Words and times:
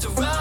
The 0.00 0.08
ride 0.10 0.37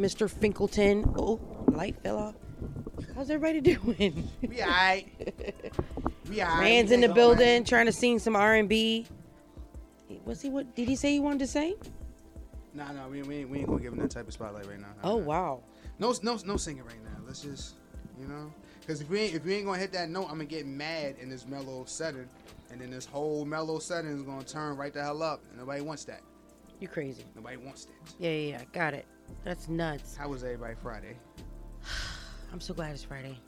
Mr. 0.00 0.28
Finkelton. 0.30 1.04
Oh, 1.16 1.38
light 1.68 1.94
fell 2.02 2.16
off. 2.16 2.34
How's 3.14 3.30
everybody 3.30 3.60
doing? 3.76 4.28
We 4.40 4.62
alright. 4.62 5.08
We 6.28 6.42
alright. 6.42 6.60
Man's 6.60 6.90
in 6.90 7.02
the 7.02 7.08
building 7.08 7.64
trying 7.64 7.86
to 7.86 7.92
sing 7.92 8.18
some 8.18 8.34
R&B. 8.34 9.06
Was 10.24 10.40
he 10.40 10.48
what? 10.48 10.74
Did 10.74 10.88
he 10.88 10.96
say 10.96 11.12
he 11.12 11.20
wanted 11.20 11.40
to 11.40 11.46
sing? 11.46 11.76
Nah, 12.72 12.90
nah, 12.92 13.08
we, 13.08 13.22
we, 13.22 13.38
ain't, 13.38 13.50
we 13.50 13.58
ain't 13.58 13.68
gonna 13.68 13.80
give 13.80 13.92
him 13.92 13.98
that 13.98 14.10
type 14.10 14.26
of 14.26 14.32
spotlight 14.32 14.66
right 14.66 14.80
now. 14.80 14.88
Oh 15.04 15.16
wow. 15.16 15.62
No, 15.98 16.14
no, 16.22 16.38
no 16.46 16.56
singing 16.56 16.84
right 16.84 17.02
now. 17.04 17.18
Let's 17.26 17.42
just, 17.42 17.74
you 18.18 18.26
know, 18.26 18.52
because 18.80 19.00
if 19.00 19.10
we 19.10 19.20
ain't, 19.20 19.34
if 19.34 19.44
we 19.44 19.54
ain't 19.54 19.66
gonna 19.66 19.78
hit 19.78 19.92
that 19.92 20.08
note, 20.08 20.24
I'm 20.24 20.30
gonna 20.30 20.46
get 20.46 20.66
mad 20.66 21.16
in 21.20 21.28
this 21.28 21.46
mellow 21.46 21.84
setting, 21.86 22.28
and 22.70 22.80
then 22.80 22.90
this 22.90 23.06
whole 23.06 23.44
mellow 23.44 23.78
setting 23.78 24.12
is 24.12 24.22
gonna 24.22 24.44
turn 24.44 24.76
right 24.76 24.92
the 24.92 25.02
hell 25.02 25.22
up, 25.22 25.42
and 25.50 25.58
nobody 25.58 25.80
wants 25.80 26.04
that. 26.04 26.22
You 26.80 26.88
crazy? 26.88 27.24
Nobody 27.34 27.56
wants 27.58 27.84
that. 27.84 27.94
Yeah, 28.18 28.30
yeah, 28.30 28.58
yeah. 28.58 28.62
Got 28.72 28.94
it. 28.94 29.06
That's 29.44 29.68
nuts. 29.68 30.16
How 30.16 30.28
was 30.28 30.44
everybody 30.44 30.74
Friday? 30.82 31.16
I'm 32.52 32.60
so 32.60 32.74
glad 32.74 32.92
it's 32.92 33.04
Friday. 33.04 33.38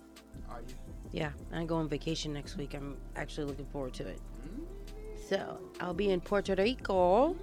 Are 0.49 0.61
you? 0.61 0.75
Yeah, 1.13 1.31
I 1.53 1.65
go 1.65 1.77
on 1.77 1.89
vacation 1.89 2.33
next 2.33 2.57
week. 2.57 2.75
I'm 2.75 2.97
actually 3.17 3.45
looking 3.47 3.67
forward 3.67 3.93
to 3.95 4.07
it. 4.07 4.19
Mm. 4.47 5.29
So 5.29 5.59
I'll 5.81 5.95
be 5.95 6.11
in 6.11 6.21
Puerto 6.21 6.55
Rico. 6.55 7.37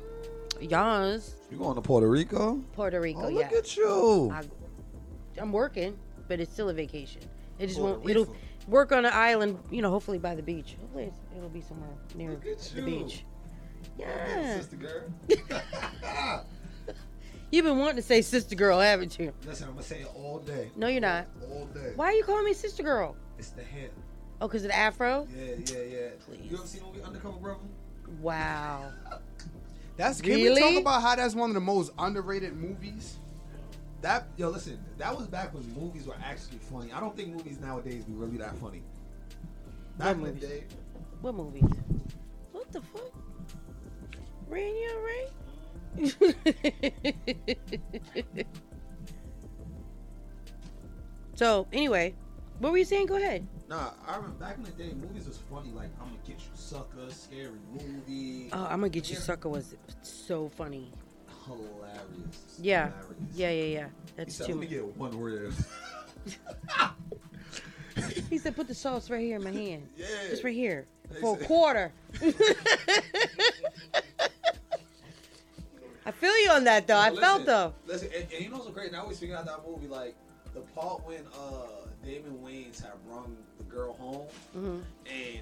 Yes, 0.59 1.35
You 1.49 1.57
going 1.57 1.75
to 1.75 1.81
Puerto 1.81 2.09
Rico? 2.09 2.61
Puerto 2.73 2.99
Rico. 2.99 3.25
Oh, 3.25 3.27
yeah. 3.29 3.37
look 3.39 3.53
at 3.53 3.77
you. 3.77 4.31
I, 4.33 4.41
I'm 5.39 5.53
working, 5.53 5.97
but 6.27 6.39
it's 6.39 6.51
still 6.51 6.69
a 6.69 6.73
vacation. 6.73 7.21
It 7.59 7.67
just 7.67 7.79
Puerto 7.79 7.99
won't. 7.99 8.09
It'll 8.09 8.35
work 8.67 8.91
on 8.91 9.05
an 9.05 9.13
island. 9.13 9.59
You 9.71 9.81
know, 9.81 9.89
hopefully 9.89 10.17
by 10.17 10.35
the 10.35 10.41
beach. 10.41 10.75
Hopefully 10.81 11.05
it's, 11.05 11.17
it'll 11.37 11.49
be 11.49 11.61
somewhere 11.61 11.89
near 12.15 12.31
Look 12.31 12.45
at 12.47 12.59
the 12.59 12.81
you. 12.81 12.85
beach. 12.85 13.23
Yeah. 13.97 14.57
Sister 14.57 14.75
girl. 14.75 15.03
You've 17.51 17.65
been 17.65 17.77
wanting 17.77 17.95
to 17.95 18.01
say 18.01 18.21
sister 18.21 18.55
girl, 18.55 18.79
haven't 18.79 19.17
you? 19.17 19.33
Listen, 19.45 19.67
I'm 19.67 19.73
gonna 19.73 19.83
say 19.83 20.01
it 20.01 20.11
all 20.15 20.39
day. 20.39 20.69
No, 20.75 20.87
you're 20.87 21.01
not. 21.01 21.25
All 21.51 21.65
day. 21.73 21.93
Why 21.95 22.05
are 22.07 22.13
you 22.13 22.23
calling 22.23 22.45
me 22.45 22.53
sister 22.53 22.83
girl? 22.83 23.15
It's 23.39 23.49
the 23.49 23.63
hair. 23.63 23.89
Oh, 24.41 24.47
because 24.47 24.63
of 24.63 24.69
the 24.69 24.77
afro? 24.77 25.27
Yeah, 25.35 25.55
yeah, 25.65 25.77
yeah. 25.83 26.07
Please. 26.25 26.51
You 26.51 26.57
ever 26.57 26.67
seen 26.67 26.81
the 26.81 26.87
movie 26.87 27.01
Undercover 27.01 27.37
Brother? 27.37 27.59
Wow. 28.21 28.91
That's 29.97 30.21
can 30.21 30.31
we 30.33 30.57
talk 30.57 30.79
about 30.79 31.01
how 31.01 31.15
that's 31.17 31.35
one 31.35 31.49
of 31.49 31.55
the 31.55 31.59
most 31.59 31.91
underrated 31.99 32.55
movies? 32.55 33.17
That 34.01 34.27
yo, 34.37 34.47
listen. 34.47 34.79
That 34.97 35.17
was 35.17 35.27
back 35.27 35.53
when 35.53 35.69
movies 35.73 36.07
were 36.07 36.15
actually 36.23 36.59
funny. 36.59 36.93
I 36.93 37.01
don't 37.01 37.17
think 37.17 37.35
movies 37.35 37.59
nowadays 37.59 38.05
be 38.05 38.13
really 38.13 38.37
that 38.37 38.55
funny. 38.59 38.81
Back 39.97 40.15
in 40.15 40.23
the 40.23 40.31
day, 40.31 40.63
What 41.19 41.35
movies? 41.35 41.65
What 42.53 42.71
the 42.71 42.79
fuck? 42.79 43.11
Ran 44.47 44.73
you 44.73 44.89
alright? 44.95 45.29
so, 51.35 51.67
anyway, 51.71 52.13
what 52.59 52.71
were 52.71 52.77
you 52.77 52.85
saying? 52.85 53.07
Go 53.07 53.15
ahead. 53.15 53.47
nah. 53.69 53.91
I 54.07 54.15
remember 54.17 54.37
back 54.37 54.57
in 54.57 54.63
the 54.63 54.71
day, 54.71 54.91
movies 54.93 55.27
was 55.27 55.37
funny. 55.51 55.71
Like 55.71 55.89
I'm 56.01 56.07
gonna 56.07 56.19
get 56.25 56.37
you, 56.39 56.49
sucker, 56.53 57.09
scary 57.09 57.49
movie, 57.71 58.49
Oh, 58.51 58.63
I'm 58.65 58.79
gonna 58.79 58.89
get 58.89 59.09
you, 59.09 59.15
sucker 59.15 59.49
was 59.49 59.75
so 60.01 60.49
funny. 60.49 60.91
hilarious. 61.45 62.59
Yeah. 62.61 62.87
Hilarious. 62.87 63.35
Yeah, 63.35 63.49
yeah, 63.51 63.63
yeah. 63.63 63.85
He 63.85 64.13
That's 64.17 64.35
said, 64.35 64.47
too 64.47 64.53
"Let 64.53 64.61
me 64.61 64.67
get 64.67 64.97
one 64.97 65.19
word." 65.19 65.53
He 68.29 68.37
said, 68.37 68.55
put 68.55 68.67
the 68.67 68.73
sauce 68.75 69.09
right 69.09 69.19
here 69.19 69.35
in 69.37 69.43
my 69.43 69.51
hand. 69.51 69.89
Yeah. 69.97 70.05
Just 70.29 70.43
right 70.45 70.53
here. 70.55 70.85
He 71.13 71.19
For 71.19 71.35
a 71.37 71.43
quarter. 71.43 71.91
I 76.09 76.11
feel 76.11 76.35
you 76.43 76.49
on 76.49 76.63
that, 76.63 76.87
though. 76.87 76.97
I 76.97 77.09
Listen, 77.11 77.21
felt 77.21 77.45
though. 77.45 77.73
Listen, 77.85 78.09
and, 78.15 78.25
and 78.33 78.43
you 78.43 78.49
know 78.49 78.55
what's 78.55 78.65
so 78.65 78.71
great? 78.73 78.87
And 78.87 78.95
I 78.95 78.99
always 79.01 79.19
figure 79.19 79.35
out 79.37 79.45
that 79.45 79.59
movie 79.63 79.85
like 79.85 80.15
the 80.55 80.61
part 80.61 81.05
when 81.05 81.19
uh 81.37 81.85
Damon 82.03 82.39
Wayans 82.43 82.81
had 82.81 82.93
brung 83.07 83.37
the 83.59 83.63
girl 83.65 83.93
home, 83.93 84.25
Mhm. 84.57 84.81
and 85.05 85.41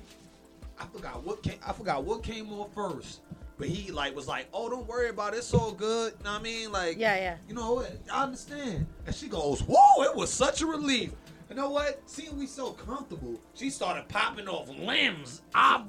I 0.78 0.86
forgot 0.88 1.24
what 1.24 1.42
came. 1.42 1.58
I 1.66 1.72
forgot 1.72 2.04
what 2.04 2.22
came 2.22 2.52
on 2.52 2.70
first. 2.72 3.22
But 3.58 3.70
he 3.70 3.92
like 3.94 4.14
was 4.14 4.28
like, 4.28 4.50
"Oh, 4.54 4.70
don't 4.70 4.86
worry 4.86 5.08
about 5.08 5.34
it. 5.36 5.38
It's 5.38 5.54
all 5.54 5.72
good." 5.72 6.12
You 6.18 6.24
know 6.26 6.34
what 6.34 6.42
I 6.42 6.44
mean, 6.44 6.72
like, 6.74 6.98
Yeah, 6.98 7.16
yeah. 7.16 7.38
you 7.48 7.56
know, 7.56 7.86
I 8.12 8.24
understand. 8.24 8.88
And 9.06 9.16
she 9.16 9.30
goes, 9.30 9.62
"Whoa, 9.62 10.04
it 10.04 10.14
was 10.18 10.34
such 10.34 10.62
a 10.62 10.66
relief." 10.66 11.12
You 11.50 11.56
know 11.56 11.70
what? 11.70 12.02
Seeing 12.06 12.38
we 12.38 12.46
so 12.46 12.72
comfortable, 12.72 13.40
she 13.54 13.70
started 13.70 14.08
popping 14.10 14.50
off 14.50 14.68
limbs. 14.68 15.42
I, 15.56 15.82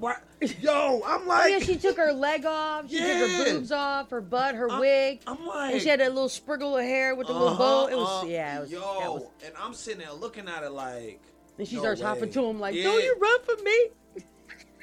yo, 0.61 1.03
I'm 1.05 1.23
Oh, 1.23 1.25
like, 1.27 1.51
yeah, 1.51 1.59
she 1.59 1.77
took 1.77 1.97
her 1.97 2.13
leg 2.13 2.47
off. 2.47 2.89
She 2.89 2.99
took 2.99 3.07
her 3.31 3.45
boobs 3.45 3.73
off, 3.73 4.11
her 4.11 4.21
butt, 4.21 4.55
her 4.55 4.71
I'm- 4.71 4.81
wig. 4.81 5.21
I'm 5.27 5.45
like, 5.45 5.73
and 5.75 5.83
she 5.83 5.89
had 5.89 5.99
that 5.99 6.15
little 6.15 6.29
spriggle 6.29 6.79
of 6.79 6.85
hair 6.85 7.17
with 7.17 7.27
the 7.27 7.33
little 7.33 7.57
bow. 7.57 7.89
It 7.89 7.97
was, 7.97 8.09
Uh-huh, 8.09 8.27
yeah, 8.29 8.59
it 8.59 8.61
was, 8.63 8.71
yo, 8.73 8.81
was. 9.15 9.23
and 9.45 9.53
I'm 9.61 9.75
sitting 9.75 9.99
there 10.01 10.13
looking 10.13 10.49
at 10.49 10.63
it 10.63 10.71
like, 10.71 11.21
And 11.59 11.67
she 11.67 11.75
no 11.75 11.83
starts 11.83 12.01
hopping 12.01 12.31
to 12.31 12.45
him 12.45 12.61
like, 12.61 12.77
Yeah. 12.77 12.85
"Don't 12.85 13.03
you 13.03 13.17
run 13.21 13.43
from 13.43 13.65
me!" 13.65 13.89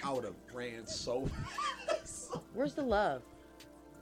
I 0.03 0.11
would 0.11 0.25
have 0.25 0.35
ran 0.53 0.85
so. 0.87 1.29
fast. 1.87 2.35
Where's 2.53 2.73
the 2.73 2.83
love? 2.83 3.21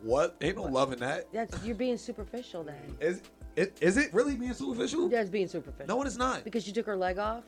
what? 0.02 0.36
Ain't 0.42 0.58
no 0.58 0.64
loving 0.64 1.00
that. 1.00 1.32
That's 1.32 1.64
you're 1.64 1.76
being 1.76 1.98
superficial. 1.98 2.64
Then 2.64 2.76
Is 3.00 3.22
it? 3.56 3.78
Is 3.82 3.98
it 3.98 4.14
really 4.14 4.36
being 4.36 4.54
superficial? 4.54 5.10
that's 5.10 5.30
being 5.30 5.48
superficial. 5.48 5.88
No, 5.96 6.02
it 6.02 6.08
is 6.08 6.18
not. 6.18 6.44
because 6.44 6.64
she 6.64 6.72
took 6.72 6.86
her 6.86 6.96
leg 6.96 7.18
off, 7.20 7.44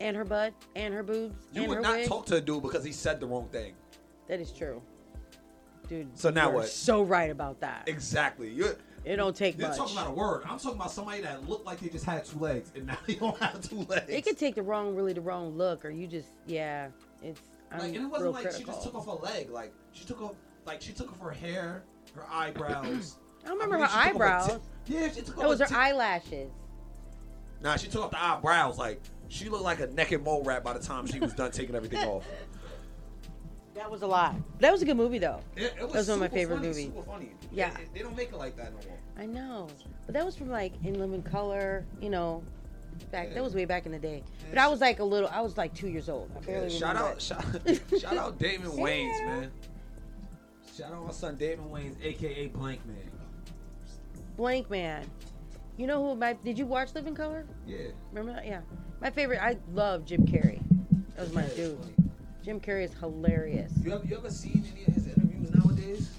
and 0.00 0.16
her 0.16 0.24
butt, 0.24 0.52
and 0.76 0.92
her 0.94 1.02
boobs, 1.02 1.34
You 1.52 1.62
and 1.62 1.68
would 1.70 1.76
her 1.76 1.82
not 1.82 1.96
wig. 1.96 2.08
talk 2.08 2.26
to 2.26 2.36
a 2.36 2.40
dude 2.40 2.62
because 2.62 2.84
he 2.84 2.92
said 2.92 3.20
the 3.20 3.26
wrong 3.26 3.48
thing. 3.52 3.74
That 4.28 4.40
is 4.40 4.52
true. 4.52 4.82
Dude, 5.88 6.16
So 6.16 6.30
now 6.30 6.44
you're 6.46 6.54
what? 6.60 6.68
So 6.68 7.02
right 7.02 7.30
about 7.30 7.60
that. 7.60 7.84
Exactly. 7.88 8.50
You're, 8.50 8.76
It 9.04 9.16
don't 9.16 9.34
take 9.34 9.56
they're 9.56 9.68
much. 9.68 9.76
talking 9.76 9.96
about 9.96 10.08
a 10.10 10.14
word. 10.14 10.42
I'm 10.44 10.58
talking 10.58 10.78
about 10.78 10.90
somebody 10.92 11.22
that 11.22 11.48
looked 11.48 11.66
like 11.66 11.80
they 11.80 11.88
just 11.88 12.04
had 12.04 12.24
two 12.24 12.38
legs 12.38 12.70
and 12.74 12.86
now 12.86 12.96
they 13.06 13.14
don't 13.16 13.36
have 13.38 13.60
two 13.68 13.80
legs. 13.88 14.04
It 14.08 14.24
could 14.24 14.38
take 14.38 14.54
the 14.54 14.62
wrong, 14.62 14.94
really 14.94 15.12
the 15.12 15.20
wrong 15.20 15.56
look, 15.58 15.84
or 15.84 15.90
you 15.90 16.06
just, 16.06 16.28
yeah, 16.46 16.88
it's. 17.22 17.40
I'm 17.72 17.80
like, 17.80 17.94
and 17.94 18.04
it 18.04 18.10
wasn't 18.10 18.32
like 18.32 18.42
critical. 18.44 18.60
she 18.60 18.64
just 18.66 18.82
took 18.84 18.94
off 18.94 19.06
a 19.06 19.10
leg. 19.24 19.50
Like 19.50 19.72
she 19.92 20.04
took 20.04 20.22
off, 20.22 20.34
like 20.66 20.80
she 20.80 20.92
took 20.92 21.10
off 21.10 21.20
her 21.20 21.30
hair, 21.30 21.82
her 22.14 22.24
eyebrows. 22.30 23.16
I 23.44 23.48
don't 23.48 23.54
remember 23.58 23.76
believe 23.78 23.90
her 23.90 24.02
she 24.04 24.06
took 24.12 24.14
eyebrows. 24.14 24.60
Yeah, 24.86 25.08
she 25.10 25.22
took 25.22 25.36
off. 25.36 25.42
That 25.42 25.48
was 25.48 25.60
her 25.60 25.66
tip- 25.66 25.76
eyelashes. 25.76 26.50
Nah, 27.62 27.76
she 27.76 27.88
took 27.88 28.02
off 28.04 28.10
the 28.10 28.22
eyebrows. 28.22 28.78
Like 28.78 29.00
she 29.28 29.48
looked 29.48 29.64
like 29.64 29.80
a 29.80 29.86
naked 29.88 30.22
mole 30.24 30.42
rat 30.42 30.64
by 30.64 30.72
the 30.72 30.80
time 30.80 31.06
she 31.06 31.20
was 31.20 31.32
done 31.32 31.50
taking 31.52 31.74
everything 31.74 32.06
off. 32.06 32.24
That 33.74 33.90
was 33.90 34.02
a 34.02 34.06
lot. 34.06 34.34
That 34.58 34.70
was 34.72 34.82
a 34.82 34.84
good 34.84 34.96
movie 34.96 35.18
though. 35.18 35.40
It, 35.56 35.72
it 35.78 35.82
was 35.82 35.92
That 35.92 35.98
was 35.98 36.08
one 36.08 36.14
of 36.16 36.20
my 36.20 36.28
favorite 36.28 36.56
funny, 36.56 36.68
movies. 36.68 36.84
Super 36.86 37.02
funny. 37.04 37.32
Yeah. 37.52 37.70
They, 37.70 37.84
they 37.94 38.00
don't 38.00 38.16
make 38.16 38.28
it 38.30 38.36
like 38.36 38.56
that 38.56 38.72
no 38.72 38.78
more. 38.88 38.98
I 39.18 39.26
know, 39.26 39.68
but 40.04 40.14
that 40.14 40.24
was 40.26 40.36
from 40.36 40.50
like 40.50 40.72
In 40.84 40.98
Living 40.98 41.22
Color. 41.22 41.86
You 42.00 42.10
know, 42.10 42.42
back 43.10 43.28
Yeah. 43.28 43.34
that 43.34 43.42
was 43.44 43.54
way 43.54 43.64
back 43.64 43.86
in 43.86 43.92
the 43.92 43.98
day. 43.98 44.22
But 44.50 44.58
I 44.58 44.68
was 44.68 44.80
like 44.80 44.98
a 44.98 45.04
little. 45.04 45.28
I 45.32 45.40
was 45.40 45.56
like 45.56 45.72
two 45.72 45.88
years 45.88 46.08
old. 46.10 46.30
Yeah, 46.46 46.68
shout 46.68 46.96
out, 46.96 47.22
shout, 47.22 47.44
shout 47.98 48.16
out 48.16 48.38
Damon. 48.38 48.70
Wayans, 48.72 49.24
man. 49.26 49.50
Shout 50.76 50.90
out 50.90 51.04
my 51.04 51.12
son 51.12 51.36
Damon 51.36 51.68
Wayans, 51.68 51.96
aka 52.02 52.46
Blank 52.46 52.80
Man. 52.86 52.96
Blank 54.42 54.70
Man. 54.70 55.08
You 55.76 55.86
know 55.86 56.02
who 56.04 56.16
my? 56.16 56.32
Did 56.32 56.58
you 56.58 56.66
watch 56.66 56.96
Living 56.96 57.14
Color? 57.14 57.46
Yeah. 57.64 57.76
Remember 58.10 58.32
that? 58.32 58.44
Yeah. 58.44 58.62
My 59.00 59.08
favorite. 59.08 59.40
I 59.40 59.56
love 59.72 60.04
Jim 60.04 60.26
Carrey. 60.26 60.60
That 61.14 61.20
was 61.26 61.32
my 61.32 61.42
Yeah, 61.44 61.54
dude. 61.54 61.78
Jim 62.44 62.58
Carrey 62.58 62.82
is 62.82 62.92
hilarious. 62.94 63.72
You 63.84 63.92
ever, 63.92 64.04
you 64.04 64.16
ever 64.16 64.30
seen 64.32 64.64
any 64.72 64.84
of 64.84 64.94
his 64.94 65.06
interviews 65.06 65.48
nowadays? 65.54 66.10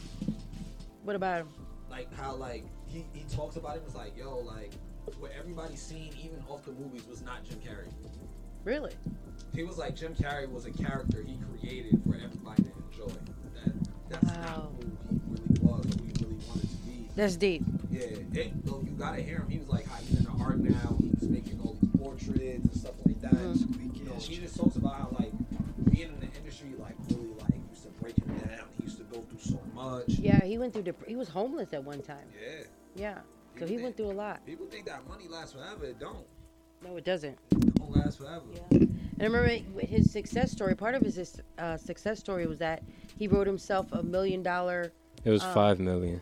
What 1.03 1.17
about 1.17 1.41
him? 1.41 1.49
Like 1.91 2.15
how 2.15 2.33
like 2.35 2.63
he, 2.87 3.03
he 3.11 3.25
talks 3.25 3.57
about 3.57 3.75
it 3.75 3.83
was 3.83 3.93
like, 3.93 4.15
yo, 4.17 4.37
like 4.37 4.71
what 5.19 5.31
everybody's 5.37 5.81
seen 5.81 6.11
even 6.17 6.41
off 6.47 6.63
the 6.63 6.71
movies 6.71 7.05
was 7.09 7.21
not 7.23 7.43
Jim 7.43 7.59
Carrey. 7.59 7.91
Really? 8.63 8.93
He 9.53 9.63
was 9.65 9.77
like 9.77 9.97
Jim 9.97 10.15
Carrey 10.15 10.49
was 10.49 10.65
a 10.65 10.71
character 10.71 11.25
he 11.27 11.37
created 11.59 11.99
for 12.07 12.15
everybody 12.15 12.63
to 12.63 12.71
enjoy. 12.89 13.13
That 13.53 13.73
that's 14.07 14.23
Wow. 14.37 14.45
not 14.45 14.71
who 14.79 14.87
he 15.09 15.19
really 15.27 15.59
was 15.59 15.85
or 15.85 15.99
who 15.99 16.05
he 16.05 16.13
really 16.23 16.39
wanted 16.47 16.69
to 16.69 16.77
be. 16.87 17.09
That's 17.17 17.35
deep. 17.35 17.65
Yeah, 17.93 18.41
it, 18.41 18.65
though 18.65 18.81
you 18.83 18.91
gotta 18.97 19.21
hear 19.21 19.37
him. 19.39 19.49
He 19.49 19.57
was 19.59 19.69
like, 19.69 19.85
how 19.87 19.97
he's 19.97 20.19
the 20.25 20.31
art 20.31 20.59
now. 20.59 20.97
He 20.99 21.09
was 21.19 21.29
making 21.29 21.59
all 21.63 21.77
these 21.81 21.91
portraits 21.99 22.65
and 22.65 22.73
stuff 22.75 22.95
like 23.05 23.21
that. 23.21 23.31
Mhm. 23.33 23.95
You 23.97 24.05
know, 24.05 24.15
he 24.15 24.37
just 24.37 24.55
talks 24.57 24.75
about 24.75 24.93
how 24.95 25.15
like 25.19 25.31
being 25.91 26.09
in 26.09 26.19
the 26.19 26.27
industry 26.37 26.69
like 26.79 26.95
really 27.09 27.27
like 27.39 27.53
used 27.69 27.83
to 27.83 27.89
break 28.01 28.15
him 28.17 28.35
down. 28.39 28.65
He 28.77 28.83
used 28.85 28.97
to 28.97 29.03
go 29.03 29.21
through 29.21 29.39
so 29.39 29.59
much. 29.75 30.07
Yeah, 30.09 30.43
he 30.43 30.57
went 30.57 30.73
through. 30.73 30.83
Dep- 30.83 31.05
he 31.07 31.15
was 31.15 31.29
homeless 31.29 31.73
at 31.73 31.83
one 31.83 32.01
time. 32.01 32.25
Yeah. 32.41 32.63
Yeah. 32.95 33.17
So 33.59 33.65
he 33.67 33.73
think- 33.75 33.83
went 33.83 33.97
through 33.97 34.11
a 34.11 34.13
lot. 34.13 34.43
People 34.45 34.65
think 34.67 34.85
that 34.87 35.07
money 35.07 35.27
lasts 35.29 35.53
forever. 35.53 35.85
It 35.85 35.99
don't. 35.99 36.25
No, 36.83 36.97
it 36.97 37.05
doesn't. 37.05 37.37
It 37.51 37.75
don't 37.75 37.91
last 37.95 38.17
forever. 38.17 38.41
Yeah. 38.71 38.79
And 38.79 39.21
I 39.21 39.25
remember 39.25 39.79
his 39.85 40.11
success 40.11 40.51
story. 40.51 40.75
Part 40.75 40.95
of 40.95 41.01
his 41.03 41.39
uh, 41.59 41.77
success 41.77 42.19
story 42.19 42.45
was 42.47 42.57
that 42.57 42.81
he 43.17 43.27
wrote 43.27 43.47
himself 43.47 43.87
a 43.93 44.01
million 44.03 44.41
dollar. 44.43 44.91
It 45.23 45.29
was 45.29 45.43
Um, 45.43 45.53
five 45.53 45.79
million. 45.79 46.21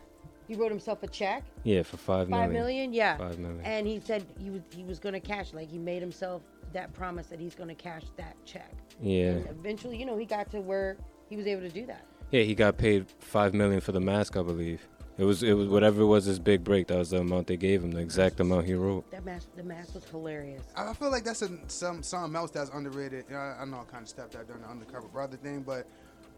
He 0.51 0.57
wrote 0.57 0.69
himself 0.69 1.01
a 1.01 1.07
check. 1.07 1.45
Yeah, 1.63 1.81
for 1.83 1.95
five 1.95 2.27
million. 2.27 2.49
Five 2.49 2.53
million. 2.53 2.93
Yeah. 2.93 3.15
Five 3.15 3.39
million. 3.39 3.61
And 3.63 3.87
he 3.87 4.01
said 4.01 4.25
he 4.37 4.49
was 4.49 4.59
he 4.75 4.83
was 4.83 4.99
going 4.99 5.13
to 5.13 5.21
cash. 5.21 5.53
Like 5.53 5.69
he 5.69 5.77
made 5.77 6.01
himself 6.01 6.41
that 6.73 6.91
promise 6.91 7.27
that 7.27 7.39
he's 7.39 7.55
going 7.55 7.69
to 7.69 7.75
cash 7.75 8.03
that 8.17 8.35
check. 8.43 8.73
yeah. 9.01 9.29
And 9.29 9.47
eventually, 9.47 9.95
you 9.95 10.05
know, 10.05 10.17
he 10.17 10.25
got 10.25 10.51
to 10.51 10.59
where 10.59 10.97
he 11.29 11.37
was 11.37 11.47
able 11.47 11.61
to 11.61 11.69
do 11.69 11.85
that. 11.85 12.05
Yeah, 12.31 12.41
he 12.41 12.53
got 12.53 12.77
paid 12.77 13.05
five 13.19 13.53
million 13.53 13.79
for 13.79 13.93
the 13.93 14.01
mask, 14.01 14.35
I 14.35 14.41
believe. 14.41 14.85
It 15.17 15.23
was 15.23 15.41
it 15.41 15.53
was 15.53 15.69
whatever 15.69 16.01
it 16.01 16.07
was 16.07 16.25
his 16.25 16.37
big 16.37 16.65
break. 16.65 16.87
That 16.87 16.97
was 16.97 17.11
the 17.11 17.19
amount 17.19 17.47
they 17.47 17.55
gave 17.55 17.81
him, 17.81 17.91
the 17.91 18.01
exact 18.01 18.41
amount 18.41 18.65
he 18.65 18.73
wrote. 18.73 19.09
That 19.11 19.23
mask, 19.23 19.47
the 19.55 19.63
mask 19.63 19.95
was 19.95 20.03
hilarious. 20.03 20.63
I 20.75 20.89
I 20.89 20.93
feel 20.93 21.11
like 21.11 21.23
that's 21.23 21.43
a, 21.43 21.49
some 21.67 22.03
something 22.03 22.35
else 22.35 22.51
that's 22.51 22.71
underrated. 22.71 23.23
You 23.29 23.37
I, 23.37 23.61
I 23.61 23.65
know 23.65 23.85
I 23.87 23.89
kind 23.89 24.03
of 24.03 24.09
stepped 24.09 24.35
out 24.35 24.47
during 24.47 24.63
the 24.63 24.67
undercover 24.67 25.07
brother 25.07 25.37
thing, 25.37 25.61
but 25.61 25.87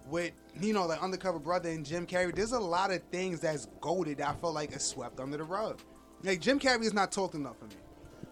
with 0.10 0.32
you 0.60 0.74
know 0.74 0.86
like 0.86 1.02
undercover 1.02 1.40
brother 1.40 1.70
and 1.70 1.86
Jim 1.86 2.06
Carrey, 2.06 2.34
there's 2.36 2.52
a 2.52 2.60
lot 2.60 2.92
of 2.92 3.02
things 3.12 3.40
that's 3.40 3.68
goaded. 3.82 4.18
That 4.18 4.30
I 4.30 4.34
feel 4.34 4.54
like 4.54 4.76
is 4.76 4.84
swept 4.84 5.20
under 5.20 5.38
the 5.38 5.44
rug. 5.44 5.80
Like 6.24 6.42
Jim 6.42 6.60
Carrey 6.60 6.84
is 6.84 6.94
not 6.94 7.12
talked 7.12 7.36
enough 7.36 7.58
for 7.58 7.66
me. 7.66 7.76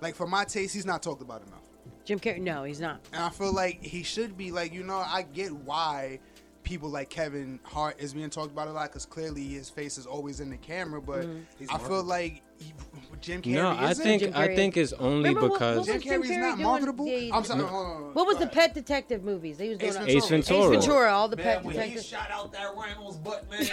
Like 0.01 0.15
for 0.15 0.27
my 0.27 0.43
taste, 0.43 0.73
he's 0.73 0.85
not 0.85 1.03
talked 1.03 1.21
about 1.21 1.45
enough. 1.47 1.61
Jim 2.05 2.19
Carrey, 2.19 2.39
no, 2.39 2.63
he's 2.63 2.79
not. 2.79 3.01
And 3.13 3.23
I 3.23 3.29
feel 3.29 3.53
like 3.53 3.83
he 3.83 4.03
should 4.03 4.37
be 4.37 4.51
like, 4.51 4.73
you 4.73 4.83
know, 4.83 4.97
I 4.97 5.23
get 5.33 5.51
why 5.51 6.19
people 6.63 6.89
like 6.89 7.09
Kevin 7.09 7.59
Hart 7.63 7.99
is 7.99 8.13
being 8.13 8.29
talked 8.29 8.51
about 8.51 8.67
a 8.67 8.71
lot 8.71 8.89
because 8.89 9.05
clearly 9.05 9.47
his 9.47 9.69
face 9.69 9.97
is 9.97 10.05
always 10.05 10.39
in 10.39 10.49
the 10.49 10.57
camera. 10.57 11.01
But 11.01 11.21
mm-hmm. 11.21 11.41
He's 11.59 11.69
I 11.69 11.77
feel 11.77 12.03
like 12.03 12.33
he, 12.33 12.41
Jim 13.21 13.39
Carrey 13.39 13.53
No, 13.53 13.69
I 13.77 13.93
think 13.93 14.23
Jim 14.23 14.31
I 14.33 14.47
Carrey- 14.47 14.55
think 14.55 14.77
it's 14.77 14.93
only 14.93 15.29
Remember 15.29 15.41
what- 15.49 15.53
because 15.59 15.77
what 15.77 15.85
Jim 15.85 15.93
was 15.95 16.03
Jim 16.03 16.11
Carrey's 16.23 16.31
Carrey 16.31 16.39
not 16.39 16.55
doing 16.57 16.63
marketable. 16.67 17.05
the- 17.05 17.31
I'm 17.31 17.43
sorry. 17.43 17.59
Hold 17.61 17.71
on, 17.85 17.85
hold 17.93 18.03
on. 18.07 18.13
What 18.15 18.25
was 18.27 18.37
the 18.37 18.47
Pet 18.47 18.73
Detective 18.73 19.23
movies? 19.23 19.57
They 19.57 19.69
was 19.69 19.77
doing 19.77 19.91
Ace 19.91 19.97
on- 19.97 20.09
Ace 20.09 20.27
Ventura. 20.27 20.63
Ace 20.77 20.85
Ventura, 20.85 21.11
all 21.13 21.27
the 21.27 21.35
Man, 21.37 21.45
Pet 21.45 21.63
when 21.63 21.73
he 21.75 21.79
Detectives. 21.81 22.07
shot 22.07 22.31
out 22.31 22.51
that 22.53 22.75
rhino's 22.75 23.17
butt, 23.17 23.45
man. 23.51 23.67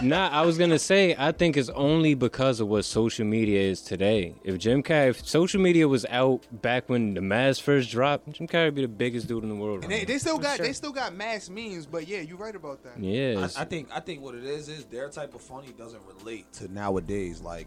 Nah, 0.08 0.30
I 0.30 0.40
was 0.40 0.56
gonna 0.56 0.78
say 0.78 1.14
I 1.18 1.32
think 1.32 1.58
it's 1.58 1.68
only 1.68 2.14
because 2.14 2.60
of 2.60 2.68
what 2.68 2.86
social 2.86 3.26
media 3.26 3.60
is 3.60 3.82
today. 3.82 4.36
If 4.42 4.56
Jim 4.56 4.82
Carrey, 4.82 5.10
if 5.10 5.28
social 5.28 5.60
media 5.60 5.86
was 5.86 6.06
out 6.08 6.46
back 6.62 6.88
when 6.88 7.12
the 7.12 7.20
mask 7.20 7.62
first 7.62 7.90
dropped, 7.90 8.32
Jim 8.32 8.48
Carrey 8.48 8.66
would 8.68 8.74
be 8.76 8.82
the 8.82 8.88
biggest 8.88 9.26
dude 9.28 9.42
in 9.42 9.50
the 9.50 9.54
world. 9.54 9.82
And 9.84 9.92
right 9.92 10.06
they, 10.06 10.14
they 10.14 10.18
still 10.18 10.38
got 10.38 10.56
sure. 10.56 10.64
they 10.66 10.72
still 10.72 10.92
got 10.92 11.14
mask 11.14 11.50
memes, 11.50 11.84
but 11.84 12.08
yeah, 12.08 12.20
you're 12.20 12.38
right 12.38 12.56
about 12.56 12.82
that. 12.84 12.98
now. 12.98 13.06
yeah, 13.06 13.20
I, 13.28 13.30
it's- 13.32 13.56
I 13.58 13.66
think 13.66 13.88
I 13.92 14.00
think 14.00 14.22
what 14.22 14.34
it 14.34 14.44
is 14.44 14.70
is 14.70 14.86
their 14.86 15.10
type 15.10 15.34
of 15.34 15.42
funny 15.42 15.74
doesn't 15.76 16.00
relate 16.06 16.50
to 16.54 16.72
nowadays. 16.72 17.42
Like, 17.42 17.66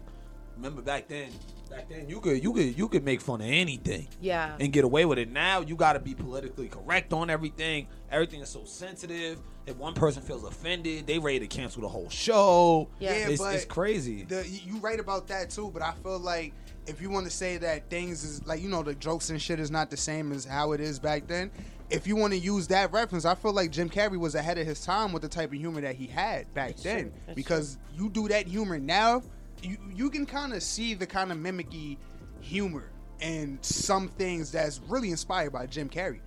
remember 0.62 0.82
back 0.82 1.08
then? 1.08 1.30
Back 1.70 1.88
then, 1.88 2.08
you 2.08 2.20
could 2.20 2.42
you 2.42 2.52
could 2.52 2.78
you 2.78 2.88
could 2.88 3.04
make 3.04 3.20
fun 3.20 3.40
of 3.40 3.46
anything 3.46 4.06
Yeah. 4.20 4.56
and 4.60 4.72
get 4.72 4.84
away 4.84 5.04
with 5.06 5.18
it. 5.18 5.30
Now 5.30 5.60
you 5.60 5.74
got 5.74 5.94
to 5.94 6.00
be 6.00 6.14
politically 6.14 6.68
correct 6.68 7.12
on 7.12 7.30
everything. 7.30 7.88
Everything 8.10 8.40
is 8.40 8.48
so 8.50 8.64
sensitive. 8.64 9.40
If 9.66 9.76
one 9.76 9.94
person 9.94 10.22
feels 10.22 10.44
offended, 10.44 11.06
they 11.06 11.18
ready 11.18 11.38
to 11.40 11.46
cancel 11.46 11.82
the 11.82 11.88
whole 11.88 12.10
show. 12.10 12.88
Yeah. 12.98 13.10
Yeah, 13.16 13.28
it's, 13.28 13.40
but 13.42 13.54
it's 13.54 13.64
crazy. 13.64 14.24
The, 14.24 14.46
you 14.46 14.78
right 14.78 15.00
about 15.00 15.28
that 15.28 15.50
too, 15.50 15.70
but 15.72 15.82
I 15.82 15.92
feel 16.02 16.18
like 16.18 16.52
if 16.86 17.00
you 17.00 17.08
want 17.10 17.24
to 17.26 17.30
say 17.30 17.56
that 17.58 17.88
things 17.88 18.22
is 18.24 18.44
like 18.46 18.60
you 18.60 18.68
know 18.68 18.82
the 18.82 18.94
jokes 18.94 19.30
and 19.30 19.40
shit 19.40 19.58
is 19.60 19.70
not 19.70 19.90
the 19.90 19.96
same 19.96 20.30
as 20.32 20.44
how 20.44 20.72
it 20.72 20.80
is 20.80 20.98
back 20.98 21.26
then. 21.26 21.50
If 21.90 22.06
you 22.06 22.16
want 22.16 22.32
to 22.32 22.38
use 22.38 22.66
that 22.68 22.90
reference, 22.92 23.24
I 23.26 23.34
feel 23.34 23.52
like 23.52 23.70
Jim 23.70 23.90
Carrey 23.90 24.18
was 24.18 24.34
ahead 24.34 24.56
of 24.58 24.66
his 24.66 24.82
time 24.82 25.12
with 25.12 25.20
the 25.22 25.28
type 25.28 25.52
of 25.52 25.58
humor 25.58 25.80
that 25.82 25.94
he 25.94 26.06
had 26.06 26.52
back 26.54 26.68
That's 26.70 26.82
then. 26.82 27.12
true. 27.26 27.34
Because 27.34 27.76
you 27.94 28.08
do 28.08 28.28
that 28.28 28.46
humor 28.46 28.78
now, 28.78 29.22
you 29.62 29.78
you 29.94 30.10
can 30.10 30.26
kind 30.26 30.52
of 30.52 30.62
see 30.62 30.94
the 30.94 31.06
kind 31.06 31.32
of 31.32 31.38
mimicky 31.38 31.96
humor 32.40 32.90
and 33.20 33.58
some 33.64 34.08
things 34.08 34.50
that's 34.50 34.80
really 34.88 35.10
inspired 35.10 35.52
by 35.52 35.66
Jim 35.66 35.88
Carrey. 35.88 36.20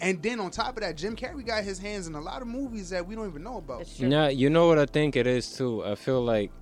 And 0.00 0.22
then 0.22 0.38
on 0.38 0.52
top 0.52 0.76
of 0.76 0.82
that, 0.82 0.96
Jim 0.96 1.16
Carrey 1.16 1.44
got 1.44 1.64
his 1.64 1.78
hands 1.78 2.06
in 2.06 2.14
a 2.14 2.20
lot 2.20 2.40
of 2.40 2.46
movies 2.46 2.90
that 2.90 3.04
we 3.04 3.16
don't 3.16 3.28
even 3.28 3.42
know 3.42 3.56
about. 3.56 3.78
That's 3.78 3.96
true. 3.96 4.28
You 4.28 4.48
know 4.48 4.68
what 4.68 4.78
I 4.78 4.86
think 4.86 5.16
it 5.16 5.26
is 5.26 5.56
too. 5.56 5.84
I 5.84 5.96
feel 5.96 6.22
like 6.22 6.52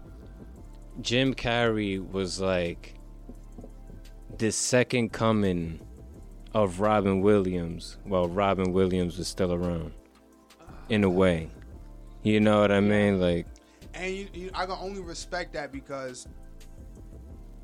Jim 1.02 1.34
Carrey 1.34 1.99
was 2.10 2.40
like 2.40 2.94
the 4.38 4.50
second 4.50 5.12
coming 5.12 5.80
of 6.54 6.80
Robin 6.80 7.20
Williams 7.20 7.99
while 8.04 8.26
Robin 8.26 8.72
Williams 8.72 9.18
was 9.18 9.28
still 9.28 9.52
around. 9.52 9.92
In 10.88 11.04
a 11.04 11.10
way. 11.10 11.50
You 12.22 12.40
know 12.40 12.60
what 12.60 12.72
I 12.72 12.80
mean? 12.80 13.20
Like 13.20 13.46
And 14.00 14.14
you, 14.14 14.28
you, 14.33 14.50
I 14.54 14.64
can 14.64 14.76
only 14.80 15.00
respect 15.02 15.52
that 15.52 15.73
because 15.73 16.26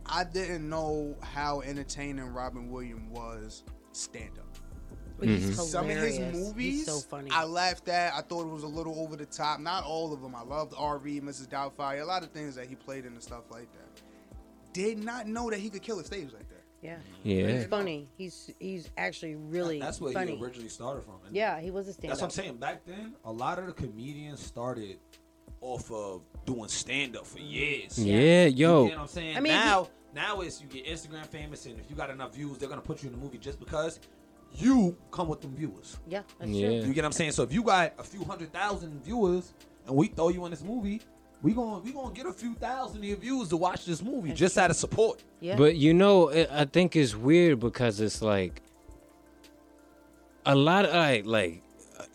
I 0.04 0.22
didn't 0.24 0.68
know 0.68 1.16
how 1.22 1.62
entertaining 1.62 2.26
Robin 2.26 2.70
Williams 2.70 3.10
was 3.10 3.64
stand 3.92 4.38
up. 4.38 4.44
But 5.18 5.28
he's 5.28 5.50
Mhm. 5.58 5.64
Some 5.64 5.88
of 5.90 5.96
his 5.96 6.18
movies, 6.18 6.84
so 6.84 6.98
funny. 6.98 7.30
I 7.32 7.44
laughed 7.44 7.88
at. 7.88 8.12
I 8.12 8.20
thought 8.20 8.42
it 8.42 8.52
was 8.52 8.64
a 8.64 8.68
little 8.68 9.00
over 9.00 9.16
the 9.16 9.24
top. 9.24 9.60
Not 9.60 9.84
all 9.84 10.12
of 10.12 10.20
them. 10.20 10.34
I 10.34 10.42
loved 10.42 10.74
R.V., 10.76 11.22
Mrs. 11.22 11.48
Doubtfire, 11.48 12.02
a 12.02 12.04
lot 12.04 12.22
of 12.22 12.30
things 12.32 12.54
that 12.56 12.66
he 12.66 12.74
played 12.74 13.06
in 13.06 13.14
and 13.14 13.22
stuff 13.22 13.44
like 13.50 13.68
that. 13.72 14.02
Did 14.74 15.02
not 15.02 15.26
know 15.26 15.48
that 15.48 15.58
he 15.58 15.70
could 15.70 15.80
kill 15.80 15.98
a 16.00 16.04
stage 16.04 16.34
like 16.34 16.46
that. 16.50 16.64
yeah. 16.82 16.98
yeah. 17.22 17.46
He's 17.48 17.64
funny. 17.66 18.10
He's 18.18 18.50
he's 18.60 18.90
actually 18.98 19.36
really 19.36 19.80
That's 19.80 20.02
where 20.02 20.12
funny. 20.12 20.36
he 20.36 20.44
originally 20.44 20.68
started 20.68 21.02
from. 21.02 21.14
Yeah, 21.32 21.58
he 21.60 21.70
was 21.70 21.88
a 21.88 21.94
stand 21.94 22.10
That's 22.10 22.20
what 22.20 22.26
I'm 22.26 22.30
saying. 22.32 22.58
Back 22.58 22.84
then, 22.84 23.14
a 23.24 23.32
lot 23.32 23.58
of 23.58 23.64
the 23.66 23.72
comedians 23.72 24.40
started 24.44 24.98
off 25.66 25.90
of 25.90 26.22
doing 26.44 26.68
stand 26.68 27.16
up 27.16 27.26
for 27.26 27.38
years. 27.40 27.98
Yeah, 27.98 28.44
You 28.46 28.56
yo. 28.56 28.86
get 28.86 28.94
what 28.96 29.02
I'm 29.02 29.08
saying? 29.08 29.36
I 29.36 29.40
mean, 29.40 29.52
now, 29.52 29.88
now 30.14 30.40
it's 30.40 30.60
you 30.60 30.66
get 30.68 30.86
Instagram 30.86 31.26
famous, 31.26 31.66
and 31.66 31.78
if 31.80 31.90
you 31.90 31.96
got 31.96 32.10
enough 32.10 32.34
views, 32.34 32.58
they're 32.58 32.68
gonna 32.68 32.80
put 32.80 33.02
you 33.02 33.08
in 33.10 33.14
the 33.16 33.20
movie 33.20 33.38
just 33.38 33.58
because 33.58 33.98
you 34.54 34.96
come 35.10 35.28
with 35.28 35.40
them 35.40 35.54
viewers. 35.56 35.98
Yeah, 36.08 36.22
that's 36.38 36.50
Yeah. 36.50 36.66
true. 36.68 36.76
You 36.88 36.94
get 36.94 37.02
what 37.02 37.06
I'm 37.06 37.12
saying? 37.12 37.32
So 37.32 37.42
if 37.42 37.52
you 37.52 37.62
got 37.62 37.92
a 37.98 38.02
few 38.04 38.22
hundred 38.24 38.52
thousand 38.52 39.04
viewers, 39.04 39.52
and 39.86 39.94
we 39.96 40.06
throw 40.08 40.28
you 40.28 40.44
in 40.44 40.50
this 40.52 40.62
movie, 40.62 41.00
we 41.42 41.52
gonna 41.52 41.80
we 41.80 41.92
gonna 41.92 42.14
get 42.14 42.26
a 42.26 42.32
few 42.32 42.54
thousand 42.54 42.98
of 42.98 43.04
your 43.04 43.16
views 43.18 43.48
to 43.48 43.56
watch 43.56 43.84
this 43.84 44.02
movie 44.02 44.28
That's 44.28 44.40
just 44.40 44.54
true. 44.54 44.62
out 44.62 44.70
of 44.70 44.76
support. 44.76 45.22
Yeah. 45.40 45.56
But 45.56 45.76
you 45.76 45.92
know, 45.94 46.30
I 46.30 46.62
I 46.62 46.64
think 46.64 46.94
it's 46.96 47.14
weird 47.16 47.58
because 47.60 48.00
it's 48.00 48.22
like 48.22 48.62
a 50.44 50.54
lot 50.54 50.84
of 50.86 50.94
like, 50.94 51.26
like 51.26 51.62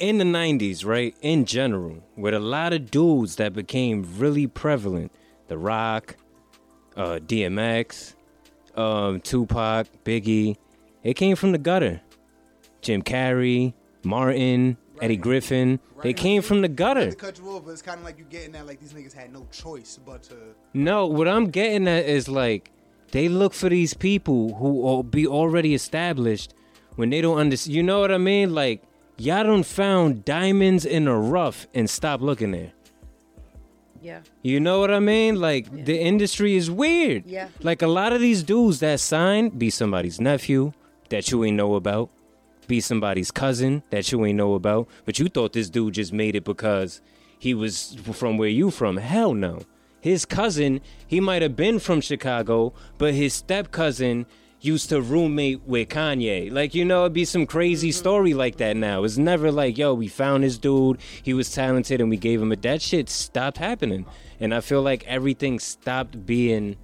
in 0.02 0.18
the 0.18 0.24
90s, 0.26 0.84
right? 0.84 1.16
In 1.22 1.46
general, 1.46 2.04
with 2.18 2.34
a 2.34 2.40
lot 2.40 2.74
of 2.74 2.90
dudes 2.90 3.36
that 3.36 3.54
became 3.54 4.06
really 4.18 4.48
prevalent. 4.48 5.12
The 5.48 5.58
Rock, 5.58 6.16
uh, 6.98 7.20
DMX, 7.20 8.16
um, 8.76 9.22
Tupac, 9.22 9.88
Biggie. 10.04 10.58
It 11.04 11.14
came 11.14 11.36
from 11.36 11.52
the 11.52 11.58
gutter. 11.58 12.02
Jim 12.82 13.04
Carrey, 13.04 13.74
Martin, 14.04 14.78
Eddie 15.02 15.18
Griffin. 15.18 15.80
They 16.02 16.14
came 16.14 16.42
from 16.42 16.62
the 16.62 16.68
gutter. 16.68 17.12
to 17.12 17.16
cut 17.16 17.38
you 17.38 17.50
off, 17.50 17.66
but 17.66 17.72
it's 17.72 17.84
kind 17.84 18.00
of 18.00 18.06
like 18.06 18.18
you 18.18 18.26
getting 18.26 18.54
that 18.54 18.66
like 18.66 18.80
these 18.80 18.94
niggas 18.94 19.14
had 19.14 19.32
no 19.32 19.46
choice 19.52 20.00
but 20.04 20.24
to. 20.24 20.36
No, 20.74 21.06
what 21.06 21.28
I'm 21.28 21.50
getting 21.52 21.88
at 21.88 22.06
is 22.06 22.28
like 22.28 22.72
they 23.12 23.30
look 23.30 23.54
for 23.54 23.70
these 23.70 23.94
people 23.94 24.56
who 24.56 24.82
will 24.82 25.04
be 25.04 25.28
already 25.28 25.76
established 25.76 26.56
when 26.96 27.12
they 27.12 27.22
don't 27.22 27.38
understand. 27.38 27.76
You 27.76 27.84
know 27.84 28.00
what 28.00 28.12
I 28.12 28.18
mean? 28.18 28.56
Like 28.56 28.82
y'all 29.18 29.44
done 29.44 29.64
found 29.64 30.26
diamonds 30.26 30.86
in 30.86 31.06
the 31.06 31.14
rough 31.14 31.68
and 31.74 31.90
stop 31.90 32.22
looking 32.22 32.52
there. 32.52 32.72
Yeah. 34.02 34.22
You 34.42 34.60
know 34.60 34.80
what 34.80 34.92
I 34.92 35.00
mean? 35.00 35.40
Like 35.40 35.86
the 35.86 36.00
industry 36.00 36.56
is 36.56 36.72
weird. 36.72 37.26
Yeah. 37.28 37.50
Like 37.62 37.82
a 37.82 37.88
lot 37.88 38.14
of 38.14 38.20
these 38.20 38.42
dudes 38.42 38.80
that 38.80 39.00
sign 39.00 39.50
be 39.50 39.70
somebody's 39.70 40.20
nephew 40.20 40.74
that 41.10 41.30
you 41.30 41.44
ain't 41.44 41.58
know 41.58 41.76
about, 41.76 42.10
be 42.68 42.82
somebody's 42.82 43.30
cousin 43.30 43.84
that 43.92 44.12
you 44.12 44.26
ain't 44.26 44.38
know 44.38 44.56
about, 44.56 44.88
but 45.06 45.20
you 45.20 45.28
thought 45.30 45.54
this 45.54 45.70
dude 45.70 45.94
just 45.94 46.14
made 46.14 46.36
it 46.36 46.44
because 46.44 47.02
he 47.38 47.54
was 47.54 47.96
from 48.14 48.38
where 48.38 48.50
you 48.50 48.72
from. 48.72 48.98
Hell 48.98 49.34
no. 49.34 49.62
His 50.00 50.26
cousin, 50.26 50.82
he 51.06 51.20
might 51.20 51.44
have 51.44 51.56
been 51.56 51.78
from 51.78 52.02
Chicago, 52.02 52.74
but 52.98 53.14
his 53.14 53.36
step 53.36 53.72
cousin 53.72 54.26
used 54.62 54.90
to 54.90 55.02
roommate 55.02 55.64
with 55.64 55.90
Kanye. 55.90 56.52
Like, 56.52 56.76
you 56.76 56.86
know, 56.86 57.02
it'd 57.02 57.14
be 57.14 57.26
some 57.26 57.46
crazy 57.46 57.90
mm-hmm. 57.90 57.98
story 57.98 58.34
like 58.34 58.58
that 58.58 58.78
now. 58.78 59.04
It's 59.04 59.18
never 59.18 59.52
like, 59.52 59.78
yo, 59.78 59.94
we 59.94 60.08
found 60.08 60.44
this 60.44 60.58
dude, 60.58 61.00
he 61.24 61.34
was 61.34 61.52
talented 61.52 62.00
and 62.00 62.10
we 62.10 62.18
gave 62.18 62.42
him 62.42 62.52
a 62.52 62.56
that 62.58 62.82
shit 62.82 63.10
stopped 63.10 63.58
happening. 63.58 64.06
And 64.40 64.54
I 64.54 64.62
feel 64.62 64.82
like 64.82 65.04
everything 65.08 65.60
stopped 65.60 66.26
being 66.26 66.78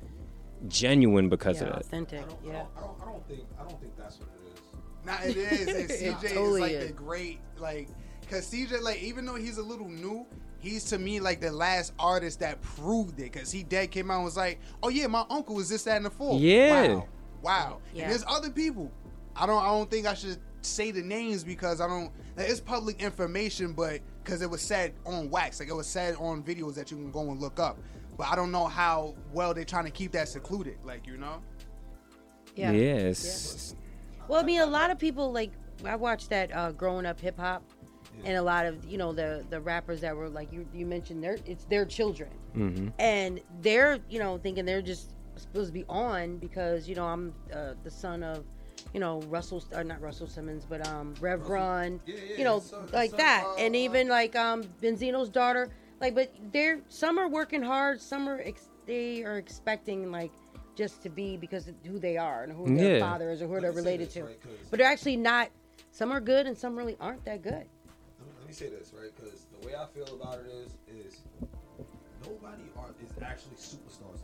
genuine 0.68 1.30
because 1.30 1.62
Yeah. 1.62 1.68
of 1.68 1.74
that. 1.74 1.82
Authentic. 1.82 2.20
I 2.20 2.22
don't, 2.24 2.32
I 2.32 2.48
Yeah. 2.48 2.54
don't, 2.54 2.68
I 2.76 2.82
don't, 2.82 3.02
I 3.02 3.06
don't 3.06 3.28
think 3.28 3.40
I 3.60 3.64
don't 3.64 3.80
think 3.80 3.98
that's 3.98 4.20
what 4.20 4.30
it 4.30 4.54
is. 4.54 5.06
Nah, 5.06 5.24
it 5.24 5.38
is. 5.38 5.68
And 5.68 5.90
CJ 6.22 6.34
totally 6.34 6.54
is 6.56 6.60
like 6.60 6.72
is. 6.72 6.88
the 6.88 6.94
great 6.94 7.40
like, 7.58 7.90
cause 8.30 8.52
CJ 8.52 8.82
like 8.82 9.02
even 9.04 9.26
though 9.26 9.36
he's 9.36 9.58
a 9.60 9.64
little 9.64 9.88
new, 9.90 10.26
he's 10.60 10.84
to 10.86 10.98
me 10.98 11.20
like 11.20 11.42
the 11.42 11.52
last 11.52 11.94
artist 12.00 12.40
that 12.40 12.60
proved 12.62 13.20
it. 13.20 13.34
Cause 13.34 13.52
he 13.52 13.62
dead 13.64 13.92
came 13.92 14.10
out 14.10 14.16
and 14.16 14.26
was 14.26 14.38
like, 14.38 14.60
oh 14.82 14.90
yeah, 14.90 15.08
my 15.08 15.26
uncle 15.30 15.56
was 15.56 15.70
this, 15.70 15.84
that, 15.84 15.98
and 15.98 16.06
the 16.06 16.10
fourth. 16.10 16.42
Yeah. 16.42 16.96
Wow. 16.96 17.08
Wow. 17.48 17.80
Yeah. 17.94 18.04
And 18.04 18.12
there's 18.12 18.26
other 18.28 18.50
people. 18.50 18.92
I 19.36 19.46
don't. 19.46 19.62
I 19.64 19.68
don't 19.68 19.90
think 19.90 20.06
I 20.08 20.14
should 20.14 20.40
say 20.62 20.92
the 20.92 21.02
names 21.02 21.44
because 21.44 21.80
I 21.82 21.88
don't. 21.88 22.12
Like, 22.36 22.50
it's 22.50 22.60
public 22.60 23.02
information, 23.02 23.74
but 23.74 24.02
because 24.24 24.42
it 24.42 24.50
was 24.50 24.62
said 24.62 24.94
on 25.06 25.30
wax, 25.30 25.60
like 25.60 25.70
it 25.70 25.74
was 25.76 25.88
said 25.88 26.16
on 26.20 26.44
videos 26.44 26.76
that 26.76 26.92
you 26.92 26.98
can 26.98 27.12
go 27.12 27.22
and 27.32 27.40
look 27.40 27.60
up. 27.60 27.78
But 28.18 28.28
I 28.28 28.36
don't 28.36 28.52
know 28.52 28.66
how 28.66 29.16
well 29.34 29.54
they're 29.54 29.64
trying 29.64 29.86
to 29.86 29.92
keep 29.92 30.12
that 30.14 30.28
secluded. 30.28 30.78
Like 30.84 31.06
you 31.08 31.18
know. 31.18 31.42
Yeah. 32.56 32.72
Yes. 32.72 33.76
Well, 34.28 34.40
I 34.42 34.44
mean, 34.44 34.62
a 34.62 34.66
lot 34.66 34.90
of 34.92 34.98
people 35.00 35.32
like 35.32 35.52
I 35.86 35.96
watched 35.96 36.30
that 36.32 36.54
uh, 36.56 36.72
growing 36.72 37.06
up 37.06 37.20
hip 37.20 37.40
hop, 37.40 37.64
and 38.26 38.36
a 38.38 38.42
lot 38.42 38.66
of 38.66 38.84
you 38.86 38.98
know 38.98 39.14
the 39.14 39.46
the 39.50 39.62
rappers 39.62 40.02
that 40.02 40.16
were 40.16 40.30
like 40.30 40.52
you 40.52 40.68
you 40.74 40.86
mentioned 40.86 41.24
their 41.24 41.38
it's 41.46 41.66
their 41.66 41.86
children, 41.86 42.30
Mm-hmm. 42.56 42.88
and 42.98 43.40
they're 43.62 44.00
you 44.10 44.18
know 44.18 44.40
thinking 44.40 44.66
they're 44.66 44.82
just 44.82 45.12
supposed 45.42 45.68
to 45.68 45.74
be 45.74 45.86
on 45.90 46.38
because 46.38 46.88
you 46.88 46.96
know 46.96 47.06
I'm 47.06 47.34
uh, 47.54 47.74
the 47.84 47.92
son 47.92 48.24
of 48.24 48.46
you 48.94 49.00
know 49.00 49.22
Russell 49.24 49.64
or 49.74 49.84
not 49.84 50.02
Russell 50.02 50.28
Simmons 50.28 50.66
but 50.68 50.86
um 50.88 51.14
Rev 51.20 51.48
Run, 51.50 52.00
Yeah, 52.06 52.16
yeah, 52.16 52.38
you 52.38 52.44
know 52.44 52.60
son- 52.60 52.88
like 52.94 53.12
son, 53.12 53.18
that, 53.18 53.46
uh, 53.48 53.60
and 53.60 53.76
uh, 53.76 53.78
even 53.80 54.08
like 54.08 54.36
um 54.36 54.64
Benzino's 54.82 55.30
daughter, 55.30 55.70
like 56.00 56.16
but 56.16 56.32
they're 56.52 56.80
some 56.90 57.18
are 57.18 57.28
working 57.28 57.62
hard, 57.62 58.00
some 58.02 58.28
are 58.30 58.40
ex- 58.42 58.70
they 58.86 59.24
are 59.24 59.38
expecting 59.38 60.12
like 60.12 60.32
just 60.76 61.02
to 61.02 61.10
be 61.10 61.38
because 61.38 61.68
of 61.68 61.76
who 61.86 61.98
they 62.00 62.18
are 62.18 62.44
and 62.44 62.54
who 62.54 62.66
their 62.78 62.96
Yeah. 62.98 63.00
father 63.00 63.32
is 63.32 63.42
or 63.42 63.48
who 63.48 63.54
Let 63.56 63.62
they're 63.64 63.72
related 63.72 64.08
this, 64.08 64.14
to. 64.14 64.24
right, 64.26 64.42
'cause- 64.42 64.52
But 64.70 64.78
they're 64.78 64.88
actually 64.88 65.18
not. 65.18 65.50
Some 65.92 66.12
are 66.12 66.22
good 66.22 66.46
and 66.46 66.56
some 66.56 66.78
really 66.78 66.96
aren't 67.00 67.26
that 67.26 67.42
good. 67.42 67.54
Let 67.54 67.66
me, 67.66 68.34
let 68.40 68.48
me 68.48 68.54
say 68.54 68.70
this, 68.70 68.94
right? 68.94 69.10
Because 69.16 69.48
the 69.60 69.66
way 69.68 69.74
I 69.76 69.88
feel 69.88 70.06
about 70.22 70.40
it 70.40 70.46
is, 70.52 70.78
is 70.88 71.22
nobody 72.24 72.64
are 72.78 72.90
is 73.04 73.10
actually 73.24 73.56
superstars. 73.56 74.20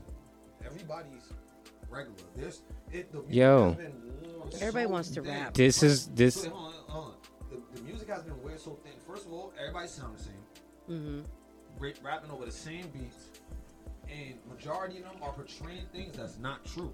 Everybody's 0.73 1.31
regular. 1.89 2.17
This 2.35 2.61
it 2.91 3.11
the 3.11 3.19
music 3.19 3.35
Yo. 3.35 3.67
has 3.67 3.75
been 3.77 3.93
Everybody 4.55 4.85
so 4.85 4.91
wants 4.91 5.09
to 5.11 5.21
thin. 5.21 5.31
rap. 5.31 5.53
This 5.53 5.83
is 5.83 6.07
this 6.07 6.41
So, 6.43 6.49
hold 6.49 6.73
on, 6.73 6.79
hold 6.87 7.05
on. 7.05 7.13
The, 7.51 7.79
the 7.79 7.83
music 7.85 8.09
has 8.09 8.23
been 8.23 8.41
weird 8.41 8.59
so 8.59 8.77
thin. 8.83 8.93
First 9.07 9.25
of 9.27 9.33
all, 9.33 9.53
everybody 9.59 9.87
sound 9.87 10.17
the 10.17 10.23
same. 10.23 10.33
Mm-hmm. 10.89 11.21
Ra- 11.83 11.91
rapping 12.03 12.31
over 12.31 12.45
the 12.45 12.51
same 12.51 12.87
beats, 12.89 13.29
and 14.09 14.35
majority 14.49 14.97
of 14.97 15.03
them 15.03 15.15
are 15.21 15.31
portraying 15.31 15.85
things 15.93 16.17
that's 16.17 16.39
not 16.39 16.65
true. 16.65 16.91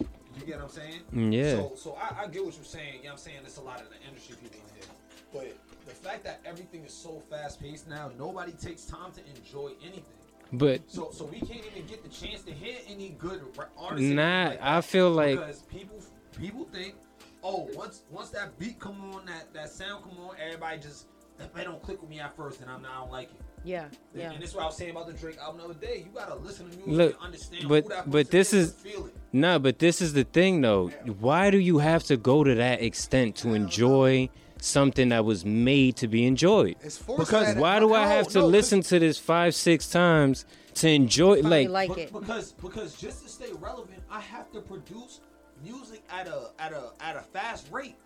You 0.00 0.46
get 0.46 0.56
what 0.56 0.64
I'm 0.64 0.70
saying? 0.70 1.00
Mm, 1.14 1.32
yeah. 1.32 1.56
So, 1.56 1.72
so 1.76 1.98
I, 2.00 2.22
I 2.22 2.26
get 2.28 2.44
what 2.44 2.54
you're 2.56 2.64
saying. 2.64 2.96
You 2.98 3.02
know 3.04 3.04
what 3.04 3.12
I'm 3.12 3.18
saying? 3.18 3.38
It's 3.44 3.58
a 3.58 3.62
lot 3.62 3.80
of 3.82 3.88
the 3.90 3.96
industry 4.08 4.36
people 4.42 4.58
in 4.68 4.74
here. 4.80 4.90
But 5.32 5.56
the 5.86 5.92
fact 5.94 6.24
that 6.24 6.40
everything 6.44 6.84
is 6.84 6.92
so 6.92 7.22
fast 7.30 7.60
paced 7.60 7.86
now, 7.88 8.10
nobody 8.18 8.52
takes 8.52 8.84
time 8.84 9.12
to 9.12 9.20
enjoy 9.36 9.72
anything. 9.82 10.04
But 10.52 10.80
So, 10.90 11.10
so 11.12 11.24
we 11.24 11.40
can't 11.40 11.64
even 11.74 11.86
get 11.86 12.02
the 12.02 12.08
chance 12.08 12.42
to 12.42 12.52
hear 12.52 12.76
any 12.88 13.10
good 13.10 13.42
artists. 13.78 14.08
Nah, 14.10 14.48
like 14.48 14.62
I 14.62 14.80
feel 14.80 15.10
like- 15.10 15.38
because 15.38 15.62
people 15.62 16.02
people 16.38 16.68
think, 16.72 16.94
oh, 17.42 17.68
once 17.74 18.02
once 18.10 18.30
that 18.30 18.58
beat 18.58 18.78
come 18.78 19.00
on, 19.14 19.26
that 19.26 19.52
that 19.54 19.70
sound 19.70 20.04
come 20.04 20.18
on, 20.24 20.36
everybody 20.44 20.78
just 20.78 21.06
if 21.40 21.52
they 21.54 21.64
don't 21.64 21.82
click 21.82 22.00
with 22.00 22.10
me 22.10 22.20
at 22.20 22.36
first, 22.36 22.60
then 22.60 22.68
I'm 22.68 22.82
not, 22.82 22.92
I 22.92 23.00
don't 23.00 23.10
like 23.10 23.30
it. 23.30 23.40
Yeah, 23.64 23.84
And- 23.84 23.96
yeah. 24.14 24.30
And 24.32 24.42
this 24.42 24.50
is 24.50 24.56
what 24.56 24.62
I 24.64 24.66
was 24.66 24.76
saying 24.76 24.90
about 24.90 25.06
the 25.06 25.12
Drake 25.12 25.38
album 25.38 25.58
the 25.58 25.64
other 25.64 25.74
day. 25.74 26.04
You 26.04 26.10
gotta 26.14 26.34
listen 26.36 26.68
to 26.70 26.76
music 26.76 26.92
Look, 26.94 27.14
and 27.16 27.24
understand 27.24 27.68
but- 27.68 27.82
who 27.84 27.88
that 27.90 28.10
but 28.10 28.30
this 28.30 28.52
is, 28.52 28.68
is- 28.68 28.72
and 28.74 28.80
feel 28.92 29.06
it. 29.06 29.14
nah, 29.32 29.58
but 29.58 29.78
this 29.78 30.00
is 30.02 30.12
the 30.12 30.24
thing 30.24 30.60
though. 30.60 30.88
Why 31.20 31.50
do 31.50 31.58
you 31.58 31.78
have 31.78 32.04
to 32.04 32.16
go 32.16 32.44
to 32.44 32.54
that 32.56 32.82
extent 32.82 33.36
to 33.36 33.54
enjoy 33.54 34.28
something 34.62 35.08
that 35.10 35.24
was 35.24 35.44
made 35.44 35.96
to 35.96 36.08
be 36.08 36.26
enjoyed? 36.26 36.76
It's 36.82 36.96
forced 36.98 37.20
Because 37.26 37.46
that- 37.54 37.56
Why 37.60 37.78
do 37.80 37.92
I 37.94 38.06
have 38.06 38.28
to 38.28 38.38
no, 38.38 38.44
'cause- 38.44 38.52
listen 38.52 38.82
to 38.82 38.98
this 38.98 39.18
five, 39.18 39.54
six 39.54 39.88
times 39.88 40.44
to 40.74 40.88
enjoy 40.88 41.40
Probably 41.40 41.68
like, 41.68 41.88
like 41.90 41.98
it. 41.98 42.12
because 42.12 42.52
because 42.52 42.94
just 42.94 43.22
to 43.24 43.28
stay 43.28 43.50
relevant, 43.60 44.02
I 44.10 44.20
have 44.20 44.50
to 44.52 44.60
produce 44.60 45.20
music 45.64 46.02
at 46.10 46.26
a 46.28 46.50
at 46.58 46.72
a 46.72 46.90
at 47.00 47.16
a 47.16 47.20
fast 47.20 47.66
rate. 47.70 47.96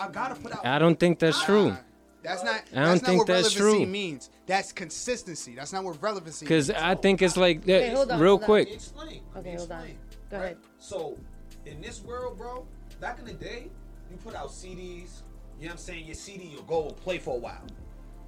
I 0.00 0.08
gotta 0.08 0.34
put 0.34 0.52
out. 0.52 0.66
I 0.66 0.78
don't 0.78 0.98
think 0.98 1.18
that's 1.18 1.42
true. 1.44 1.76
That's 2.22 2.42
not. 2.44 2.54
I 2.54 2.74
don't 2.76 2.84
that's 2.84 3.02
not 3.02 3.08
think 3.08 3.18
what 3.18 3.26
that's 3.28 3.56
relevancy 3.56 3.84
true. 3.84 3.86
means. 3.92 4.30
That's 4.46 4.72
consistency. 4.72 5.54
That's 5.56 5.72
not 5.72 5.84
what 5.84 6.00
relevancy. 6.02 6.46
Cause. 6.46 6.70
I 6.70 6.94
think 6.94 7.20
it's 7.20 7.36
like 7.36 7.64
that. 7.66 7.82
Okay, 7.82 7.90
hold 7.94 8.10
uh, 8.10 8.14
on, 8.14 8.20
real 8.20 8.30
hold 8.30 8.42
on. 8.42 8.46
quick. 8.46 8.70
Explain. 8.72 9.20
Okay, 9.36 9.56
hold 9.56 9.70
on. 9.72 9.78
explain. 9.80 9.98
Go 10.30 10.36
ahead. 10.38 10.56
So, 10.78 11.16
in 11.66 11.80
this 11.80 12.00
world, 12.02 12.38
bro, 12.38 12.64
back 13.00 13.18
in 13.18 13.24
the 13.26 13.32
day, 13.34 13.66
you 14.10 14.16
put 14.24 14.34
out 14.34 14.50
CDs. 14.50 15.22
You 15.62 15.68
know 15.68 15.74
what 15.74 15.80
I'm 15.82 15.84
saying? 15.84 16.06
Your 16.06 16.14
CD, 16.16 16.46
you'll 16.46 16.62
go 16.64 16.88
and 16.88 16.96
play 16.96 17.18
for 17.18 17.36
a 17.36 17.38
while. 17.38 17.62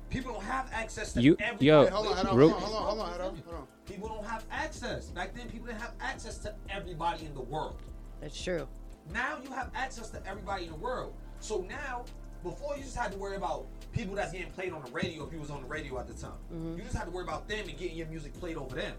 People 0.09 0.35
don't 0.35 0.45
have 0.45 0.71
access 0.73 1.13
to 1.15 1.21
You- 1.21 1.37
everybody. 1.41 1.67
yo, 1.67 1.81
Wait, 1.83 1.93
hold 1.93 2.07
on, 2.07 2.15
hold 2.15 2.29
on, 2.29 2.39
hold 2.39 2.53
on, 2.53 2.61
hold 2.61 2.75
on, 2.75 2.85
hold 2.85 3.01
on, 3.01 3.43
hold 3.45 3.55
on. 3.57 3.67
People 3.87 4.09
don't 4.09 4.25
have 4.25 4.45
access. 4.53 5.07
Back 5.07 5.35
then, 5.35 5.51
people 5.51 5.67
didn't 5.67 5.81
have 5.81 5.95
access 6.01 6.39
to 6.39 6.55
everybody 6.71 7.27
in 7.27 7.35
the 7.35 7.43
world. 7.43 7.83
That's 8.21 8.41
true. 8.41 8.69
Now 9.13 9.39
you 9.43 9.51
have 9.51 9.73
access 9.75 10.11
to 10.11 10.25
everybody 10.25 10.67
in 10.67 10.71
the 10.71 10.77
world. 10.77 11.13
So 11.41 11.63
now, 11.69 12.05
before 12.45 12.77
you 12.77 12.85
just 12.85 12.95
had 12.97 13.11
to 13.11 13.19
worry 13.19 13.35
about 13.35 13.67
people 13.91 14.15
that's 14.15 14.31
getting 14.31 14.53
played 14.53 14.73
on 14.73 14.85
the 14.85 14.93
radio 14.93 15.27
if 15.27 15.33
you 15.33 15.41
was 15.41 15.51
on 15.51 15.61
the 15.61 15.67
radio 15.69 15.99
at 15.99 16.07
the 16.07 16.15
time. 16.15 16.39
Mm-hmm. 16.53 16.77
You 16.77 16.85
just 16.85 16.95
had 16.95 17.07
to 17.07 17.11
worry 17.11 17.25
about 17.25 17.49
them 17.49 17.69
and 17.69 17.77
getting 17.77 17.97
your 17.97 18.07
music 18.07 18.33
played 18.35 18.57
over 18.57 18.77
them. 18.77 18.95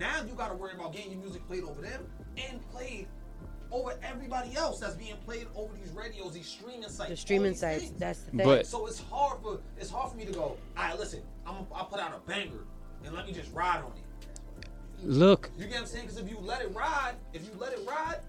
Now 0.00 0.22
you 0.22 0.34
got 0.34 0.48
to 0.48 0.56
worry 0.56 0.72
about 0.74 0.92
getting 0.92 1.12
your 1.12 1.20
music 1.20 1.46
played 1.46 1.62
over 1.62 1.80
them 1.80 2.04
and 2.36 2.68
played 2.72 3.06
over 3.72 3.94
everybody 4.02 4.54
else 4.56 4.80
that's 4.80 4.94
being 4.94 5.16
played 5.24 5.46
over 5.54 5.72
these 5.74 5.92
radios, 5.92 6.34
these 6.34 6.46
streaming 6.46 6.88
sites. 6.88 7.10
The 7.10 7.16
streaming 7.16 7.54
sites. 7.54 7.84
things. 7.84 7.98
That's 7.98 8.20
the 8.20 8.30
thing. 8.32 8.44
But- 8.46 8.66
so 8.66 8.86
it's 8.86 9.00
hard 9.00 9.40
for 9.42 9.60
it's 9.78 9.90
hard 9.90 10.10
for 10.10 10.16
me 10.16 10.24
to 10.26 10.32
go. 10.32 10.40
All 10.40 10.56
right, 10.76 10.98
listen, 10.98 11.22
I'm 11.46 11.66
I 11.74 11.84
put 11.84 12.00
out 12.00 12.12
a 12.14 12.28
banger 12.28 12.64
and 13.04 13.14
let 13.14 13.26
me 13.26 13.32
just 13.32 13.52
ride 13.52 13.78
on 13.78 13.92
it. 13.96 14.68
Look, 15.02 15.50
You 15.58 15.64
get 15.64 15.72
what 15.74 15.80
I'm 15.80 15.86
saying? 15.86 16.06
Because 16.06 16.18
if 16.18 16.30
you 16.30 16.38
let 16.40 16.62
it 16.62 16.74
ride, 16.74 17.14
if 17.34 17.42
you 17.44 17.50
let 17.58 17.72
it 17.74 17.80
ride, 17.86 18.20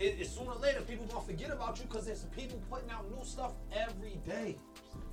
it, 0.00 0.16
it 0.20 0.26
sooner 0.28 0.50
or 0.50 0.56
later 0.56 0.80
people 0.80 1.06
gonna 1.06 1.20
forget 1.24 1.50
about 1.50 1.78
you 1.78 1.84
because 1.84 2.04
there's 2.06 2.24
people 2.36 2.60
putting 2.68 2.90
out 2.90 3.08
new 3.10 3.24
stuff 3.24 3.52
every 3.72 4.18
day. 4.26 4.56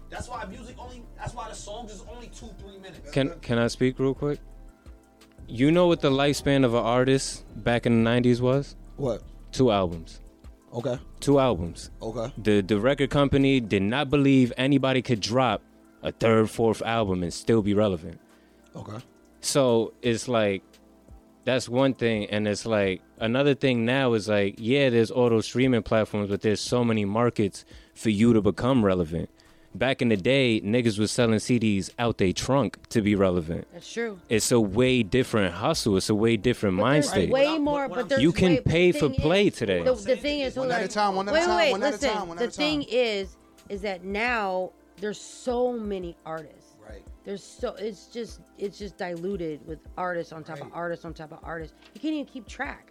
That's 0.10 0.28
why 0.28 0.44
music 0.46 0.76
only. 0.80 1.04
That's 1.18 1.34
why 1.34 1.50
the 1.50 1.56
songs 1.56 1.92
is 1.92 2.04
only 2.14 2.28
two, 2.28 2.50
three 2.60 2.78
minutes. 2.78 3.12
can 3.12 3.40
can 3.42 3.58
I 3.58 3.68
speak 3.68 4.00
real 4.00 4.14
quick? 4.14 4.40
You 5.48 5.72
know 5.72 5.88
what 5.88 6.02
the 6.02 6.10
lifespan 6.10 6.64
of 6.66 6.74
an 6.74 6.84
artist 6.84 7.44
back 7.64 7.86
in 7.86 8.04
the 8.04 8.10
'90s 8.10 8.40
was? 8.42 8.76
What? 8.98 9.22
Two 9.54 9.72
albums. 9.72 10.20
Okay. 10.74 11.00
Two 11.20 11.40
albums. 11.40 11.92
Okay. 12.02 12.34
The 12.38 12.62
the 12.62 12.80
record 12.80 13.12
company 13.12 13.60
did 13.60 13.84
not 13.84 14.10
believe 14.10 14.52
anybody 14.58 15.02
could 15.02 15.20
drop 15.20 15.62
a 16.02 16.12
third, 16.12 16.50
fourth 16.50 16.82
album 16.82 17.24
and 17.24 17.34
still 17.34 17.62
be 17.62 17.74
relevant. 17.74 18.20
Okay. 18.76 18.98
So 19.42 19.94
it's 20.02 20.28
like 20.28 20.64
that's 21.46 21.70
one 21.70 21.94
thing, 21.94 22.26
and 22.32 22.48
it's 22.48 22.66
like 22.66 23.02
another 23.20 23.54
thing 23.54 23.86
now 23.86 24.14
is 24.14 24.28
like 24.28 24.56
yeah, 24.58 24.90
there's 24.90 25.12
all 25.12 25.30
those 25.30 25.46
streaming 25.46 25.84
platforms, 25.84 26.30
but 26.30 26.42
there's 26.42 26.60
so 26.60 26.84
many 26.84 27.06
markets 27.06 27.64
for 27.94 28.10
you 28.10 28.34
to 28.34 28.42
become 28.42 28.84
relevant. 28.84 29.30
Back 29.76 30.02
in 30.02 30.10
the 30.10 30.18
day, 30.18 30.62
niggas 30.62 30.98
was 31.00 31.12
selling 31.12 31.40
CDs 31.40 31.90
out 32.00 32.18
their 32.18 32.34
trunk 32.34 32.78
to 32.90 33.02
be 33.02 33.16
relevant. 33.16 33.68
That's 33.74 33.92
true. 33.92 34.20
It's 34.30 34.52
a 34.52 34.60
way 34.60 35.04
different 35.04 35.56
hustle. 35.56 35.98
It's 35.98 36.10
a 36.10 36.16
way 36.16 36.38
different 36.38 36.78
But 36.78 36.84
mind 36.84 37.06
state. 37.06 37.30
way 37.30 37.46
What 37.46 37.52
I'm- 37.54 37.64
more. 37.64 37.90
but 37.90 37.98
I'm- 38.00 38.08
there's 38.08 38.22
You 38.22 38.32
can 38.32 38.54
way- 38.56 38.62
pay 38.62 38.92
for 38.92 39.10
play 39.10 39.48
is- 39.48 39.56
today. 39.56 39.84
The, 39.84 39.94
the 39.94 40.16
thing 40.18 40.42
is, 40.42 40.56
One 40.56 40.72
at 40.72 40.84
a 40.84 40.88
time, 40.88 41.16
one 41.16 41.28
at 41.28 41.32
a 41.32 41.34
wait, 41.34 41.46
time, 41.46 41.58
wait, 41.58 41.72
one 41.72 41.84
at 41.84 41.90
a 41.90 41.92
listen. 41.94 42.10
time, 42.10 42.28
one 42.28 42.38
the 42.38 42.50
thing 42.50 42.84
is, 42.84 43.36
is 43.70 43.82
that 43.82 44.04
now 44.04 44.72
there's 45.00 45.20
so 45.20 45.74
many 45.74 46.16
artists. 46.26 46.76
Right. 46.88 47.02
There's 47.24 47.44
so 47.44 47.76
it's 47.80 48.08
just 48.08 48.42
it's 48.60 48.78
just 48.78 48.98
diluted 48.98 49.66
with 49.66 49.80
artists 49.98 50.34
on 50.34 50.44
top 50.44 50.60
of 50.62 50.68
artists 50.74 51.06
on 51.06 51.14
top 51.14 51.32
of 51.32 51.40
artists. 51.44 51.76
You 51.96 52.02
can't 52.02 52.14
even 52.14 52.26
keep 52.26 52.48
track. 52.48 52.90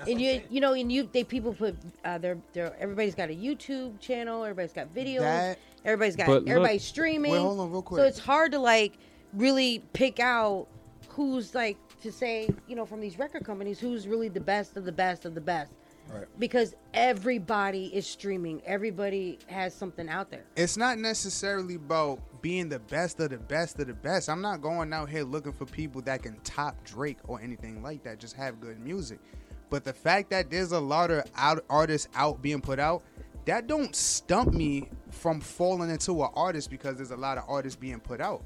And 0.00 0.08
and 0.08 0.20
you 0.20 0.30
saying. 0.30 0.42
you 0.50 0.60
know 0.62 0.72
and 0.72 0.90
you 0.90 1.08
they 1.12 1.24
people 1.24 1.52
put 1.52 1.76
uh 2.04 2.16
their 2.18 2.38
their 2.54 2.74
everybody's 2.80 3.14
got 3.14 3.28
a 3.28 3.34
YouTube 3.34 4.00
channel, 4.00 4.44
everybody's 4.44 4.72
got 4.72 4.92
videos, 4.94 5.20
That- 5.20 5.58
everybody's 5.84 6.16
got 6.16 6.26
But 6.26 6.32
look- 6.40 6.48
everybody's 6.48 6.84
streaming. 6.84 7.32
Wait, 7.32 7.38
hold 7.38 7.60
on 7.60 7.70
real 7.70 7.84
So 7.88 8.02
it's 8.02 8.18
hard 8.18 8.52
to 8.52 8.58
like 8.58 8.98
really 9.32 9.82
pick 9.92 10.20
out 10.20 10.68
who's 11.08 11.54
like 11.54 11.76
to 12.02 12.12
say, 12.12 12.48
you 12.66 12.76
know, 12.76 12.86
from 12.86 13.00
these 13.00 13.18
record 13.18 13.44
companies 13.44 13.80
who's 13.80 14.06
really 14.06 14.28
the 14.28 14.40
best 14.40 14.76
of 14.76 14.84
the 14.84 14.92
best 14.92 15.24
of 15.24 15.34
the 15.34 15.40
best. 15.40 15.72
Right. 16.08 16.24
Because 16.38 16.74
everybody 16.94 17.86
is 17.86 18.06
streaming. 18.06 18.62
Everybody 18.64 19.38
has 19.46 19.74
something 19.74 20.08
out 20.08 20.30
there. 20.30 20.44
it's 20.56 20.76
not 20.76 20.98
necessarily 20.98 21.74
about 21.74 22.20
being 22.40 22.68
the 22.68 22.78
best 22.78 23.20
of 23.20 23.30
the 23.30 23.36
best 23.38 23.78
of 23.78 23.88
the 23.88 23.94
best. 23.94 24.30
I'm 24.30 24.40
not 24.40 24.62
going 24.62 24.92
out 24.92 25.10
here 25.10 25.24
looking 25.24 25.52
for 25.52 25.66
people 25.66 26.00
that 26.02 26.22
can 26.22 26.36
top 26.44 26.82
Drake 26.84 27.18
or 27.26 27.40
anything 27.42 27.82
like 27.82 28.04
that. 28.04 28.20
Just 28.20 28.36
have 28.36 28.60
good 28.60 28.78
music. 28.80 29.18
But 29.70 29.84
the 29.84 29.92
fact 29.92 30.30
that 30.30 30.50
there's 30.50 30.72
a 30.72 30.80
lot 30.80 31.10
of 31.10 31.24
out 31.36 31.62
artists 31.68 32.08
out 32.14 32.40
being 32.40 32.60
put 32.62 32.78
out, 32.78 33.02
that 33.44 33.66
don't 33.66 33.94
stump 33.94 34.52
me 34.52 34.88
from 35.10 35.40
falling 35.40 35.90
into 35.90 36.22
an 36.22 36.30
artist 36.34 36.70
because 36.70 36.96
there's 36.96 37.10
a 37.10 37.16
lot 37.16 37.38
of 37.38 37.44
artists 37.48 37.78
being 37.78 38.00
put 38.00 38.20
out. 38.20 38.42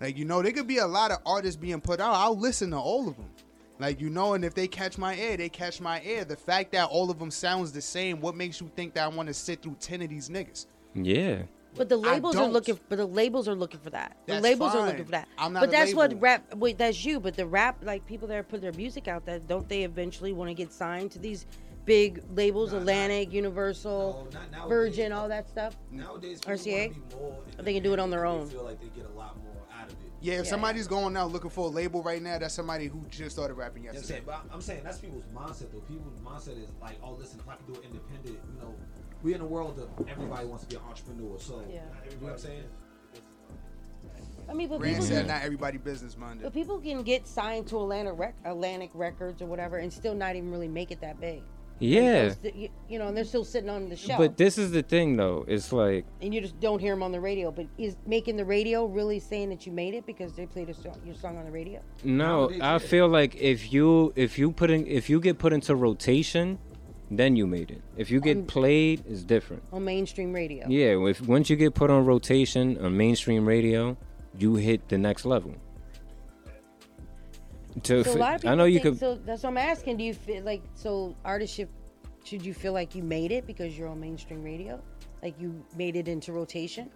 Like 0.00 0.18
you 0.18 0.24
know, 0.24 0.42
there 0.42 0.52
could 0.52 0.66
be 0.66 0.78
a 0.78 0.86
lot 0.86 1.10
of 1.10 1.18
artists 1.24 1.56
being 1.56 1.80
put 1.80 2.00
out. 2.00 2.14
I'll 2.14 2.38
listen 2.38 2.70
to 2.70 2.78
all 2.78 3.08
of 3.08 3.16
them. 3.16 3.30
Like 3.78 4.00
you 4.00 4.10
know, 4.10 4.34
and 4.34 4.44
if 4.44 4.54
they 4.54 4.68
catch 4.68 4.98
my 4.98 5.14
ear, 5.16 5.36
they 5.36 5.48
catch 5.48 5.80
my 5.80 6.00
ear. 6.02 6.24
The 6.24 6.36
fact 6.36 6.72
that 6.72 6.88
all 6.88 7.10
of 7.10 7.18
them 7.18 7.30
sounds 7.30 7.72
the 7.72 7.82
same, 7.82 8.20
what 8.20 8.36
makes 8.36 8.60
you 8.60 8.70
think 8.76 8.94
that 8.94 9.04
I 9.04 9.08
want 9.08 9.28
to 9.28 9.34
sit 9.34 9.62
through 9.62 9.76
ten 9.80 10.02
of 10.02 10.08
these 10.08 10.28
niggas? 10.28 10.66
Yeah. 10.94 11.42
But 11.76 11.88
the 11.88 11.96
labels 11.96 12.36
are 12.36 12.46
looking. 12.46 12.78
But 12.88 12.98
the 12.98 13.06
labels 13.06 13.48
are 13.48 13.54
looking 13.54 13.80
for 13.80 13.90
that. 13.90 14.16
The 14.26 14.34
That's 14.34 14.44
labels 14.44 14.74
are 14.74 14.86
looking 14.86 15.06
for 15.06 15.10
that. 15.10 15.28
I'm 15.36 15.52
not 15.52 15.60
but 15.60 15.68
a 15.70 15.72
that's 15.72 15.94
what 15.94 16.20
rap. 16.20 16.54
Wait, 16.54 16.78
that's 16.78 17.04
you. 17.04 17.18
But 17.18 17.34
the 17.34 17.46
rap, 17.46 17.78
like 17.82 18.06
people 18.06 18.28
that 18.28 18.48
put 18.48 18.60
their 18.60 18.72
music 18.72 19.08
out, 19.08 19.26
that 19.26 19.48
don't 19.48 19.68
they 19.68 19.82
eventually 19.82 20.32
want 20.32 20.50
to 20.50 20.54
get 20.54 20.72
signed 20.72 21.10
to 21.12 21.18
these 21.18 21.46
big 21.84 22.22
labels, 22.34 22.70
Nah, 22.72 22.76
nah. 22.76 22.80
Atlantic, 22.82 23.32
Universal, 23.32 24.28
No, 24.32 24.38
not 24.40 24.50
nowadays. 24.50 24.68
Virgin, 24.68 25.12
all 25.12 25.28
that 25.28 25.48
stuff? 25.48 25.76
Nowadays, 25.90 26.40
RCA? 26.46 26.88
wanna 26.88 26.94
be 27.08 27.14
more 27.16 27.36
they 27.62 27.74
can 27.74 27.82
do 27.82 27.92
it 27.92 27.98
on 27.98 28.10
their 28.10 28.26
own. 28.26 28.48
Feel 28.48 28.64
like 28.64 28.80
they 28.80 28.88
get 28.88 29.06
a 29.10 29.16
lot 29.18 29.36
more 29.42 29.52
out 29.78 29.86
of 29.86 29.92
it. 29.92 29.98
Yeah, 30.20 30.34
if 30.34 30.44
Yeah. 30.46 30.50
somebody's 30.50 30.86
going 30.88 31.16
out 31.16 31.30
looking 31.32 31.50
for 31.50 31.66
a 31.66 31.70
label 31.70 32.02
right 32.02 32.22
now, 32.22 32.38
that's 32.38 32.54
somebody 32.54 32.86
who 32.86 33.02
just 33.10 33.36
started 33.36 33.54
rapping 33.54 33.84
You 33.84 33.92
know 33.92 33.98
I'm 33.98 34.04
saying? 34.04 34.22
But 34.24 34.44
I'm 34.50 34.60
saying 34.60 34.82
that's 34.84 34.98
people's 34.98 35.24
mindset 35.34 35.70
though. 35.72 35.80
People's 35.80 36.18
mindset 36.20 36.62
is 36.62 36.70
like, 36.80 36.96
oh, 37.02 37.12
listen, 37.12 37.38
if 37.40 37.48
I 37.48 37.56
can 37.56 37.66
do 37.66 37.74
it 37.78 37.84
independent, 37.84 38.38
you 38.54 38.60
know, 38.60 38.74
we 39.22 39.34
in 39.34 39.40
a 39.40 39.46
world 39.46 39.78
of 39.78 40.08
everybody 40.08 40.46
wants 40.46 40.64
to 40.64 40.70
be 40.70 40.76
an 40.76 40.82
entrepreneur. 40.88 41.38
So, 41.38 41.62
Yeah. 41.68 41.82
you 42.04 42.10
know 42.16 42.26
what 42.26 42.32
I'm 42.32 42.38
saying? 42.38 42.64
I 44.46 44.52
mean, 44.52 44.68
but 44.68 44.80
Rand 44.80 44.96
people, 44.96 45.06
said 45.06 45.18
can, 45.20 45.28
not 45.28 45.42
everybody 45.42 45.78
business 45.78 46.18
minded. 46.18 46.42
but 46.42 46.52
people 46.52 46.78
can 46.78 47.02
get 47.02 47.26
signed 47.26 47.66
to 47.68 47.78
Atlantic, 47.78 48.12
rec- 48.18 48.34
Atlantic 48.44 48.90
Records 48.92 49.40
or 49.40 49.46
whatever, 49.46 49.78
and 49.78 49.90
still 49.90 50.14
not 50.14 50.36
even 50.36 50.50
really 50.50 50.68
make 50.68 50.90
it 50.90 51.00
that 51.00 51.18
big. 51.18 51.42
Yeah. 51.78 52.34
They'll 52.42 52.54
you, 52.54 52.68
you 52.88 52.98
know, 52.98 53.08
and 53.08 53.16
they're 53.16 53.24
still 53.24 53.44
sitting 53.44 53.70
on 53.70 53.88
the 53.88 53.96
shelf. 53.96 54.18
But 54.18 54.36
this 54.36 54.58
is 54.58 54.70
the 54.70 54.82
thing 54.82 55.16
though. 55.16 55.44
It's 55.48 55.72
like 55.72 56.06
and 56.22 56.34
you 56.34 56.40
just 56.40 56.58
don't 56.60 56.78
hear 56.78 56.94
them 56.94 57.02
on 57.02 57.12
the 57.12 57.20
radio. 57.20 57.50
But 57.50 57.66
is 57.78 57.96
making 58.06 58.36
the 58.36 58.44
radio 58.44 58.86
really 58.86 59.18
saying 59.18 59.50
that 59.50 59.66
you 59.66 59.72
made 59.72 59.94
it 59.94 60.06
because 60.06 60.32
they 60.34 60.46
played 60.46 60.70
a 60.70 60.74
song, 60.74 61.00
your 61.04 61.14
song 61.14 61.36
on 61.36 61.44
the 61.44 61.50
radio? 61.50 61.80
no, 62.02 62.50
I 62.60 62.78
feel 62.78 63.08
like 63.08 63.36
if 63.36 63.72
you 63.72 64.12
if 64.16 64.38
you 64.38 64.52
put 64.52 64.70
in 64.70 64.86
if 64.86 65.10
you 65.10 65.20
get 65.20 65.38
put 65.38 65.52
into 65.52 65.74
rotation, 65.74 66.58
then 67.10 67.36
you 67.36 67.46
made 67.46 67.70
it. 67.70 67.82
If 67.96 68.10
you 68.10 68.20
get 68.20 68.46
played, 68.46 69.04
it's 69.08 69.22
different. 69.22 69.62
on 69.72 69.84
mainstream 69.84 70.32
radio. 70.32 70.66
Yeah, 70.68 71.06
if 71.08 71.20
once 71.20 71.50
you 71.50 71.56
get 71.56 71.74
put 71.74 71.90
on 71.90 72.06
rotation 72.06 72.78
on 72.78 72.96
mainstream 72.96 73.46
radio, 73.46 73.96
you 74.38 74.56
hit 74.56 74.88
the 74.88 74.98
next 74.98 75.24
level. 75.24 75.54
To, 77.82 78.04
So 78.04 78.14
a 78.14 78.16
lot 78.16 78.34
of 78.36 78.40
people 78.42 78.52
I 78.52 78.54
know 78.54 78.64
you 78.64 78.80
think, 78.80 78.94
could. 78.94 79.00
So 79.00 79.14
that's 79.16 79.42
what 79.42 79.50
I'm 79.50 79.56
asking. 79.58 79.96
Do 79.96 80.04
you 80.04 80.14
feel 80.14 80.42
like 80.44 80.62
so 80.74 81.16
artist 81.24 81.54
should 81.54 81.68
should 82.24 82.44
you 82.44 82.54
feel 82.54 82.72
like 82.72 82.94
you 82.94 83.02
made 83.02 83.32
it 83.32 83.46
because 83.46 83.76
you're 83.76 83.88
on 83.88 84.00
mainstream 84.00 84.42
radio, 84.42 84.80
like 85.22 85.38
you 85.40 85.62
made 85.76 85.96
it 85.96 86.08
into 86.08 86.32
rotation, 86.32 86.88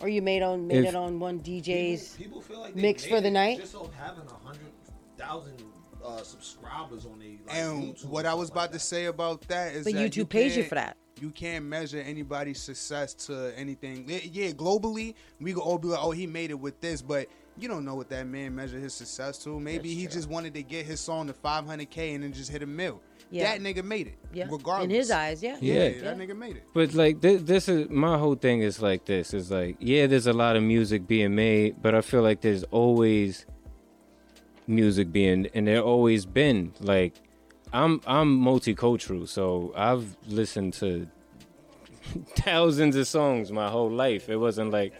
or 0.00 0.08
you 0.08 0.20
made 0.20 0.42
on 0.42 0.66
made 0.66 0.78
If- 0.84 0.88
it 0.90 0.94
on 0.94 1.20
one 1.20 1.40
DJ's? 1.40 2.14
People, 2.16 2.24
people 2.24 2.40
feel 2.40 2.60
like 2.60 2.74
mix 2.76 3.04
for 3.06 3.20
the 3.20 3.28
it 3.28 3.32
night? 3.32 3.58
Just 3.60 3.72
so 3.72 3.90
having 3.98 4.24
a 4.26 4.46
hundred 4.46 4.72
thousand 5.16 5.54
uh, 6.04 6.22
subscribers 6.22 7.06
on 7.06 7.18
the 7.18 7.38
like, 7.46 7.56
And 7.56 7.94
YouTube 7.94 8.04
what 8.06 8.26
I 8.26 8.34
was 8.34 8.48
stuff 8.48 8.56
like 8.56 8.64
about 8.66 8.72
to 8.74 8.78
say 8.80 9.04
about 9.06 9.40
that 9.48 9.74
is 9.74 9.84
But 9.84 9.94
that 9.94 10.10
YouTube 10.12 10.28
pays 10.28 10.56
you 10.56 10.64
for 10.64 10.74
that. 10.74 10.96
You 11.20 11.30
can't 11.30 11.64
measure 11.64 11.98
anybody's 12.00 12.60
success 12.60 13.14
to 13.26 13.52
anything. 13.56 14.04
Yeah, 14.08 14.18
Yeah, 14.24 14.50
globally, 14.50 15.14
we 15.40 15.52
could 15.54 15.62
all 15.62 15.78
be 15.78 15.88
like, 15.88 16.00
"Oh, 16.02 16.10
he 16.10 16.26
made 16.26 16.50
it 16.50 16.58
with 16.58 16.80
this," 16.80 17.00
but 17.00 17.28
you 17.58 17.68
don't 17.68 17.84
know 17.84 17.94
what 17.94 18.08
that 18.10 18.26
man 18.26 18.54
measured 18.54 18.82
his 18.82 18.94
success 18.94 19.38
to. 19.44 19.60
Maybe 19.60 19.88
That's 19.90 20.00
he 20.00 20.06
true. 20.06 20.12
just 20.14 20.28
wanted 20.28 20.54
to 20.54 20.62
get 20.62 20.86
his 20.86 21.00
song 21.00 21.26
to 21.28 21.32
500k 21.32 22.14
and 22.14 22.24
then 22.24 22.32
just 22.32 22.50
hit 22.50 22.62
a 22.62 22.66
mill. 22.66 23.00
Yeah. 23.30 23.56
That 23.56 23.62
nigga 23.62 23.84
made 23.84 24.06
it. 24.08 24.18
Yeah, 24.32 24.46
regardless. 24.50 24.84
in 24.84 24.90
his 24.90 25.10
eyes, 25.10 25.42
yeah. 25.42 25.56
Yeah, 25.60 25.88
Yeah. 25.88 26.00
that 26.02 26.18
nigga 26.18 26.36
made 26.36 26.56
it. 26.56 26.64
But 26.74 26.94
like 26.94 27.20
this, 27.20 27.42
this 27.42 27.68
is 27.68 27.88
my 27.90 28.18
whole 28.18 28.34
thing 28.34 28.60
is 28.60 28.82
like 28.82 29.04
this 29.06 29.32
is 29.34 29.50
like 29.50 29.76
yeah, 29.80 30.06
there's 30.06 30.26
a 30.26 30.32
lot 30.32 30.56
of 30.56 30.62
music 30.62 31.06
being 31.06 31.34
made, 31.34 31.80
but 31.82 31.94
I 31.94 32.00
feel 32.00 32.22
like 32.22 32.40
there's 32.42 32.64
always 32.64 33.46
music 34.66 35.12
being, 35.12 35.48
and 35.54 35.66
there 35.66 35.80
always 35.80 36.26
been 36.26 36.72
like 36.80 37.14
I'm 37.72 38.00
I'm 38.06 38.38
multicultural, 38.40 39.26
so 39.28 39.72
I've 39.76 40.16
listened 40.28 40.74
to 40.74 41.08
thousands 42.36 42.94
of 42.96 43.06
songs 43.06 43.50
my 43.52 43.68
whole 43.68 43.90
life. 43.90 44.28
It 44.28 44.36
wasn't 44.36 44.70
like 44.70 44.92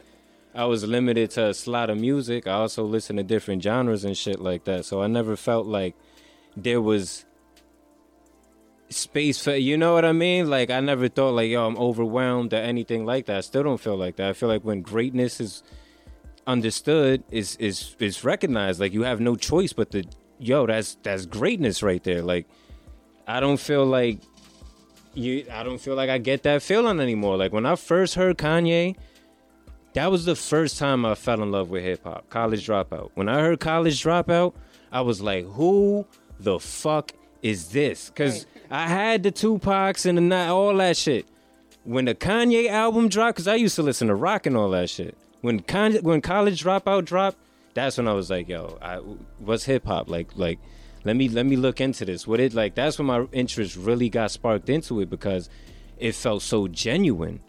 I 0.54 0.66
was 0.66 0.84
limited 0.84 1.30
to 1.32 1.48
a 1.48 1.54
slot 1.54 1.90
of 1.90 1.98
music. 1.98 2.46
I 2.46 2.52
also 2.52 2.84
listened 2.84 3.18
to 3.18 3.24
different 3.24 3.62
genres 3.62 4.04
and 4.04 4.16
shit 4.16 4.40
like 4.40 4.64
that. 4.64 4.84
So 4.84 5.02
I 5.02 5.08
never 5.08 5.36
felt 5.36 5.66
like 5.66 5.96
there 6.56 6.80
was 6.80 7.24
space 8.88 9.42
for 9.42 9.56
you 9.56 9.76
know 9.76 9.94
what 9.94 10.04
I 10.04 10.12
mean? 10.12 10.48
Like 10.48 10.70
I 10.70 10.78
never 10.80 11.08
thought 11.08 11.32
like 11.32 11.50
yo 11.50 11.66
I'm 11.66 11.76
overwhelmed 11.76 12.52
or 12.52 12.58
anything 12.58 13.04
like 13.04 13.26
that. 13.26 13.38
I 13.38 13.40
still 13.40 13.64
don't 13.64 13.80
feel 13.80 13.96
like 13.96 14.16
that. 14.16 14.28
I 14.28 14.32
feel 14.32 14.48
like 14.48 14.62
when 14.62 14.82
greatness 14.82 15.40
is 15.40 15.62
understood 16.46 17.24
is 17.30 17.56
is 17.56 17.96
is 17.98 18.22
recognized 18.22 18.78
like 18.78 18.92
you 18.92 19.02
have 19.02 19.18
no 19.18 19.34
choice 19.34 19.72
but 19.72 19.90
to 19.90 20.04
yo 20.38 20.66
that's 20.66 20.96
that's 21.02 21.26
greatness 21.26 21.82
right 21.82 22.04
there. 22.04 22.22
Like 22.22 22.46
I 23.26 23.40
don't 23.40 23.58
feel 23.58 23.84
like 23.84 24.20
you 25.14 25.46
I 25.50 25.64
don't 25.64 25.80
feel 25.80 25.96
like 25.96 26.10
I 26.10 26.18
get 26.18 26.44
that 26.44 26.62
feeling 26.62 27.00
anymore. 27.00 27.36
Like 27.36 27.52
when 27.52 27.66
I 27.66 27.74
first 27.74 28.14
heard 28.14 28.38
Kanye 28.38 28.94
that 29.94 30.10
was 30.10 30.24
the 30.24 30.36
first 30.36 30.78
time 30.78 31.04
I 31.04 31.14
fell 31.14 31.42
in 31.42 31.50
love 31.50 31.70
with 31.70 31.82
hip 31.82 32.04
hop. 32.04 32.28
College 32.28 32.66
Dropout. 32.66 33.10
When 33.14 33.28
I 33.28 33.40
heard 33.40 33.60
College 33.60 34.02
Dropout, 34.02 34.52
I 34.92 35.00
was 35.00 35.20
like, 35.20 35.46
"Who 35.52 36.06
the 36.38 36.58
fuck 36.58 37.12
is 37.42 37.68
this?" 37.70 38.10
Because 38.10 38.46
I 38.70 38.88
had 38.88 39.22
the 39.22 39.32
Tupacs 39.32 40.04
and 40.04 40.18
the 40.18 40.22
ni- 40.22 40.34
all 40.34 40.76
that 40.76 40.96
shit. 40.96 41.26
When 41.84 42.06
the 42.06 42.14
Kanye 42.14 42.68
album 42.68 43.08
dropped, 43.08 43.36
because 43.36 43.48
I 43.48 43.54
used 43.54 43.76
to 43.76 43.82
listen 43.82 44.08
to 44.08 44.14
rock 44.14 44.46
and 44.46 44.56
all 44.56 44.70
that 44.70 44.90
shit. 44.90 45.16
When 45.42 45.60
Kanye, 45.60 46.02
when 46.02 46.20
College 46.20 46.62
Dropout 46.62 47.04
dropped, 47.04 47.38
that's 47.74 47.96
when 47.96 48.08
I 48.08 48.14
was 48.14 48.30
like, 48.30 48.48
"Yo, 48.48 48.78
I, 48.82 48.96
what's 49.38 49.64
hip 49.64 49.86
hop 49.86 50.08
like?" 50.08 50.30
Like, 50.34 50.58
let 51.04 51.14
me 51.14 51.28
let 51.28 51.46
me 51.46 51.54
look 51.54 51.80
into 51.80 52.04
this. 52.04 52.26
What 52.26 52.40
it 52.40 52.52
like? 52.52 52.74
That's 52.74 52.98
when 52.98 53.06
my 53.06 53.26
interest 53.30 53.76
really 53.76 54.08
got 54.08 54.32
sparked 54.32 54.68
into 54.68 55.00
it 55.00 55.08
because 55.08 55.48
it 55.98 56.16
felt 56.16 56.42
so 56.42 56.66
genuine 56.66 57.40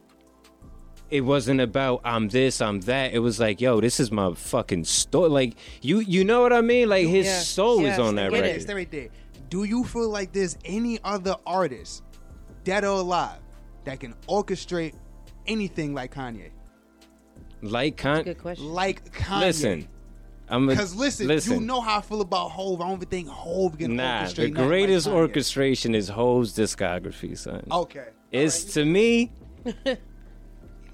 it 1.09 1.21
wasn't 1.21 1.61
about 1.61 2.01
I'm 2.03 2.29
this, 2.29 2.61
I'm 2.61 2.81
that. 2.81 3.13
It 3.13 3.19
was 3.19 3.39
like, 3.39 3.61
yo, 3.61 3.79
this 3.81 3.99
is 3.99 4.11
my 4.11 4.33
fucking 4.33 4.85
story. 4.85 5.29
Like 5.29 5.55
you, 5.81 5.99
you 5.99 6.23
know 6.23 6.41
what 6.41 6.51
I 6.53 6.61
mean? 6.61 6.89
Like 6.89 7.07
his 7.07 7.25
Yeah. 7.27 7.39
soul 7.39 7.81
Yes, 7.81 7.93
is 7.93 7.99
on 7.99 8.15
that 8.15 8.31
record. 8.31 8.61
Stay 8.61 8.73
right 8.73 8.91
there. 8.91 9.09
Do 9.49 9.63
you 9.63 9.83
feel 9.83 10.09
like 10.09 10.31
there's 10.33 10.57
any 10.65 10.99
other 11.03 11.35
artist, 11.45 12.03
dead 12.63 12.83
or 12.83 12.99
alive, 12.99 13.37
that 13.83 13.99
can 13.99 14.15
orchestrate 14.27 14.93
anything 15.47 15.93
like 15.93 16.13
Kanye? 16.13 16.49
Like 17.61 17.97
Con- 17.97 18.23
Good 18.23 18.39
question. 18.39 18.65
Like 18.67 19.11
Kanye. 19.13 19.39
listen, 19.39 19.87
I'm 20.49 20.67
Because 20.67 20.95
listen, 20.95 21.29
you 21.53 21.61
know 21.61 21.81
how 21.81 21.99
I 21.99 22.01
feel 22.01 22.21
about 22.21 22.49
Hov. 22.49 22.81
I 22.81 22.85
don't 22.87 22.97
even 22.97 23.07
think 23.07 23.27
Hov 23.29 23.77
can 23.77 23.95
Nah, 23.95 24.23
orchestrate 24.23 24.35
the 24.35 24.49
greatest 24.49 25.07
like 25.07 25.15
orchestration 25.15 25.95
is 25.95 26.09
Hov's 26.09 26.55
discography, 26.55 27.37
son. 27.37 27.63
Okay. 27.71 28.07
It's 28.31 28.63
to 28.73 28.85
me, 28.85 29.31
she- 29.65 29.95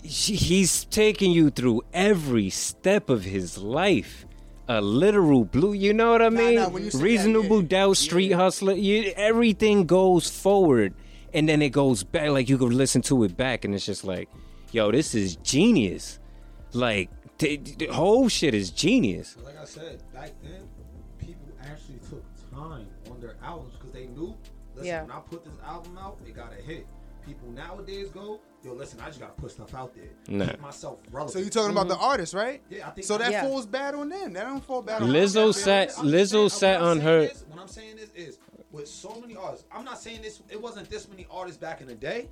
he's 0.04 0.86
taking 0.86 1.32
you 1.32 1.50
through 1.50 1.84
every 1.94 2.50
step 2.50 3.10
of 3.10 3.24
his 3.24 3.58
life. 3.58 4.26
A 4.68 4.80
literal 4.80 5.44
blue, 5.44 5.74
you 5.74 5.94
know 5.94 6.12
what 6.12 6.22
I 6.22 6.30
mean? 6.30 6.56
nah, 6.56 6.70
when 6.70 6.84
you 6.86 6.92
say 6.92 6.98
that, 7.00 7.04
Reasonable 7.04 7.62
yeah. 7.62 7.68
doubt, 7.68 7.98
street 7.98 8.30
Yeah. 8.32 8.38
hustler. 8.38 8.74
You, 8.74 9.12
everything 9.18 9.86
goes 9.86 10.30
forward, 10.30 10.94
and 11.34 11.50
then 11.50 11.62
it 11.62 11.70
goes 11.72 12.04
back. 12.04 12.30
Like 12.30 12.48
you 12.48 12.58
can 12.58 12.70
listen 12.70 13.02
to 13.04 13.24
it 13.26 13.36
back, 13.36 13.66
and 13.66 13.76
it's 13.76 13.86
just 13.86 14.06
like, 14.06 14.30
yo, 14.72 14.92
this 14.92 15.14
is 15.14 15.36
genius. 15.38 16.20
Like 16.74 17.10
the, 17.38 17.58
the 17.58 17.88
whole 17.88 18.30
shit 18.30 18.54
is 18.54 18.72
genius. 18.72 19.36
Like 19.44 19.58
I 19.60 19.66
said, 19.66 20.02
back 20.14 20.32
then, 20.42 20.62
people 21.18 21.52
actually 21.62 22.00
took 22.10 22.24
time 22.54 22.88
on 23.10 23.20
their 23.20 23.36
albums 23.44 23.74
because 23.74 23.92
they 23.92 24.06
knew, 24.06 24.36
listen, 24.76 24.86
Yeah. 24.88 25.02
when 25.02 25.12
I 25.12 25.20
put 25.20 25.44
this 25.44 25.54
album 25.66 25.98
out, 25.98 26.18
it 26.26 26.34
got 26.34 26.54
a 26.58 26.62
hit. 26.62 26.88
People 27.32 27.52
nowadays 27.52 28.10
go, 28.10 28.42
yo, 28.62 28.74
listen, 28.74 29.00
I 29.00 29.06
just 29.06 29.22
gotta 29.22 29.32
put 29.32 29.52
stuff 29.52 29.74
out 29.74 29.96
there. 29.96 30.10
Nah. 30.28 30.48
Keep 30.48 30.60
myself 30.60 31.00
relevant. 31.14 31.32
So 31.32 31.40
you 31.40 31.50
talking 31.50 31.72
about 31.72 31.88
the 31.88 31.94
Mm-hmm. 31.96 32.04
artist, 32.04 32.34
right? 32.34 32.62
Yeah, 32.70 32.88
I 32.90 32.92
think 32.92 33.08
So 33.08 33.18
that 33.18 33.32
Yeah. 33.32 33.44
falls 33.44 33.66
bad 33.66 33.96
on 33.96 34.10
them. 34.10 34.34
That 34.34 34.44
don't 34.44 34.64
fall 34.66 34.82
bad 34.82 35.02
on 35.02 35.10
Lizzo 35.10 35.46
them. 35.46 35.54
sat- 35.54 35.90
Lizzo 35.92 36.32
saying- 36.32 36.50
sat 36.50 36.82
what 36.82 36.90
on 36.90 37.00
her- 37.00 37.20
Is, 37.22 37.46
what 37.48 37.58
I'm 37.60 37.70
saying 37.70 38.00
is, 38.00 38.10
is 38.16 38.38
with 38.74 38.90
so 38.90 39.16
many 39.22 39.38
artists, 39.38 39.66
I'm 39.72 39.86
not 39.86 39.98
saying 40.02 40.24
this. 40.24 40.42
It 40.50 40.62
wasn't 40.62 40.90
this 40.90 41.08
many 41.08 41.26
artists 41.32 41.58
back 41.58 41.80
in 41.80 41.88
the 41.88 41.96
day. 41.96 42.18
You 42.20 42.24
know 42.24 42.28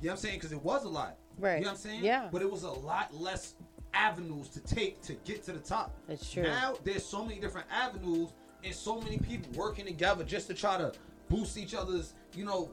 what 0.00 0.10
I'm 0.12 0.16
saying? 0.16 0.36
Because 0.36 0.52
it 0.52 0.62
was 0.62 0.84
a 0.84 0.88
lot. 0.88 1.18
Right. 1.38 1.58
You 1.58 1.64
know 1.64 1.72
what 1.72 1.74
I'm 1.74 1.76
saying? 1.82 2.04
Yeah. 2.04 2.28
But 2.32 2.40
it 2.40 2.50
was 2.50 2.62
a 2.62 2.70
lot 2.70 3.14
less 3.14 3.54
avenues 3.92 4.48
to 4.48 4.60
take 4.60 5.02
to 5.02 5.12
get 5.24 5.44
to 5.44 5.52
the 5.52 5.58
top. 5.60 5.94
That's 6.08 6.30
true. 6.30 6.44
Now 6.44 6.76
there's 6.84 7.04
so 7.04 7.22
many 7.22 7.38
different 7.38 7.66
avenues 7.70 8.30
and 8.64 8.74
so 8.74 8.98
many 8.98 9.18
people 9.18 9.52
working 9.52 9.84
together 9.84 10.24
just 10.24 10.46
to 10.46 10.54
try 10.54 10.78
to 10.78 10.92
boost 11.28 11.58
each 11.58 11.74
other's, 11.74 12.14
you 12.34 12.46
know. 12.46 12.70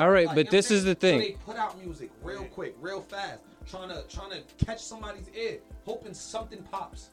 All 0.00 0.10
right, 0.10 0.26
like, 0.26 0.34
but 0.34 0.38
you 0.38 0.44
know 0.44 0.48
what 0.48 0.50
this 0.52 0.70
is 0.70 0.84
the 0.84 0.94
thing. 0.94 1.20
So 1.20 1.26
they 1.26 1.32
put 1.44 1.56
out 1.56 1.78
music 1.78 2.10
real 2.22 2.44
quick, 2.44 2.74
real 2.80 3.02
fast, 3.02 3.40
trying 3.68 3.90
to 3.90 4.02
trying 4.08 4.30
to 4.30 4.40
catch 4.64 4.82
somebody's 4.82 5.28
ear, 5.36 5.58
hoping 5.84 6.14
something 6.14 6.62
pops. 6.70 7.10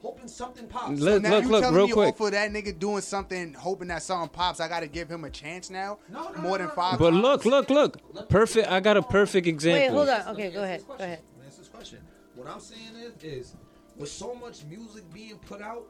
Hoping 0.00 0.28
something 0.28 0.68
pops. 0.68 1.00
Look, 1.00 1.22
now 1.22 1.30
look, 1.30 1.44
you 1.44 1.50
look, 1.50 1.60
telling 1.62 1.76
real 1.76 1.86
me 1.88 1.92
quick. 1.92 2.14
off 2.14 2.20
of 2.20 2.30
that 2.30 2.52
nigga 2.52 2.78
doing 2.78 3.00
something, 3.02 3.52
hoping 3.54 3.88
that 3.88 4.04
something 4.04 4.28
pops. 4.28 4.60
I 4.60 4.68
gotta 4.68 4.86
give 4.86 5.10
him 5.10 5.24
a 5.24 5.30
chance 5.30 5.68
now. 5.68 5.98
No, 6.08 6.30
no, 6.30 6.40
more 6.40 6.58
no, 6.58 6.66
than 6.66 6.76
five. 6.76 6.98
But 6.98 7.10
times? 7.10 7.22
look, 7.22 7.44
look, 7.44 7.70
look. 7.70 8.28
Perfect. 8.28 8.70
I 8.70 8.78
got 8.78 8.96
a 8.96 9.02
perfect 9.02 9.48
example. 9.48 9.98
Wait, 9.98 10.08
hold 10.08 10.08
on. 10.08 10.34
Okay, 10.34 10.50
go 10.52 10.62
ahead. 10.62 10.84
Go 10.86 10.94
ahead. 10.94 11.18
Answer 11.44 11.58
this 11.58 11.68
question. 11.68 11.98
What 12.36 12.46
I'm 12.46 12.60
saying 12.60 12.94
is, 12.96 13.24
is 13.24 13.56
with 13.96 14.10
so 14.10 14.34
much 14.34 14.64
music 14.64 15.12
being 15.12 15.38
put 15.38 15.60
out 15.60 15.86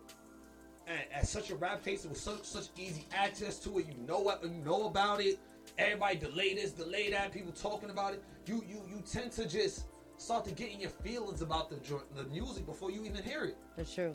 at, 0.88 1.08
at 1.12 1.28
such 1.28 1.50
a 1.50 1.54
rap 1.56 1.84
pace, 1.84 2.04
with 2.04 2.18
such 2.18 2.42
such 2.44 2.68
easy 2.78 3.06
access 3.12 3.58
to 3.60 3.78
it, 3.78 3.86
you 3.86 3.94
know 4.08 4.18
what, 4.20 4.42
you 4.42 4.50
know 4.64 4.86
about 4.86 5.20
it. 5.20 5.38
Everybody 5.78 6.16
delay 6.16 6.54
this, 6.54 6.72
delay 6.72 7.10
that. 7.10 7.32
People 7.32 7.52
talking 7.52 7.90
about 7.90 8.14
it. 8.14 8.22
You 8.46 8.64
you 8.68 8.82
you 8.88 9.02
tend 9.10 9.32
to 9.32 9.48
just 9.48 9.84
start 10.18 10.44
to 10.44 10.52
get 10.52 10.70
in 10.70 10.80
your 10.80 10.90
feelings 10.90 11.42
about 11.42 11.70
the 11.70 11.76
the 12.14 12.24
music 12.24 12.66
before 12.66 12.90
you 12.90 13.04
even 13.04 13.22
hear 13.22 13.44
it. 13.44 13.56
That's 13.76 13.94
true. 13.94 14.12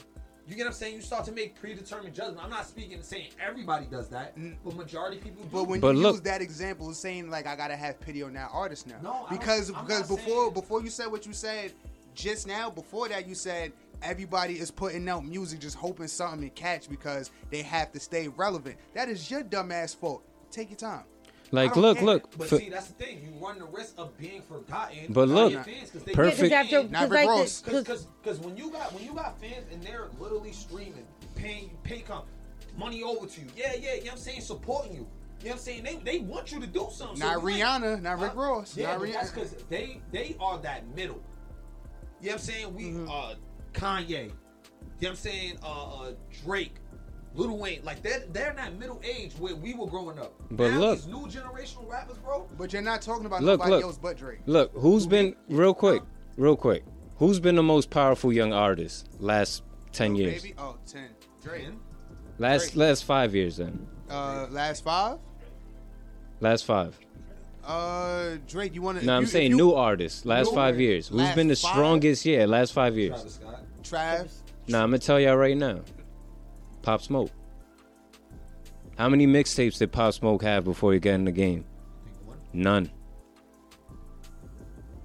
You 0.48 0.56
get 0.56 0.66
what 0.66 0.68
I'm 0.68 0.74
saying? 0.74 0.94
You 0.96 1.02
start 1.02 1.26
to 1.26 1.32
make 1.32 1.60
predetermined 1.60 2.14
judgment. 2.14 2.40
I'm 2.44 2.52
not 2.52 2.68
speaking 2.68 2.94
and 2.94 3.04
saying 3.04 3.30
everybody 3.44 3.88
does 3.88 4.10
that, 4.10 4.38
mm. 4.38 4.56
but 4.64 4.76
majority 4.76 5.18
of 5.18 5.24
people 5.24 5.44
do. 5.44 5.50
But 5.52 5.64
when 5.64 5.80
But 5.80 5.96
you 5.96 6.02
look- 6.04 6.16
use 6.18 6.22
that 6.22 6.40
example, 6.40 6.88
it's 6.92 7.00
saying 7.00 7.32
like 7.32 7.48
I 7.48 7.56
gotta 7.56 7.76
have 7.76 8.00
pity 8.00 8.22
on 8.22 8.34
that 8.34 8.52
artist 8.54 8.86
now. 8.86 9.00
No, 9.02 9.26
because 9.28 9.72
I'm 9.72 9.86
because 9.86 10.08
not 10.08 10.18
before 10.20 10.44
saying- 10.44 10.54
before 10.54 10.84
you 10.84 10.90
said 10.92 11.08
what 11.08 11.26
you 11.26 11.34
said 11.34 11.74
just 12.14 12.46
now, 12.46 12.70
before 12.70 13.10
that 13.10 13.28
you 13.28 13.34
said 13.34 13.74
everybody 14.04 14.60
is 14.60 14.70
putting 14.70 15.10
out 15.10 15.26
music 15.26 15.60
just 15.60 15.78
hoping 15.78 16.08
something 16.08 16.42
to 16.42 16.50
catch 16.50 16.90
because 16.90 17.32
they 17.50 17.64
have 17.64 17.92
to 17.94 18.00
stay 18.00 18.28
relevant. 18.28 18.78
That 18.94 19.10
is 19.10 19.32
your 19.32 19.44
dumbass 19.44 19.96
fault. 19.96 20.24
Take 20.52 20.70
your 20.70 20.78
time. 20.78 21.06
Like, 21.52 21.78
I 21.78 21.80
look, 21.80 21.98
care. 21.98 22.06
look. 22.06 22.38
But 22.38 22.50
for- 22.50 22.58
see, 22.60 22.70
that's 22.70 22.88
the 22.88 22.94
thing. 22.94 23.22
You 23.22 23.46
run 23.46 23.60
the 23.60 23.66
risk 23.66 23.94
of 23.98 24.18
being 24.18 24.42
forgotten. 24.42 25.06
But 25.10 25.30
look, 25.30 25.52
your 25.52 25.64
fans 25.64 25.92
'cause 25.92 26.04
they 26.04 26.14
perfect- 26.14 26.52
Yeah, 26.52 26.64
'cause 26.64 26.74
after, 26.74 26.84
Because 26.88 26.92
Not 26.92 27.10
like 27.12 27.28
Ross. 27.28 27.40
this, 27.42 27.62
cause, 27.62 27.84
because 27.84 28.06
because 28.24 28.40
when 28.40 28.58
you 28.58 28.72
got 28.72 28.94
when 28.94 29.04
you 29.06 29.14
got 29.14 29.40
fans 29.40 29.66
and 29.72 29.82
they're 29.84 30.08
literally 30.20 30.52
streaming, 30.52 31.06
paying 31.36 31.64
you, 31.66 31.78
pay 31.84 32.00
come 32.02 32.24
money 32.78 33.04
over 33.04 33.28
to 33.28 33.42
you. 33.42 33.48
Yeah, 33.56 33.74
yeah. 33.74 33.94
You 33.94 34.00
know 34.00 34.04
what 34.06 34.12
I'm 34.14 34.18
saying? 34.18 34.42
Supporting 34.42 34.94
you. 34.94 34.98
You 35.00 35.06
know 35.06 35.52
what 35.52 35.52
I'm 35.54 35.58
saying? 35.60 35.84
They 35.84 35.96
they 35.98 36.20
want 36.20 36.52
you 36.52 36.60
to 36.62 36.68
do 36.68 36.88
something. 36.92 37.20
Not 37.20 37.42
you 37.44 37.50
ain't- 37.50 37.62
Rihanna, 37.62 38.02
not 38.02 38.20
Rick 38.20 38.32
Huh? 38.34 38.42
Ross, 38.42 38.76
Yeah, 38.76 38.88
not 38.92 39.00
but 39.02 39.14
that's 39.14 39.32
Rihanna. 39.32 39.34
because 39.36 39.52
they 39.70 40.02
they 40.12 40.36
are 40.40 40.58
that 40.60 40.88
middle. 40.96 41.22
You 42.22 42.30
know 42.30 42.32
what 42.32 42.32
I'm 42.34 42.40
saying? 42.40 42.74
We 42.76 42.84
Mm-hmm. 42.86 43.10
uh 43.10 43.36
Kanye. 43.74 44.10
You 44.10 44.28
know 44.28 44.34
what 45.00 45.10
I'm 45.10 45.16
saying? 45.18 45.58
Uh, 45.62 46.00
uh 46.02 46.12
Drake. 46.44 46.76
Lil 47.36 47.58
Wayne, 47.58 47.82
like 47.84 48.02
they're 48.02 48.24
they're 48.32 48.52
in 48.52 48.56
that 48.58 48.78
middle 48.80 49.02
age 49.04 49.34
where 49.40 49.56
we 49.56 49.74
were 49.74 49.88
growing 49.88 50.18
up. 50.20 50.34
But 50.52 50.72
now, 50.72 50.80
look- 50.80 50.98
these 51.00 51.08
new 51.08 51.28
generational 51.28 51.90
rappers, 51.90 52.18
bro. 52.18 52.48
But 52.58 52.72
you're 52.74 52.82
not 52.82 53.02
talking 53.02 53.26
about 53.26 53.42
Look, 53.44 53.60
nobody 53.60 53.72
look. 53.76 53.84
else 53.84 53.98
but 53.98 54.18
Drake. 54.18 54.40
Look, 54.46 54.72
who's 54.74 55.06
been 55.08 55.36
real 55.50 55.74
quick, 55.74 56.02
real 56.38 56.56
quick. 56.56 56.84
Who's 57.18 57.40
been 57.40 57.56
the 57.56 57.64
most 57.64 57.90
powerful 57.90 58.32
young 58.34 58.52
artist 58.54 59.08
last 59.20 59.64
ten 59.92 60.16
years? 60.16 60.42
Baby? 60.44 60.56
Oh, 60.58 60.76
10. 60.88 61.10
Drake. 61.44 61.68
Last 62.40 62.64
Drake. 62.68 62.76
last 62.76 63.04
five 63.06 63.34
years 63.36 63.58
then. 63.58 63.88
Uh, 64.10 64.48
last 64.50 64.84
five? 64.84 65.20
Last 66.42 66.66
five. 66.66 66.98
Uh, 67.64 68.36
Drake, 68.48 68.76
you 68.76 68.82
want 68.82 69.00
to? 69.00 69.06
No, 69.06 69.16
I'm 69.18 69.26
saying 69.26 69.56
new 69.56 69.72
artists. 69.74 70.26
Last 70.26 70.48
New 70.48 70.52
five 70.52 70.76
artists. 70.76 70.82
years. 70.82 71.08
Who's 71.08 71.32
been 71.36 71.48
the 71.48 71.56
five? 71.56 71.72
strongest? 71.72 72.26
Yeah, 72.26 72.46
last 72.46 72.74
five 72.74 72.98
years. 72.98 73.14
Travis 73.16 73.34
Scott. 73.36 73.64
Trav. 73.84 74.28
Nah, 74.68 74.84
I'm 74.84 74.90
gonna 74.90 75.00
tell 75.00 75.20
y'all 75.20 75.36
right 75.38 75.58
now. 75.58 75.80
Pop 76.86 77.02
Smoke. 77.02 77.32
How 78.96 79.10
many 79.10 79.26
mixtapes 79.26 79.80
did 79.80 79.92
Pop 79.92 80.14
Smoke 80.14 80.44
have 80.44 80.64
before 80.64 80.94
he 80.94 81.00
got 81.00 81.16
in 81.16 81.26
the 81.26 81.32
game? 81.32 81.66
One. 82.26 82.38
None. 82.54 82.92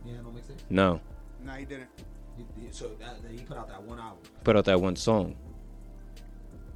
Yeah, 0.04 0.12
no 0.22 0.28
mixtape. 0.28 0.58
No. 0.68 1.00
No, 1.42 1.52
he 1.52 1.64
didn't. 1.64 1.88
He, 2.36 2.44
he, 2.60 2.68
so 2.70 2.88
that, 3.00 3.22
that 3.22 3.32
he 3.32 3.38
put 3.38 3.56
out 3.56 3.68
that 3.68 3.82
one 3.82 3.98
album. 3.98 4.18
Put 4.44 4.56
out 4.56 4.66
that 4.66 4.78
one 4.78 4.94
song. 4.94 5.34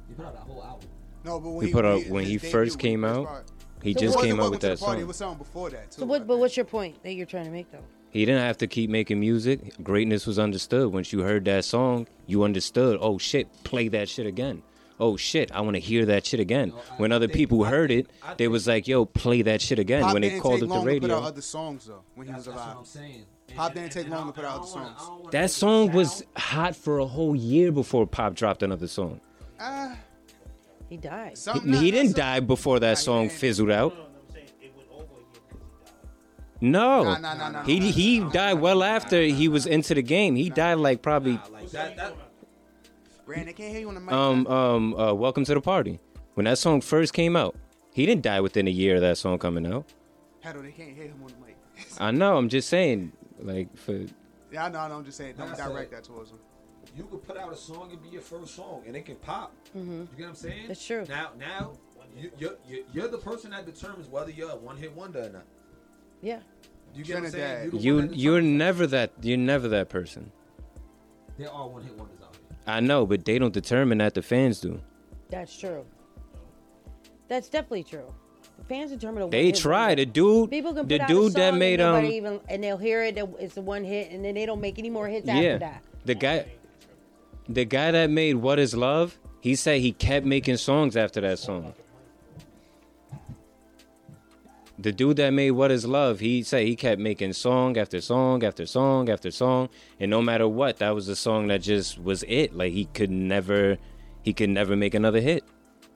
He 0.07 0.15
put 0.15 0.25
out 0.25 0.33
that 0.33 0.41
whole 0.41 0.63
album. 0.63 0.89
No, 1.23 1.39
but 1.39 1.51
when 1.51 1.67
He 1.67 1.71
put 1.71 1.85
out- 1.85 1.99
his 2.01 2.09
when 2.11 2.25
he 2.25 2.37
debut, 2.37 2.49
first 2.49 2.79
came 2.79 3.05
out, 3.05 3.25
brought- 3.25 3.43
He 3.83 3.93
So 3.93 3.99
just 3.99 4.19
came 4.19 4.39
out 4.39 4.49
with 4.49 4.61
that 4.61 4.79
the 4.79 4.83
party. 4.85 5.01
Song. 5.01 5.07
was 5.07 5.17
something 5.17 5.37
before 5.37 5.69
that 5.69 5.91
too. 5.91 5.99
so 6.01 6.05
what? 6.07 6.25
But 6.25 6.39
what's 6.39 6.57
your 6.57 6.65
point 6.65 7.01
that 7.03 7.13
you're 7.13 7.27
trying 7.27 7.45
to 7.45 7.51
make 7.51 7.71
though? 7.71 7.83
He 8.09 8.25
didn't 8.25 8.41
have 8.41 8.57
to 8.57 8.67
keep 8.67 8.89
making 8.89 9.19
music. 9.19 9.83
Greatness 9.83 10.25
was 10.25 10.39
understood. 10.39 10.91
Once 10.91 11.13
you 11.13 11.19
heard 11.19 11.45
that 11.45 11.63
song, 11.65 12.07
you 12.25 12.41
understood. 12.43 12.97
Oh 12.99 13.19
shit, 13.19 13.47
play 13.63 13.87
that 13.89 14.09
shit 14.09 14.25
again. 14.25 14.63
Oh 14.99 15.17
shit, 15.17 15.51
I 15.51 15.59
want 15.61 15.75
to 15.75 15.79
hear 15.81 16.05
that 16.05 16.25
shit 16.25 16.39
again. 16.39 16.69
No, 16.69 16.77
I- 16.77 16.95
when 16.97 17.11
I 17.11 17.15
other 17.17 17.27
think- 17.27 17.37
people 17.37 17.63
I 17.65 17.69
heard 17.69 17.89
think- 17.89 18.07
it, 18.07 18.11
I 18.23 18.29
they 18.35 18.45
think- 18.45 18.51
was 18.53 18.67
like, 18.67 18.87
"Yo, 18.87 19.05
play 19.05 19.41
that 19.41 19.61
shit 19.61 19.77
again." 19.79 20.03
Pop 20.03 20.13
when 20.13 20.21
they 20.21 20.29
didn't 20.29 20.41
called 20.41 20.55
take 20.61 20.63
up 20.63 20.69
the 20.69 20.73
long 20.75 20.85
to 20.85 20.99
put 20.99 21.11
out 21.11 21.15
radio, 21.15 21.27
other 21.27 21.41
songs 21.41 21.85
though 21.85 22.01
when 22.15 22.27
he 22.27 22.33
That's, 22.33 22.45
was 22.47 22.55
that's 22.55 22.57
what 22.57 22.65
alive. 22.67 22.77
I'm 22.79 22.85
saying. 22.85 23.25
And- 23.49 23.57
Pop 23.57 23.65
and- 23.71 23.75
didn't 23.75 23.91
take 23.91 24.09
long 24.09 24.27
to 24.27 24.33
put 24.33 24.45
out 24.45 24.61
don't 24.61 24.61
other 24.71 24.79
wanna- 24.79 24.95
I 24.95 24.99
songs. 25.03 25.19
wanna 25.19 25.31
that 25.31 25.51
song 25.51 25.91
was 25.91 26.23
hot 26.37 26.75
for 26.77 26.99
a 26.99 27.05
whole 27.05 27.35
year 27.35 27.71
before 27.73 28.07
Pop 28.07 28.35
dropped 28.35 28.63
another 28.63 28.87
song. 28.87 29.19
Ah, 29.59 29.97
He 30.89 30.97
died. 30.97 31.29
He, 31.31 31.35
something- 31.35 31.73
he 31.73 31.91
nah, 31.91 31.97
didn't 31.97 32.15
die 32.15 32.39
before 32.39 32.79
that 32.79 32.89
Nah, 32.91 32.93
song 32.95 33.29
fizzled 33.29 33.71
out. 33.71 33.93
No, 33.93 33.99
no, 33.99 34.05
I'm 34.05 34.33
saying 34.33 34.45
it 34.61 34.71
went 34.77 34.87
over 34.91 35.03
a 35.03 35.07
year 35.17 35.41
because 35.49 35.93
he. 36.61 36.67
No, 36.67 37.03
Nah, 37.03 37.17
nah, 37.17 37.33
nah, 37.33 37.49
nah, 37.49 37.63
he 37.63 37.91
he 37.91 38.19
nah, 38.19 38.25
nah, 38.27 38.31
died 38.31 38.53
well 38.61 38.83
after 38.83 39.21
he 39.23 39.47
was 39.49 39.65
into 39.65 39.93
the 39.95 40.01
game. 40.03 40.35
He 40.35 40.49
died 40.49 40.75
like 40.77 41.01
probably 41.01 41.33
Nah, 41.33 41.41
like 41.51 41.71
that, 41.71 41.97
that, 41.97 42.15
Brand, 43.25 43.47
they 43.47 43.53
can't 43.53 43.71
hear 43.71 43.81
you 43.81 43.87
on 43.89 43.95
the 43.95 44.01
mic. 44.01 44.11
um 44.13 44.45
um 44.47 44.93
uh, 44.95 45.13
Welcome 45.13 45.45
to 45.45 45.53
the 45.53 45.61
Party. 45.61 45.99
When 46.35 46.45
that 46.45 46.57
song 46.57 46.81
first 46.81 47.13
came 47.13 47.35
out, 47.35 47.55
he 47.93 48.05
didn't 48.05 48.21
die 48.23 48.41
within 48.41 48.67
a 48.67 48.71
year 48.71 48.95
of 48.95 49.01
that 49.01 49.17
song 49.17 49.37
coming 49.39 49.65
out. 49.65 49.85
Hello, 50.41 50.61
they 50.61 50.71
can't 50.71 50.93
hear 50.95 51.05
him 51.05 51.21
on 51.23 51.29
the 51.31 51.45
mic. 51.45 51.57
I 51.99 52.11
know. 52.11 52.37
I'm 52.37 52.49
just 52.49 52.69
saying, 52.69 53.11
like 53.39 53.75
for 53.77 53.93
yeah, 54.51 54.65
I 54.65 54.69
know, 54.69 54.79
I 54.79 54.87
know. 54.89 54.95
I'm 54.97 55.05
just 55.05 55.17
saying. 55.17 55.35
Don't 55.37 55.49
Like 55.49 55.59
I 55.59 55.67
direct 55.67 55.89
said, 55.91 55.97
that 56.03 56.07
towards 56.07 56.31
him. 56.31 56.39
you 56.95 57.03
could 57.05 57.23
put 57.23 57.37
out 57.37 57.51
a 57.51 57.55
song 57.57 57.89
and 57.91 58.01
be 58.03 58.09
your 58.09 58.21
first 58.21 58.55
song, 58.55 58.83
and 58.85 58.95
it 58.95 59.05
can 59.05 59.15
pop. 59.15 59.53
You 59.73 59.81
get 59.81 60.19
what 60.19 60.29
I'm 60.29 60.35
saying? 60.35 60.67
That's 60.67 60.85
true. 60.85 61.05
Now, 61.09 61.31
now, 61.39 61.73
you, 62.17 62.31
you're, 62.37 62.55
you're 62.67 62.83
you're 62.93 63.07
the 63.07 63.17
person 63.17 63.51
that 63.51 63.65
determines 63.65 64.07
whether 64.07 64.29
you're 64.31 64.51
a 64.51 64.55
one-hit 64.55 64.95
wonder 64.95 65.23
or 65.23 65.29
not. 65.29 65.45
Yeah. 66.21 66.39
You 66.93 67.03
get 67.03 67.15
what 67.15 67.25
I'm 67.25 67.31
saying? 67.31 67.69
Trinidad. 67.71 67.81
You're 67.83 68.01
the 68.01 68.01
You 68.01 68.01
that 68.09 68.17
you're 68.17 68.39
determines 68.41 68.57
never 68.59 68.87
that 68.87 69.11
you're 69.21 69.37
never 69.37 69.67
that 69.69 69.89
person. 69.89 70.31
that. 71.27 71.37
There 71.43 71.51
are 71.51 71.67
one-hit 71.67 71.97
wonders 71.97 72.17
out 72.21 72.21
here. 72.21 72.24
I 72.67 72.79
know, 72.79 73.05
but 73.05 73.25
they 73.25 73.39
don't 73.39 73.53
determine 73.53 73.99
that. 73.99 74.13
The 74.13 74.21
fans 74.21 74.59
do. 74.59 74.81
That's 75.29 75.57
true. 75.57 75.85
That's 77.27 77.49
definitely 77.49 77.83
true. 77.83 78.13
The 78.57 78.65
fans 78.65 78.91
determine 78.91 79.23
a 79.23 79.29
They 79.29 79.51
try. 79.51 79.95
The 79.95 80.05
dude, 80.05 80.49
People 80.49 80.73
can 80.73 80.87
the 80.87 80.97
put 80.97 81.01
out 81.01 81.09
a 81.09 81.13
dude 81.13 81.33
that 81.33 81.55
made 81.55 81.79
and 81.79 81.97
um, 81.97 82.05
even, 82.05 82.39
and 82.47 82.63
they'll 82.63 82.77
hear 82.77 83.03
it. 83.03 83.17
It's 83.39 83.55
the 83.55 83.61
one 83.61 83.83
hit, 83.83 84.11
and 84.11 84.23
then 84.23 84.35
they 84.35 84.45
don't 84.45 84.61
make 84.61 84.79
any 84.79 84.89
more 84.89 85.07
hits 85.07 85.25
yeah, 85.25 85.33
after 85.33 85.59
that. 85.59 85.83
the 86.05 86.15
guy, 86.15 86.45
the 87.49 87.65
guy 87.65 87.91
that 87.91 88.09
made 88.09 88.35
"What 88.35 88.59
Is 88.59 88.75
Love," 88.75 89.17
he 89.41 89.55
said 89.55 89.81
he 89.81 89.91
kept 89.91 90.25
making 90.25 90.57
songs 90.57 90.95
after 90.95 91.21
that 91.21 91.39
song. 91.39 91.73
The 94.77 94.91
dude 94.91 95.17
that 95.17 95.29
made 95.29 95.51
"What 95.51 95.71
Is 95.71 95.85
Love," 95.85 96.19
he 96.19 96.43
said 96.43 96.67
he 96.67 96.75
kept 96.75 96.99
making 96.99 97.31
song 97.33 97.77
after 97.77 98.01
song 98.01 98.43
after 98.43 98.65
song 98.65 99.09
after 99.09 99.31
song, 99.31 99.69
and 99.99 100.11
no 100.11 100.21
matter 100.21 100.47
what, 100.47 100.77
that 100.77 100.93
was 100.93 101.07
the 101.07 101.15
song 101.15 101.47
that 101.47 101.61
just 101.61 101.97
was 101.97 102.23
it. 102.27 102.53
Like 102.53 102.73
he 102.73 102.85
could 102.85 103.09
never, 103.09 103.77
he 104.23 104.33
could 104.33 104.49
never 104.49 104.75
make 104.75 104.93
another 104.93 105.21
hit. 105.21 105.45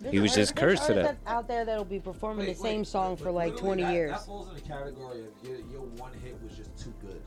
He 0.09 0.19
was 0.19 0.33
There's 0.33 0.47
just 0.51 0.61
artists- 0.61 0.87
cursed 0.87 0.97
to 0.97 1.03
that. 1.03 1.17
out 1.27 1.49
there 1.49 1.65
that'll 1.65 1.83
be 1.83 1.99
performing 1.99 2.47
Wait, 2.47 2.55
the 2.55 2.61
same 2.61 2.79
wait, 2.79 2.87
song 2.87 3.15
but 3.15 3.23
for 3.23 3.31
like 3.31 3.57
20 3.57 3.83
that, 3.83 3.91
years. 3.91 4.11
That 4.11 4.25
falls 4.25 4.47
in 4.47 4.55
the 4.55 4.61
category 4.61 5.25
of 5.25 5.33
your, 5.43 5.57
your 5.69 5.81
one 5.97 6.13
hit 6.23 6.41
was 6.41 6.55
just 6.55 6.77
too 6.77 6.93
good. 7.01 7.21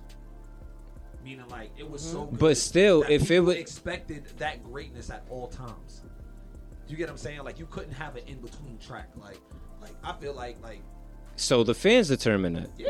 Meaning, 1.23 1.47
like 1.51 1.71
it 1.77 1.89
was 1.89 2.01
so 2.01 2.21
mm-hmm. 2.23 2.31
good. 2.31 2.39
But 2.39 2.57
still, 2.57 3.03
that 3.03 3.11
if 3.13 3.31
it 3.31 3.41
was- 3.41 3.57
expected 3.57 4.25
that 4.39 4.65
greatness 4.65 5.11
at 5.11 5.23
all 5.29 5.49
times. 5.49 6.01
You 6.89 6.97
get 6.97 7.09
what 7.09 7.13
I'm 7.13 7.19
saying? 7.19 7.43
Like 7.45 7.59
you 7.59 7.67
couldn't 7.67 7.93
have 7.93 8.17
an 8.17 8.23
in 8.27 8.41
between 8.41 8.79
track. 8.79 9.09
Like, 9.17 9.39
like 9.83 9.93
I 10.03 10.15
feel 10.15 10.35
like, 10.35 10.57
like 10.63 10.81
So 11.37 11.65
the 11.65 11.75
fans 11.75 12.09
determine 12.09 12.55
that. 12.55 12.71
yeah. 12.79 12.89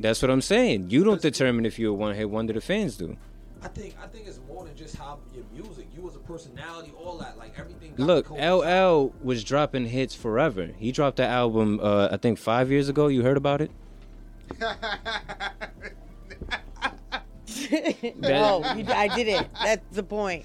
That's 0.00 0.22
what 0.22 0.30
I'm 0.30 0.40
saying. 0.42 0.90
You 0.90 1.02
don't 1.02 1.20
determine 1.20 1.66
if 1.66 1.78
you're 1.78 1.90
a 1.90 1.94
one 1.94 2.14
hit 2.14 2.30
wonder. 2.30 2.52
The 2.52 2.60
fans 2.60 2.96
do. 2.96 3.16
I 3.60 3.66
think 3.66 3.96
I 4.00 4.06
think 4.06 4.28
it's 4.28 4.38
more 4.46 4.64
than 4.64 4.76
just 4.76 4.94
how 4.94 5.18
your 5.34 5.44
music, 5.52 5.88
you 5.96 6.06
as 6.08 6.14
a 6.14 6.20
personality, 6.20 6.92
all 6.96 7.18
that, 7.18 7.36
like 7.36 7.58
everything. 7.58 7.94
got 7.96 8.06
Look, 8.06 8.26
to 8.26 8.34
coincide. 8.34 8.92
LL 8.92 9.12
was 9.20 9.42
dropping 9.42 9.86
hits 9.86 10.14
forever. 10.14 10.70
He 10.78 10.92
dropped 10.92 11.16
that 11.16 11.30
album, 11.30 11.80
uh, 11.82 12.08
I 12.12 12.16
think 12.18 12.38
five 12.38 12.70
years 12.70 12.88
ago. 12.88 13.08
You 13.08 13.22
heard 13.22 13.36
about 13.36 13.60
it? 13.60 13.72
no, 18.16 18.64
you, 18.76 18.84
I 18.88 19.08
did 19.14 19.28
it. 19.28 19.48
That's 19.62 19.84
the 19.96 20.02
point. 20.04 20.44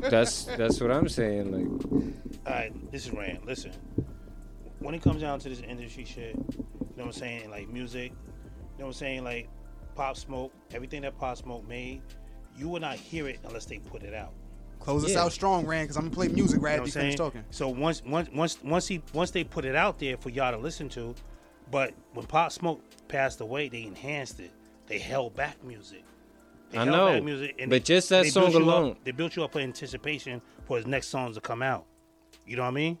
That's 0.00 0.44
that's 0.44 0.80
what 0.80 0.90
I'm 0.90 1.08
saying. 1.08 1.52
Like, 1.52 1.66
All 2.46 2.52
right, 2.52 2.92
this 2.92 3.06
is 3.06 3.12
Rand. 3.12 3.40
Listen, 3.46 3.72
when 4.80 4.94
it 4.94 5.02
comes 5.02 5.20
down 5.22 5.38
to 5.40 5.48
this 5.48 5.60
industry 5.60 6.04
shit, 6.04 6.34
you 6.36 6.64
know 6.96 7.04
what 7.04 7.06
I'm 7.06 7.12
saying? 7.12 7.50
Like 7.50 7.68
music, 7.68 8.12
you 8.12 8.78
know 8.78 8.84
what 8.84 8.86
I'm 8.86 8.92
saying? 8.94 9.24
Like 9.24 9.48
Pop 9.94 10.16
Smoke, 10.16 10.52
everything 10.72 11.02
that 11.02 11.18
Pop 11.18 11.36
Smoke 11.36 11.66
made, 11.68 12.02
you 12.56 12.68
will 12.68 12.80
not 12.80 12.96
hear 12.96 13.28
it 13.28 13.40
unless 13.44 13.64
they 13.66 13.78
put 13.78 14.02
it 14.02 14.14
out. 14.14 14.32
Close 14.80 15.04
us 15.04 15.16
out 15.16 15.32
strong, 15.32 15.66
Rand, 15.66 15.84
because 15.88 15.96
I'm 15.96 16.04
gonna 16.04 16.14
play 16.14 16.28
music 16.28 16.62
right 16.62 16.72
You 16.72 16.76
know 16.78 16.82
after 16.84 16.90
what 16.90 16.94
you 16.94 17.00
I'm 17.00 17.04
finish 17.06 17.16
talking. 17.16 17.44
So 17.50 17.68
once 17.68 18.02
once 18.04 18.28
once 18.32 18.62
once 18.62 18.86
he 18.86 19.02
once 19.12 19.30
they 19.32 19.42
put 19.44 19.64
it 19.64 19.74
out 19.74 19.98
there 19.98 20.16
for 20.16 20.30
y'all 20.30 20.52
to 20.52 20.58
listen 20.58 20.88
to, 20.90 21.14
but 21.70 21.92
when 22.14 22.26
Pop 22.26 22.52
Smoke 22.52 22.80
passed 23.08 23.40
away, 23.40 23.68
they 23.68 23.82
enhanced 23.82 24.38
it. 24.40 24.52
They 24.86 24.98
held 24.98 25.34
back 25.34 25.62
music. 25.64 26.04
They 26.70 26.78
I 26.78 26.84
held 26.84 26.96
know, 26.96 27.12
back 27.14 27.24
music, 27.24 27.56
but 27.58 27.70
they- 27.70 27.80
just 27.80 28.08
that 28.10 28.26
song 28.26 28.50
built 28.52 28.54
you 28.54 28.70
up- 28.70 28.76
alone. 28.78 28.96
they 29.04 29.10
built 29.10 29.34
you 29.36 29.42
up 29.44 29.52
for 29.52 29.58
anticipation 29.58 30.40
for 30.66 30.76
his 30.76 30.86
next 30.86 31.08
songs 31.08 31.34
to 31.34 31.40
come 31.40 31.60
out. 31.62 31.84
You 32.46 32.56
know 32.56 32.62
what 32.62 32.68
I 32.68 32.72
mean? 32.72 32.98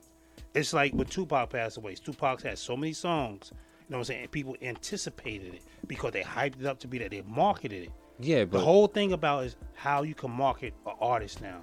It's 0.54 0.72
like 0.72 0.92
when 0.94 1.06
Tupac 1.06 1.50
passed 1.50 1.76
away. 1.76 1.94
Tupac 1.94 2.42
had 2.42 2.58
so 2.58 2.76
many 2.76 2.92
songs. 2.92 3.50
You 3.52 3.92
know 3.92 3.98
what 3.98 4.00
I'm 4.00 4.04
saying? 4.04 4.28
People 4.28 4.56
anticipated 4.60 5.54
it 5.54 5.62
because 5.86 6.12
they 6.12 6.22
hyped 6.22 6.60
it 6.60 6.66
up 6.66 6.78
to 6.80 6.88
be 6.88 6.98
that. 6.98 7.10
They 7.10 7.22
marketed 7.26 7.84
it. 7.84 7.90
yeah, 8.18 8.44
The 8.44 8.60
whole 8.60 8.86
thing 8.86 9.12
about 9.12 9.44
is 9.44 9.56
how 9.74 10.02
you 10.02 10.14
can 10.14 10.30
market 10.30 10.74
an 10.86 10.92
artist 11.00 11.40
now. 11.40 11.62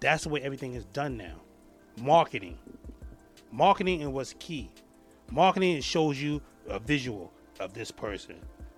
That's 0.00 0.24
the 0.24 0.30
way 0.30 0.40
everything 0.40 0.74
is 0.74 0.84
done 0.86 1.16
now. 1.16 1.36
Marketing. 2.00 2.58
Marketing 3.52 4.00
is 4.00 4.08
what's 4.08 4.34
key. 4.38 4.70
Marketing 5.30 5.80
shows 5.80 6.20
you 6.20 6.40
a 6.68 6.78
visual 6.78 7.32
of 7.60 7.74
this 7.74 7.90
person. 7.90 8.36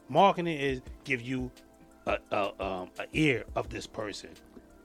Marketing 0.08 0.58
is 0.58 0.82
give 1.04 1.22
you 1.22 1.50
a, 2.06 2.18
a, 2.30 2.62
um, 2.62 2.90
a 2.98 3.04
ear 3.12 3.44
of 3.54 3.68
this 3.70 3.86
person. 3.86 4.30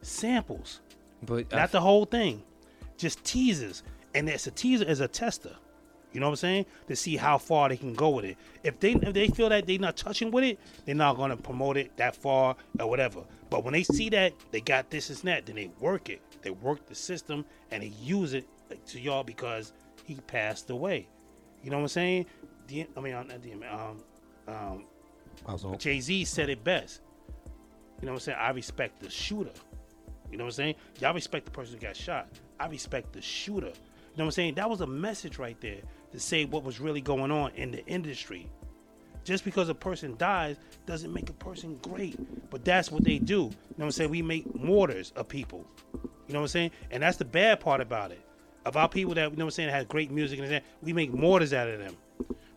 Samples, 0.01 0.81
but 1.23 1.53
I 1.53 1.57
not 1.57 1.71
the 1.71 1.81
whole 1.81 2.05
thing. 2.05 2.43
Just 2.97 3.23
teasers, 3.23 3.83
and 4.13 4.29
it's 4.29 4.47
a 4.47 4.51
teaser 4.51 4.85
as 4.87 4.99
a 4.99 5.07
tester. 5.07 5.55
You 6.13 6.21
know 6.21 6.27
what 6.27 6.31
I'm 6.31 6.37
saying? 6.37 6.65
To 6.87 6.95
see 6.95 7.17
how 7.17 7.37
far 7.37 7.69
they 7.69 7.77
can 7.77 7.93
go 7.93 8.09
with 8.09 8.25
it. 8.25 8.37
If 8.63 8.79
they 8.79 8.93
if 8.93 9.13
they 9.13 9.27
feel 9.27 9.49
that 9.49 9.67
they're 9.67 9.77
not 9.77 9.97
touching 9.97 10.31
with 10.31 10.43
it, 10.43 10.59
they're 10.85 10.95
not 10.95 11.17
gonna 11.17 11.37
promote 11.37 11.77
it 11.77 11.95
that 11.97 12.15
far 12.15 12.55
or 12.79 12.89
whatever. 12.89 13.21
But 13.49 13.63
when 13.63 13.73
they 13.73 13.83
see 13.83 14.09
that 14.09 14.33
they 14.51 14.61
got 14.61 14.89
this 14.89 15.09
and 15.09 15.19
that, 15.29 15.45
then 15.45 15.55
they 15.55 15.69
work 15.79 16.09
it. 16.09 16.21
They 16.41 16.51
work 16.51 16.85
the 16.87 16.95
system 16.95 17.45
and 17.71 17.83
they 17.83 17.91
use 18.01 18.33
it 18.33 18.47
to 18.87 18.99
y'all 18.99 19.23
because 19.23 19.73
he 20.05 20.15
passed 20.15 20.69
away. 20.69 21.07
You 21.63 21.71
know 21.71 21.77
what 21.77 21.83
I'm 21.83 21.89
saying? 21.89 22.25
D- 22.67 22.87
I 22.95 22.99
mean, 22.99 23.13
uh, 23.13 23.23
DM, 23.23 23.73
um, 23.73 24.03
um, 24.47 24.85
Jay 25.77 25.99
Z 25.99 26.25
said 26.25 26.49
it 26.49 26.63
best. 26.63 27.01
You 28.01 28.05
know 28.05 28.13
what 28.13 28.17
I'm 28.17 28.19
saying? 28.21 28.37
I 28.39 28.49
respect 28.51 29.01
the 29.01 29.09
shooter. 29.09 29.51
You 30.31 30.37
know 30.37 30.45
what 30.45 30.49
I'm 30.49 30.53
saying? 30.53 30.75
Y'all 30.99 31.13
respect 31.13 31.45
the 31.45 31.51
person 31.51 31.75
who 31.75 31.81
got 31.81 31.95
shot. 31.95 32.27
I 32.59 32.67
respect 32.67 33.13
the 33.13 33.21
shooter. 33.21 33.71
Know 34.17 34.23
what 34.23 34.29
I'm 34.29 34.31
saying? 34.31 34.55
That 34.55 34.69
was 34.69 34.81
a 34.81 34.87
message 34.87 35.37
right 35.37 35.59
there 35.61 35.81
to 36.11 36.19
say 36.19 36.45
what 36.45 36.63
was 36.63 36.79
really 36.79 37.01
going 37.01 37.31
on 37.31 37.51
in 37.55 37.69
the 37.69 37.85
industry. 37.85 38.49
Just 39.23 39.45
because 39.45 39.69
a 39.69 39.75
person 39.75 40.15
dies 40.17 40.57
doesn't 40.87 41.13
make 41.13 41.29
a 41.29 41.33
person 41.33 41.77
great. 41.83 42.17
But 42.49 42.65
that's 42.65 42.91
what 42.91 43.03
they 43.03 43.19
do. 43.19 43.33
You 43.33 43.39
know 43.41 43.53
what 43.75 43.85
I'm 43.85 43.91
saying? 43.91 44.09
We 44.09 44.23
make 44.23 44.55
mortars 44.55 45.11
of 45.15 45.27
people. 45.27 45.67
You 45.93 46.33
know 46.33 46.39
what 46.39 46.45
I'm 46.45 46.47
saying? 46.47 46.71
And 46.89 47.03
that's 47.03 47.17
the 47.17 47.25
bad 47.25 47.59
part 47.59 47.79
about 47.79 48.11
it. 48.11 48.21
Of 48.65 48.75
our 48.75 48.89
people 48.89 49.13
that, 49.13 49.29
you 49.29 49.37
know 49.37 49.45
what 49.45 49.49
I'm 49.49 49.51
saying, 49.51 49.69
have 49.69 49.87
great 49.87 50.09
music 50.09 50.39
and 50.39 50.49
that, 50.49 50.63
we 50.81 50.93
make 50.93 51.13
mortars 51.13 51.53
out 51.53 51.67
of 51.67 51.77
them. 51.77 51.95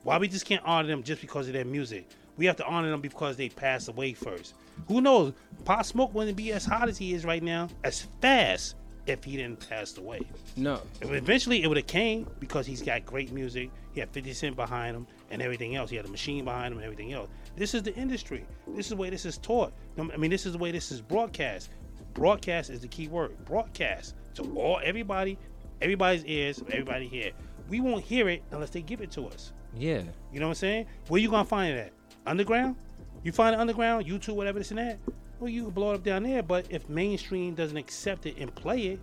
Why 0.02 0.16
we 0.16 0.28
just 0.28 0.46
can't 0.46 0.64
honor 0.64 0.88
them 0.88 1.02
just 1.02 1.20
because 1.20 1.46
of 1.46 1.52
their 1.52 1.66
music? 1.66 2.08
We 2.38 2.46
have 2.46 2.56
to 2.56 2.66
honor 2.66 2.90
them 2.90 3.02
because 3.02 3.36
they 3.36 3.50
passed 3.50 3.88
away 3.88 4.14
first. 4.14 4.54
Who 4.88 5.02
knows? 5.02 5.34
Pop 5.66 5.84
Smoke 5.84 6.14
wouldn't 6.14 6.38
be 6.38 6.52
as 6.52 6.64
hot 6.64 6.88
as 6.88 6.96
he 6.96 7.12
is 7.12 7.26
right 7.26 7.42
now, 7.42 7.68
as 7.84 8.08
fast, 8.22 8.76
if 9.10 9.24
he 9.24 9.36
didn't 9.36 9.68
pass 9.68 9.96
away. 9.98 10.20
no. 10.56 10.80
Eventually, 11.02 11.62
it 11.62 11.68
would 11.68 11.76
have 11.76 11.86
came 11.86 12.26
because 12.38 12.66
he's 12.66 12.82
got 12.82 13.04
great 13.04 13.32
music. 13.32 13.70
He 13.92 14.00
had 14.00 14.10
50 14.10 14.32
Cent 14.32 14.56
behind 14.56 14.96
him 14.96 15.06
and 15.30 15.42
everything 15.42 15.76
else. 15.76 15.90
He 15.90 15.96
had 15.96 16.04
a 16.06 16.10
machine 16.10 16.44
behind 16.44 16.72
him 16.72 16.78
and 16.78 16.84
everything 16.84 17.12
else. 17.12 17.28
This 17.56 17.74
is 17.74 17.82
the 17.82 17.94
industry. 17.94 18.44
This 18.68 18.86
is 18.86 18.90
the 18.90 18.96
way 18.96 19.10
this 19.10 19.26
is 19.26 19.38
taught. 19.38 19.72
I 19.98 20.16
mean, 20.16 20.30
this 20.30 20.46
is 20.46 20.52
the 20.52 20.58
way 20.58 20.70
this 20.70 20.92
is 20.92 21.00
broadcast. 21.00 21.70
Broadcast 22.14 22.70
is 22.70 22.80
the 22.80 22.88
key 22.88 23.08
word. 23.08 23.36
Broadcast 23.44 24.14
to 24.34 24.42
all 24.56 24.80
everybody, 24.82 25.38
everybody's 25.80 26.24
ears, 26.24 26.62
everybody 26.68 27.08
here. 27.08 27.32
We 27.68 27.80
won't 27.80 28.04
hear 28.04 28.28
it 28.28 28.42
unless 28.50 28.70
they 28.70 28.82
give 28.82 29.00
it 29.00 29.10
to 29.12 29.26
us. 29.26 29.52
Yeah, 29.76 30.02
You 30.32 30.40
know 30.40 30.46
what 30.46 30.50
I'm 30.50 30.54
saying? 30.56 30.86
Where 31.08 31.20
you 31.20 31.30
gonna 31.30 31.44
find 31.44 31.72
it 31.72 31.78
at? 31.78 31.92
Underground? 32.26 32.76
You 33.22 33.32
find 33.32 33.54
it 33.54 33.60
underground, 33.60 34.06
YouTube, 34.06 34.34
whatever 34.34 34.58
this 34.58 34.70
and 34.70 34.78
that. 34.78 34.98
Well, 35.40 35.48
you 35.48 35.64
can 35.64 35.70
blow 35.70 35.92
it 35.92 35.94
up 35.94 36.04
down 36.04 36.24
there, 36.24 36.42
but 36.42 36.66
if 36.68 36.86
mainstream 36.90 37.54
doesn't 37.54 37.78
accept 37.78 38.26
it 38.26 38.36
and 38.36 38.54
play 38.54 38.82
it, 38.88 39.00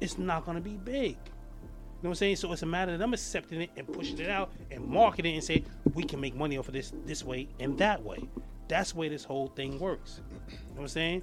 it's 0.00 0.16
not 0.16 0.46
gonna 0.46 0.62
be 0.62 0.78
big. 0.78 1.10
You 1.10 2.08
know 2.08 2.08
what 2.08 2.10
I'm 2.10 2.14
saying? 2.14 2.36
So 2.36 2.52
it's 2.52 2.62
a 2.62 2.66
matter 2.66 2.94
of 2.94 2.98
them 2.98 3.12
accepting 3.12 3.60
it 3.60 3.70
and 3.76 3.86
pushing 3.92 4.18
it 4.18 4.30
out 4.30 4.50
and 4.70 4.82
marketing 4.86 5.34
it 5.34 5.36
and 5.36 5.44
say 5.44 5.64
we 5.92 6.02
can 6.02 6.20
make 6.20 6.34
money 6.34 6.56
off 6.56 6.68
of 6.68 6.74
this 6.74 6.92
this 7.04 7.22
way 7.22 7.48
and 7.60 7.76
that 7.78 8.02
way. 8.02 8.18
That's 8.66 8.92
the 8.92 8.98
way 8.98 9.08
this 9.10 9.24
whole 9.24 9.48
thing 9.48 9.78
works. 9.78 10.22
You 10.48 10.54
know 10.54 10.58
what 10.74 10.82
I'm 10.82 10.88
saying? 10.88 11.22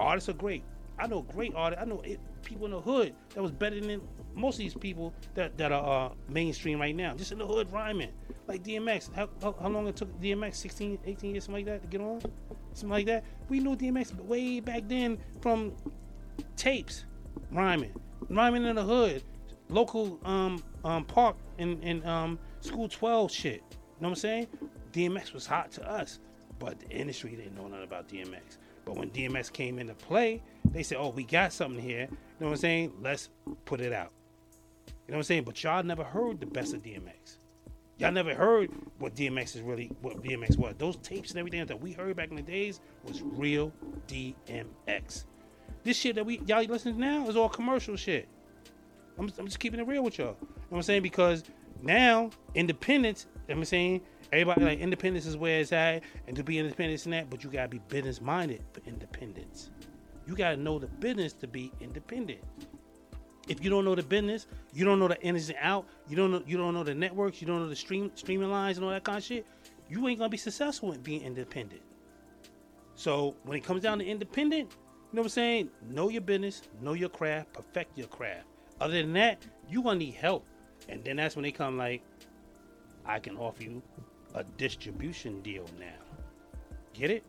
Artists 0.00 0.28
are 0.28 0.34
great. 0.34 0.64
I 0.98 1.06
know 1.06 1.22
great 1.22 1.54
artists. 1.54 1.80
I 1.80 1.86
know 1.86 2.00
it, 2.00 2.18
people 2.42 2.66
in 2.66 2.72
the 2.72 2.80
hood 2.80 3.14
that 3.34 3.42
was 3.42 3.52
better 3.52 3.80
than 3.80 4.00
most 4.34 4.54
of 4.54 4.58
these 4.60 4.74
people 4.74 5.12
that, 5.34 5.56
that 5.58 5.72
are 5.72 6.10
uh, 6.10 6.14
mainstream 6.28 6.80
right 6.80 6.94
now. 6.94 7.14
Just 7.14 7.32
in 7.32 7.38
the 7.38 7.46
hood 7.46 7.72
rhyming. 7.72 8.10
Like 8.46 8.62
DMX. 8.62 9.14
How, 9.14 9.28
how, 9.42 9.54
how 9.60 9.68
long 9.68 9.86
it 9.86 9.96
took 9.96 10.20
DMX? 10.20 10.56
16, 10.56 10.98
18 11.04 11.30
years, 11.32 11.44
something 11.44 11.66
like 11.66 11.72
that, 11.72 11.82
to 11.82 11.88
get 11.88 12.00
on? 12.00 12.20
Something 12.72 12.90
like 12.90 13.06
that. 13.06 13.24
We 13.48 13.60
knew 13.60 13.76
DMX 13.76 14.14
way 14.24 14.60
back 14.60 14.82
then 14.86 15.18
from 15.40 15.72
tapes 16.56 17.04
rhyming. 17.50 17.92
Rhyming 18.28 18.64
in 18.64 18.76
the 18.76 18.84
hood. 18.84 19.22
Local 19.68 20.18
um 20.24 20.62
um 20.84 21.04
park 21.04 21.36
and, 21.58 21.82
and 21.84 22.04
um 22.04 22.38
school 22.60 22.88
12 22.88 23.30
shit. 23.30 23.54
You 23.54 23.58
know 24.00 24.08
what 24.08 24.08
I'm 24.08 24.14
saying? 24.16 24.46
DMX 24.92 25.32
was 25.32 25.46
hot 25.46 25.70
to 25.72 25.88
us, 25.88 26.18
but 26.58 26.80
the 26.80 26.88
industry 26.90 27.36
didn't 27.36 27.54
know 27.54 27.68
nothing 27.68 27.84
about 27.84 28.08
DMX. 28.08 28.58
But 28.84 28.96
when 28.96 29.10
DMX 29.10 29.52
came 29.52 29.78
into 29.78 29.94
play, 29.94 30.42
they 30.64 30.82
said, 30.82 30.98
"Oh, 30.98 31.10
we 31.10 31.22
got 31.24 31.52
something 31.52 31.80
here." 31.80 32.08
You 32.10 32.16
know 32.40 32.46
what 32.46 32.50
I'm 32.52 32.56
saying? 32.56 32.92
Let's 33.00 33.28
put 33.64 33.80
it 33.80 33.92
out. 33.92 34.12
You 35.10 35.14
know 35.14 35.18
what 35.18 35.22
I'm 35.22 35.24
saying? 35.24 35.42
But 35.42 35.64
y'all 35.64 35.82
never 35.82 36.04
heard 36.04 36.38
the 36.38 36.46
best 36.46 36.72
of 36.72 36.84
DMX. 36.84 37.38
Y'all 37.98 38.12
never 38.12 38.32
heard 38.32 38.70
what 39.00 39.16
DMX 39.16 39.56
is 39.56 39.60
really 39.60 39.90
what 40.02 40.22
DMX 40.22 40.56
was. 40.56 40.76
Those 40.78 40.98
tapes 40.98 41.30
and 41.30 41.40
everything 41.40 41.66
that 41.66 41.80
we 41.80 41.90
heard 41.90 42.14
back 42.14 42.30
in 42.30 42.36
the 42.36 42.42
days 42.42 42.78
was 43.02 43.20
real 43.20 43.72
DMX. 44.06 45.24
This 45.82 45.96
shit 45.96 46.14
that 46.14 46.24
we 46.24 46.38
y'all 46.46 46.62
listening 46.62 46.94
to 46.94 47.00
now 47.00 47.28
is 47.28 47.34
all 47.34 47.48
commercial 47.48 47.96
shit. 47.96 48.28
I'm, 49.18 49.28
I'm 49.36 49.46
just 49.46 49.58
keeping 49.58 49.80
it 49.80 49.86
real 49.88 50.04
with 50.04 50.16
y'all. 50.16 50.28
You 50.28 50.46
know 50.46 50.58
what 50.68 50.76
I'm 50.76 50.82
saying? 50.84 51.02
Because 51.02 51.42
now 51.82 52.30
independence, 52.54 53.26
you 53.48 53.56
know 53.56 53.58
I'm 53.58 53.64
saying 53.64 54.02
everybody 54.32 54.64
like 54.64 54.78
independence 54.78 55.26
is 55.26 55.36
where 55.36 55.58
it's 55.58 55.72
at, 55.72 56.04
and 56.28 56.36
to 56.36 56.44
be 56.44 56.60
independent 56.60 57.04
and 57.06 57.14
that, 57.14 57.30
but 57.30 57.42
you 57.42 57.50
gotta 57.50 57.68
be 57.68 57.80
business 57.88 58.20
minded 58.20 58.62
for 58.72 58.80
independence. 58.88 59.72
You 60.24 60.36
gotta 60.36 60.56
know 60.56 60.78
the 60.78 60.86
business 60.86 61.32
to 61.32 61.48
be 61.48 61.72
independent. 61.80 62.42
If 63.48 63.64
you 63.64 63.70
don't 63.70 63.84
know 63.84 63.94
the 63.94 64.02
business, 64.02 64.46
you 64.72 64.84
don't 64.84 64.98
know 64.98 65.08
the 65.08 65.20
ins 65.22 65.48
and 65.48 65.58
out, 65.60 65.86
you 66.08 66.16
don't 66.16 66.30
know 66.30 66.42
you 66.46 66.56
don't 66.56 66.74
know 66.74 66.84
the 66.84 66.94
networks, 66.94 67.40
you 67.40 67.46
don't 67.46 67.60
know 67.60 67.68
the 67.68 67.76
stream 67.76 68.10
streaming 68.14 68.50
lines 68.50 68.76
and 68.76 68.84
all 68.84 68.92
that 68.92 69.04
kind 69.04 69.18
of 69.18 69.24
shit, 69.24 69.46
you 69.88 70.06
ain't 70.08 70.18
gonna 70.18 70.28
be 70.28 70.36
successful 70.36 70.92
in 70.92 71.00
being 71.00 71.22
independent. 71.22 71.82
So 72.94 73.34
when 73.44 73.56
it 73.56 73.64
comes 73.64 73.82
down 73.82 73.98
to 73.98 74.04
independent, 74.04 74.70
you 74.70 75.16
know 75.16 75.22
what 75.22 75.26
I'm 75.26 75.30
saying? 75.30 75.70
Know 75.88 76.08
your 76.10 76.20
business, 76.20 76.62
know 76.80 76.92
your 76.92 77.08
craft, 77.08 77.54
perfect 77.54 77.98
your 77.98 78.06
craft. 78.06 78.46
Other 78.80 79.00
than 79.00 79.12
that, 79.14 79.42
you 79.68 79.82
gonna 79.82 79.98
need 79.98 80.14
help. 80.14 80.46
And 80.88 81.02
then 81.04 81.16
that's 81.16 81.34
when 81.34 81.42
they 81.42 81.50
come 81.50 81.76
like, 81.76 82.02
I 83.04 83.18
can 83.18 83.36
offer 83.36 83.62
you 83.62 83.82
a 84.34 84.44
distribution 84.44 85.40
deal 85.42 85.64
now. 85.78 85.86
Get 86.94 87.10
it? 87.10 87.24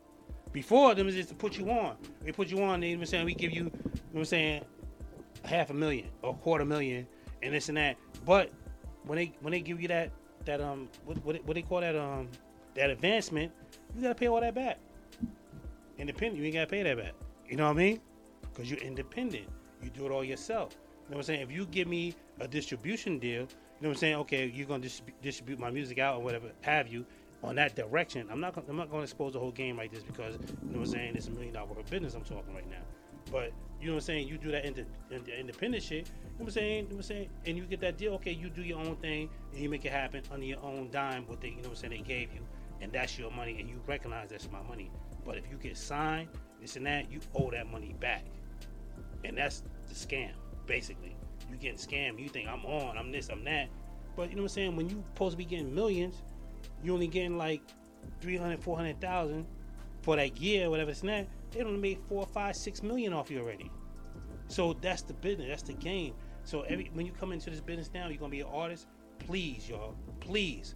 Before 0.52 0.94
them 0.94 1.08
is 1.08 1.16
just 1.16 1.30
to 1.30 1.36
put 1.36 1.58
you 1.58 1.70
on. 1.72 1.96
They 2.24 2.32
put 2.32 2.50
you 2.50 2.62
on, 2.62 2.82
they 2.82 2.90
even 2.90 3.06
saying 3.06 3.26
we 3.26 3.34
give 3.34 3.52
you, 3.52 3.64
you 3.64 3.70
know 3.70 3.92
what 4.12 4.20
I'm 4.20 4.26
saying, 4.26 4.66
half 5.46 5.70
a 5.70 5.74
million 5.74 6.08
or 6.22 6.32
a 6.32 6.34
quarter 6.38 6.66
million 6.66 7.08
and 7.42 7.54
this 7.54 7.70
and 7.70 7.78
that. 7.78 7.98
But 8.26 8.52
when 9.06 9.18
they 9.18 9.34
when 9.42 9.52
they 9.52 9.62
give 9.62 9.82
you 9.82 9.88
that 9.90 10.12
that 10.46 10.62
um 10.62 10.90
what 11.06 11.18
what, 11.26 11.44
what 11.46 11.56
they 11.56 11.62
call 11.62 11.82
that 11.82 11.96
um 11.96 12.30
that 12.76 12.90
advancement, 12.90 13.52
you 13.96 14.02
gotta 14.02 14.16
pay 14.16 14.28
all 14.28 14.42
that 14.42 14.56
back. 14.56 14.80
Independent, 15.98 16.40
you 16.40 16.46
ain't 16.46 16.56
gotta 16.56 16.68
pay 16.68 16.84
that 16.84 16.98
back. 16.98 17.14
You 17.48 17.58
know 17.58 17.66
what 17.66 17.72
I 17.72 17.78
mean? 17.78 18.02
Because 18.42 18.70
you're 18.70 18.80
independent. 18.80 19.48
You 19.84 19.90
do 19.90 20.06
it 20.06 20.12
all 20.12 20.24
yourself. 20.24 20.74
You 20.74 21.12
know 21.12 21.18
what 21.18 21.18
I'm 21.18 21.24
saying? 21.24 21.42
If 21.42 21.52
you 21.52 21.66
give 21.66 21.88
me 21.88 22.16
a 22.40 22.48
distribution 22.48 23.20
deal, 23.20 23.42
you 23.42 23.48
know 23.82 23.90
what 23.90 23.90
I'm 23.90 23.96
saying? 23.96 24.16
Okay, 24.16 24.52
you're 24.54 24.68
gonna 24.68 24.84
dis- 24.84 25.02
distribute 25.22 25.60
my 25.60 25.70
music 25.70 26.00
out 26.00 26.18
or 26.18 26.24
whatever 26.24 26.52
have 26.62 26.88
you, 26.88 27.06
on 27.44 27.56
that 27.56 27.76
direction. 27.76 28.28
I'm 28.32 28.40
not. 28.40 28.54
gonna- 28.54 28.68
I'm 28.70 28.78
not 28.78 28.92
to 28.92 29.00
expose 29.00 29.34
the 29.34 29.40
whole 29.40 29.52
game 29.52 29.78
like 29.78 29.92
this 29.92 30.04
because 30.04 30.36
you 30.36 30.74
know 30.74 30.80
what 30.80 30.88
I'm 30.88 30.94
saying. 30.94 31.16
It's 31.16 31.28
a 31.28 31.32
million 31.32 31.54
dollar 31.54 31.70
business 31.90 32.14
I'm 32.14 32.24
talking 32.24 32.54
right 32.54 32.70
now. 32.70 32.84
But 33.32 33.52
you 33.80 33.88
know 33.88 33.94
what 33.94 34.04
I'm 34.04 34.06
saying. 34.06 34.28
You 34.28 34.38
do 34.38 34.52
that 34.52 34.66
into, 34.66 34.86
into 35.10 35.38
independent 35.38 35.84
shit. 35.84 35.92
You 35.92 36.04
know 36.04 36.30
what 36.38 36.48
I'm 36.48 36.52
saying. 36.52 36.76
You 36.76 36.82
know 36.84 36.88
what 36.88 36.96
I'm 36.98 37.04
saying. 37.04 37.30
And 37.46 37.58
you 37.58 37.64
get 37.66 37.80
that 37.82 37.98
deal. 37.98 38.14
Okay, 38.16 38.32
you 38.32 38.50
do 38.50 38.62
your 38.62 38.80
own 38.80 38.96
thing 38.98 39.30
and 39.54 39.62
you 39.62 39.70
make 39.70 39.86
it 39.86 39.92
happen 39.92 40.22
under 40.32 40.46
your 40.46 40.64
own 40.64 40.90
dime. 40.92 41.26
What 41.28 41.42
they 41.42 41.50
you 41.50 41.56
know 41.56 41.62
what 41.62 41.70
I'm 41.70 41.76
saying 41.76 41.94
they 41.94 42.08
gave 42.08 42.34
you, 42.34 42.42
and 42.82 42.92
that's 42.92 43.18
your 43.18 43.32
money, 43.32 43.60
and 43.60 43.70
you 43.70 43.82
recognize 43.88 44.30
that's 44.30 44.52
my 44.52 44.62
money. 44.62 44.92
But 45.26 45.38
if 45.38 45.50
you 45.50 45.58
get 45.58 45.78
signed, 45.78 46.30
this 46.60 46.76
and 46.76 46.86
that, 46.86 47.12
you 47.12 47.20
owe 47.36 47.52
that 47.52 47.68
money 47.68 47.96
back, 48.00 48.26
and 49.24 49.38
that's 49.38 49.64
the 49.88 49.96
scam 49.96 50.32
basically. 50.68 51.16
You 51.50 51.58
getting 51.58 51.78
scammed. 51.78 52.20
You 52.20 52.30
think 52.30 52.48
I'm 52.48 52.66
on. 52.66 52.98
I'm 52.98 53.12
this. 53.12 53.30
I'm 53.30 53.44
that. 53.44 53.68
But 54.16 54.30
you 54.30 54.36
know 54.36 54.44
what 54.44 54.52
I'm 54.52 54.56
saying. 54.56 54.76
When 54.76 54.90
you 54.90 55.04
supposed 55.14 55.34
to 55.34 55.38
be 55.38 55.46
getting 55.46 55.74
millions, 55.74 56.16
you 56.84 56.94
only 56.94 57.08
getting 57.08 57.38
like 57.38 57.62
300, 58.22 58.64
400,000 58.64 59.46
for 60.02 60.16
that 60.16 60.38
year, 60.38 60.70
whatever 60.70 60.92
it's 60.92 61.04
not, 61.04 61.26
they 61.52 61.62
only 61.62 61.80
made 61.80 62.00
four, 62.08 62.26
five, 62.26 62.56
six 62.56 62.82
million 62.82 63.14
off 63.14 63.30
you 63.30 63.40
already. 63.40 63.72
So 64.48 64.74
that's 64.74 65.02
the 65.02 65.14
business, 65.14 65.50
that's 65.50 65.64
the 65.64 65.74
game. 65.74 66.14
So 66.44 66.62
every 66.62 66.90
when 66.94 67.06
you 67.06 67.12
come 67.12 67.32
into 67.32 67.50
this 67.50 67.62
business 67.62 67.90
now, 67.94 68.08
you're 68.08 68.18
gonna 68.18 68.30
be 68.32 68.42
an 68.42 68.48
artist. 68.52 68.88
Please, 69.20 69.70
y'all, 69.70 69.96
please 70.20 70.76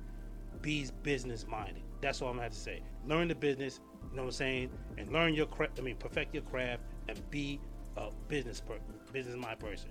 be 0.62 0.88
business 1.04 1.46
minded. 1.48 1.84
That's 2.02 2.22
all 2.22 2.30
I'm 2.30 2.36
gonna 2.36 2.44
have 2.44 2.54
to 2.54 2.60
say. 2.60 2.82
Learn 3.08 3.28
the 3.28 3.36
business, 3.36 3.80
you 4.10 4.16
know 4.16 4.24
what 4.24 4.28
I'm 4.28 4.32
saying, 4.34 4.70
and 4.98 5.12
learn 5.12 5.34
your 5.34 5.48
craft. 5.48 5.80
I 5.80 5.82
mean, 5.82 5.96
perfect 5.96 6.34
your 6.34 6.44
craft 6.44 6.84
and 7.10 7.20
be 7.32 7.60
a 7.98 8.10
business 8.28 8.62
per- 8.62 8.80
business 9.12 9.36
mind 9.36 9.60
person. 9.60 9.90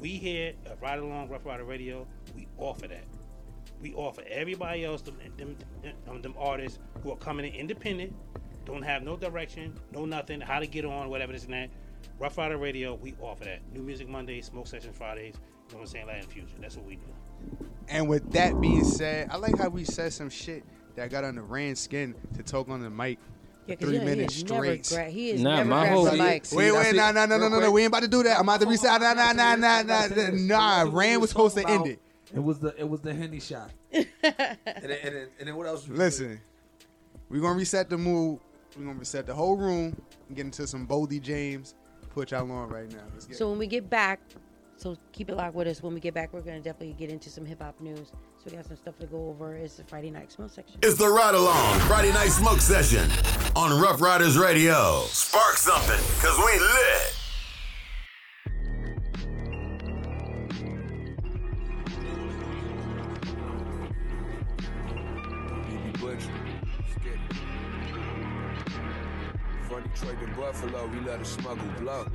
We 0.00 0.10
here 0.10 0.54
at 0.66 0.80
Ride 0.80 1.00
Along 1.00 1.28
Rough 1.28 1.44
Rider 1.44 1.64
Radio, 1.64 2.06
we 2.36 2.46
offer 2.58 2.86
that 2.88 3.04
we 3.80 3.94
offer 3.94 4.22
everybody 4.28 4.84
else 4.84 5.02
them, 5.02 5.16
them, 5.36 5.56
them, 6.04 6.22
them 6.22 6.34
artists 6.38 6.78
who 7.02 7.12
are 7.12 7.16
coming 7.16 7.46
in 7.46 7.54
independent, 7.54 8.12
don't 8.68 8.82
have 8.82 9.02
no 9.02 9.16
direction, 9.16 9.74
no 9.92 10.04
nothing, 10.04 10.40
how 10.40 10.60
to 10.60 10.66
get 10.66 10.84
on, 10.84 11.08
whatever 11.10 11.32
this 11.32 11.44
and 11.44 11.54
that. 11.54 11.70
Rough 12.20 12.36
Rider 12.38 12.58
Radio, 12.58 12.94
we 12.94 13.14
offer 13.20 13.44
that. 13.44 13.60
New 13.72 13.82
Music 13.82 14.08
Mondays, 14.08 14.46
Smoke 14.46 14.66
Session 14.66 14.92
Fridays, 14.92 15.34
you 15.34 15.72
know 15.72 15.78
what 15.78 15.80
I'm 15.82 15.86
saying, 15.86 16.06
Latin 16.06 16.28
Fusion. 16.28 16.58
That's 16.60 16.76
what 16.76 16.86
we 16.86 16.96
do. 16.96 17.66
And 17.88 18.08
with 18.08 18.30
that 18.32 18.60
being 18.60 18.84
said, 18.84 19.28
I 19.30 19.36
like 19.36 19.56
how 19.58 19.68
we 19.68 19.84
said 19.84 20.12
some 20.12 20.28
shit 20.30 20.62
that 20.96 21.10
got 21.10 21.24
under 21.24 21.42
Rand's 21.42 21.80
skin 21.80 22.14
to 22.36 22.42
talk 22.42 22.68
on 22.68 22.82
the 22.82 22.90
mic 22.90 23.18
Yeah, 23.66 23.76
three 23.76 23.98
minutes 24.00 24.34
he 24.36 24.42
is 24.44 24.50
never 24.50 24.64
straight. 24.82 24.88
gra- 25.04 25.10
he 25.10 25.30
is 25.30 25.40
Nah, 25.42 25.56
never 25.56 25.68
my 25.70 25.86
whole- 25.88 26.04
the 26.04 26.10
See, 26.12 26.18
mic. 26.18 26.46
wait, 26.52 26.72
wait, 26.72 26.86
it. 26.90 26.96
nah, 26.96 27.12
nah, 27.12 27.26
no, 27.26 27.38
no, 27.38 27.46
Real 27.46 27.50
no, 27.50 27.60
no. 27.60 27.70
We 27.70 27.82
ain't 27.82 27.88
about 27.88 28.02
to 28.02 28.08
do 28.08 28.22
that. 28.24 28.36
I'm 28.36 28.42
about 28.42 28.60
to 28.60 28.66
reset. 28.66 29.00
Nah, 29.00 29.14
nah, 29.14 29.32
nah, 29.32 29.54
nah, 29.56 29.82
nah. 29.82 30.06
Nah, 30.32 30.90
Rand 30.92 31.20
was 31.20 31.30
supposed 31.30 31.56
to 31.56 31.66
end 31.68 31.86
it. 31.86 32.00
It 32.34 32.42
was 32.42 32.58
the 32.58 32.74
it 32.78 32.86
was 32.88 33.00
the 33.00 33.14
henny 33.14 33.40
shot. 33.40 33.70
And 33.92 34.06
then, 34.22 34.98
and 35.02 35.14
then, 35.16 35.28
and 35.38 35.48
then 35.48 35.56
what 35.56 35.66
else? 35.66 35.88
Listen, 35.88 36.40
we're 37.30 37.40
gonna 37.40 37.54
reset 37.58 37.88
the 37.88 37.96
mood. 37.98 38.38
We're 38.78 38.84
gonna 38.84 38.98
reset 38.98 39.26
the 39.26 39.34
whole 39.34 39.56
room 39.56 40.00
and 40.28 40.36
get 40.36 40.46
into 40.46 40.64
some 40.66 40.86
Boldy 40.86 41.20
James. 41.20 41.74
Put 42.10 42.30
y'all 42.30 42.50
on 42.52 42.68
right 42.68 42.90
now. 42.92 43.02
Let's 43.12 43.26
get 43.26 43.36
So 43.36 43.50
when 43.50 43.58
we 43.58 43.66
get 43.66 43.90
back, 43.90 44.20
so 44.76 44.96
keep 45.10 45.28
it 45.28 45.36
locked 45.36 45.56
with 45.56 45.66
us. 45.66 45.82
When 45.82 45.94
we 45.94 46.00
get 46.00 46.14
back, 46.14 46.32
we're 46.32 46.42
gonna 46.42 46.60
definitely 46.60 46.92
get 46.92 47.10
into 47.10 47.28
some 47.28 47.44
hip 47.44 47.60
hop 47.60 47.80
news. 47.80 48.12
So 48.36 48.44
we 48.46 48.52
got 48.52 48.66
some 48.66 48.76
stuff 48.76 48.96
to 49.00 49.06
go 49.06 49.28
over. 49.28 49.54
It's 49.54 49.74
the 49.74 49.84
Friday 49.84 50.12
night 50.12 50.30
smoke 50.30 50.50
section. 50.52 50.78
It's 50.82 50.96
the 50.96 51.08
Ride 51.08 51.34
Along 51.34 51.80
Friday 51.80 52.12
Night 52.12 52.28
Smoke 52.28 52.60
Session 52.60 53.10
on 53.56 53.80
Rough 53.80 54.00
Riders 54.00 54.38
Radio. 54.38 55.02
Spark 55.06 55.56
something, 55.56 55.98
cause 56.22 56.38
we 56.38 56.60
lit. 56.60 57.17
Detroit 70.00 70.20
to 70.20 70.26
Buffalo, 70.40 70.86
we 70.86 71.00
let 71.00 71.20
a 71.20 71.24
smuggle 71.24 71.66
blow. 71.80 72.06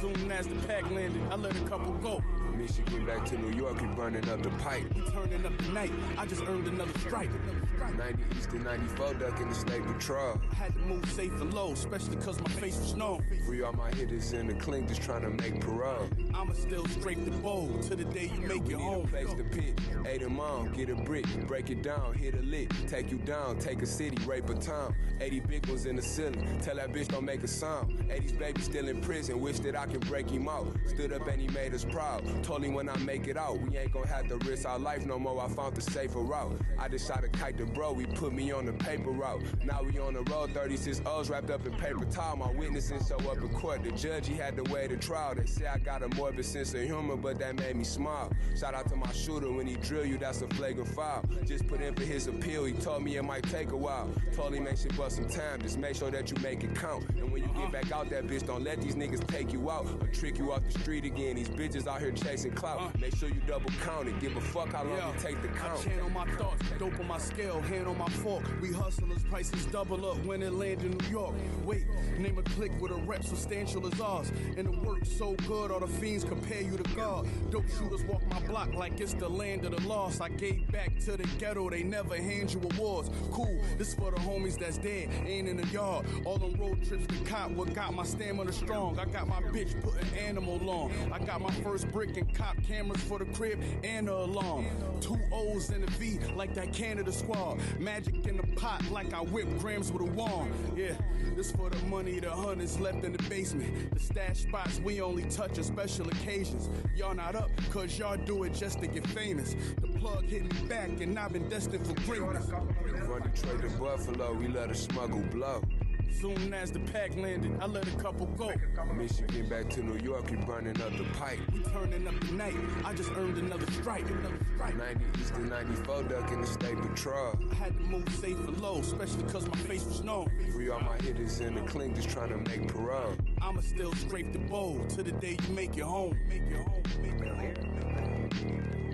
Soon 0.00 0.32
as 0.32 0.48
the 0.48 0.56
pack 0.66 0.90
landed, 0.90 1.22
I 1.30 1.36
let 1.36 1.54
a 1.56 1.60
couple 1.60 1.92
go. 1.94 2.20
Michigan 2.56 3.06
back 3.06 3.24
to 3.26 3.38
New 3.38 3.56
York, 3.56 3.80
we 3.80 3.86
burning 3.88 4.28
up 4.28 4.42
the 4.42 4.50
pipe. 4.50 4.92
We 4.92 5.02
turning 5.12 5.46
up 5.46 5.56
the 5.56 5.68
night. 5.68 5.92
I 6.16 6.26
just 6.26 6.42
earned 6.42 6.66
another 6.66 6.98
strike. 6.98 7.30
90 7.78 8.22
East 8.36 8.50
to 8.50 8.58
94, 8.58 9.14
ducking 9.14 9.48
the 9.48 9.54
state 9.54 9.84
patrol. 9.84 10.40
I 10.50 10.54
had 10.54 10.72
to 10.74 10.78
move 10.80 11.08
safe 11.10 11.32
and 11.40 11.52
low, 11.54 11.72
especially 11.72 12.16
cause 12.16 12.40
my 12.40 12.50
face 12.50 12.76
was 12.78 12.94
known. 12.94 13.24
Free 13.46 13.62
all 13.62 13.72
my 13.72 13.90
hitters 13.92 14.32
in 14.32 14.46
the 14.48 14.54
clink, 14.54 14.88
just 14.88 15.02
trying 15.02 15.22
to 15.22 15.30
make 15.30 15.60
parole. 15.60 16.08
I'ma 16.34 16.52
still 16.54 16.86
scrape 16.86 17.24
the 17.24 17.30
bowl 17.30 17.68
till 17.82 17.96
the 17.96 18.04
day 18.04 18.30
you 18.34 18.40
make 18.46 18.64
We 18.66 18.74
home. 18.74 19.04
a 19.04 19.08
place 19.08 19.32
to 19.34 19.44
pit. 19.44 19.78
Eight 20.06 20.20
them 20.20 20.40
on, 20.40 20.72
get 20.72 20.88
a 20.90 20.94
brick, 20.94 21.26
break 21.46 21.70
it 21.70 21.82
down, 21.82 22.14
hit 22.14 22.34
a 22.34 22.42
lick, 22.42 22.70
take 22.88 23.10
you 23.10 23.18
down, 23.18 23.58
take 23.58 23.82
a 23.82 23.86
city, 23.86 24.16
rape 24.26 24.48
a 24.48 24.54
town. 24.54 24.94
80 25.20 25.40
big 25.40 25.66
ones 25.66 25.86
in 25.86 25.96
the 25.96 26.02
ceiling, 26.02 26.60
tell 26.62 26.76
that 26.76 26.92
bitch 26.92 27.08
don't 27.08 27.24
make 27.24 27.42
a 27.42 27.48
sound. 27.48 27.98
80s 28.08 28.38
baby 28.38 28.60
still 28.62 28.88
in 28.88 29.00
prison, 29.00 29.40
wish 29.40 29.58
that 29.60 29.76
I 29.76 29.86
could 29.86 30.06
break 30.06 30.30
him 30.30 30.48
out. 30.48 30.68
Stood 30.86 31.12
up 31.12 31.26
and 31.26 31.40
he 31.40 31.48
made 31.48 31.74
us 31.74 31.84
proud. 31.84 32.22
Told 32.44 32.64
him 32.64 32.74
when 32.74 32.88
I 32.88 32.96
make 32.98 33.26
it 33.26 33.36
out, 33.36 33.58
we 33.60 33.76
ain't 33.76 33.92
gonna 33.92 34.06
have 34.06 34.28
to 34.28 34.36
risk 34.48 34.66
our 34.66 34.78
life 34.78 35.04
no 35.06 35.18
more. 35.18 35.42
I 35.42 35.48
found 35.48 35.74
the 35.74 35.80
safer 35.80 36.20
route. 36.20 36.58
I 36.78 36.88
just 36.88 37.06
shot 37.08 37.24
a 37.24 37.28
kite 37.28 37.58
to 37.58 37.66
bro, 37.68 37.94
he 37.94 38.06
put 38.06 38.32
me 38.32 38.50
on 38.52 38.66
the 38.66 38.72
paper 38.72 39.10
route. 39.10 39.42
Now 39.64 39.82
we 39.82 39.98
on 39.98 40.14
the 40.14 40.22
road, 40.24 40.50
36 40.52 41.02
O's 41.06 41.30
wrapped 41.30 41.50
up 41.50 41.64
in 41.66 41.72
paper 41.72 42.04
towel. 42.06 42.36
My 42.36 42.50
witnesses 42.52 43.06
show 43.08 43.16
up 43.30 43.38
in 43.38 43.48
court. 43.50 43.82
The 43.84 43.92
judge, 43.92 44.26
he 44.28 44.34
had 44.34 44.56
to 44.56 44.62
wait 44.72 44.90
a 44.92 44.96
trial. 44.96 45.34
They 45.34 45.46
say 45.46 45.66
I 45.66 45.78
got 45.78 46.02
a 46.02 46.08
morbid 46.16 46.44
sense 46.44 46.74
of 46.74 46.82
humor, 46.82 47.16
but 47.16 47.38
that 47.38 47.56
made 47.56 47.76
me 47.76 47.84
smile. 47.84 48.32
Shout 48.58 48.74
out 48.74 48.88
to 48.90 48.96
my 48.96 49.10
shooter 49.12 49.50
when 49.50 49.66
he 49.66 49.76
drill 49.76 50.04
you, 50.04 50.18
that's 50.18 50.42
a 50.42 50.48
flagrant 50.48 50.88
foul. 50.94 51.24
Just 51.44 51.66
put 51.66 51.80
in 51.80 51.94
for 51.94 52.02
his 52.04 52.26
appeal, 52.26 52.64
he 52.64 52.72
told 52.74 53.02
me 53.02 53.16
it 53.16 53.22
might 53.24 53.44
take 53.44 53.70
a 53.70 53.76
while. 53.76 54.10
Told 54.34 54.54
him 54.54 54.64
make 54.64 54.76
shit 54.78 54.96
bust 54.96 55.16
some 55.16 55.28
time, 55.28 55.60
just 55.62 55.78
make 55.78 55.94
sure 55.96 56.10
that 56.10 56.30
you 56.30 56.36
make 56.42 56.64
it 56.64 56.74
count. 56.74 57.04
And 57.18 57.30
when 57.32 57.42
you 57.42 57.48
get 57.56 57.70
back 57.72 57.92
out 57.92 58.10
that 58.10 58.26
bitch, 58.26 58.46
don't 58.46 58.62
let 58.64 58.80
these 58.80 58.94
niggas 58.94 59.26
take 59.28 59.52
you 59.52 59.70
out 59.70 59.86
or 60.00 60.06
trick 60.08 60.38
you 60.38 60.52
off 60.52 60.62
the 60.64 60.78
street 60.78 61.04
again. 61.04 61.36
These 61.36 61.48
bitches 61.50 61.86
out 61.86 62.00
here 62.00 62.12
chasing 62.12 62.52
clout. 62.52 62.98
Make 63.00 63.14
sure 63.16 63.28
you 63.28 63.40
double 63.46 63.70
count 63.84 64.08
it, 64.08 64.18
give 64.20 64.36
a 64.36 64.40
fuck 64.40 64.72
how 64.72 64.84
long 64.84 64.96
Yeah. 64.96 65.10
it 65.12 65.18
take 65.20 65.42
to 65.42 65.48
I 65.50 65.52
count. 65.58 65.82
channel 65.84 66.10
my 66.10 66.26
thoughts, 66.36 66.62
dope 66.78 66.98
on 67.00 67.06
my 67.08 67.18
scale, 67.18 67.57
hand 67.60 67.86
on 67.86 67.98
my 67.98 68.08
fork. 68.08 68.44
We 68.60 68.72
hustlers, 68.72 69.22
prices 69.24 69.66
double 69.66 70.10
up 70.10 70.18
when 70.24 70.42
it 70.42 70.52
land 70.52 70.82
in 70.82 70.96
New 70.96 71.08
York. 71.08 71.34
Wait, 71.64 71.84
name 72.18 72.38
a 72.38 72.42
click 72.42 72.72
with 72.80 72.92
a 72.92 72.96
rep 72.96 73.24
substantial 73.24 73.86
as 73.86 74.00
ours. 74.00 74.32
And 74.56 74.66
the 74.66 74.86
work 74.86 75.04
so 75.04 75.34
good, 75.46 75.70
all 75.70 75.80
the 75.80 75.86
fiends 75.86 76.24
compare 76.24 76.62
you 76.62 76.76
to 76.76 76.94
God. 76.94 77.26
Dope 77.50 77.68
shooters 77.68 78.04
walk 78.04 78.22
my 78.30 78.40
block 78.46 78.74
like 78.74 79.00
it's 79.00 79.14
the 79.14 79.28
land 79.28 79.64
of 79.64 79.76
the 79.76 79.88
lost. 79.88 80.20
I 80.20 80.28
gave 80.28 80.70
back 80.72 80.98
to 81.00 81.16
the 81.16 81.28
ghetto, 81.38 81.70
they 81.70 81.82
never 81.82 82.16
hand 82.16 82.52
you 82.52 82.60
awards. 82.74 83.10
Cool, 83.32 83.60
this 83.76 83.94
for 83.94 84.10
the 84.10 84.18
homies 84.18 84.58
that's 84.58 84.78
dead, 84.78 85.10
ain't 85.26 85.48
in 85.48 85.56
the 85.56 85.66
yard. 85.68 86.06
All 86.24 86.38
them 86.38 86.54
road 86.54 86.84
trips 86.86 87.06
to 87.06 87.24
cop, 87.24 87.50
what 87.52 87.74
got 87.74 87.94
my 87.94 88.04
stamina 88.04 88.52
strong. 88.52 88.98
I 88.98 89.04
got 89.04 89.28
my 89.28 89.40
bitch 89.42 89.80
put 89.82 89.94
an 90.00 90.08
animal 90.18 90.58
on. 90.68 90.92
I 91.12 91.18
got 91.18 91.40
my 91.40 91.52
first 91.62 91.90
brick 91.92 92.16
and 92.16 92.32
cop 92.34 92.56
cameras 92.66 93.02
for 93.02 93.18
the 93.18 93.24
crib 93.26 93.62
and 93.84 94.08
the 94.08 94.14
alarm. 94.14 94.66
Two 95.00 95.18
O's 95.32 95.70
and 95.70 95.84
a 95.84 95.90
V 95.92 96.18
like 96.36 96.54
that 96.54 96.72
Canada 96.72 97.12
squad. 97.12 97.47
Magic 97.78 98.26
in 98.26 98.36
the 98.36 98.46
pot 98.56 98.82
like 98.90 99.14
I 99.14 99.20
whip 99.20 99.48
grams 99.58 99.92
with 99.92 100.02
a 100.02 100.10
wand. 100.12 100.52
Yeah, 100.76 100.94
this 101.36 101.52
for 101.52 101.70
the 101.70 101.78
money 101.86 102.20
the 102.20 102.30
hunters 102.30 102.78
left 102.80 103.04
in 103.04 103.12
the 103.12 103.22
basement. 103.24 103.92
The 103.92 104.00
stash 104.00 104.38
spots 104.40 104.80
we 104.80 105.00
only 105.00 105.24
touch 105.24 105.58
on 105.58 105.64
special 105.64 106.08
occasions. 106.08 106.68
Y'all 106.96 107.14
not 107.14 107.34
up, 107.34 107.50
cause 107.70 107.98
y'all 107.98 108.16
do 108.16 108.44
it 108.44 108.54
just 108.54 108.80
to 108.80 108.86
get 108.86 109.06
famous. 109.08 109.54
The 109.80 109.88
plug 109.98 110.24
hit 110.24 110.42
me 110.42 110.68
back 110.68 111.00
and 111.00 111.18
I've 111.18 111.32
been 111.32 111.48
destined 111.48 111.86
for 111.86 111.94
greatness. 112.02 112.48
From 112.48 113.22
Detroit 113.22 113.62
to 113.62 113.70
Buffalo, 113.78 114.34
we 114.34 114.48
let 114.48 114.70
a 114.70 114.74
smuggle 114.74 115.22
blow. 115.30 115.62
Soon 116.10 116.52
as 116.52 116.72
the 116.72 116.80
pack 116.80 117.16
landed, 117.16 117.56
I 117.60 117.66
let 117.66 117.86
a 117.86 117.96
couple 117.96 118.26
go. 118.26 118.52
Michigan 118.96 119.48
back 119.48 119.70
to 119.70 119.82
New 119.82 119.96
York, 120.04 120.28
we 120.30 120.36
burning 120.38 120.80
up 120.82 120.90
the 120.96 121.04
pipe. 121.18 121.38
We 121.52 121.60
turning 121.60 122.08
up 122.08 122.18
the 122.20 122.32
night. 122.32 122.54
I 122.84 122.92
just 122.94 123.10
earned 123.12 123.38
another 123.38 123.70
strike. 123.72 124.08
Another 124.10 124.38
strike. 124.56 124.76
90 124.76 125.04
East 125.20 125.34
to 125.34 125.46
94, 125.46 126.02
ducking 126.04 126.40
the 126.40 126.46
state 126.46 126.76
patrol. 126.76 127.38
I 127.52 127.54
had 127.54 127.78
to 127.78 127.84
move 127.84 128.08
safe 128.08 128.36
and 128.36 128.60
low, 128.60 128.80
especially 128.80 129.22
cause 129.24 129.46
my 129.46 129.56
face 129.56 129.84
was 129.84 130.02
known. 130.02 130.28
Free 130.52 130.68
all 130.68 130.80
my 130.80 130.96
hitters 130.96 131.38
in 131.40 131.54
the 131.54 131.60
clink, 131.62 131.94
just 131.94 132.10
trying 132.10 132.30
to 132.30 132.36
make 132.38 132.66
parole. 132.66 133.14
I'ma 133.40 133.60
still 133.60 133.94
scrape 133.94 134.32
the 134.32 134.40
bowl 134.40 134.84
to 134.88 135.02
the 135.04 135.12
day 135.12 135.36
you 135.46 135.54
make 135.54 135.76
it 135.76 135.84
home. 135.84 136.18
Make 136.28 136.42
it 136.42 136.66
home. 136.66 136.82
Make 137.00 137.20
it 137.20 137.58
home. 137.58 138.87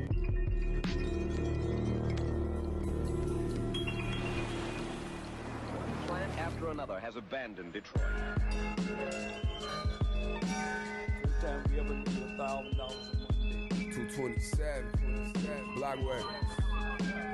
After 6.54 6.68
another 6.68 7.00
has 7.00 7.16
abandoned 7.16 7.72
Detroit. 7.72 8.04
First 11.22 11.40
time 11.40 11.64
we 11.70 11.80
ever 11.80 11.94
knew 11.94 12.24
a 12.24 12.36
thousand 12.36 12.76
dollars 12.76 13.10
in 13.12 13.18
one 13.20 13.68
day. 13.70 13.90
227, 13.92 14.92
27, 15.34 15.74
Blackway. 15.76 16.22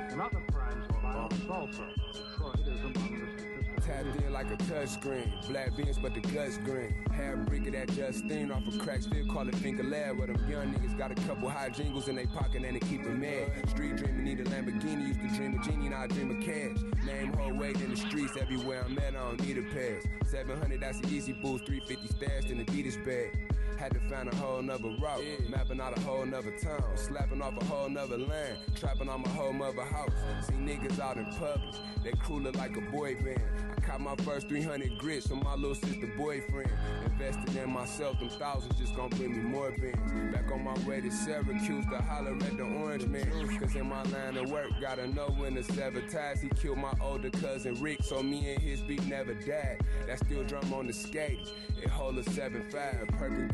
Another 0.09 0.43
crime 0.51 0.83
for 0.87 1.01
violence 1.01 1.49
also. 1.49 1.87
Detroit 2.13 2.59
is 2.67 2.81
among 2.81 3.19
the 3.19 3.27
statistics. 3.27 3.50
Tapped 3.85 4.21
in 4.21 4.31
like 4.31 4.51
a 4.51 4.57
touchscreen. 4.57 5.47
Black 5.47 5.75
beans, 5.75 5.97
but 5.97 6.13
the 6.13 6.21
guts 6.21 6.57
green. 6.57 6.93
Half 7.11 7.47
brick 7.47 7.65
of 7.65 7.73
that 7.73 7.89
Justine 7.89 8.51
off 8.51 8.61
a 8.67 8.77
crack, 8.77 9.01
still 9.01 9.25
call 9.25 9.47
it 9.47 9.55
finger 9.55 9.83
lab. 9.83 10.19
Where 10.19 10.27
them 10.27 10.37
young 10.47 10.73
niggas 10.73 10.95
got 10.97 11.11
a 11.11 11.15
couple 11.27 11.49
high 11.49 11.69
jingles 11.69 12.07
in 12.07 12.15
they 12.15 12.27
pocket 12.27 12.63
and 12.63 12.75
they 12.75 12.79
keep 12.79 13.01
it 13.01 13.17
mad. 13.17 13.69
Street 13.69 13.97
dreaming, 13.97 14.23
need 14.23 14.39
a 14.39 14.43
Lamborghini. 14.43 15.07
Used 15.07 15.21
to 15.21 15.35
dream 15.35 15.57
of 15.57 15.63
genie, 15.63 15.89
now 15.89 16.03
I 16.03 16.07
dream 16.07 16.29
of 16.29 16.43
cash. 16.43 16.77
Name 17.05 17.33
whole 17.33 17.53
weight 17.53 17.81
in 17.81 17.89
the 17.89 17.97
streets, 17.97 18.37
everywhere 18.39 18.83
I'm 18.85 18.97
at, 18.99 19.15
I 19.15 19.19
don't 19.19 19.41
need 19.47 19.57
a 19.57 19.63
pass. 19.63 20.05
700, 20.29 20.79
that's 20.79 20.99
an 20.99 21.09
easy 21.09 21.33
boost. 21.33 21.65
350 21.65 22.07
stashed 22.07 22.51
in 22.51 22.63
Adidas 22.63 23.03
bag. 23.03 23.35
Had 23.81 23.93
to 23.93 23.99
find 24.01 24.31
a 24.31 24.35
whole 24.35 24.61
nother 24.61 24.91
route, 25.01 25.23
mapping 25.49 25.81
out 25.81 25.97
a 25.97 26.01
whole 26.01 26.23
nother 26.23 26.51
town, 26.51 26.83
slapping 26.93 27.41
off 27.41 27.59
a 27.59 27.65
whole 27.65 27.89
nother 27.89 28.15
land, 28.15 28.59
trapping 28.75 29.09
on 29.09 29.23
my 29.23 29.29
whole 29.29 29.53
mother 29.53 29.81
house. 29.81 30.11
See 30.43 30.53
niggas 30.53 30.99
out 30.99 31.17
in 31.17 31.25
public, 31.25 31.73
they 32.03 32.11
crew 32.11 32.39
look 32.41 32.55
like 32.57 32.77
a 32.77 32.81
boy 32.91 33.15
band. 33.15 33.41
I 33.75 33.81
caught 33.81 33.99
my 33.99 34.15
first 34.17 34.49
300 34.49 34.99
grits 34.99 35.25
from 35.25 35.43
my 35.43 35.55
little 35.55 35.73
sister 35.73 36.05
boyfriend. 36.15 36.69
Invested 37.05 37.55
in 37.55 37.71
myself, 37.71 38.19
them 38.19 38.29
thousands 38.29 38.77
just 38.77 38.95
gonna 38.95 39.15
bring 39.15 39.31
me 39.31 39.41
more 39.41 39.71
bands. 39.71 40.31
Back 40.31 40.51
on 40.51 40.63
my 40.63 40.77
way 40.87 41.01
to 41.01 41.09
Syracuse 41.09 41.85
to 41.87 41.97
holler 42.03 42.35
at 42.35 42.57
the 42.57 42.63
orange 42.63 43.07
man. 43.07 43.31
Cause 43.57 43.75
in 43.75 43.89
my 43.89 44.03
line 44.03 44.37
of 44.37 44.51
work, 44.51 44.69
gotta 44.79 45.07
know 45.07 45.33
when 45.37 45.55
to 45.55 45.63
sever 45.63 46.01
ties. 46.01 46.39
He 46.39 46.49
killed 46.49 46.77
my 46.77 46.93
older 47.01 47.31
cousin 47.31 47.81
Rick, 47.81 48.03
so 48.03 48.21
me 48.21 48.53
and 48.53 48.61
his 48.61 48.81
beat 48.81 49.03
never 49.07 49.33
died. 49.33 49.79
That 50.05 50.19
still 50.19 50.43
drum 50.43 50.71
on 50.71 50.85
the 50.85 50.93
skate. 50.93 51.51
It 51.81 51.89
hold 51.89 52.19
a 52.19 52.23
7-5. 52.23 53.17
Perkin 53.17 53.47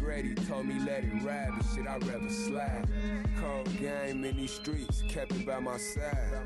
Told 0.48 0.66
me 0.66 0.80
let 0.80 1.04
it 1.04 1.14
ride, 1.22 1.52
but 1.56 1.66
shit, 1.76 1.86
I'd 1.86 2.04
rather 2.08 2.30
slide. 2.30 2.88
Cold 3.40 3.70
game 3.80 4.26
in 4.26 4.36
these 4.36 4.52
streets, 4.52 5.04
kept 5.08 5.32
it 5.34 5.46
by 5.46 5.60
my 5.60 5.78
side. 5.78 6.42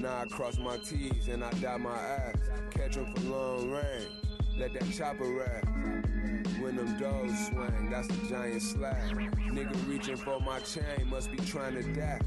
Now 0.00 0.18
I 0.18 0.26
cross 0.26 0.58
my 0.58 0.76
T's 0.76 1.26
and 1.26 1.42
I 1.42 1.50
dot 1.60 1.80
my 1.80 1.90
I's. 1.90 2.36
Catch 2.70 2.98
'em 2.98 3.12
for 3.14 3.20
long 3.22 3.70
range, 3.72 4.08
let 4.56 4.74
that 4.74 4.88
chopper 4.92 5.24
ride. 5.24 5.64
When 6.60 6.76
them 6.76 6.98
doors 6.98 7.32
swing, 7.48 7.90
that's 7.90 8.08
a 8.08 8.28
giant 8.28 8.62
slide. 8.62 9.10
Nigga 9.48 9.88
reaching 9.88 10.16
for 10.16 10.38
my 10.40 10.60
chain, 10.60 11.08
must 11.08 11.32
be 11.32 11.38
trying 11.38 11.74
to 11.74 11.82
die. 11.82 12.20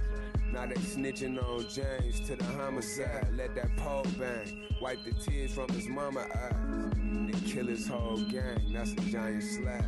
Now 0.54 0.68
they 0.68 0.76
snitching 0.76 1.44
on 1.44 1.62
James 1.68 2.20
to 2.28 2.36
the 2.36 2.44
homicide. 2.44 3.28
Let 3.36 3.56
that 3.56 3.76
pole 3.76 4.06
bang, 4.20 4.68
wipe 4.80 5.04
the 5.04 5.12
tears 5.14 5.52
from 5.52 5.68
his 5.70 5.88
mama 5.88 6.28
eyes. 6.36 6.94
They 7.26 7.40
kill 7.50 7.66
his 7.66 7.88
whole 7.88 8.18
gang, 8.18 8.72
that's 8.72 8.92
a 8.92 8.96
giant 8.98 9.42
slap. 9.42 9.84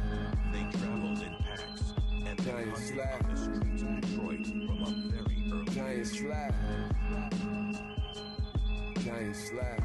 They 0.51 0.79
traveled 0.79 1.21
in 1.21 1.35
packs 1.43 1.93
and 2.25 2.39
they 2.39 2.51
Giant 2.51 2.77
slap. 2.77 3.23
on 3.25 3.29
the 3.29 3.37
streets 3.37 3.83
of 3.83 4.01
Detroit 4.01 4.45
from 4.47 4.81
a 4.81 5.11
very 5.13 5.51
early 5.53 5.65
Giant 5.65 6.07
slap. 6.07 6.55
Giant 9.03 9.35
slap. 9.35 9.83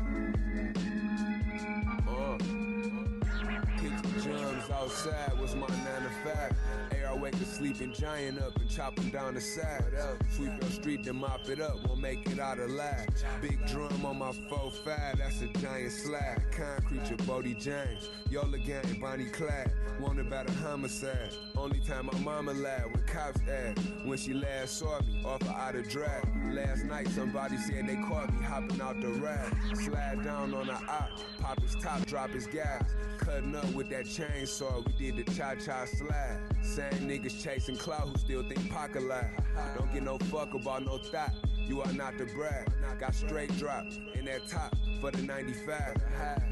Outside 4.81 5.39
was 5.39 5.55
my 5.55 5.67
9 5.67 5.77
to 5.77 6.31
5. 6.31 6.57
Air 6.93 7.11
I 7.11 7.15
wake 7.15 7.35
a 7.35 7.45
sleeping 7.45 7.93
giant 7.93 8.41
up 8.41 8.57
and 8.57 8.71
chop 8.71 8.99
him 8.99 9.11
down 9.11 9.35
the 9.35 9.41
side. 9.41 9.85
Sweep 10.31 10.53
your 10.59 10.71
street 10.71 11.05
to 11.05 11.13
mop 11.13 11.47
it 11.51 11.61
up, 11.61 11.87
won't 11.87 12.01
make 12.01 12.27
it 12.27 12.39
out 12.39 12.59
alive. 12.59 13.07
Big 13.43 13.59
drum 13.67 14.07
on 14.07 14.21
my 14.21 14.33
4-5, 14.51 15.19
that's 15.19 15.43
a 15.43 15.49
giant 15.59 15.93
slide. 15.93 16.43
Concrete 16.51 17.11
your 17.11 17.19
Boldy 17.19 17.61
James. 17.61 18.09
Yola 18.31 18.57
gang, 18.57 18.99
Bonnie 18.99 19.27
Clyde. 19.27 19.71
Wanted 20.01 20.29
about 20.29 20.49
a 20.49 20.53
homicide. 20.53 21.35
Only 21.59 21.81
time 21.81 22.07
my 22.07 22.19
mama 22.21 22.55
lied 22.55 22.87
when 22.91 23.05
cops 23.05 23.41
asked. 23.51 23.81
When 24.07 24.17
she 24.17 24.33
last 24.33 24.79
saw 24.79 24.99
me, 25.01 25.23
off 25.27 25.43
her 25.43 25.53
out 25.53 25.75
of 25.75 25.91
drag. 25.91 26.25
Last 26.55 26.85
night 26.85 27.09
somebody 27.09 27.59
said 27.59 27.87
they 27.87 27.97
caught 28.09 28.33
me 28.33 28.43
hopping 28.43 28.81
out 28.81 28.99
the 28.99 29.09
ride. 29.09 29.53
Slide 29.75 30.25
down 30.25 30.55
on 30.55 30.69
the 30.69 30.73
op, 30.73 31.11
pop 31.39 31.61
his 31.61 31.75
top, 31.75 32.07
drop 32.07 32.31
his 32.31 32.47
gas. 32.47 32.83
Cutting 33.31 33.55
up 33.55 33.73
with 33.75 33.89
that 33.91 34.07
chainsaw, 34.07 34.85
we 34.85 35.13
did 35.13 35.25
the 35.25 35.33
cha-cha 35.33 35.85
slide. 35.85 36.37
Same 36.63 37.09
niggas 37.09 37.41
chasing 37.41 37.77
clout 37.77 38.09
who 38.09 38.19
still 38.19 38.43
think 38.43 38.69
pocket 38.73 39.05
lie. 39.05 39.31
Don't 39.77 39.93
get 39.93 40.03
no 40.03 40.19
fuck 40.19 40.53
about 40.55 40.85
no 40.85 40.99
thought. 40.99 41.33
You 41.69 41.81
are 41.81 41.93
not 41.93 42.19
the 42.19 42.25
brag. 42.25 42.69
Got 42.99 43.15
straight 43.15 43.57
drop 43.57 43.85
in 44.15 44.25
that 44.25 44.49
top 44.49 44.75
for 45.01 45.13
the 45.13 45.23
95. 45.23 45.95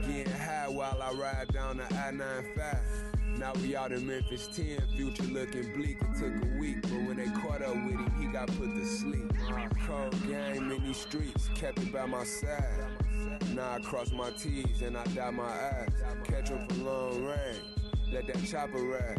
Getting 0.02 0.32
high 0.32 0.68
while 0.68 1.02
I 1.02 1.12
ride 1.14 1.48
down 1.52 1.78
the 1.78 1.84
I-95. 1.84 2.78
Now 3.38 3.52
we 3.54 3.74
out 3.74 3.90
in 3.90 4.06
Memphis 4.06 4.48
10, 4.54 4.78
future 4.96 5.24
looking 5.24 5.74
bleak. 5.74 5.96
It 6.00 6.18
took 6.20 6.32
a 6.32 6.58
week, 6.60 6.82
but 6.82 6.90
when 6.90 7.16
they 7.16 7.26
caught 7.40 7.62
up 7.62 7.74
with 7.74 7.94
him, 7.94 8.12
he 8.20 8.26
got 8.28 8.46
put 8.56 8.72
to 8.72 8.86
sleep. 8.86 9.32
Cold 9.84 10.14
game 10.28 10.70
in 10.70 10.84
these 10.84 10.96
streets, 10.96 11.50
kept 11.56 11.78
it 11.78 11.92
by 11.92 12.06
my 12.06 12.22
side. 12.22 12.86
Now 13.54 13.72
I 13.72 13.78
cross 13.80 14.12
my 14.12 14.30
T's 14.30 14.82
and 14.82 14.96
I 14.96 15.04
dot 15.14 15.34
my 15.34 15.44
I's. 15.44 15.88
Catch 16.24 16.50
'em 16.50 16.66
for 16.68 16.74
long 16.84 17.24
range, 17.24 17.62
let 18.12 18.26
that 18.26 18.44
chopper 18.44 18.82
ride. 18.82 19.18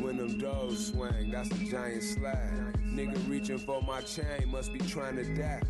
When 0.00 0.16
them 0.16 0.38
doors 0.38 0.88
swing, 0.88 1.30
that's 1.30 1.50
a 1.50 1.64
giant 1.64 2.02
slide. 2.02 2.72
Nigga 2.84 3.28
reaching 3.28 3.58
for 3.58 3.82
my 3.82 4.00
chain, 4.00 4.48
must 4.48 4.72
be 4.72 4.78
trying 4.78 5.16
to 5.16 5.24
die. 5.34 5.62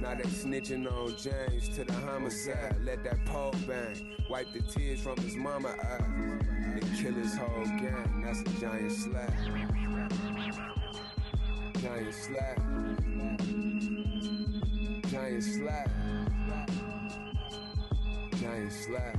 Now 0.00 0.14
they 0.14 0.24
snitching 0.24 0.86
on 0.90 1.16
James 1.16 1.68
to 1.76 1.84
the 1.84 1.92
homicide. 1.92 2.76
Let 2.84 3.02
that 3.04 3.24
pole 3.26 3.54
bang, 3.66 4.16
wipe 4.28 4.52
the 4.52 4.60
tears 4.60 5.00
from 5.00 5.16
his 5.18 5.36
mama 5.36 5.68
eyes. 5.68 6.02
They 6.74 7.02
kill 7.02 7.14
his 7.14 7.34
whole 7.36 7.64
gang, 7.64 8.22
that's 8.24 8.40
a 8.40 8.60
giant 8.60 8.92
slap. 8.92 9.32
Giant 11.80 12.14
slap. 12.14 12.60
Giant 15.10 15.44
slap. 15.44 15.90
Giant 18.40 18.72
slap. 18.72 19.16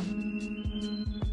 It 0.00 1.27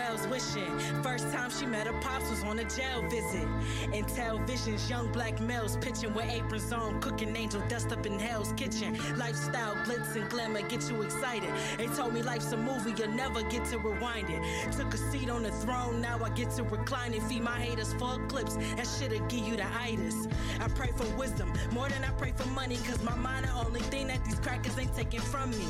had 0.00 0.11
wishing. 0.32 0.78
First 1.02 1.30
time 1.30 1.50
she 1.50 1.66
met 1.66 1.86
her 1.86 1.92
pops 2.00 2.30
was 2.30 2.42
on 2.42 2.58
a 2.58 2.64
jail 2.64 3.02
visit. 3.10 3.46
Intel 3.92 4.44
visions, 4.46 4.88
young 4.88 5.12
black 5.12 5.38
males 5.40 5.76
pitching 5.82 6.14
with 6.14 6.24
aprons 6.30 6.72
on, 6.72 7.02
cooking 7.02 7.36
angel 7.36 7.62
dust 7.68 7.92
up 7.92 8.06
in 8.06 8.18
hell's 8.18 8.54
kitchen. 8.54 8.98
Lifestyle, 9.18 9.74
glitz 9.84 10.16
and 10.16 10.30
glamour 10.30 10.62
get 10.62 10.88
you 10.88 11.02
excited. 11.02 11.50
They 11.76 11.86
told 11.88 12.14
me 12.14 12.22
life's 12.22 12.50
a 12.52 12.56
movie, 12.56 12.94
you'll 12.96 13.12
never 13.12 13.42
get 13.42 13.66
to 13.66 13.78
rewind 13.78 14.30
it. 14.30 14.40
Took 14.72 14.94
a 14.94 14.96
seat 14.96 15.28
on 15.28 15.42
the 15.42 15.50
throne, 15.50 16.00
now 16.00 16.18
I 16.24 16.30
get 16.30 16.50
to 16.52 16.62
recline 16.62 17.12
it. 17.12 17.22
Feed 17.24 17.42
my 17.42 17.58
haters 17.60 17.92
full 17.94 18.18
clips, 18.28 18.56
that 18.76 18.88
shit'll 18.98 19.26
give 19.26 19.46
you 19.46 19.56
the 19.56 19.66
itis. 19.76 20.28
I 20.60 20.68
pray 20.68 20.92
for 20.96 21.04
wisdom 21.16 21.52
more 21.72 21.90
than 21.90 22.04
I 22.04 22.10
pray 22.12 22.32
for 22.34 22.48
money, 22.48 22.76
cause 22.88 23.02
my 23.02 23.16
mind 23.16 23.44
the 23.44 23.52
only 23.66 23.80
thing 23.80 24.06
that 24.06 24.24
these 24.24 24.40
crackers 24.40 24.78
ain't 24.78 24.96
taking 24.96 25.20
from 25.20 25.50
me. 25.50 25.66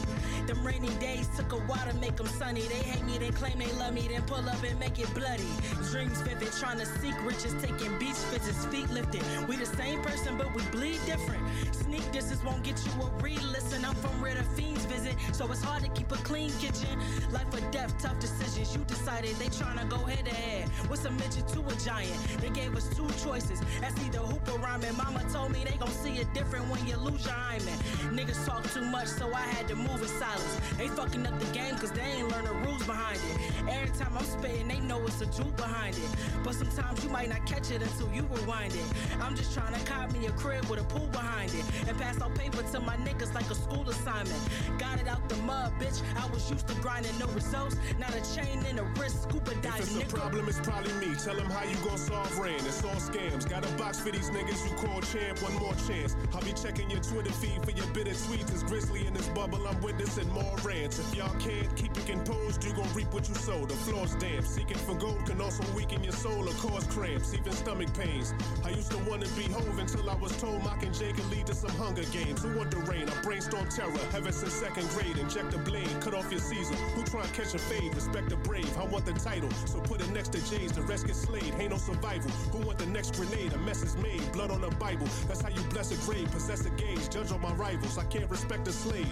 Them 0.47 0.65
rainy 0.65 0.95
days 1.01 1.29
took 1.37 1.51
a 1.53 1.61
while 1.67 1.91
to 1.91 1.97
make 1.97 2.17
them 2.17 2.29
sunny. 2.29 2.63
They 2.63 2.83
hate 2.91 3.05
me, 3.05 3.19
they 3.19 3.31
claim 3.31 3.59
they 3.59 3.73
love 3.73 3.95
me, 3.95 4.07
then 4.07 4.23
pull 4.23 4.49
up 4.49 4.52
and 4.65 4.79
make 4.79 4.99
it 4.99 5.13
bloody. 5.15 5.51
Dreams 5.91 6.21
vivid, 6.23 6.53
trying 6.59 6.79
to 6.79 6.87
seek 6.87 7.15
riches, 7.25 7.55
taking 7.61 7.99
beach 7.99 8.21
visits, 8.31 8.65
feet 8.67 8.89
lifted. 8.91 9.23
We 9.49 9.57
the 9.57 9.67
same 9.67 10.01
person, 10.03 10.37
but 10.39 10.55
we 10.55 10.63
bleed 10.71 11.01
different. 11.07 11.43
Sneak 11.73 12.05
distance 12.13 12.43
won't 12.45 12.63
get 12.63 12.79
you 12.87 12.93
a 13.03 13.11
re-listen. 13.23 13.85
I'm 13.85 13.95
from 13.97 14.21
where 14.21 14.35
the 14.35 14.45
fiends 14.55 14.85
visit, 14.85 15.02
so 15.33 15.51
it's 15.51 15.63
hard 15.63 15.83
to 15.83 15.89
keep 15.91 16.11
a 16.13 16.17
clean 16.17 16.51
kitchen. 16.59 16.99
Life 17.31 17.53
or 17.53 17.61
death, 17.71 17.95
tough 17.99 18.19
decisions. 18.19 18.75
You 18.75 18.85
decided 18.85 19.35
they 19.37 19.47
tryna 19.47 19.89
go 19.89 19.99
head 19.99 20.25
to 20.27 20.35
head. 20.35 20.69
What's 20.89 21.05
a 21.05 21.11
midget 21.11 21.49
to 21.49 21.61
a 21.61 21.75
giant? 21.77 22.19
They 22.41 22.51
gave 22.51 22.77
us 22.77 22.89
two 22.97 23.09
choices. 23.25 23.61
That's 23.81 23.99
either 24.05 24.19
hoop 24.19 24.47
or 24.53 24.59
rhyming. 24.59 24.97
Mama 24.97 25.25
told 25.33 25.53
me 25.53 25.65
they 25.65 25.77
gon' 25.77 25.91
see 25.91 26.19
it 26.19 26.33
different 26.35 26.69
when 26.69 26.87
you 26.87 26.97
lose 26.97 27.25
your 27.25 27.35
hymen. 27.35 27.79
Niggas 28.13 28.45
talk 28.47 28.63
too 28.73 28.85
much, 28.85 29.09
so 29.09 29.33
I 29.33 29.41
had 29.41 29.69
to 29.69 29.77
move 29.77 30.03
in 30.03 30.09
silence. 30.09 30.61
They 30.77 30.89
fucking 30.89 31.27
up 31.27 31.39
the 31.39 31.47
game 31.47 31.77
cause 31.77 31.93
they 31.93 32.03
ain't 32.03 32.29
learn 32.31 32.45
the 32.45 32.55
rules 32.67 32.85
behind 32.85 33.19
it. 33.19 33.71
Every 33.71 33.97
time 33.97 34.17
I'm 34.17 34.25
spitting, 34.25 34.69
they 34.69 34.81
know 34.81 35.01
it's 35.07 35.21
a 35.21 35.27
juke 35.27 35.57
behind 35.57 35.97
it. 35.97 36.11
But 36.45 36.55
sometimes 36.55 37.03
you 37.05 37.11
might 37.11 37.29
not 37.29 37.47
catch 37.47 37.71
it 37.71 37.83
until 37.83 38.13
you 38.13 38.29
rewind 38.31 38.75
it. 38.75 38.85
I'm 39.21 39.35
just 39.35 39.55
trying 39.55 39.75
to 39.75 39.81
cop 39.87 40.13
me 40.13 40.27
a 40.27 40.33
crib 40.33 40.65
with 40.67 40.81
a 40.81 40.85
pool 40.85 41.07
behind 41.09 41.53
it. 41.55 41.65
And 41.89 41.99
pass 41.99 42.21
out 42.21 42.35
paper 42.35 42.63
to 42.63 42.81
my 42.81 42.97
niggas 42.97 43.35
like 43.35 43.51
a 43.51 43.55
school 43.55 43.89
assignment. 43.89 44.41
Got 44.79 45.01
it 45.01 45.09
out 45.09 45.22
the 45.29 45.37
mud, 45.39 45.73
bitch. 45.81 46.03
I 46.17 46.27
was 46.33 46.51
used 46.51 46.69
to 46.69 46.75
grinding, 46.81 47.17
no 47.19 47.27
results. 47.29 47.77
Not 47.99 48.15
a 48.15 48.23
chain 48.35 48.65
in 48.67 48.79
a 48.79 48.85
wrist, 48.99 49.25
scuba 49.25 49.55
dive, 49.63 49.81
If 49.81 49.81
it's 49.81 49.93
nigga. 49.93 50.13
a 50.13 50.17
problem, 50.17 50.49
it's 50.49 50.61
probably 50.61 50.93
me. 50.95 51.15
Tell 51.17 51.37
them 51.37 51.51
how 51.51 51.65
you 51.65 51.77
gon' 51.85 51.99
solve 51.99 52.39
rain. 52.39 52.57
It's 52.59 52.83
all 52.85 52.95
scams. 52.97 53.49
Got 53.49 53.65
a 53.65 53.73
box 53.75 54.01
for 54.01 54.11
these 54.11 54.31
niggas 54.31 54.63
you 54.69 54.75
call 54.77 55.01
champ. 55.03 55.43
One 55.43 55.55
more 55.55 55.75
chance. 55.87 56.17
I'll 56.35 56.43
be 56.43 56.53
checking 56.53 56.91
your 56.91 57.01
Twitter 57.01 57.33
feed 57.33 57.63
for 57.65 57.71
your 57.73 57.87
bitter 57.89 58.13
tweets. 58.13 58.51
It's 58.53 58.63
Grizzly 58.63 59.07
in 59.07 59.15
this 59.15 59.29
bubble. 59.29 59.67
I'm 59.67 59.81
witnessing 59.81 60.29
more 60.33 60.57
rants. 60.65 60.99
If 60.99 61.15
y'all 61.15 61.35
can't 61.41 61.75
keep 61.77 61.97
it 61.97 62.07
composed, 62.07 62.65
you 62.65 62.73
gon' 62.73 62.93
reap 62.95 63.13
what 63.13 63.29
you 63.29 63.35
sow. 63.35 63.65
The 63.67 63.75
floor's 63.75 64.15
damp. 64.17 64.45
Seeking 64.47 64.79
for 64.79 64.95
gold 64.95 65.25
can 65.27 65.41
also 65.41 65.65
weaken 65.75 66.03
your 66.05 66.13
soul 66.13 66.49
or 66.49 66.53
cause 66.55 66.85
cramps, 66.87 67.35
even 67.35 67.53
stomach 67.53 67.93
pains. 67.95 68.35
I 68.65 68.71
used 68.71 68.91
to 68.93 68.99
wanna 69.11 69.27
be 69.37 69.45
Hov 69.53 69.79
until 69.79 70.09
I 70.11 70.15
was 70.15 70.37
told 70.41 70.63
mocking 70.65 70.93
Jay 70.93 71.13
could 71.13 71.29
lead 71.31 71.47
to 71.47 71.55
some 71.55 71.71
hunger 71.73 72.05
games. 72.13 72.43
Who 72.43 72.57
want 72.57 72.71
the 72.71 72.79
rain? 72.79 73.09
I 73.09 73.23
brainstorm 73.23 73.69
terror. 73.69 73.93
Ever 74.15 74.33
since 74.33 74.53
second 74.53 74.89
grade, 74.91 75.12
inject 75.19 75.55
a 75.55 75.59
blade, 75.59 75.89
cut 76.01 76.15
off 76.15 76.31
your 76.31 76.41
season. 76.41 76.77
Who 76.95 77.03
try 77.05 77.23
and 77.23 77.33
catch 77.33 77.55
a 77.55 77.59
fade? 77.59 77.95
Respect 77.95 78.29
the 78.29 78.37
brave. 78.37 78.77
I 78.79 78.85
want 78.85 79.07
the 79.07 79.13
title, 79.13 79.51
so 79.67 79.81
put 79.81 80.01
it 80.01 80.11
next 80.11 80.33
to 80.33 80.51
Jay's. 80.51 80.73
The 80.73 80.83
rest 80.83 81.07
get 81.07 81.17
slayed. 81.17 81.55
Ain't 81.59 81.71
no 81.71 81.79
survival. 81.79 82.31
Who 82.53 82.67
want 82.67 82.79
the 82.79 82.87
next 82.87 83.15
grenade? 83.17 83.53
A 83.53 83.59
mess 83.59 83.83
is 83.83 83.97
made. 83.97 84.31
Blood 84.33 84.51
on 84.51 84.61
the 84.61 84.71
Bible. 84.77 85.09
That's 85.29 85.41
how 85.41 85.49
you 85.49 85.63
bless 85.71 85.91
a 85.93 86.11
grave. 86.11 86.31
Possess 86.31 86.65
a 86.67 86.71
gauge. 86.71 87.09
Judge 87.11 87.33
on 87.33 87.41
my 87.41 87.53
rivals. 87.55 87.99
I 87.99 88.05
can't 88.05 88.31
respect 88.31 88.69
a 88.69 88.73
slave. 88.73 89.07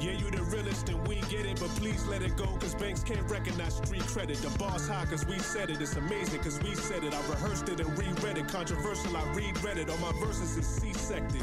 Yeah, 0.00 0.12
you 0.12 0.30
the 0.30 0.42
realest 0.42 0.88
and 0.88 1.06
we 1.06 1.16
get 1.30 1.46
it, 1.46 1.60
but 1.60 1.68
please 1.80 2.04
let 2.06 2.22
it 2.22 2.36
go, 2.36 2.46
cause 2.58 2.74
banks 2.74 3.02
can't 3.02 3.28
recognize 3.30 3.76
street 3.76 4.02
credit. 4.02 4.36
The 4.38 4.50
boss 4.58 4.88
high, 4.88 5.04
cause 5.06 5.24
we 5.26 5.38
said 5.38 5.70
it. 5.70 5.80
It's 5.80 5.96
amazing, 5.96 6.40
cause 6.40 6.60
we 6.62 6.74
said 6.74 7.04
it. 7.04 7.14
I 7.14 7.20
rehearsed 7.30 7.68
it 7.68 7.80
and 7.80 7.98
reread 7.98 8.38
it. 8.38 8.48
Controversial, 8.48 9.16
I 9.16 9.22
read 9.34 9.78
it. 9.78 9.88
All 9.90 9.98
my 9.98 10.12
verses 10.20 10.56
is 10.56 10.66
C-sected. 10.66 11.42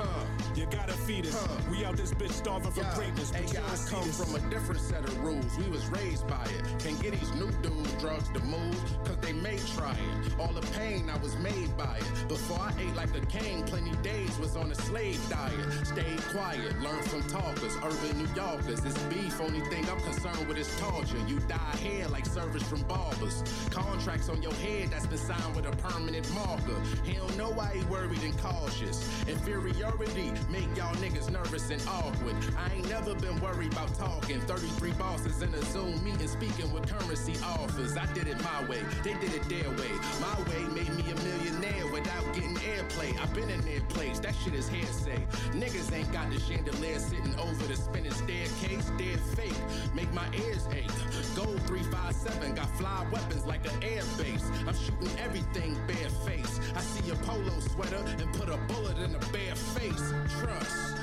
You 0.56 0.66
gotta 0.72 0.94
feed 0.94 1.26
us. 1.28 1.48
We 1.72 1.86
out 1.86 1.96
this 1.98 2.14
bitch 2.14 2.32
starving 2.32 2.72
for 2.72 2.82
Yeah. 2.82 2.96
greatness. 2.96 3.32
Hey, 3.32 3.42
but 3.44 3.54
you 3.54 3.60
don't 3.60 3.68
guys 3.70 3.90
come 3.90 4.04
this. 4.08 4.18
from 4.24 4.36
a 4.36 4.40
different 4.50 4.82
set 4.82 5.04
of 5.06 5.18
rules. 5.24 5.58
We 5.58 5.70
was 5.70 5.86
raised 5.88 6.28
by 6.28 6.44
it. 6.46 6.62
Can't 6.80 7.00
get 7.02 7.18
these 7.20 7.34
new 7.36 7.52
dudes 7.62 7.94
drugs 7.94 8.30
to 8.34 8.40
move, 8.44 8.76
cause 9.06 9.18
they 9.22 9.34
may 9.34 9.58
try 9.76 9.94
it. 9.94 10.40
All 10.40 10.52
the 10.54 10.66
pain 10.78 11.10
I 11.10 11.18
was 11.20 11.36
made 11.38 11.76
by 11.78 11.98
it. 11.98 12.28
Before 12.28 12.60
I 12.60 12.74
ate 12.80 12.96
like 12.96 13.16
a 13.16 13.26
king, 13.28 13.64
plenty 13.64 13.96
days 14.04 14.38
was 14.40 14.56
on 14.58 14.72
a 14.72 14.76
slave 14.76 15.20
diet. 15.30 15.88
Stayed 15.88 16.22
quiet, 16.34 16.80
learned 16.82 17.06
from 17.06 17.24
talkers, 17.24 17.76
urban 17.84 18.18
New 18.20 18.28
Yorkers. 18.36 18.82
This 18.82 18.98
beef, 19.04 19.40
only 19.42 19.62
thing 19.62 19.86
I'm 19.90 20.00
concerned 20.02 20.48
with 20.48 20.58
is 20.58 20.70
torture. 20.80 21.18
You 21.28 21.40
die 21.48 21.78
here 21.78 22.08
like 22.08 22.26
service 22.26 22.64
from 22.64 22.82
barbers. 22.84 23.44
Contracts 23.72 24.30
on 24.30 24.42
your 24.42 24.54
head 24.54 24.90
that's 24.90 25.08
been 25.08 25.18
signed 25.18 25.56
with 25.56 25.66
a 25.66 25.76
permanent 25.88 26.32
marker. 26.34 26.80
Hell 27.06 27.30
know 27.38 27.50
why 27.52 27.72
he 27.74 27.84
worried 27.86 28.22
and 28.24 28.38
cautious. 28.40 29.08
Inferiority 29.28 30.32
make 30.50 30.70
y'all 30.76 30.96
niggas 30.96 31.30
nervous 31.32 31.70
and 31.70 31.82
awkward. 31.88 32.36
I 32.58 32.74
ain't 32.76 32.90
never 32.90 33.16
been 33.16 33.40
worried 33.42 33.72
about 33.72 33.94
talking. 33.96 34.40
33 34.42 34.92
bosses 34.94 35.42
in 35.42 35.54
a 35.54 35.62
Zoom 35.66 36.04
meeting 36.04 36.28
speaking 36.28 36.72
with 36.72 36.88
currency 36.88 37.36
offers. 37.44 37.98
I 37.98 38.06
did 38.14 38.28
it 38.28 38.42
my 38.44 38.64
way, 38.70 38.82
they 39.04 39.14
did 39.14 39.34
it 39.34 39.44
their 39.50 39.70
way. 39.70 39.92
My 40.22 40.36
way 40.50 40.64
made 40.74 40.94
me 40.96 41.12
a 41.12 41.16
millionaire 41.16 41.88
without 41.92 42.26
getting 42.34 42.56
airplay. 42.56 43.18
I've 43.22 43.34
been 43.34 43.50
in 43.50 43.62
their 43.62 43.82
place, 43.90 44.20
that 44.20 44.36
shit 44.44 44.54
is 44.54 44.68
hearsay. 44.68 45.20
Niggas 45.52 45.92
ain't 45.94 46.12
got 46.12 46.30
the 46.32 46.40
chandelier 46.40 47.00
sitting 47.00 47.38
over 47.40 47.66
the 47.68 47.76
spinning 47.76 48.12
staircase. 48.20 48.92
They're 48.98 49.18
fake, 49.36 49.62
make 49.96 50.12
my 50.14 50.28
ears 50.34 50.68
ache. 50.74 50.92
Gold 51.36 51.62
357 51.68 52.56
got 52.56 52.70
fly 52.78 53.06
weapons 53.12 53.46
like 53.46 53.66
an 53.66 53.84
air 53.84 54.04
base. 54.18 54.46
I'm 54.68 54.76
shooting 54.76 55.18
everything 55.20 55.78
bare 55.88 56.10
face. 56.28 56.60
I 56.76 56.82
see 56.82 57.12
a 57.12 57.16
polo 57.16 57.60
sweater 57.60 58.04
and 58.20 58.34
put 58.34 58.50
a 58.50 58.58
bullet 58.68 58.98
in 58.98 59.16
a 59.16 59.20
bare 59.32 59.56
face. 59.56 60.14
Trust. 60.40 61.00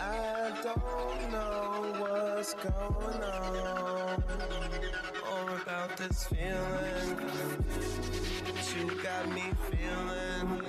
I 0.00 0.52
don't 0.62 1.30
know 1.32 1.94
what's 2.00 2.54
going 2.54 3.22
on 3.22 4.77
this 6.08 6.24
feeling 6.24 7.18
you 8.76 8.86
got 9.02 9.28
me 9.32 9.42
feeling. 9.70 10.62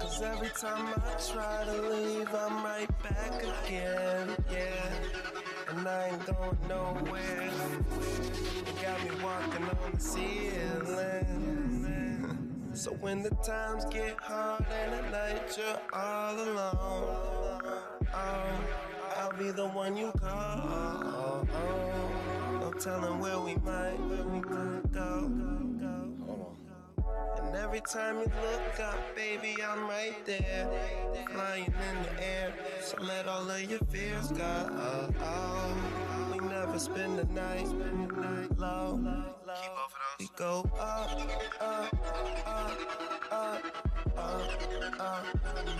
Cause 0.00 0.22
every 0.22 0.50
time 0.50 0.94
I 0.96 1.00
try 1.32 1.64
to 1.64 1.82
leave, 1.88 2.28
I'm 2.34 2.64
right 2.64 3.02
back 3.02 3.42
again, 3.42 4.36
yeah. 4.50 4.90
And 5.70 5.88
I 5.88 6.08
ain't 6.08 6.26
going 6.26 6.58
nowhere. 6.68 7.50
You 8.66 8.72
got 8.82 9.02
me 9.04 9.10
walking 9.22 9.64
on 9.64 9.92
the 9.94 10.00
ceiling. 10.00 11.32
So 12.74 12.92
when 12.92 13.22
the 13.22 13.30
times 13.46 13.84
get 13.86 14.18
hard 14.18 14.66
and 14.70 14.94
at 14.94 15.10
night 15.10 15.56
you're 15.56 15.80
all 15.92 16.34
alone, 16.34 17.62
oh, 18.14 18.60
I'll 19.16 19.32
be 19.38 19.50
the 19.50 19.68
one 19.68 19.96
you 19.96 20.12
call. 20.20 21.46
No 22.84 23.00
telling 23.00 23.20
where 23.20 23.38
we 23.38 23.54
might, 23.56 23.98
where 24.08 24.24
we 24.24 24.40
might 24.40 24.92
go. 24.92 25.30
And 27.38 27.54
every 27.54 27.80
time 27.80 28.16
you 28.18 28.24
look 28.24 28.80
up, 28.80 28.98
baby, 29.14 29.56
I'm 29.62 29.82
right 29.88 30.16
there, 30.26 30.68
flying 31.30 31.66
in 31.66 32.02
the 32.02 32.24
air. 32.24 32.52
So 32.80 32.96
let 33.02 33.28
all 33.28 33.48
of 33.48 33.70
your 33.70 33.78
fears 33.90 34.32
go. 34.32 34.68
Oh, 34.72 35.08
oh. 35.20 35.76
We 36.32 36.38
never 36.48 36.78
spend 36.78 37.18
the 37.18 37.24
night, 37.26 37.68
low. 38.56 38.98
We 40.18 40.28
go 40.36 40.68
up, 40.80 41.20
up, 41.60 41.94
up, 42.46 43.32
up, 43.32 43.91
up, 44.32 44.40
up, 44.98 45.26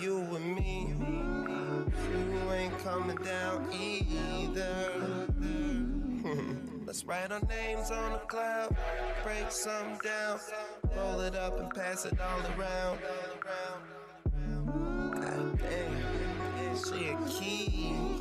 You 0.04 0.18
and 0.36 0.54
me, 0.54 0.92
you 2.12 2.52
ain't 2.52 2.78
coming 2.80 3.16
down 3.16 3.72
either. 3.72 4.90
Let's 6.86 7.06
write 7.06 7.32
our 7.32 7.40
names 7.48 7.90
on 7.90 8.12
a 8.12 8.18
cloud, 8.18 8.76
break 9.22 9.50
some 9.50 9.96
down, 10.04 10.40
roll 10.94 11.20
it 11.20 11.34
up 11.34 11.58
and 11.58 11.70
pass 11.70 12.04
it 12.04 12.20
all 12.20 12.40
around. 12.60 12.98
God 15.14 15.58
damn, 15.58 16.76
she 16.84 17.08
a 17.08 17.16
keeper. 17.26 18.13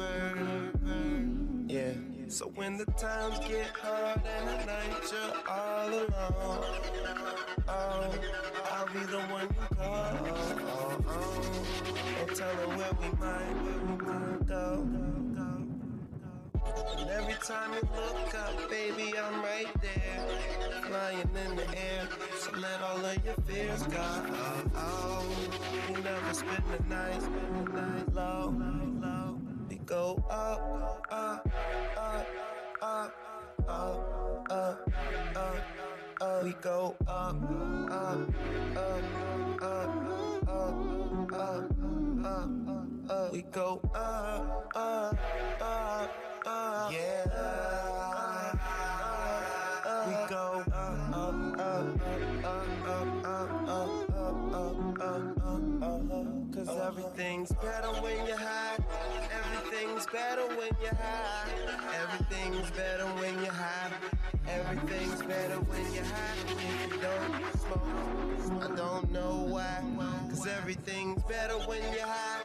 So 2.34 2.52
when 2.56 2.80
the 2.80 2.86
times 2.86 3.38
get 3.48 3.68
hard 3.80 4.20
and 4.26 4.50
at 4.50 4.66
night 4.66 4.90
you're 5.12 5.38
all 5.48 5.88
alone, 5.88 6.66
oh, 7.68 8.12
I'll 8.72 8.88
be 8.88 9.06
the 9.06 9.20
one 9.30 9.48
you 9.54 9.78
call. 9.78 10.18
Oh, 10.26 10.98
oh, 11.10 11.28
no 12.18 12.34
telling 12.34 12.76
where 12.76 12.94
we 13.00 13.10
might, 13.20 13.54
where 13.62 13.82
we 13.86 13.96
might 14.04 14.48
go. 14.48 14.84
And 16.98 17.10
every 17.12 17.36
time 17.46 17.74
you 17.74 17.88
look 17.96 18.34
up, 18.34 18.68
baby, 18.68 19.14
I'm 19.16 19.44
right 19.44 19.68
there. 19.80 20.26
Flying 20.88 21.30
in 21.46 21.56
the 21.56 21.70
air, 21.78 22.08
so 22.40 22.52
let 22.58 22.82
all 22.82 23.06
of 23.06 23.24
your 23.24 23.36
fears 23.46 23.84
go. 23.84 24.02
Oh, 24.02 24.64
oh. 24.76 25.24
You 25.88 26.02
never 26.02 26.34
spend 26.34 26.64
the 26.76 26.84
night, 26.90 27.22
spend 27.22 27.68
the 27.68 27.74
night 27.80 28.14
low, 28.16 28.56
low 29.04 29.43
go 29.86 30.24
up, 30.30 30.62
up, 31.12 31.50
up, 31.98 32.28
up, 32.82 33.14
up, 33.68 34.50
up, 34.50 34.50
up, 34.50 34.90
up. 36.22 36.44
We 36.44 36.54
go 36.62 36.96
up, 37.08 37.36
up, 37.90 38.30
up, 38.78 39.04
up, 39.58 39.84
up, 40.48 40.74
up, 41.34 41.70
up, 42.26 42.50
up. 43.10 43.34
We 43.34 43.42
go 43.52 43.82
up, 43.94 44.72
up, 44.76 45.18
up, 45.62 46.12
up. 46.46 46.92
Yeah. 46.92 47.24
We 50.08 50.14
go 50.30 50.64
up, 50.72 51.14
up, 51.14 51.60
up, 51.60 52.00
up, 52.04 52.64
up, 52.86 53.26
up, 53.26 53.70
up 53.70 54.04
up, 54.54 55.02
up, 55.02 55.82
up, 55.82 56.12
up. 56.12 56.54
Cause 56.54 56.70
everything's 56.70 57.52
better 57.54 57.90
when 58.02 58.26
you're 58.28 58.38
high. 58.38 58.78
Everything's 59.94 60.12
better 60.12 60.48
when 60.56 60.70
you're 60.82 60.96
high. 60.96 61.50
Everything's 62.02 62.72
better 62.72 63.06
when 63.06 63.44
you're 63.44 63.54
high. 63.54 63.92
Everything's 64.48 65.22
better 65.22 65.56
when 65.70 65.94
you're 65.94 66.04
high. 66.04 66.34
If 66.50 66.94
you 66.94 67.00
don't 67.00 67.60
smoke, 67.62 68.64
I 68.64 68.76
don't 68.76 69.12
know 69.12 69.46
why. 69.50 69.84
Cause 70.32 70.48
everything's 70.48 71.22
better 71.24 71.60
when 71.70 71.84
you're 71.94 72.08
high. 72.08 72.42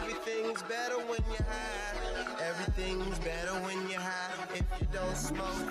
Everything's 0.00 0.62
better 0.62 0.98
when 1.06 1.22
you're 1.30 1.46
high. 1.46 2.42
Everything's 2.42 3.20
better 3.20 3.52
when 3.62 3.88
you're 3.88 4.00
high. 4.00 4.32
If 4.54 4.64
you 4.80 4.88
don't 4.92 5.16
smoke, 5.16 5.70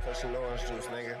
Crushing 0.00 0.36
orange 0.36 0.60
juice, 0.60 0.86
nigga. 0.86 1.16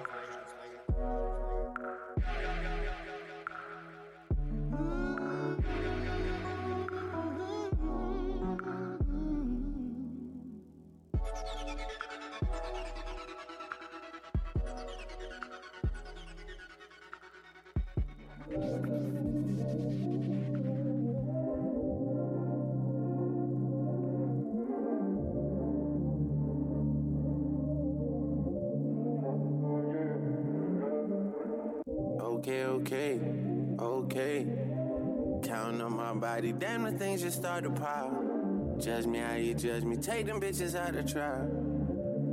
The 36.84 36.92
things 36.98 37.22
just 37.22 37.38
start 37.38 37.64
to 37.64 37.70
pile. 37.70 38.76
Judge 38.80 39.06
me 39.06 39.18
how 39.18 39.34
you 39.34 39.54
judge 39.54 39.84
me, 39.84 39.96
take 39.96 40.26
them 40.26 40.40
bitches 40.40 40.74
out 40.74 40.94
of 40.94 41.10
trial. 41.10 41.48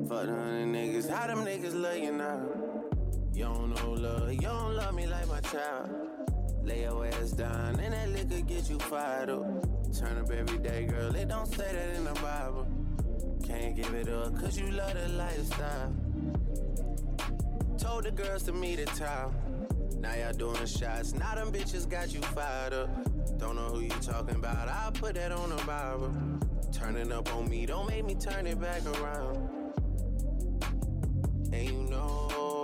Fuck 0.10 0.26
the 0.26 0.36
hundred 0.36 0.68
niggas, 0.68 1.10
how 1.10 1.28
them 1.28 1.46
niggas 1.46 1.80
love 1.80 1.98
you 1.98 2.12
now? 2.12 2.42
You 3.34 3.46
don't 3.46 3.76
know 3.76 3.92
love, 3.92 4.34
you 4.34 4.42
don't 4.42 4.76
love 4.76 4.94
me 4.94 5.08
like 5.08 5.28
my 5.28 5.40
child. 5.42 5.90
Lay 6.64 6.82
your 6.82 7.06
ass 7.06 7.32
down, 7.32 7.80
and 7.80 7.94
that 7.94 8.10
liquor 8.10 8.42
get 8.42 8.70
you 8.70 8.78
fired 8.80 9.30
up. 9.30 9.46
Turn 9.98 10.18
up 10.18 10.30
every 10.32 10.58
day, 10.60 10.86
girl, 10.86 11.16
it 11.16 11.28
don't 11.28 11.48
say 11.48 11.72
that 11.72 11.96
in 11.96 12.04
the 12.04 12.14
Bible. 12.14 12.68
Can't 13.46 13.76
give 13.76 13.94
it 13.94 14.10
up, 14.10 14.40
cause 14.40 14.58
you 14.58 14.70
love 14.72 14.94
the 14.94 15.08
lifestyle. 15.10 15.96
Told 17.78 18.04
the 18.04 18.12
girls 18.12 18.44
to 18.44 18.54
meet 18.54 18.80
at 18.80 18.88
town. 18.96 19.34
Now 20.00 20.16
y'all 20.16 20.34
doing 20.34 20.66
shots. 20.66 21.14
Now 21.14 21.36
them 21.36 21.52
bitches 21.52 21.88
got 21.90 22.14
you 22.14 22.22
fired 22.22 22.74
up. 22.74 23.11
Don't 23.38 23.56
know 23.56 23.70
who 23.70 23.82
you 23.82 23.90
talking 24.02 24.36
about. 24.36 24.68
I'll 24.68 24.92
put 24.92 25.16
that 25.16 25.32
on 25.32 25.50
the 25.50 25.64
Bible. 25.64 26.14
Turning 26.72 27.12
up 27.12 27.34
on 27.36 27.50
me, 27.50 27.66
don't 27.66 27.88
make 27.88 28.06
me 28.06 28.16
turn 28.16 28.48
it 28.48 28.60
back 28.60 28.86
around. 28.86 29.50
And 31.52 31.70
you 31.70 31.84
know, 31.90 32.61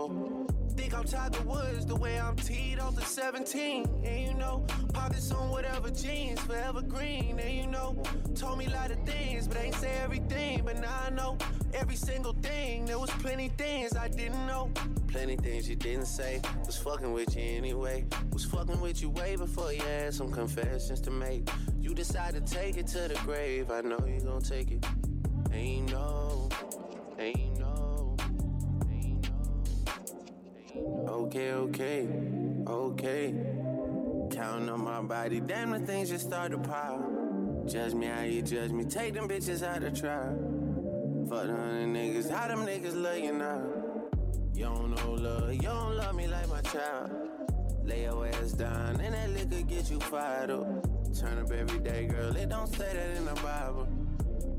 I'm 0.94 1.04
Tiger 1.06 1.42
Woods 1.42 1.86
the 1.86 1.96
way 1.96 2.20
I'm 2.20 2.36
teed 2.36 2.80
off 2.80 2.96
the 2.96 3.02
17. 3.02 3.86
And 4.06 4.22
you 4.22 4.34
know, 4.34 4.66
pockets 4.94 5.32
on 5.32 5.50
whatever 5.50 5.90
jeans, 5.90 6.40
forever 6.40 6.82
green. 6.82 7.40
And 7.40 7.54
you 7.54 7.68
know, 7.68 8.02
told 8.36 8.60
me 8.60 8.66
a 8.66 8.70
lot 8.70 8.92
of 8.92 9.00
things, 9.06 9.48
but 9.48 9.58
ain't 9.58 9.76
say 9.76 9.92
everything. 10.04 10.62
But 10.64 10.80
now 10.80 10.96
I 11.06 11.10
know 11.10 11.38
every 11.74 11.96
single 11.96 12.34
thing. 12.34 12.86
There 12.86 13.00
was 13.00 13.10
plenty 13.12 13.50
things 13.50 13.96
I 13.96 14.08
didn't 14.08 14.46
know. 14.48 14.72
Plenty 15.08 15.36
things 15.38 15.70
you 15.70 15.76
didn't 15.76 16.06
say. 16.06 16.42
Was 16.66 16.78
fucking 16.78 17.12
with 17.12 17.36
you 17.36 17.44
anyway. 17.44 18.06
Was 18.32 18.46
fucking 18.46 18.80
with 18.80 19.02
you 19.02 19.10
way 19.10 19.36
before 19.36 19.74
you 19.74 19.82
had 19.82 20.14
some 20.14 20.32
confessions 20.32 21.02
to 21.02 21.12
make. 21.12 21.50
You 21.80 21.94
decided 21.94 22.46
to 22.46 22.54
take 22.54 22.78
it 22.78 22.88
to 22.88 23.08
the 23.08 23.20
grave. 23.26 23.72
I 23.72 23.82
know 23.82 24.00
you 24.08 24.22
gon' 24.22 24.42
take 24.42 24.72
it. 24.72 24.86
And 25.52 25.68
you 25.68 25.82
know, 25.84 26.50
Okay, 31.28 31.52
okay, 31.52 32.08
okay. 32.68 33.34
Counting 34.32 34.70
on 34.70 34.84
my 34.84 35.02
body, 35.02 35.40
damn 35.40 35.72
the 35.72 35.80
things 35.80 36.10
just 36.10 36.26
start 36.26 36.52
to 36.52 36.58
pile. 36.58 37.64
Judge 37.68 37.94
me 37.94 38.08
how 38.08 38.22
you 38.22 38.42
judge 38.42 38.72
me, 38.72 38.86
take 38.86 39.14
them 39.14 39.28
bitches 39.28 39.64
out 39.64 39.84
of 39.84 40.00
trial. 40.00 40.38
Fuck 41.30 41.48
the 41.48 41.56
hundred 41.56 41.88
niggas, 41.88 42.30
how 42.30 42.48
them 42.48 42.66
niggas 42.66 42.96
love 42.96 43.18
you 43.18 43.34
now? 43.34 43.62
You 44.54 44.66
don't 44.66 44.96
know 44.96 45.12
love, 45.12 45.54
you 45.54 45.62
don't 45.62 45.98
love 45.98 46.16
me 46.16 46.28
like 46.28 46.48
my 46.50 46.62
child. 46.62 47.12
Lay 47.84 48.04
your 48.04 48.28
ass 48.28 48.54
down, 48.54 49.00
and 49.02 49.14
that 49.14 49.30
liquor 49.32 49.64
get 49.64 49.90
you 49.92 50.00
fired 50.00 50.50
up. 50.50 50.68
Turn 51.18 51.38
up 51.40 51.52
every 51.52 51.80
day, 51.80 52.06
girl, 52.06 52.36
it 52.36 52.50
don't 52.50 52.68
say 52.68 52.94
that 52.94 53.18
in 53.18 53.26
the 53.26 53.36
Bible. 53.36 53.88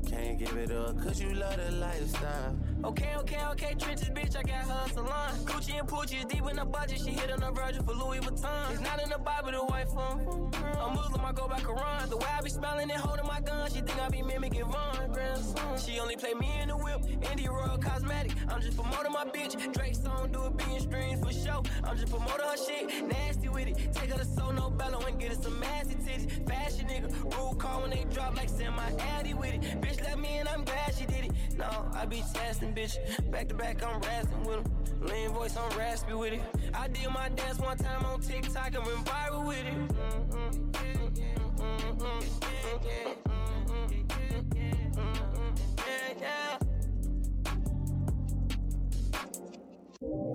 Can't 0.07 0.37
give 0.37 0.55
it 0.57 0.71
up, 0.71 1.01
cause 1.01 1.19
you 1.19 1.33
love 1.33 1.57
the 1.57 1.71
lifestyle. 1.71 2.55
Okay, 2.81 3.13
okay, 3.17 3.39
okay, 3.51 3.75
trenches, 3.77 4.09
bitch, 4.09 4.37
I 4.37 4.41
got 4.43 4.63
her 4.63 4.89
salon. 4.93 5.35
Gucci 5.43 5.77
and 5.77 5.87
Poochie 5.87 6.19
is 6.19 6.25
deep 6.25 6.49
in 6.49 6.55
the 6.55 6.65
budget, 6.65 7.01
she 7.03 7.11
hit 7.11 7.29
on 7.29 7.41
the 7.41 7.51
virgin 7.51 7.83
for 7.83 7.93
Louis 7.93 8.19
Vuitton. 8.19 8.71
It's 8.71 8.79
not 8.79 9.03
in 9.03 9.09
the 9.09 9.17
Bible, 9.17 9.51
the 9.51 9.57
white 9.57 9.89
phone. 9.89 10.49
I'm 10.79 10.95
Muslim, 10.95 11.25
I 11.25 11.33
go 11.33 11.47
by 11.47 11.59
Quran. 11.59 12.09
The 12.09 12.17
way 12.17 12.27
I 12.37 12.41
be 12.41 12.49
smelling 12.49 12.89
and 12.89 13.01
holding 13.01 13.27
my 13.27 13.41
gun, 13.41 13.69
she 13.69 13.81
think 13.81 13.99
I 13.99 14.07
be 14.07 14.21
mimicking 14.21 14.63
Von. 14.63 15.11
Grandson. 15.11 15.77
She 15.77 15.99
only 15.99 16.15
play 16.15 16.33
me 16.33 16.49
in 16.61 16.69
the 16.69 16.77
whip, 16.77 17.01
Indie 17.01 17.49
Royal 17.49 17.77
Cosmetic. 17.77 18.31
I'm 18.47 18.61
just 18.61 18.77
promoting 18.77 19.11
my 19.11 19.25
bitch. 19.25 19.73
Drake 19.73 19.95
song, 19.95 20.29
do 20.31 20.39
a 20.43 20.49
being 20.49 20.79
streams 20.79 21.21
for 21.21 21.33
show. 21.33 21.61
I'm 21.83 21.97
just 21.97 22.11
promoting 22.11 22.45
her 22.45 22.57
shit, 22.57 23.07
nasty 23.07 23.49
with 23.49 23.67
it. 23.67 23.93
Take 23.93 24.11
her 24.11 24.17
to 24.17 24.25
Sono 24.25 24.69
Bello 24.69 24.99
and 25.01 25.19
get 25.19 25.29
her 25.35 25.41
some 25.41 25.59
massy 25.59 25.95
titties. 25.95 26.47
Fashion 26.47 26.87
nigga, 26.87 27.35
rule 27.35 27.55
call 27.55 27.81
when 27.81 27.91
they 27.91 28.05
drop 28.13 28.37
like 28.37 28.47
semi 28.49 28.91
addy 29.17 29.33
with 29.33 29.53
it. 29.53 29.61
Bitch, 29.81 30.01
let 30.03 30.17
me 30.17 30.39
in, 30.39 30.47
I'm 30.47 30.63
glad 30.63 30.95
she 30.97 31.05
did 31.05 31.25
it. 31.25 31.31
No, 31.57 31.91
I 31.93 32.05
be 32.05 32.23
testing, 32.33 32.68
bitch. 32.73 32.97
Back 33.31 33.47
to 33.49 33.55
back, 33.55 33.83
I'm 33.83 34.01
rasping 34.01 34.43
with 34.43 34.57
him. 34.57 34.65
Lean 35.01 35.29
voice, 35.29 35.55
I'm 35.55 35.77
raspy 35.77 36.13
with 36.13 36.33
it. 36.33 36.41
I 36.73 36.87
did 36.87 37.09
my 37.09 37.29
dance 37.29 37.59
one 37.59 37.77
time 37.77 38.05
on 38.05 38.21
TikTok 38.21 38.75
and 38.75 38.85
went 38.85 39.05
viral 39.05 39.45
with 39.45 39.65
it. 39.65 39.73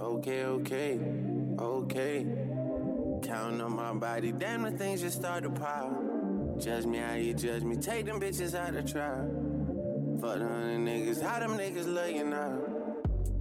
Okay, 0.01 0.45
okay, 0.45 1.01
okay. 1.59 2.27
Counting 3.23 3.61
on 3.61 3.77
my 3.77 3.93
body, 3.95 4.33
damn 4.33 4.63
the 4.63 4.71
things 4.71 5.01
just 5.01 5.19
start 5.19 5.43
to 5.45 5.51
pile. 5.51 6.57
Judge 6.59 6.87
me 6.87 6.99
how 6.99 7.15
you 7.15 7.35
judge 7.35 7.63
me, 7.63 7.77
take 7.77 8.07
them 8.07 8.21
bitches 8.21 8.55
out 8.55 8.75
of 8.75 8.91
trial. 8.91 9.44
Fuck 10.21 10.39
the 10.39 10.47
hundred 10.47 10.79
niggas, 10.79 11.21
how 11.21 11.41
them 11.41 11.59
niggas 11.59 11.93
love 11.93 12.11
you 12.11 12.25
now? 12.25 12.59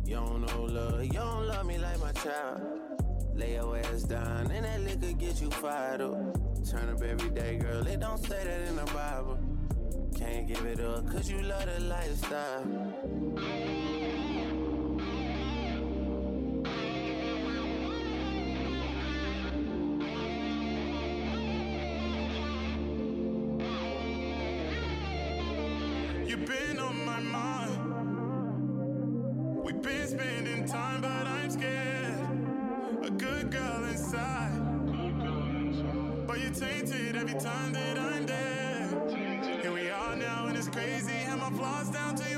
You 0.06 0.16
don't 0.16 0.42
know 0.42 0.64
love, 0.64 1.04
you 1.04 1.12
don't 1.12 1.48
love 1.48 1.66
me 1.68 1.78
like 1.78 2.00
my 2.00 2.12
child. 2.14 2.62
Lay 3.36 3.54
your 3.54 3.78
ass 3.78 4.04
down, 4.04 4.52
and 4.52 4.66
that 4.66 4.82
liquor 4.82 5.14
get 5.14 5.40
you 5.40 5.52
fired 5.52 6.02
up. 6.02 6.18
Turn 6.70 6.90
up 6.90 7.02
every 7.02 7.30
day, 7.30 7.58
girl, 7.58 7.86
it 7.86 8.00
don't 8.00 8.18
say 8.18 8.44
that 8.44 8.68
in 8.68 8.76
the 8.76 8.86
Bible. 8.86 9.40
Can't 10.18 10.48
give 10.48 10.66
it 10.66 10.80
up, 10.80 11.10
cause 11.12 11.30
you 11.30 11.42
love 11.42 11.66
the 11.66 11.80
lifestyle. 11.82 13.83
Tainted 36.54 37.16
every 37.16 37.34
time 37.40 37.74
that 37.74 37.98
I'm 37.98 38.26
there. 38.28 39.60
Here 39.62 39.72
we 39.72 39.90
are 39.90 40.16
now, 40.16 40.48
and 40.48 40.56
it's 40.56 40.68
crazy. 40.68 41.12
Have 41.12 41.40
my 41.40 41.50
flaws 41.50 41.90
down 41.90 42.16
to 42.16 42.33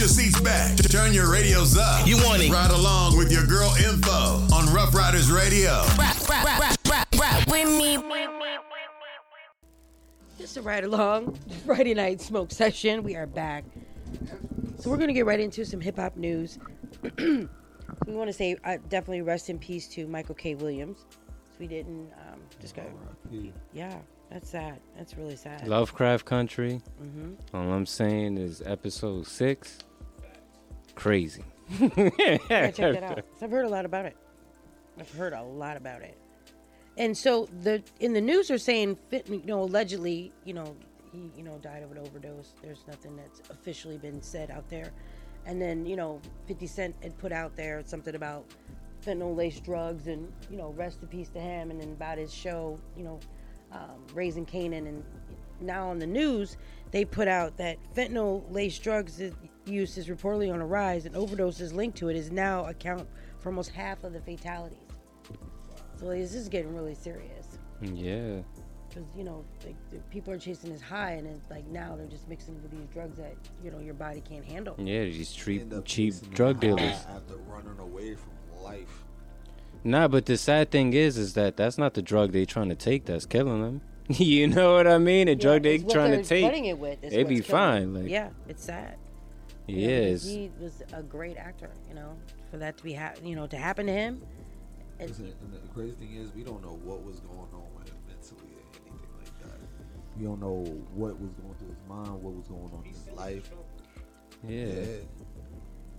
your 0.00 0.08
seats 0.08 0.40
back. 0.40 0.74
Turn 0.78 1.12
your 1.12 1.30
radios 1.30 1.76
up. 1.76 2.06
You 2.06 2.16
want 2.24 2.42
it? 2.42 2.50
Ride 2.50 2.70
along 2.70 3.18
with 3.18 3.30
your 3.30 3.44
girl 3.44 3.70
info 3.76 4.08
on 4.54 4.72
Rough 4.72 4.94
Riders 4.94 5.30
Radio. 5.30 5.82
with 7.46 7.68
me. 7.78 7.98
Just 10.38 10.54
to 10.54 10.62
ride 10.62 10.84
along, 10.84 11.38
Friday 11.66 11.92
night 11.92 12.22
smoke 12.22 12.50
session. 12.50 13.02
We 13.02 13.14
are 13.14 13.26
back. 13.26 13.62
So 14.78 14.88
we're 14.88 14.96
gonna 14.96 15.12
get 15.12 15.26
right 15.26 15.38
into 15.38 15.66
some 15.66 15.82
hip 15.82 15.96
hop 15.96 16.16
news. 16.16 16.58
we 17.18 17.48
want 18.06 18.28
to 18.28 18.32
say 18.32 18.56
uh, 18.64 18.78
definitely 18.88 19.20
rest 19.20 19.50
in 19.50 19.58
peace 19.58 19.86
to 19.88 20.06
Michael 20.06 20.34
K. 20.34 20.54
Williams. 20.54 21.04
So 21.10 21.56
we 21.58 21.66
didn't 21.66 22.10
um, 22.32 22.40
just 22.58 22.74
go. 22.74 22.84
Yeah, 23.74 23.98
that's 24.30 24.48
sad. 24.48 24.80
That's 24.96 25.18
really 25.18 25.36
sad. 25.36 25.68
Lovecraft 25.68 26.24
Country. 26.24 26.80
Mhm. 27.02 27.36
All 27.52 27.70
I'm 27.70 27.84
saying 27.84 28.38
is 28.38 28.62
episode 28.64 29.26
six. 29.26 29.76
Crazy. 31.00 31.42
Yeah, 31.80 32.70
check 32.72 32.94
that 32.94 33.02
out. 33.02 33.24
I've 33.40 33.50
heard 33.50 33.64
a 33.64 33.68
lot 33.68 33.84
about 33.86 34.04
it. 34.04 34.16
I've 34.98 35.10
heard 35.12 35.32
a 35.32 35.42
lot 35.42 35.76
about 35.78 36.02
it. 36.02 36.18
And 36.98 37.16
so 37.16 37.48
the 37.62 37.82
in 38.00 38.12
the 38.12 38.20
news 38.20 38.50
are 38.50 38.58
saying, 38.58 38.98
fit- 39.08 39.26
you 39.28 39.40
know, 39.46 39.62
allegedly, 39.62 40.30
you 40.44 40.52
know, 40.52 40.76
he, 41.12 41.30
you 41.36 41.42
know, 41.42 41.56
died 41.62 41.82
of 41.82 41.90
an 41.92 41.98
overdose. 41.98 42.52
There's 42.62 42.84
nothing 42.86 43.16
that's 43.16 43.40
officially 43.48 43.96
been 43.96 44.20
said 44.20 44.50
out 44.50 44.68
there. 44.68 44.90
And 45.46 45.62
then, 45.62 45.86
you 45.86 45.96
know, 45.96 46.20
50 46.46 46.66
Cent 46.66 46.94
had 47.02 47.16
put 47.16 47.32
out 47.32 47.56
there 47.56 47.82
something 47.86 48.14
about 48.14 48.44
fentanyl 49.02 49.34
laced 49.34 49.64
drugs 49.64 50.06
and, 50.06 50.30
you 50.50 50.58
know, 50.58 50.74
rest 50.76 50.98
in 51.00 51.08
peace 51.08 51.30
to 51.30 51.40
him. 51.40 51.70
And 51.70 51.80
then 51.80 51.92
about 51.92 52.18
his 52.18 52.34
show, 52.34 52.78
you 52.94 53.04
know, 53.04 53.20
um, 53.72 54.04
Raising 54.12 54.44
Kanan. 54.44 54.86
And 54.86 55.02
now 55.62 55.88
on 55.88 55.98
the 55.98 56.06
news, 56.06 56.58
they 56.90 57.06
put 57.06 57.26
out 57.28 57.56
that 57.56 57.78
fentanyl 57.96 58.42
laced 58.52 58.82
drugs 58.82 59.18
is- 59.20 59.32
use 59.70 59.96
is 59.96 60.08
reportedly 60.08 60.52
on 60.52 60.60
a 60.60 60.66
rise 60.66 61.06
and 61.06 61.14
overdoses 61.14 61.72
linked 61.72 61.96
to 61.98 62.08
it 62.08 62.16
is 62.16 62.30
now 62.30 62.66
account 62.66 63.08
for 63.38 63.48
almost 63.48 63.70
half 63.70 64.04
of 64.04 64.12
the 64.12 64.20
fatalities. 64.20 64.78
So 65.96 66.08
this 66.08 66.34
is 66.34 66.48
getting 66.48 66.74
really 66.74 66.94
serious 66.94 67.58
Yeah. 67.80 68.40
because 68.88 69.04
you 69.16 69.22
know 69.24 69.44
like, 69.64 69.76
the 69.90 69.98
people 70.10 70.32
are 70.32 70.38
chasing 70.38 70.72
this 70.72 70.80
high 70.80 71.12
and 71.12 71.26
it's 71.26 71.50
like 71.50 71.66
now 71.68 71.94
they're 71.96 72.06
just 72.06 72.28
mixing 72.28 72.60
with 72.62 72.70
these 72.70 72.88
drugs 72.92 73.18
that 73.18 73.34
you 73.62 73.70
know 73.70 73.78
your 73.78 73.94
body 73.94 74.22
can't 74.28 74.44
handle. 74.44 74.74
Yeah, 74.78 75.04
these 75.04 75.32
cheap, 75.32 75.70
cheap 75.84 76.14
drug 76.32 76.60
the 76.60 76.70
high 76.70 76.76
dealers. 76.76 76.96
After 77.08 77.36
running 77.48 77.78
away 77.78 78.14
from 78.14 78.32
life. 78.62 79.04
Nah, 79.82 80.08
but 80.08 80.26
the 80.26 80.36
sad 80.36 80.70
thing 80.70 80.92
is, 80.92 81.16
is 81.16 81.34
that 81.34 81.56
that's 81.56 81.78
not 81.78 81.94
the 81.94 82.02
drug 82.02 82.32
they're 82.32 82.44
trying 82.44 82.68
to 82.68 82.74
take 82.74 83.06
that's 83.06 83.24
killing 83.24 83.62
them. 83.62 83.80
you 84.08 84.46
know 84.46 84.74
what 84.74 84.86
I 84.86 84.98
mean? 84.98 85.26
The 85.26 85.36
drug 85.36 85.62
they 85.62 85.76
it's 85.76 85.84
what 85.84 85.94
trying 85.94 86.10
to 86.10 86.22
take, 86.22 86.42
flooding 86.42 86.66
it 86.66 86.78
with 86.78 87.02
is 87.04 87.12
they 87.12 87.24
be 87.24 87.40
fine. 87.40 87.94
Like, 87.94 88.08
yeah, 88.08 88.30
it's 88.48 88.64
sad. 88.64 88.96
You 89.70 89.86
know, 89.88 90.02
because 90.04 90.24
it's, 90.26 90.34
he 90.34 90.50
was 90.60 90.82
a 90.92 91.02
great 91.02 91.36
actor. 91.36 91.70
You 91.88 91.94
know, 91.94 92.16
for 92.50 92.56
that 92.58 92.76
to 92.78 92.84
be 92.84 92.92
ha- 92.94 93.14
you 93.22 93.36
know 93.36 93.46
to 93.46 93.56
happen 93.56 93.86
to 93.86 93.92
him. 93.92 94.22
it- 94.98 95.08
Listen, 95.08 95.32
and 95.40 95.52
the 95.52 95.58
crazy 95.74 95.92
thing 95.96 96.14
is, 96.14 96.32
we 96.34 96.42
don't 96.42 96.62
know 96.62 96.78
what 96.84 97.02
was 97.04 97.20
going 97.20 97.38
on 97.38 97.64
with 97.78 97.88
him 97.88 97.96
mentally 98.08 98.52
or 98.56 98.62
anything 98.86 99.08
like 99.18 99.40
that. 99.42 99.58
We 100.18 100.24
don't 100.24 100.40
know 100.40 100.62
what 100.94 101.18
was 101.20 101.30
going 101.32 101.54
through 101.58 101.68
his 101.68 101.82
mind, 101.88 102.22
what 102.22 102.34
was 102.34 102.46
going 102.48 102.70
on 102.72 102.84
in 102.84 102.90
his 102.92 103.08
life. 103.16 103.50
Yeah. 104.46 104.64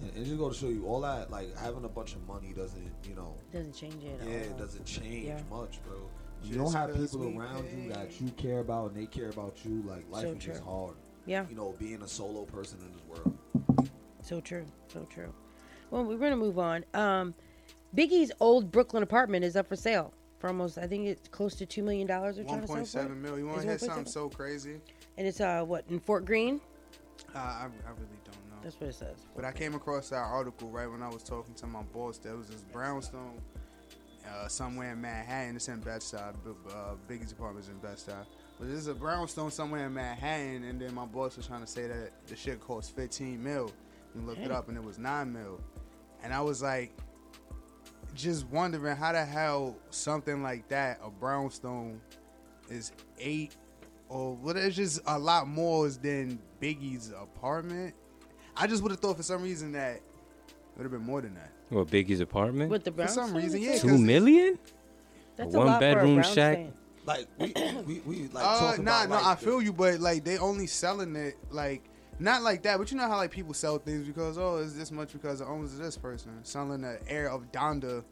And, 0.02 0.12
and 0.16 0.26
just 0.26 0.38
go 0.38 0.50
to 0.50 0.56
show 0.56 0.68
you, 0.68 0.86
all 0.88 1.02
that, 1.02 1.30
like, 1.32 1.56
having 1.58 1.84
a 1.86 1.90
bunch 1.90 2.14
of 2.16 2.26
money 2.28 2.54
doesn't, 2.56 2.92
you 3.08 3.16
know. 3.16 3.36
Doesn't 3.54 3.74
change 3.76 4.04
it 4.04 4.20
at 4.22 4.28
Yeah, 4.28 4.34
all. 4.34 4.42
it 4.42 4.58
doesn't 4.58 4.86
change 4.86 5.28
Yeah. 5.28 5.42
much, 5.50 5.80
bro. 5.84 5.98
You 6.44 6.56
Just 6.56 6.58
don't 6.60 6.74
have 6.74 6.96
people 6.96 7.20
we 7.20 7.38
around 7.38 7.66
you 7.72 7.90
that 7.94 8.20
you 8.20 8.30
care 8.32 8.60
about 8.60 8.92
and 8.94 9.00
they 9.02 9.06
care 9.06 9.30
about 9.30 9.64
you. 9.64 9.84
Like, 9.84 10.10
life 10.10 10.24
So 10.24 10.32
is 10.32 10.44
just 10.44 10.64
hard. 10.64 10.96
Yeah. 11.28 11.46
You 11.50 11.56
know, 11.56 11.76
being 11.78 12.02
a 12.02 12.08
solo 12.08 12.46
person 12.46 12.80
in 12.82 12.92
this 12.94 13.04
world. 13.08 13.38
So 14.22 14.40
true, 14.40 14.66
so 14.88 15.06
true. 15.10 15.34
Well, 15.90 16.06
we're 16.06 16.18
gonna 16.18 16.36
move 16.38 16.60
on. 16.60 16.86
Um, 16.94 17.34
Biggie's 17.96 18.32
old 18.40 18.72
Brooklyn 18.72 19.04
apartment 19.04 19.44
is 19.44 19.56
up 19.56 19.68
for 19.68 19.76
sale 19.76 20.14
for 20.40 20.48
almost, 20.48 20.78
I 20.78 20.88
think 20.88 21.08
it's 21.08 21.28
close 21.28 21.56
to 21.56 21.66
two 21.66 21.84
million 21.84 22.08
dollars. 22.08 22.36
They're 22.36 22.46
trying 22.46 22.60
One 22.60 22.68
to 22.68 22.74
point 22.74 22.88
sell 22.88 23.04
for 23.04 23.08
it. 23.08 23.10
seven 23.10 23.22
mil. 23.22 23.38
You 23.38 23.46
want 23.48 23.62
to 23.62 23.68
hear 23.68 23.78
something 23.78 24.06
1.7? 24.06 24.10
so 24.10 24.30
crazy? 24.30 24.82
And 25.18 25.28
it's 25.28 25.40
uh 25.40 25.62
what 25.64 25.86
in 25.90 26.00
Fort 26.00 26.26
Greene? 26.26 26.60
Uh, 27.36 27.38
I, 27.38 27.66
I 27.86 27.90
really 27.92 28.20
don't 28.26 28.36
know. 28.50 28.58
That's 28.64 28.80
what 28.80 28.90
it 28.90 28.96
says. 28.96 29.18
But 29.36 29.46
I 29.46 29.52
came 29.52 29.76
across 29.76 30.10
that 30.10 30.18
article 30.18 30.70
right 30.70 30.90
when 30.90 31.04
I 31.04 31.10
was 31.10 31.24
talking 31.24 31.54
to 31.56 31.68
my 31.68 31.84
boss. 31.84 32.18
There 32.18 32.36
was 32.36 32.48
this 32.48 32.62
brownstone 32.62 33.40
uh, 34.28 34.48
somewhere 34.48 34.94
in 34.94 35.02
Manhattan. 35.02 35.56
It's 35.56 35.68
in 35.68 35.80
Bed-Stuy. 35.80 36.18
Uh, 36.18 36.74
Biggie's 37.08 37.32
apartment's 37.32 37.70
in 37.70 37.78
Bed-Stuy. 37.78 38.26
But 38.60 38.68
this 38.68 38.80
is 38.80 38.88
a 38.88 38.94
brownstone 38.94 39.52
somewhere 39.52 39.86
in 39.86 39.94
Manhattan. 39.94 40.64
And 40.64 40.82
then 40.82 40.94
my 40.94 41.06
boss 41.06 41.38
was 41.38 41.48
trying 41.48 41.62
to 41.62 41.68
say 41.68 41.88
that 41.88 42.12
the 42.28 42.36
shit 42.36 42.60
costs 42.60 42.92
15 42.92 43.42
mil. 43.42 43.72
We 44.16 44.22
looked 44.22 44.42
it 44.42 44.52
up 44.52 44.68
and 44.68 44.78
it 44.78 44.84
was 44.84 44.98
9 45.00 45.32
mil. 45.32 45.60
And 46.24 46.34
I 46.34 46.42
was 46.42 46.62
like, 46.62 46.94
just 48.14 48.46
wondering 48.48 48.96
how 48.96 49.12
the 49.14 49.24
hell 49.24 49.76
something 49.90 50.44
like 50.44 50.68
that, 50.70 51.00
a 51.04 51.10
brownstone, 51.10 52.02
is 52.70 52.92
eight 53.20 53.56
or 54.10 54.36
what 54.36 54.58
is 54.58 54.76
just 54.76 55.00
a 55.08 55.18
lot 55.18 55.48
more 55.48 55.88
than 55.90 56.40
Biggie's 56.62 57.12
apartment. 57.12 57.94
I 58.56 58.68
just 58.68 58.84
would 58.84 58.92
have 58.92 59.00
thought 59.00 59.18
for 59.18 59.24
some 59.24 59.42
reason 59.42 59.72
that 59.72 59.96
it 59.96 60.04
would 60.76 60.84
have 60.84 60.92
been 60.92 61.04
more 61.06 61.22
than 61.22 61.34
that. 61.36 61.52
what 61.70 61.88
Biggie's 61.88 62.20
apartment? 62.20 62.70
With 62.70 62.84
the 62.84 62.92
For 62.92 63.08
some 63.08 63.34
reason, 63.34 63.62
yeah. 63.62 63.72
says? 63.74 63.82
Two 63.82 63.88
'cause- 63.90 64.00
million? 64.02 64.60
That's 65.38 65.54
a 65.54 65.58
a 65.58 65.60
one 65.60 65.68
lot 65.68 65.80
for 65.80 65.86
a 65.86 65.94
bedroom 65.94 66.16
brownstone. 66.16 66.36
shack. 66.66 66.74
Like, 67.04 67.28
we, 67.40 67.54
we, 67.88 68.00
we 68.06 68.28
like, 68.28 68.46
Uh, 68.46 68.60
talking 68.60 68.84
nah, 68.84 69.06
about, 69.06 69.10
no, 69.10 69.16
like, 69.16 69.26
I 69.26 69.36
the- 69.36 69.46
feel 69.46 69.62
you, 69.62 69.74
but 69.74 70.00
like 70.02 70.24
they 70.26 70.38
only 70.38 70.68
selling 70.68 71.16
it 71.16 71.36
like 71.50 71.82
not 72.22 72.44
like 72.44 72.62
that. 72.64 72.78
But 72.78 72.92
you 72.92 72.98
know 72.98 73.08
how 73.08 73.18
like 73.18 73.32
people 73.32 73.54
sell 73.54 73.78
things 73.78 74.06
because 74.08 74.38
oh, 74.38 74.58
it's 74.58 74.74
this 74.74 74.92
much 74.92 75.12
because 75.14 75.42
it 75.42 75.48
owns 75.48 75.78
this 75.78 75.98
person 75.98 76.32
selling 76.44 76.82
the 76.82 77.00
air 77.08 77.30
of 77.30 77.52
Donda 77.52 78.04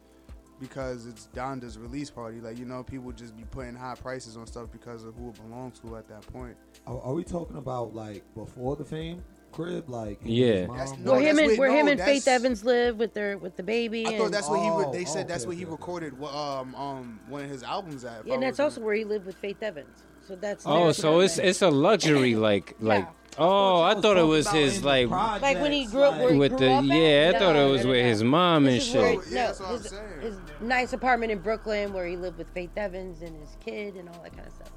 because 0.60 1.05
it's 1.05 1.30
Donda's 1.34 1.78
release 1.78 2.10
party. 2.10 2.41
Like 2.41 2.57
you 2.57 2.66
know, 2.66 2.84
people 2.84 3.12
just 3.12 3.36
be 3.38 3.43
putting 3.43 3.76
high 3.76 3.95
prices 3.95 4.36
on 4.36 4.47
stuff 4.47 4.68
because 4.72 5.03
of 5.03 5.16
who 5.16 5.30
it 5.30 5.36
belongs 5.36 5.80
to 5.80 5.95
at 5.95 6.07
that 6.10 6.22
point. 6.34 6.57
Are, 6.88 6.99
are 7.01 7.14
we 7.14 7.24
talking 7.24 7.57
about 7.57 7.93
like 7.95 8.24
before 8.36 8.76
the 8.76 8.84
fame 8.86 9.24
crib? 9.51 9.89
Like 9.89 10.20
Yeah. 10.24 10.53
his 10.53 10.68
mom? 10.68 10.78
That's- 10.78 10.99
where 10.99 11.20
him 11.22 11.39
and 11.39 11.47
what- 11.47 11.60
where 11.60 11.72
him 11.72 11.88
and 11.88 11.99
Faith 11.99 12.28
Evans 12.28 12.64
live 12.66 12.97
with 12.97 13.14
their 13.14 13.38
with 13.38 13.55
the 13.55 13.64
baby. 13.64 14.05
I 14.05 14.10
and, 14.12 14.18
thought 14.24 14.32
that's 14.32 14.49
what 14.49 14.60
he. 14.60 14.70
Re- 14.70 14.86
Oh, 14.88 14.91
they 14.91 15.05
said 15.05 15.28
that's 15.28 15.43
okay, 15.43 15.47
what 15.49 15.57
he 15.57 15.64
okay, 15.66 15.72
okay. 15.74 15.82
recorded. 15.82 16.24
Um, 16.24 16.76
um, 16.76 17.20
one 17.30 17.43
of 17.43 17.49
his 17.49 17.64
albums 17.64 18.03
at. 18.03 18.26
Yeah, 18.26 18.34
and 18.34 18.43
that's 18.43 18.60
also 18.60 18.82
where 18.82 18.95
he 18.95 19.03
lived 19.05 19.26
with 19.26 19.36
Faith 19.38 19.62
Evans. 19.62 20.03
So 20.28 20.36
that's 20.36 20.64
Oh, 20.68 20.91
so 20.91 21.22
it's 21.22 21.38
it's 21.38 21.62
a 21.62 21.70
luxury 21.70 22.36
like 22.36 22.76
like. 22.80 23.07
Oh, 23.39 23.81
I 23.81 23.95
thought 23.95 24.17
it 24.17 24.23
was 24.27 24.49
his 24.49 24.83
like 24.83 25.09
like 25.09 25.59
when 25.61 25.71
he 25.71 25.85
grew 25.85 26.03
up 26.03 26.19
where 26.19 26.31
he 26.33 26.37
with 26.37 26.51
grew 26.57 26.59
the 26.67 26.71
up 26.71 26.83
at? 26.83 26.89
yeah. 26.89 27.31
I 27.33 27.39
thought 27.39 27.55
it 27.55 27.69
was 27.71 27.83
no, 27.85 27.91
with 27.91 28.01
no. 28.01 28.07
his 28.09 28.23
mom 28.23 28.67
and 28.67 28.75
This 28.75 28.87
is 28.89 28.95
where- 28.95 29.23
shit. 29.23 29.31
no, 29.33 29.67
his, 29.71 29.93
his 30.21 30.35
nice 30.61 30.93
apartment 30.93 31.31
in 31.31 31.39
Brooklyn 31.39 31.93
where 31.93 32.05
he 32.05 32.17
lived 32.17 32.37
with 32.37 32.49
Faith 32.49 32.71
Evans 32.77 33.21
and 33.21 33.35
his 33.39 33.55
kid 33.63 33.95
and 33.95 34.09
all 34.09 34.19
that 34.23 34.33
kind 34.35 34.45
of 34.47 34.53
stuff. 34.53 34.71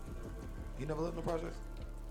You 0.79 0.87
never 0.87 1.01
lived 1.01 1.19
in 1.19 1.25
the 1.25 1.31
project? 1.31 1.55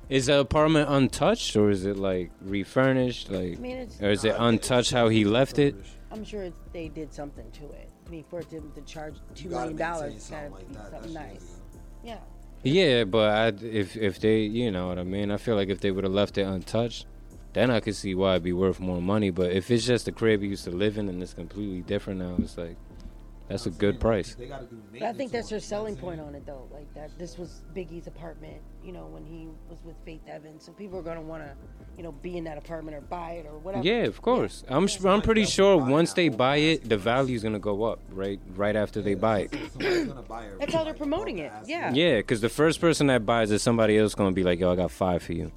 Is 0.10 0.26
the 0.26 0.40
apartment 0.40 0.90
untouched 0.90 1.56
or 1.56 1.70
is 1.70 1.86
it 1.86 1.96
like 1.98 2.32
refurnished? 2.42 3.30
Like, 3.32 3.58
I 3.58 3.62
mean, 3.62 3.78
it's- 3.78 4.02
or 4.02 4.10
is 4.12 4.26
it 4.26 4.36
untouched 4.38 4.92
how 4.92 5.08
he 5.08 5.24
left 5.24 5.58
it? 5.58 5.76
I'm 6.12 6.26
sure 6.26 6.44
it's, 6.44 6.58
they 6.74 6.90
did 6.90 7.14
something 7.14 7.50
to 7.52 7.64
it. 7.72 7.90
I 8.06 8.10
mean, 8.10 8.26
for 8.30 8.44
them 8.44 8.74
to 8.76 8.82
charge 8.82 9.16
two 9.36 9.48
gotta 9.48 9.70
million 9.72 9.78
dollars, 9.78 10.02
maintain 10.02 10.16
it's 10.18 10.30
gotta 10.30 10.50
something 10.50 10.68
be 10.68 10.74
like 10.76 10.84
that. 10.92 10.92
something 11.04 11.14
That 11.14 11.22
shit 11.32 11.32
nice. 11.34 11.56
Yeah. 12.04 12.18
Yeah, 12.64 13.06
but 13.06 13.30
I, 13.30 13.66
if 13.66 13.98
if 13.98 14.20
they, 14.20 14.42
you 14.42 14.70
know 14.72 14.88
what 14.88 15.00
I 15.00 15.04
mean. 15.04 15.32
I 15.32 15.38
feel 15.38 15.56
like 15.56 15.70
if 15.70 15.80
they 15.82 15.90
would 15.90 16.04
have 16.04 16.14
left 16.14 16.38
it 16.38 16.44
untouched, 16.44 17.08
then 17.54 17.72
I 17.72 17.80
could 17.80 17.96
see 17.96 18.14
why 18.14 18.32
it'd 18.32 18.44
be 18.44 18.54
worth 18.54 18.80
more 18.80 19.02
money. 19.02 19.32
But 19.32 19.52
if 19.52 19.72
it's 19.72 19.86
just 19.86 20.06
the 20.06 20.12
crib 20.12 20.42
he 20.42 20.50
used 20.50 20.66
to 20.66 20.72
live 20.72 20.98
in 20.98 21.10
and 21.10 21.22
it's 21.24 21.34
completely 21.34 21.82
different 21.82 22.20
now, 22.20 22.36
it's 22.38 22.58
like 22.58 22.76
that's 23.52 23.66
a 23.66 23.70
good 23.70 24.00
price. 24.00 24.36
They 24.36 24.48
gotta 24.48 24.66
do 24.66 24.78
But 24.92 25.04
I 25.04 25.14
think 25.14 25.32
that's 25.32 25.50
their 25.50 25.60
selling 25.60 25.96
point 25.96 26.20
on 26.20 26.34
it, 26.36 26.46
though. 26.46 26.68
Like 26.72 26.92
that, 26.96 27.12
this 27.20 27.38
was 27.38 27.62
Biggie's 27.76 28.08
apartment. 28.08 28.58
You 28.84 28.92
know, 28.94 29.06
when 29.06 29.24
he 29.26 29.48
was 29.70 29.78
with 29.84 29.96
Faith 30.06 30.22
Evans, 30.28 30.64
so 30.66 30.72
people 30.72 30.98
are 30.98 31.04
gonna 31.04 31.22
want 31.22 31.44
to, 31.44 31.52
you 31.98 32.04
know, 32.04 32.12
be 32.12 32.38
in 32.38 32.44
that 32.46 32.58
apartment 32.58 32.98
or 32.98 33.02
buy 33.02 33.34
it 33.34 33.46
or 33.46 33.60
whatever. 33.60 33.84
Yeah, 33.86 34.04
of 34.06 34.22
course. 34.22 34.64
I'm 34.68 34.86
s- 34.86 35.04
I'm 35.06 35.22
pretty 35.22 35.46
sure 35.46 35.78
once 35.78 36.14
they 36.14 36.30
buy 36.30 36.56
it, 36.58 36.90
the 36.90 36.98
value's 36.98 37.44
gonna 37.44 37.60
go 37.60 37.84
up 37.84 38.00
right 38.10 38.40
right 38.56 38.76
after 38.76 39.02
they 39.02 39.14
buy 39.14 39.42
it. 39.52 39.52
That's 40.60 40.74
how 40.74 40.84
they're 40.84 40.94
promoting 40.94 41.40
it. 41.40 41.52
Yeah. 41.66 41.94
Yeah, 41.94 42.18
because 42.18 42.42
the 42.42 42.50
first 42.50 42.80
person 42.82 43.08
that 43.08 43.26
buys 43.26 43.52
it, 43.52 43.60
somebody 43.60 43.98
else 43.98 44.16
gonna 44.16 44.32
be 44.32 44.44
like, 44.44 44.60
"Yo, 44.60 44.72
I 44.72 44.76
got 44.76 44.92
five 44.92 45.22
for 45.24 45.34
you. 45.34 45.52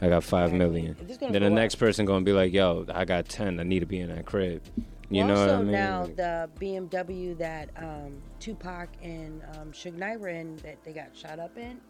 I 0.00 0.08
got 0.08 0.24
five 0.24 0.52
million. 0.52 0.96
It's 1.08 1.16
gonna 1.18 1.32
Then 1.32 1.42
the 1.42 1.48
go 1.48 1.54
next 1.54 1.76
person 1.76 2.04
gonna 2.04 2.24
be 2.24 2.32
like, 2.32 2.52
"Yo, 2.52 2.84
I 2.92 3.04
got 3.04 3.28
ten. 3.28 3.58
I 3.60 3.62
need 3.62 3.80
to 3.80 3.86
be 3.86 4.00
in 4.00 4.14
that 4.14 4.26
crib." 4.26 4.62
You 5.10 5.24
know 5.24 5.34
also 5.36 5.46
what 5.46 5.54
I 5.54 5.62
mean? 5.62 5.72
now 5.72 6.06
the 6.06 6.50
BMW 6.60 7.36
that 7.38 7.70
um, 7.76 8.20
Tupac 8.40 8.88
and 9.02 9.42
um, 9.56 9.72
Suge 9.72 9.94
Knight 9.94 10.18
were 10.20 10.28
in 10.28 10.56
that 10.56 10.82
they 10.84 10.92
got 10.92 11.16
shot 11.16 11.38
up 11.38 11.56
in, 11.56 11.80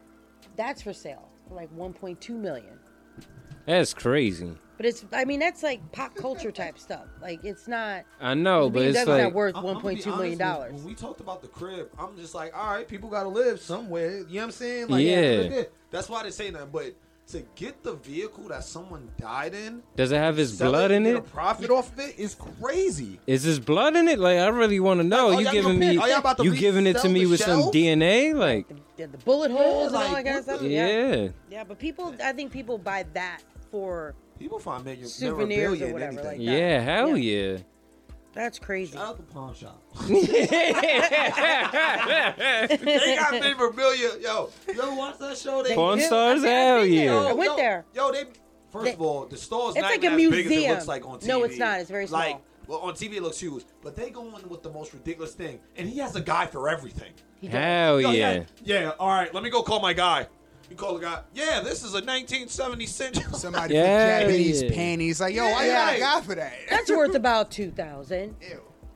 that's 0.57 0.83
for 0.83 0.93
sale 0.93 1.29
for 1.49 1.55
like 1.55 1.75
1.2 1.77 2.29
million. 2.31 2.79
That's 3.67 3.95
crazy. 3.95 4.55
But 4.77 4.87
it's, 4.87 5.05
I 5.13 5.25
mean, 5.25 5.41
that's 5.41 5.63
like 5.63 5.91
pop 5.93 6.15
culture 6.15 6.53
type 6.53 6.79
stuff. 6.79 7.07
Like 7.23 7.43
it's 7.43 7.67
not. 7.67 8.05
I 8.21 8.35
know, 8.35 8.69
but 8.69 8.83
it's 8.83 8.99
BMW's 8.99 9.09
like 9.09 9.23
not 9.23 9.33
worth 9.33 9.57
I'm- 9.57 9.67
I'm 9.67 9.75
gonna 9.81 9.95
be 9.95 10.03
1.2 10.03 10.17
million 10.17 10.39
dollars. 10.39 10.73
When, 10.73 10.81
when 10.83 10.89
we 10.89 10.95
talked 10.95 11.21
about 11.21 11.41
the 11.41 11.49
crib, 11.49 11.89
I'm 11.99 12.17
just 12.17 12.35
like, 12.35 12.55
all 12.57 12.75
right, 12.75 12.87
people 12.87 13.09
gotta 13.09 13.31
live 13.31 13.61
somewhere. 13.61 14.19
You 14.19 14.25
know 14.25 14.41
what 14.41 14.43
I'm 14.45 14.51
saying? 14.53 14.89
Like, 14.89 15.05
Yeah. 15.05 15.63
That's 15.91 16.09
why 16.11 16.23
they 16.25 16.31
say 16.31 16.51
that. 16.51 16.71
But 16.71 16.95
to 17.29 17.43
get 17.57 17.83
the 17.83 17.95
vehicle 17.95 18.45
that 18.49 18.63
someone 18.63 19.11
died 19.19 19.53
in, 19.55 19.83
Does 19.97 20.13
it 20.13 20.17
have 20.17 20.37
his 20.37 20.59
blood 20.59 20.91
in 20.93 21.07
it? 21.07 21.17
a 21.17 21.21
profit 21.21 21.71
off 21.71 21.93
of 21.93 21.99
it 21.99 22.19
is 22.19 22.37
crazy. 22.61 23.19
Is 23.27 23.43
his 23.43 23.59
blood 23.59 23.97
in 23.97 24.07
it? 24.07 24.19
Like 24.21 24.39
I 24.39 24.47
really 24.49 24.79
want 24.81 25.01
to 25.01 25.05
know. 25.05 25.29
Like, 25.31 25.47
you 25.47 25.53
giving 25.53 25.79
me? 25.79 25.97
are 25.99 26.09
y'all 26.09 26.19
about 26.19 26.37
to 26.39 26.45
You 26.45 26.55
giving 26.55 26.87
it 26.87 26.99
to 26.99 27.09
me 27.09 27.25
the 27.25 27.31
with 27.31 27.41
some? 27.43 27.63
DNA? 27.73 28.33
Like 28.35 28.67
Yeah, 28.97 29.07
the 29.07 29.19
bullet 29.19 29.51
holes 29.51 29.89
and 29.89 29.97
all 29.97 30.13
like, 30.13 30.25
that 30.25 30.25
kind 30.25 30.39
of 30.39 30.45
stuff. 30.45 30.61
the- 30.61 30.69
Yeah. 30.69 31.29
Yeah, 31.51 31.65
but 31.65 31.79
people, 31.79 32.15
I 32.23 32.33
think 32.33 32.53
people 32.53 32.79
buy 32.79 33.05
that 33.15 33.41
for 33.71 34.15
People 34.39 34.59
find 34.59 34.85
million, 34.85 35.07
souvenirs 35.09 35.49
memorabilia 35.81 35.87
or 35.89 35.93
whatever 35.95 36.13
like 36.23 36.25
that. 36.25 36.39
yeah, 36.41 36.81
hell 36.81 37.17
yeah. 37.17 37.57
That's 38.37 38.59
crazy. 38.59 38.93
Shout 38.99 39.07
out 39.09 39.17
the 39.17 39.23
pawn 39.23 39.55
shop. 39.55 39.83
they 40.09 40.27
got 43.17 43.33
memorabilia. 43.33 44.11
Yo, 44.21 44.51
you 44.73 44.83
ever 44.83 44.95
watch 44.95 45.19
that 45.19 45.39
show? 45.39 45.63
They 45.63 45.75
Porn 45.75 45.99
do. 45.99 46.05
stars? 46.05 46.45
I- 46.45 46.47
I've 46.47 46.53
Hell 46.53 46.81
been 46.83 46.91
there. 46.95 47.05
yeah. 47.07 47.17
I 47.17 47.33
went 47.33 47.51
yo, 47.53 47.57
there. 47.57 47.85
Yo, 47.95 48.13
they 48.13 48.25
first 48.71 48.85
They- 48.85 48.93
of 48.93 49.01
all, 49.01 49.25
the 49.25 49.39
store's 49.39 49.75
It's 49.77 49.81
not 49.83 49.91
like 49.91 50.05
even 50.05 50.21
a 50.21 50.23
as 50.23 50.31
big 50.31 50.47
as 50.47 50.53
it 50.53 50.69
looks 50.71 50.87
like 50.87 51.07
on 51.07 51.19
TV. 51.19 51.27
No, 51.29 51.45
it's 51.45 51.57
not. 51.59 51.81
It's 51.81 51.89
very 51.91 52.07
small. 52.07 52.21
Like, 52.21 52.37
well, 52.67 52.81
on 52.81 52.93
TV 52.95 53.15
it 53.17 53.23
looks 53.23 53.41
huge, 53.41 53.65
but 53.83 53.97
they 53.97 54.11
go 54.11 54.23
in 54.37 54.49
with 54.51 54.63
the 54.63 54.71
most 54.71 54.93
ridiculous 54.93 55.33
thing, 55.35 55.59
and 55.77 55.89
he 55.89 55.99
has 56.01 56.15
a 56.17 56.21
guy 56.21 56.45
for 56.47 56.69
everything. 56.69 57.13
Hell 57.49 57.99
Yo, 58.01 58.11
yeah. 58.11 58.43
Yeah. 58.65 58.91
All 58.99 59.09
right. 59.09 59.33
Let 59.33 59.43
me 59.45 59.49
go 59.51 59.63
call 59.63 59.81
my 59.81 59.93
guy. 59.95 60.27
You 60.77 60.83
call 60.85 60.95
the 60.99 61.01
guy. 61.01 61.21
Yeah, 61.33 61.61
this 61.61 61.79
is 61.83 61.93
a 61.95 62.05
1970 62.05 62.85
cent. 62.85 63.17
Somebody 63.35 63.75
Yeah, 63.77 64.19
for 64.19 64.25
Japanese 64.27 64.63
yeah. 64.63 64.71
panties. 64.75 65.21
Like, 65.23 65.35
yo, 65.35 65.45
why 65.51 65.65
Yeah. 65.67 65.93
you 65.95 65.99
got 66.01 66.17
a 66.17 66.21
guy 66.21 66.27
for 66.27 66.35
that? 66.35 66.53
That's 66.69 66.91
worth 66.91 67.15
about 67.15 67.51
two 67.51 67.71
thousand. 67.71 68.37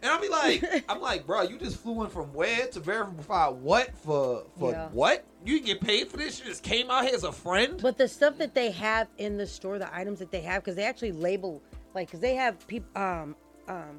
And 0.02 0.10
I'll 0.10 0.20
be 0.20 0.28
like, 0.28 0.84
I'm 0.90 1.00
like, 1.00 1.26
bro, 1.26 1.42
you 1.42 1.56
just 1.58 1.78
flew 1.78 2.02
in 2.04 2.10
from 2.10 2.32
where 2.34 2.66
to 2.66 2.80
verify 2.80 3.48
what 3.48 3.96
for 3.96 4.44
for 4.58 4.72
Yeah. 4.72 4.88
what? 4.92 5.24
You 5.46 5.54
didn't 5.54 5.66
get 5.66 5.80
paid 5.80 6.08
for 6.08 6.18
this? 6.18 6.38
You 6.38 6.44
just 6.44 6.62
came 6.62 6.90
out 6.90 7.06
here 7.06 7.14
as 7.14 7.24
a 7.24 7.32
friend? 7.32 7.80
But 7.80 7.96
the 7.96 8.08
stuff 8.08 8.36
that 8.36 8.54
they 8.54 8.70
have 8.72 9.08
in 9.16 9.38
the 9.38 9.46
store, 9.46 9.78
the 9.78 9.94
items 9.96 10.18
that 10.18 10.30
they 10.30 10.42
have, 10.42 10.62
because 10.62 10.76
they 10.76 10.84
actually 10.84 11.12
label, 11.12 11.62
like, 11.94 12.08
because 12.08 12.20
they 12.20 12.34
have 12.34 12.66
people, 12.68 12.90
um, 12.94 13.34
um, 13.68 13.96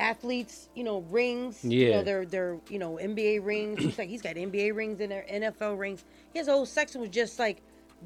athletes, 0.00 0.68
you 0.74 0.82
know, 0.84 1.00
rings. 1.10 1.64
You 1.64 1.86
Yeah. 1.86 1.96
know, 1.98 2.02
they're 2.04 2.24
they're 2.26 2.58
you 2.68 2.78
know 2.78 2.98
NBA 3.00 3.44
rings. 3.44 3.78
He's 3.82 3.98
like 3.98 4.08
he's 4.08 4.22
got 4.22 4.36
NBA 4.36 4.74
rings 4.74 5.00
in 5.00 5.10
there, 5.10 5.24
NFL 5.30 5.78
rings. 5.78 6.04
His 6.34 6.48
whole 6.48 6.66
section 6.66 7.00
was 7.00 7.10
just 7.10 7.38
like 7.38 7.58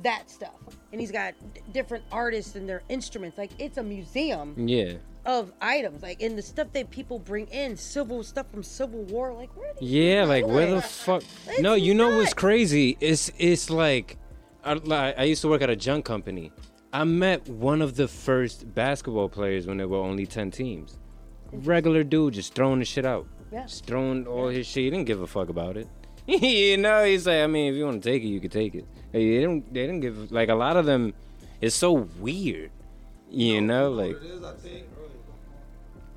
that 0.03 0.29
stuff, 0.29 0.51
and 0.93 1.01
he's 1.01 1.13
got 1.13 1.35
d- 1.55 1.61
different 1.73 2.05
artists 2.11 2.57
and 2.57 2.69
their 2.69 2.83
instruments. 2.89 3.39
Like 3.39 3.51
it's 3.59 3.79
a 3.79 3.83
museum 3.83 4.55
Yeah. 4.69 4.95
of 5.25 5.53
items. 5.63 6.03
Like 6.03 6.21
and 6.21 6.37
the 6.37 6.43
stuff 6.43 6.69
that 6.73 6.91
people 6.91 7.19
bring 7.21 7.47
in, 7.47 7.77
civil 7.77 8.23
stuff 8.25 8.51
from 8.51 8.63
Civil 8.65 9.03
War. 9.05 9.33
Like 9.33 9.57
where? 9.57 9.73
Yeah, 9.81 10.25
like 10.25 10.47
where 10.47 10.71
the 10.71 10.83
fuck? 10.83 11.23
it's 11.47 11.61
No, 11.61 11.75
you 11.75 11.95
know 11.95 12.17
what's 12.19 12.35
crazy? 12.35 12.97
It's 13.01 13.31
it's 13.39 13.71
like 13.71 14.19
I, 14.65 14.73
like, 14.75 15.19
I 15.19 15.25
used 15.25 15.43
to 15.43 15.49
work 15.49 15.63
at 15.63 15.71
a 15.71 15.77
junk 15.77 16.05
company. 16.05 16.51
I 16.93 17.05
met 17.05 17.49
one 17.49 17.83
of 17.83 17.97
the 17.97 18.07
first 18.09 18.73
basketball 18.75 19.29
players 19.29 19.67
when 19.67 19.77
there 19.79 19.89
were 19.89 19.99
only 19.99 20.27
ten 20.27 20.51
teams. 20.51 20.99
Regular 21.63 22.05
dude, 22.05 22.35
just 22.35 22.55
throwing 22.55 22.79
the 22.81 22.85
shit 22.85 23.05
out. 23.07 23.27
Yeah. 23.53 23.63
Just 23.63 23.87
throwing 23.87 24.27
all 24.27 24.49
his 24.49 24.67
shit. 24.67 24.85
He 24.85 24.91
didn't 24.91 25.07
give 25.07 25.21
a 25.21 25.27
fuck 25.27 25.49
about 25.49 25.77
it. 25.77 25.87
you 26.27 26.77
know, 26.79 27.05
he's 27.05 27.27
like, 27.27 27.41
I 27.43 27.47
mean, 27.47 27.73
if 27.73 27.77
you 27.77 27.85
want 27.85 28.03
to 28.03 28.11
take 28.11 28.23
it, 28.23 28.27
you 28.29 28.41
can 28.41 28.51
take 28.51 28.75
it. 28.75 28.87
They 29.13 29.25
didn't. 29.25 29.73
They 29.73 29.83
didn't 29.87 30.01
give 30.01 30.33
like 30.33 30.49
a 30.49 30.55
lot 30.55 30.77
of 30.77 30.87
them. 30.87 31.15
It's 31.61 31.77
so 31.77 31.93
weird. 32.19 32.71
You 33.31 33.61
know, 33.61 33.91
like 33.91 34.17
it 34.17 34.23
is, 34.25 34.43
I 34.45 34.55
think. 34.55 34.85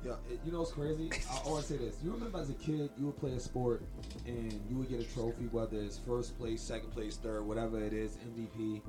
Yeah, 0.04 0.12
it- 0.30 0.40
you 0.44 0.52
know 0.52 0.60
what's 0.60 0.72
crazy? 0.72 1.10
I 1.30 1.38
always 1.46 1.66
say 1.66 1.76
this. 1.76 1.96
You 2.02 2.12
remember 2.12 2.38
as 2.38 2.50
a 2.50 2.54
kid, 2.54 2.90
you 2.98 3.06
would 3.06 3.18
play 3.18 3.32
a 3.32 3.40
sport 3.40 3.82
and 4.26 4.52
you 4.70 4.76
would 4.76 4.88
get 4.88 5.00
a 5.00 5.04
trophy, 5.04 5.48
whether 5.50 5.76
it's 5.78 5.98
first 5.98 6.38
place, 6.38 6.60
second 6.62 6.90
place, 6.92 7.16
third, 7.16 7.44
whatever 7.46 7.82
it 7.82 7.92
is, 7.92 8.16
MVP, 8.36 8.80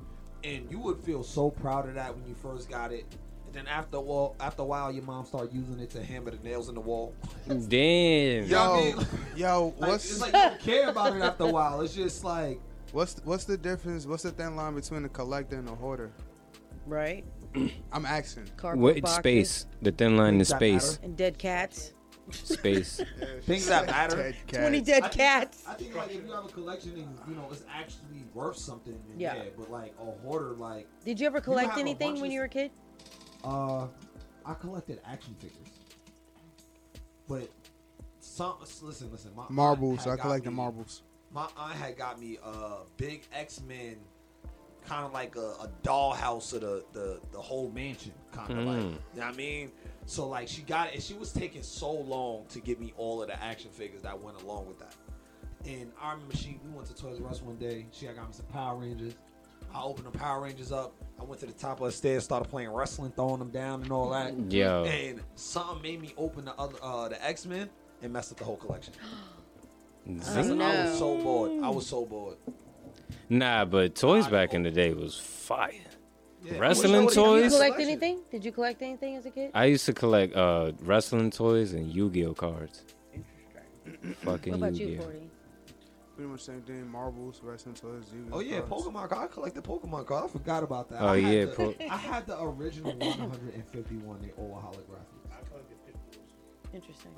and 0.44 0.70
you 0.70 0.78
would 0.78 0.98
feel 0.98 1.22
so 1.22 1.50
proud 1.50 1.88
of 1.88 1.94
that 1.96 2.14
when 2.16 2.26
you 2.26 2.34
first 2.34 2.68
got 2.70 2.92
it. 2.92 3.04
And 3.52 3.66
then 3.66 3.66
after 3.66 3.96
a 3.96 4.00
while, 4.00 4.36
after 4.38 4.62
a 4.62 4.64
while, 4.64 4.92
your 4.92 5.02
mom 5.02 5.24
started 5.26 5.52
using 5.52 5.80
it 5.80 5.90
to 5.90 6.04
hammer 6.04 6.30
the 6.30 6.38
nails 6.48 6.68
in 6.68 6.76
the 6.76 6.80
wall. 6.80 7.12
damn. 7.48 8.44
You 8.44 8.48
know 8.48 8.70
what 8.70 8.78
I 8.78 8.88
Yo, 8.90 8.96
mean? 8.96 9.06
yo, 9.34 9.74
Like, 9.76 9.90
what's 9.90 10.08
it's 10.10 10.20
like 10.20 10.32
you 10.32 10.38
don't 10.38 10.60
care 10.60 10.88
about 10.88 11.16
it 11.16 11.22
after 11.22 11.44
a 11.44 11.48
while. 11.50 11.80
It's 11.80 11.92
just 11.94 12.22
like 12.22 12.60
what's 12.92 13.20
what's 13.24 13.46
the 13.46 13.56
difference? 13.58 14.06
What's 14.06 14.22
the 14.22 14.30
thin 14.30 14.54
line 14.54 14.76
between 14.76 15.04
a 15.04 15.08
collector 15.08 15.58
and 15.58 15.68
a 15.68 15.74
hoarder? 15.74 16.12
Right. 16.86 17.24
I'm 17.92 18.06
asking. 18.06 18.44
Cardboard 18.56 18.94
what 18.94 19.02
boxes 19.02 19.16
space? 19.18 19.66
The 19.82 19.90
thin 19.90 20.16
line 20.16 20.40
is 20.40 20.50
Things 20.50 20.82
that 20.84 20.86
space. 20.92 20.98
And 21.02 21.16
dead 21.16 21.36
cats. 21.36 21.92
Space. 22.30 23.02
Things 23.42 23.66
that 23.66 23.86
matter. 23.86 24.16
Dead 24.16 24.36
cat. 24.46 24.60
Twenty 24.60 24.78
I 24.78 24.80
dead 24.82 25.00
think- 25.02 25.12
cats. 25.14 25.64
I 25.66 25.74
think 25.74 25.96
like 25.96 26.14
if 26.14 26.24
you 26.24 26.30
have 26.30 26.44
a 26.44 26.48
collection 26.48 26.92
and 26.92 27.18
you 27.28 27.34
know 27.34 27.48
it's 27.50 27.64
actually 27.68 28.24
worth 28.32 28.58
something, 28.58 28.96
Yeah. 29.18 29.34
yeah. 29.34 29.42
But 29.58 29.72
like 29.72 29.92
a 30.00 30.04
hoarder, 30.24 30.52
like 30.52 30.86
Did 31.04 31.18
you 31.18 31.26
ever 31.26 31.40
collect 31.40 31.76
a 31.76 31.80
anything 31.80 32.20
when 32.20 32.30
you 32.30 32.38
were 32.38 32.44
a 32.46 32.48
kid? 32.48 32.70
Uh, 33.44 33.86
I 34.44 34.54
collected 34.54 35.00
action 35.06 35.34
figures, 35.38 35.68
but 37.28 37.48
some 38.20 38.54
listen, 38.82 39.10
listen. 39.10 39.30
My 39.34 39.44
Marbles. 39.48 40.06
I 40.06 40.16
collected 40.16 40.50
me- 40.50 40.56
marbles. 40.56 41.02
My 41.32 41.46
aunt 41.56 41.74
had 41.74 41.96
got 41.96 42.20
me 42.20 42.38
a 42.44 42.78
big 42.96 43.22
X 43.32 43.60
Men, 43.66 43.96
kind 44.84 45.04
of 45.06 45.12
like 45.12 45.36
a, 45.36 45.54
a 45.62 45.70
dollhouse 45.82 46.52
of 46.54 46.60
the, 46.62 46.84
the 46.92 47.20
the 47.32 47.40
whole 47.40 47.70
mansion, 47.70 48.12
kind 48.32 48.58
of 48.58 48.64
like. 48.66 48.76
You 48.76 48.82
Mm. 48.82 48.92
know 49.16 49.24
what 49.26 49.34
I 49.34 49.36
mean? 49.36 49.72
So 50.06 50.28
like 50.28 50.48
she 50.48 50.62
got 50.62 50.88
it, 50.88 50.94
and 50.94 51.02
she 51.02 51.14
was 51.14 51.32
taking 51.32 51.62
so 51.62 51.92
long 51.92 52.44
to 52.48 52.60
give 52.60 52.80
me 52.80 52.92
all 52.96 53.22
of 53.22 53.28
the 53.28 53.42
action 53.42 53.70
figures 53.70 54.02
that 54.02 54.20
went 54.20 54.40
along 54.42 54.66
with 54.66 54.78
that. 54.80 54.94
And 55.66 55.92
I 56.00 56.12
remember 56.12 56.34
she 56.36 56.58
we 56.64 56.70
went 56.74 56.88
to 56.88 56.94
Toys 56.94 57.20
R 57.24 57.30
Us 57.30 57.42
one 57.42 57.56
day. 57.56 57.86
She 57.92 58.06
had 58.06 58.16
got 58.16 58.26
me 58.28 58.32
some 58.34 58.46
Power 58.46 58.76
Rangers. 58.76 59.14
I 59.74 59.82
opened 59.82 60.06
the 60.06 60.18
Power 60.18 60.42
Rangers 60.42 60.72
up. 60.72 60.94
I 61.20 61.24
went 61.24 61.40
to 61.40 61.46
the 61.46 61.52
top 61.52 61.80
of 61.80 61.86
the 61.86 61.92
stairs, 61.92 62.24
started 62.24 62.48
playing 62.48 62.70
wrestling, 62.70 63.12
throwing 63.12 63.38
them 63.38 63.50
down 63.50 63.82
and 63.82 63.92
all 63.92 64.10
that. 64.10 64.34
Yeah. 64.48 64.82
And 64.84 65.20
something 65.34 65.82
made 65.82 66.00
me 66.00 66.14
open 66.16 66.44
the 66.46 66.54
other 66.54 66.76
uh, 66.82 67.08
the 67.08 67.24
X 67.24 67.46
Men 67.46 67.68
and 68.02 68.12
messed 68.12 68.32
up 68.32 68.38
the 68.38 68.44
whole 68.44 68.56
collection. 68.56 68.94
oh, 70.08 70.42
no. 70.42 70.64
I 70.64 70.84
was 70.84 70.98
so 70.98 71.16
bored. 71.18 71.62
I 71.62 71.68
was 71.68 71.86
so 71.86 72.06
bored. 72.06 72.36
Nah, 73.28 73.64
but 73.64 73.94
toys 73.94 74.26
I 74.26 74.30
back 74.30 74.54
in 74.54 74.62
the 74.62 74.70
day 74.70 74.92
was 74.92 75.18
fire. 75.18 75.72
Yeah. 76.42 76.58
Wrestling 76.58 77.08
toys. 77.08 77.42
Did 77.42 77.52
you 77.52 77.58
collect 77.58 77.80
anything? 77.80 78.20
Did 78.30 78.44
you 78.44 78.52
collect 78.52 78.82
anything 78.82 79.16
as 79.16 79.26
a 79.26 79.30
kid? 79.30 79.50
I 79.54 79.66
used 79.66 79.86
to 79.86 79.92
collect 79.92 80.34
uh, 80.34 80.72
wrestling 80.80 81.30
toys 81.30 81.74
and 81.74 81.92
Yu-Gi-Oh 81.92 82.34
cards. 82.34 82.82
Fucking 84.22 84.52
what 84.52 84.56
about 84.56 84.74
Yu-Gi-Oh. 84.74 84.92
you, 84.92 85.02
40? 85.02 85.29
Pretty 86.20 86.32
much 86.32 86.42
same 86.42 86.60
thing. 86.60 86.86
Marbles, 86.86 87.40
wrestling 87.42 87.74
toys. 87.74 88.04
Yu-Gi-Oh 88.12 88.36
Oh 88.36 88.40
yeah, 88.40 88.60
cards. 88.60 88.84
Pokemon 88.84 89.08
card. 89.08 89.24
I 89.24 89.26
collected 89.32 89.64
Pokemon 89.64 90.04
card. 90.04 90.24
I 90.24 90.28
forgot 90.28 90.62
about 90.62 90.90
that. 90.90 91.00
Oh, 91.00 91.08
I 91.08 91.20
had 91.20 91.32
yeah, 91.32 91.44
the, 91.46 91.52
po- 91.52 91.74
I 91.90 91.96
had 91.96 92.26
the 92.26 92.42
original 92.42 92.92
151. 92.92 94.20
They 94.20 94.30
all 94.36 94.62
holographic. 94.62 95.54
Interesting. 96.74 97.12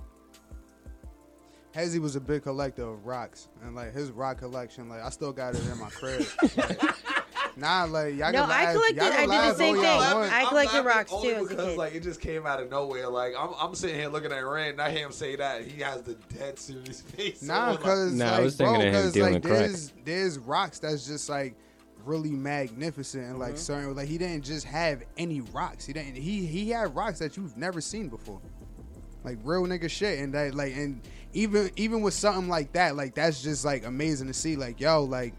Hezzy 1.75 1.99
was 1.99 2.15
a 2.15 2.21
big 2.21 2.45
collector 2.45 2.85
of 2.85 3.05
rocks, 3.05 3.49
and 3.65 3.75
like 3.75 3.93
his 3.93 4.13
rock 4.13 4.39
collection, 4.39 4.89
like 4.89 5.03
I 5.03 5.11
still 5.11 5.33
got 5.33 5.57
it 5.57 5.67
in 5.67 5.79
my 5.81 5.91
crib. 5.91 6.25
Like, 6.57 6.81
nah, 7.57 7.85
like 7.85 8.15
y'all 8.17 8.33
No, 8.33 8.43
can 8.43 8.51
I 8.51 8.73
collected- 8.73 9.01
I 9.03 9.21
did 9.21 9.29
the 9.31 9.55
same 9.55 9.75
thing. 9.75 9.85
y'all 9.85 10.01
I 10.01 10.15
want. 10.15 10.33
I'm 10.33 10.47
collected 10.49 10.83
rocks, 10.83 11.13
only 11.13 11.35
too, 11.35 11.47
because 11.49 11.77
like 11.77 11.95
it 11.95 12.03
just 12.03 12.21
came 12.21 12.47
out 12.47 12.61
of 12.61 12.71
nowhere. 12.71 13.09
Like 13.09 13.35
I'm, 13.39 13.51
I'm 13.61 13.75
sitting 13.75 13.97
here 13.97 14.09
looking 14.09 14.33
at 14.33 14.39
Rand, 14.45 14.73
and 14.73 14.81
I 14.83 14.91
hear 14.91 15.07
him 15.07 15.13
say 15.13 15.37
that 15.37 15.65
he 15.65 15.81
has 15.83 16.03
the 16.03 16.15
dead 16.37 16.59
serious 16.59 17.01
face. 17.17 17.41
So 17.41 17.47
Nah, 17.47 17.61
I'm 17.61 17.69
like- 17.71 17.79
because 17.81 18.13
Nah, 18.15 18.25
I 18.27 18.31
like, 18.37 18.45
was 18.45 18.57
thinking 18.57 18.75
bro, 18.77 18.87
of 18.89 18.95
him 18.95 19.03
'cause, 19.03 19.13
dealing 19.13 19.33
like, 19.35 19.43
crack. 19.43 19.59
there's 19.59 19.93
there's 20.05 20.39
rocks 20.39 20.79
that's 20.79 21.07
just 21.07 21.29
like 21.29 21.55
really 22.05 22.31
magnificent 22.31 23.23
and 23.25 23.33
Mm-hmm. 23.35 23.43
like 23.43 23.57
certain 23.57 23.95
like 23.95 24.09
he 24.09 24.19
didn't 24.19 24.45
just 24.45 24.67
have 24.67 25.03
any 25.17 25.41
rocks. 25.41 25.85
He 25.87 25.93
didn't 25.93 26.17
he 26.17 26.45
he 26.47 26.71
had 26.71 26.95
rocks 26.97 27.19
that 27.21 27.37
you've 27.37 27.57
never 27.57 27.81
seen 27.81 28.09
before. 28.09 28.41
Like 29.25 29.39
real 29.45 29.63
nigga 29.67 29.89
shit 29.89 30.19
and 30.19 30.35
that 30.35 30.55
like 30.55 30.75
and 30.75 31.01
even 31.33 31.71
even 31.77 32.03
with 32.03 32.13
something 32.15 32.49
like 32.49 32.73
that, 32.73 32.97
like 32.97 33.15
that's 33.15 33.41
just 33.43 33.65
like 33.65 33.87
amazing 33.87 34.27
to 34.27 34.35
see. 34.35 34.57
Like, 34.57 34.81
yo, 34.81 35.05
like 35.05 35.33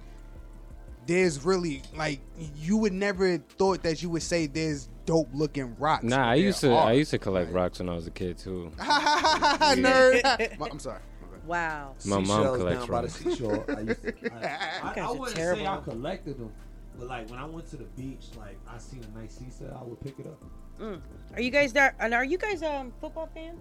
there's 1.06 1.44
really 1.44 1.82
like 1.96 2.20
you 2.56 2.78
would 2.78 2.94
never 2.94 3.38
thought 3.38 3.84
that 3.84 4.02
you 4.02 4.10
would 4.10 4.24
say 4.24 4.48
there's 4.48 4.88
dope 5.06 5.30
looking 5.34 5.76
rocks. 5.78 6.04
Nah, 6.04 6.30
I 6.30 6.36
used 6.36 6.62
to 6.62 6.72
I 6.72 6.94
used 6.94 7.12
to 7.12 7.18
collect 7.20 7.52
rocks 7.52 7.80
when 7.80 7.90
I 7.90 7.96
was 7.96 8.08
a 8.08 8.12
kid 8.12 8.38
too. 8.38 8.72
nerd. 8.78 10.58
I'm 10.72 10.80
sorry. 10.80 11.00
Wow. 11.46 11.96
My 12.06 12.20
mom 12.20 12.44
collects 12.58 12.80
down 12.80 12.88
by 12.88 13.02
the 13.02 13.08
rocks. 13.08 13.16
seashore. 13.16 13.66
I, 13.76 13.82
used 13.82 14.02
to, 14.04 14.14
I, 14.34 14.80
I, 14.92 14.94
guys 14.96 15.06
I 15.06 15.12
wouldn't 15.12 15.36
terrible. 15.36 15.64
say 15.64 15.68
I 15.68 15.78
collected 15.82 16.40
them, 16.40 16.52
but 16.98 17.08
like 17.08 17.30
when 17.30 17.40
I 17.40 17.46
went 17.46 17.68
to 17.72 17.78
the 17.78 17.84
beach, 17.84 18.28
like 18.38 18.58
I 18.68 18.78
seen 18.78 19.04
a 19.14 19.20
nice 19.20 19.34
seashell, 19.40 19.78
I 19.78 19.84
would 19.84 20.00
pick 20.00 20.20
it 20.20 20.28
up. 20.28 20.42
Mm. 20.80 21.02
Are 21.36 21.42
you 21.42 21.52
guys 21.52 21.74
there? 21.74 21.96
And 22.00 22.14
are 22.14 22.24
you 22.24 22.38
guys 22.38 22.64
um 22.64 22.94
football 23.02 23.30
fans? 23.34 23.60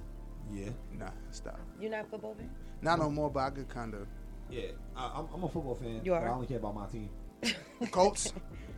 Yeah, 0.53 0.71
Nah, 0.99 1.11
stop. 1.31 1.59
You're 1.81 1.91
not 1.91 2.05
a 2.05 2.09
football 2.09 2.35
fan? 2.35 2.51
Not 2.83 2.99
no 2.99 3.09
more, 3.11 3.31
but 3.31 3.41
I 3.41 3.51
could 3.51 3.69
kind 3.69 3.95
of. 3.95 4.07
yeah. 4.51 4.63
I, 4.97 5.13
I'm, 5.17 5.29
I'm 5.35 5.43
a 5.45 5.49
football 5.49 5.75
fan. 5.75 6.01
You 6.05 6.13
but 6.13 6.23
are? 6.23 6.29
I 6.29 6.33
only 6.35 6.47
care 6.47 6.59
about 6.59 6.75
my 6.75 6.87
team. 6.87 7.09
Colts, 7.91 8.33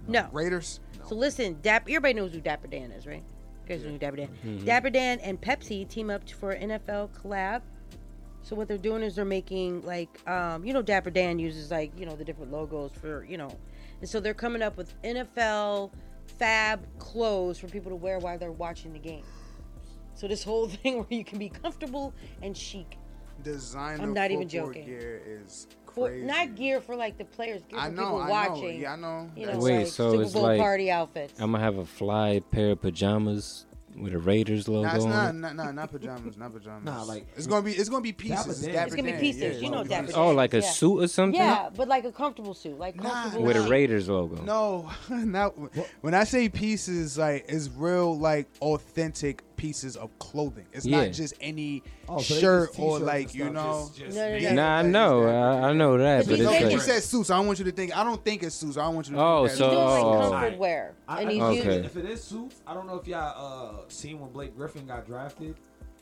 No. 0.09 0.29
Raiders. 0.33 0.81
So 1.09 1.15
listen, 1.15 1.59
Dapper. 1.62 1.91
Everybody 1.91 2.15
knows 2.15 2.33
who 2.33 2.41
Dapper 2.41 2.67
Dan 2.69 2.91
is, 2.93 3.07
right? 3.07 3.23
You 3.67 3.69
guys 3.77 3.85
know 3.85 3.91
who 3.91 3.99
Dapper 3.99 4.17
Dan. 4.17 4.29
Mhm. 4.45 4.65
Dapper 4.65 4.91
Dan 4.91 5.19
and 5.21 5.41
Pepsi 5.41 5.89
team 5.89 6.11
up 6.11 6.29
for 6.31 6.53
an 6.53 6.71
NFL 6.71 7.11
collab. 7.11 7.62
So 8.43 8.55
what 8.57 8.69
they're 8.69 8.77
doing 8.79 9.03
is 9.03 9.17
they're 9.17 9.25
making 9.25 9.83
like, 9.83 10.09
um, 10.29 10.65
you 10.65 10.73
know, 10.75 10.83
Dapper 10.83 11.11
Dan 11.11 11.39
uses 11.39 11.71
like, 11.71 11.99
you 11.99 12.05
know, 12.07 12.15
the 12.15 12.25
different 12.25 12.53
logos 12.53 12.91
for, 13.01 13.25
you 13.25 13.39
know, 13.39 13.51
and 14.01 14.09
so 14.09 14.21
they're 14.21 14.35
coming 14.35 14.61
up 14.62 14.77
with 14.77 14.93
NFL 15.03 15.91
fab 16.39 16.87
clothes 16.99 17.59
for 17.59 17.69
people 17.69 17.91
to 17.91 17.97
wear 17.97 18.19
while 18.19 18.37
they're 18.39 18.53
watching 18.53 18.93
the 18.93 18.99
game. 18.99 19.25
So 20.15 20.29
this 20.29 20.43
whole 20.45 20.69
thing 20.83 20.99
where 20.99 21.07
you 21.11 21.25
can 21.25 21.39
be 21.39 21.49
comfortable 21.49 22.12
and 22.43 22.57
chic. 22.57 22.99
Designer 23.43 24.03
I'm 24.03 24.12
not 24.15 24.31
even 24.31 24.49
joking. 24.49 24.85
gear 24.87 25.23
is 25.27 25.67
For, 25.95 26.11
not 26.11 26.55
gear 26.57 26.80
for 26.80 26.97
like 26.97 27.18
the 27.18 27.24
players, 27.24 27.62
gear 27.68 27.78
for 27.78 27.84
I 27.84 27.90
know, 27.90 28.03
people 28.03 28.22
I 28.22 28.26
know. 28.26 28.32
watching. 28.32 28.80
Yeah, 28.80 28.92
I 28.92 28.97
know. 28.97 29.30
You 29.36 29.47
know, 29.47 29.59
Wait, 29.59 29.78
like 29.78 29.86
so 29.86 30.11
Super 30.12 30.22
it's 30.24 30.32
Bowl 30.32 30.42
like 30.42 30.61
party 30.61 30.90
outfits. 30.90 31.40
I'm 31.40 31.53
gonna 31.53 31.62
have 31.62 31.78
a 31.78 31.84
fly 31.86 32.40
pair 32.51 32.72
of 32.72 32.80
pajamas 32.82 33.66
with 33.97 34.12
a 34.12 34.18
Raiders 34.18 34.66
logo 34.66 34.88
Nah, 34.88 34.95
it's 34.97 35.05
on 35.05 35.11
not, 35.11 35.30
it. 35.30 35.32
not, 35.38 35.55
not, 35.55 35.74
not 35.76 35.92
pajamas, 35.92 36.36
not 36.36 36.53
pajamas. 36.53 36.84
Nah, 36.84 37.03
like- 37.05 37.28
it's 37.36 37.47
gonna 37.47 37.62
be, 37.62 37.70
it's 37.72 37.88
gonna 37.88 38.03
be 38.03 38.12
pieces. 38.12 38.36
Dapper 38.38 38.51
It's, 38.51 38.92
It's 38.92 38.95
gonna 38.97 39.12
be 39.12 39.18
pieces. 39.20 39.42
yeah, 39.59 39.61
You 39.64 39.70
know 39.70 39.84
Dapper 39.84 40.03
pieces. 40.07 40.16
Oh, 40.16 40.30
like 40.32 40.53
a 40.53 40.57
Yeah. 40.62 40.70
suit 40.70 41.05
or 41.05 41.07
something? 41.07 41.40
Yeah, 41.40 41.70
but 41.76 41.86
like 41.86 42.05
a 42.05 42.11
comfortable 42.11 42.55
suit, 42.55 42.76
like 42.76 42.99
comfortable. 42.99 43.45
With 43.47 43.57
a. 43.57 43.68
Raiders 43.68 44.09
logo. 44.09 44.42
No, 44.42 44.90
not 45.09 45.51
when 46.01 46.12
I 46.12 46.24
say 46.24 46.49
pieces, 46.49 47.16
like 47.16 47.45
it's 47.49 47.68
real, 47.68 48.18
like 48.18 48.49
authentic 48.61 49.45
pieces 49.65 49.97
of 49.97 50.11
clothing. 50.19 50.67
It's 50.75 50.85
Yeah. 50.85 51.05
not 51.05 51.12
just 51.12 51.33
any 51.41 51.83
Oh, 52.07 52.19
so 52.21 52.35
they 52.35 52.41
shirt 52.43 52.69
just 52.69 52.79
or 52.81 52.99
t-shirts 52.99 53.07
like 53.07 53.25
and 53.27 53.35
you 53.35 53.45
stuff, 53.45 53.55
know. 53.55 53.81
just- 53.87 53.99
just 53.99 54.17
No, 54.17 54.23
no, 54.27 54.31
made 54.35 54.43
no. 54.43 54.53
Nah, 54.55 54.77
I 54.77 54.83
know, 54.83 55.23
I, 55.25 55.69
I 55.69 55.73
know 55.73 55.97
that, 55.99 56.19
But 56.19 56.27
but 56.27 56.37
these 56.39 56.41
it's 56.47 56.53
days 56.59 56.69
He 56.69 56.75
like, 56.77 56.83
said 56.85 57.03
suits. 57.03 57.31
I 57.31 57.37
don't 57.39 57.47
want 57.47 57.59
you 57.61 57.65
to 57.65 57.73
think. 57.73 57.97
I 57.97 58.05
don't 58.05 58.23
think 58.23 58.43
it's 58.43 58.55
suits. 58.55 58.77
I 58.77 58.85
don't 58.85 58.95
want 58.95 59.09
you 59.09 59.15
to. 59.17 59.23
Oh, 59.23 59.47
think 59.47 59.57
so- 59.59 59.65
He's 59.71 59.75
doing 59.75 59.89
like 59.89 60.05
Oh. 60.05 60.31
comfort 60.31 60.59
wear, 60.59 60.95
I, 61.09 61.21
and 61.21 61.29
I 61.29 61.33
he's 61.33 61.41
know 61.41 61.51
using. 61.51 61.71
Okay. 61.71 61.87
If 61.87 61.97
it 61.97 62.05
is 62.05 62.23
suits, 62.23 62.57
I 62.67 62.75
don't 62.75 62.87
know 62.87 62.97
if 62.97 63.09
y'all 63.09 63.79
uh, 63.79 63.83
seen 63.89 64.21
when 64.21 64.31
Blake 64.33 64.55
Griffin 64.55 64.87
got 64.87 65.07
drafted, 65.07 65.55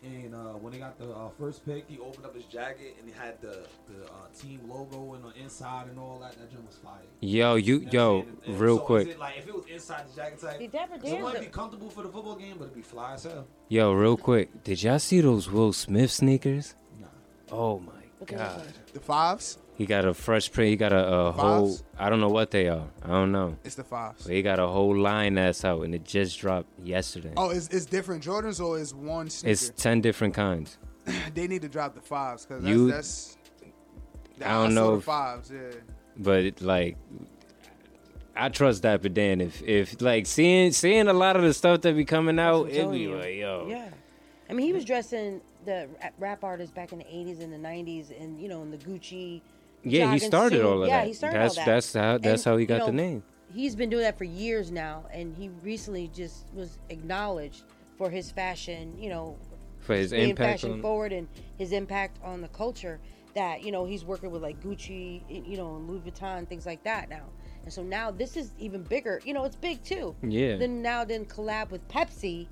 and 0.04 0.34
uh, 0.34 0.38
when 0.60 0.72
they 0.72 0.78
got 0.78 0.98
the 0.98 1.10
uh, 1.10 1.28
first 1.38 1.64
pick, 1.64 1.84
he 1.88 1.98
opened 1.98 2.26
up 2.26 2.34
his 2.34 2.44
jacket 2.46 2.96
and 2.98 3.08
he 3.08 3.14
had 3.16 3.40
the 3.40 3.66
the 3.86 4.04
uh, 4.06 4.26
team 4.38 4.60
logo 4.68 5.14
and 5.14 5.24
the 5.24 5.32
inside 5.40 5.86
and 5.88 5.98
all 5.98 6.18
that. 6.20 6.32
That 6.38 6.50
jump 6.50 6.66
was 6.66 6.76
fire. 6.76 6.98
yo, 7.20 7.54
you, 7.54 7.80
know 7.80 7.88
yo. 7.92 8.18
And- 8.20 8.38
and 8.46 8.60
real 8.60 8.76
so 8.78 8.82
is 8.82 8.86
quick, 8.86 9.08
it, 9.08 9.18
like 9.18 9.38
if 9.38 9.46
it 9.48 9.54
was 9.54 9.64
inside 9.66 10.04
the 10.10 10.16
jacket 10.16 10.40
type, 10.40 10.60
it 10.60 10.72
Dan's 10.72 11.22
might 11.22 11.36
a- 11.36 11.40
be 11.40 11.46
comfortable 11.46 11.88
for 11.90 12.02
the 12.02 12.08
football 12.08 12.36
game, 12.36 12.56
but 12.58 12.64
it'd 12.64 12.74
be 12.76 12.82
fly 12.82 13.14
as 13.14 13.24
hell. 13.24 13.46
yo, 13.68 13.92
real 13.92 14.16
quick. 14.16 14.64
Did 14.64 14.82
y'all 14.82 14.98
see 14.98 15.20
those 15.20 15.50
Will 15.50 15.72
Smith 15.72 16.10
sneakers? 16.10 16.74
Nah. 17.00 17.06
Oh 17.50 17.78
my 17.78 17.92
god. 18.26 18.62
The 18.92 19.00
fives. 19.00 19.58
He 19.82 19.86
got 19.86 20.04
a 20.04 20.14
fresh 20.14 20.52
print. 20.52 20.70
He 20.70 20.76
got 20.76 20.92
a, 20.92 21.04
a 21.04 21.32
whole. 21.32 21.76
I 21.98 22.08
don't 22.08 22.20
know 22.20 22.28
what 22.28 22.52
they 22.52 22.68
are. 22.68 22.86
I 23.02 23.08
don't 23.08 23.32
know. 23.32 23.56
It's 23.64 23.74
the 23.74 23.82
fives. 23.82 24.22
But 24.22 24.32
he 24.32 24.40
got 24.40 24.60
a 24.60 24.66
whole 24.68 24.96
line 24.96 25.34
that's 25.34 25.64
out, 25.64 25.82
and 25.82 25.92
it 25.92 26.04
just 26.04 26.38
dropped 26.38 26.68
yesterday. 26.84 27.32
Oh, 27.36 27.50
it's, 27.50 27.66
it's 27.70 27.84
different 27.84 28.22
Jordans 28.22 28.64
or 28.64 28.78
is 28.78 28.94
one 28.94 29.28
sneaker? 29.28 29.50
it's 29.50 29.70
ten 29.70 30.00
different 30.00 30.34
kinds. 30.34 30.78
they 31.34 31.48
need 31.48 31.62
to 31.62 31.68
drop 31.68 31.96
the 31.96 32.00
fives 32.00 32.46
because 32.46 32.62
You- 32.62 32.92
that's, 32.92 33.36
that's 34.38 34.48
I 34.48 34.52
don't 34.62 34.70
saw 34.70 34.74
know 34.76 34.90
the 34.92 34.98
if- 34.98 35.04
fives. 35.04 35.50
Yeah. 35.50 35.60
but 36.16 36.44
it, 36.44 36.62
like 36.62 36.96
I 38.36 38.50
trust 38.50 38.84
Dapper 38.84 39.08
Dan. 39.08 39.40
If 39.40 39.62
if 39.62 40.00
like 40.00 40.26
seeing 40.26 40.70
seeing 40.70 41.08
a 41.08 41.12
lot 41.12 41.34
of 41.34 41.42
the 41.42 41.52
stuff 41.52 41.80
that 41.80 41.96
be 41.96 42.04
coming 42.04 42.38
out, 42.38 42.66
I'm 42.66 42.70
it 42.70 42.74
telling 42.76 42.92
be 42.92 42.98
you. 43.00 43.16
like 43.16 43.34
yo, 43.34 43.66
Yeah. 43.68 43.88
I 44.48 44.54
mean, 44.54 44.64
he 44.66 44.72
was 44.72 44.84
dressing 44.84 45.40
the 45.64 45.88
rap- 46.00 46.14
rap 46.18 46.44
artists 46.44 46.72
back 46.74 46.92
in 46.92 46.98
the 46.98 47.04
80s 47.04 47.40
and 47.42 47.52
the 47.52 47.56
90s 47.56 48.10
and, 48.20 48.38
you 48.40 48.48
know, 48.48 48.60
in 48.62 48.70
the 48.70 48.76
Gucci. 48.76 49.40
Yeah. 49.84 50.12
He 50.12 50.18
started 50.18 50.62
all 50.64 50.82
of 50.82 50.88
yeah, 50.88 51.00
that. 51.00 51.06
he 51.06 51.12
started 51.12 51.40
that's 51.40 51.58
all 51.58 51.64
that. 51.64 51.70
that's 51.72 51.92
how 51.92 52.18
that's 52.18 52.46
And, 52.46 52.52
how 52.52 52.56
he 52.56 52.62
you 52.62 52.66
got 52.68 52.86
the 52.86 52.92
name. 52.92 53.22
He's 53.52 53.76
been 53.76 53.90
doing 53.90 54.02
that 54.02 54.16
for 54.16 54.24
years 54.24 54.70
now, 54.70 55.04
and 55.12 55.34
he 55.36 55.50
recently 55.62 56.10
just 56.14 56.46
was 56.54 56.78
acknowledged 56.88 57.64
for 57.98 58.08
his 58.08 58.30
fashion, 58.30 58.96
you 58.98 59.10
know, 59.10 59.36
For 59.80 59.94
his 59.94 60.12
impact 60.12 60.60
fashion 60.62 60.72
on- 60.72 60.82
forward 60.82 61.12
and 61.12 61.28
his 61.58 61.72
impact 61.72 62.18
on 62.24 62.40
the 62.40 62.48
culture. 62.48 62.98
That 63.34 63.62
you 63.64 63.72
know 63.72 63.86
he's 63.86 64.04
working 64.04 64.30
with 64.30 64.42
like 64.42 64.62
Gucci, 64.62 65.22
you 65.28 65.56
know, 65.56 65.76
and 65.76 65.88
Louis 65.88 66.00
Vuitton, 66.00 66.46
things 66.46 66.66
like 66.66 66.82
that 66.84 67.08
now. 67.08 67.24
And 67.64 67.72
so 67.72 67.82
now 67.82 68.10
this 68.10 68.36
is 68.36 68.52
even 68.58 68.82
bigger. 68.82 69.22
You 69.24 69.32
know, 69.32 69.44
it's 69.44 69.56
big 69.56 69.82
too. 69.82 70.14
Yeah. 70.22 70.56
Then 70.56 70.82
now 70.82 71.04
then 71.04 71.24
collab 71.24 71.70
with 71.70 71.86
Pepsi 71.88 72.46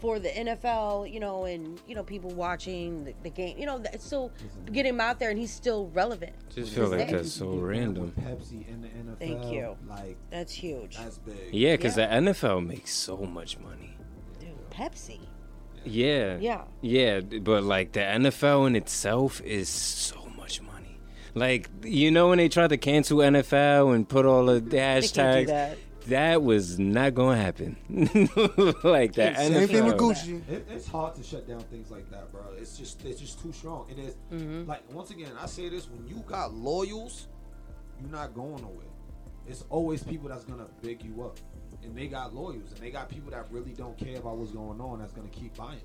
for 0.00 0.18
the 0.18 0.28
NFL, 0.30 1.12
you 1.12 1.20
know, 1.20 1.44
and 1.44 1.80
you 1.86 1.94
know 1.94 2.02
people 2.02 2.30
watching 2.30 3.04
the, 3.04 3.14
the 3.22 3.30
game. 3.30 3.56
You 3.58 3.66
know, 3.66 3.82
it's 3.92 4.04
still 4.04 4.32
getting 4.72 4.94
him 4.94 5.00
out 5.00 5.18
there, 5.18 5.30
and 5.30 5.38
he's 5.38 5.52
still 5.52 5.88
relevant. 5.94 6.32
Just 6.54 6.72
feel 6.74 6.88
like 6.88 7.08
day. 7.08 7.14
that's 7.16 7.32
so 7.32 7.50
random. 7.56 8.12
Pepsi 8.20 8.66
in 8.68 8.80
the 8.82 8.88
NFL. 8.88 9.18
Thank 9.18 9.44
you. 9.52 9.76
Like 9.88 10.16
That's 10.30 10.52
huge. 10.52 10.96
that's 10.96 11.18
big. 11.18 11.36
Yeah, 11.52 11.76
because 11.76 11.96
Yeah. 11.96 12.20
the 12.20 12.30
NFL 12.32 12.66
makes 12.66 12.92
so 12.92 13.16
much 13.18 13.58
money. 13.58 13.96
Dude, 14.38 14.48
Pepsi. 14.70 15.20
Yeah. 15.84 16.36
Yeah. 16.40 16.62
Yeah, 16.80 17.20
but 17.20 17.62
like 17.62 17.92
the 17.92 18.00
NFL 18.00 18.66
in 18.66 18.76
itself 18.76 19.40
is 19.42 19.68
so 19.68 20.16
much 20.36 20.60
money. 20.62 20.98
Like 21.34 21.68
you 21.84 22.10
know 22.10 22.28
when 22.28 22.38
they 22.38 22.48
tried 22.48 22.68
to 22.70 22.76
cancel 22.76 23.18
NFL 23.18 23.94
and 23.94 24.08
put 24.08 24.26
all 24.26 24.46
the 24.46 24.60
hashtags, 24.60 25.76
that. 26.10 26.30
that 26.32 26.42
was 26.42 26.78
not 26.78 27.14
gonna 27.14 27.36
happen. 27.40 27.76
like 28.84 29.12
the 29.14 29.34
Same 29.34 29.52
NFL. 29.52 29.68
thing 29.68 29.84
with 29.86 29.96
Gucci. 29.96 30.48
It, 30.48 30.66
it's 30.70 30.86
hard 30.86 31.14
to 31.16 31.22
shut 31.22 31.48
down 31.48 31.60
things 31.62 31.90
like 31.90 32.10
that, 32.10 32.30
bro. 32.30 32.42
It's 32.58 32.76
just 32.78 33.04
it's 33.04 33.20
just 33.20 33.40
too 33.42 33.52
strong. 33.52 33.86
It 33.90 33.98
is 33.98 34.16
Mm-hmm. 34.32 34.68
like 34.68 34.82
once 34.92 35.10
again, 35.10 35.32
I 35.40 35.46
say 35.46 35.68
this: 35.68 35.88
when 35.88 36.06
you 36.06 36.22
got 36.26 36.52
loyals, 36.54 37.28
you're 38.00 38.10
not 38.10 38.34
going 38.34 38.62
nowhere. 38.62 38.86
It's 39.48 39.64
always 39.70 40.02
people 40.02 40.28
that's 40.28 40.44
gonna 40.44 40.66
big 40.82 41.02
you 41.02 41.22
up, 41.24 41.38
and 41.82 41.96
they 41.96 42.06
got 42.06 42.34
loyals, 42.34 42.72
and 42.72 42.80
they 42.80 42.90
got 42.90 43.08
people 43.08 43.30
that 43.32 43.46
really 43.50 43.72
don't 43.72 43.96
care 43.98 44.18
about 44.18 44.36
what's 44.36 44.52
going 44.52 44.80
on. 44.80 44.98
That's 45.00 45.12
gonna 45.12 45.28
keep 45.28 45.56
buying. 45.56 45.80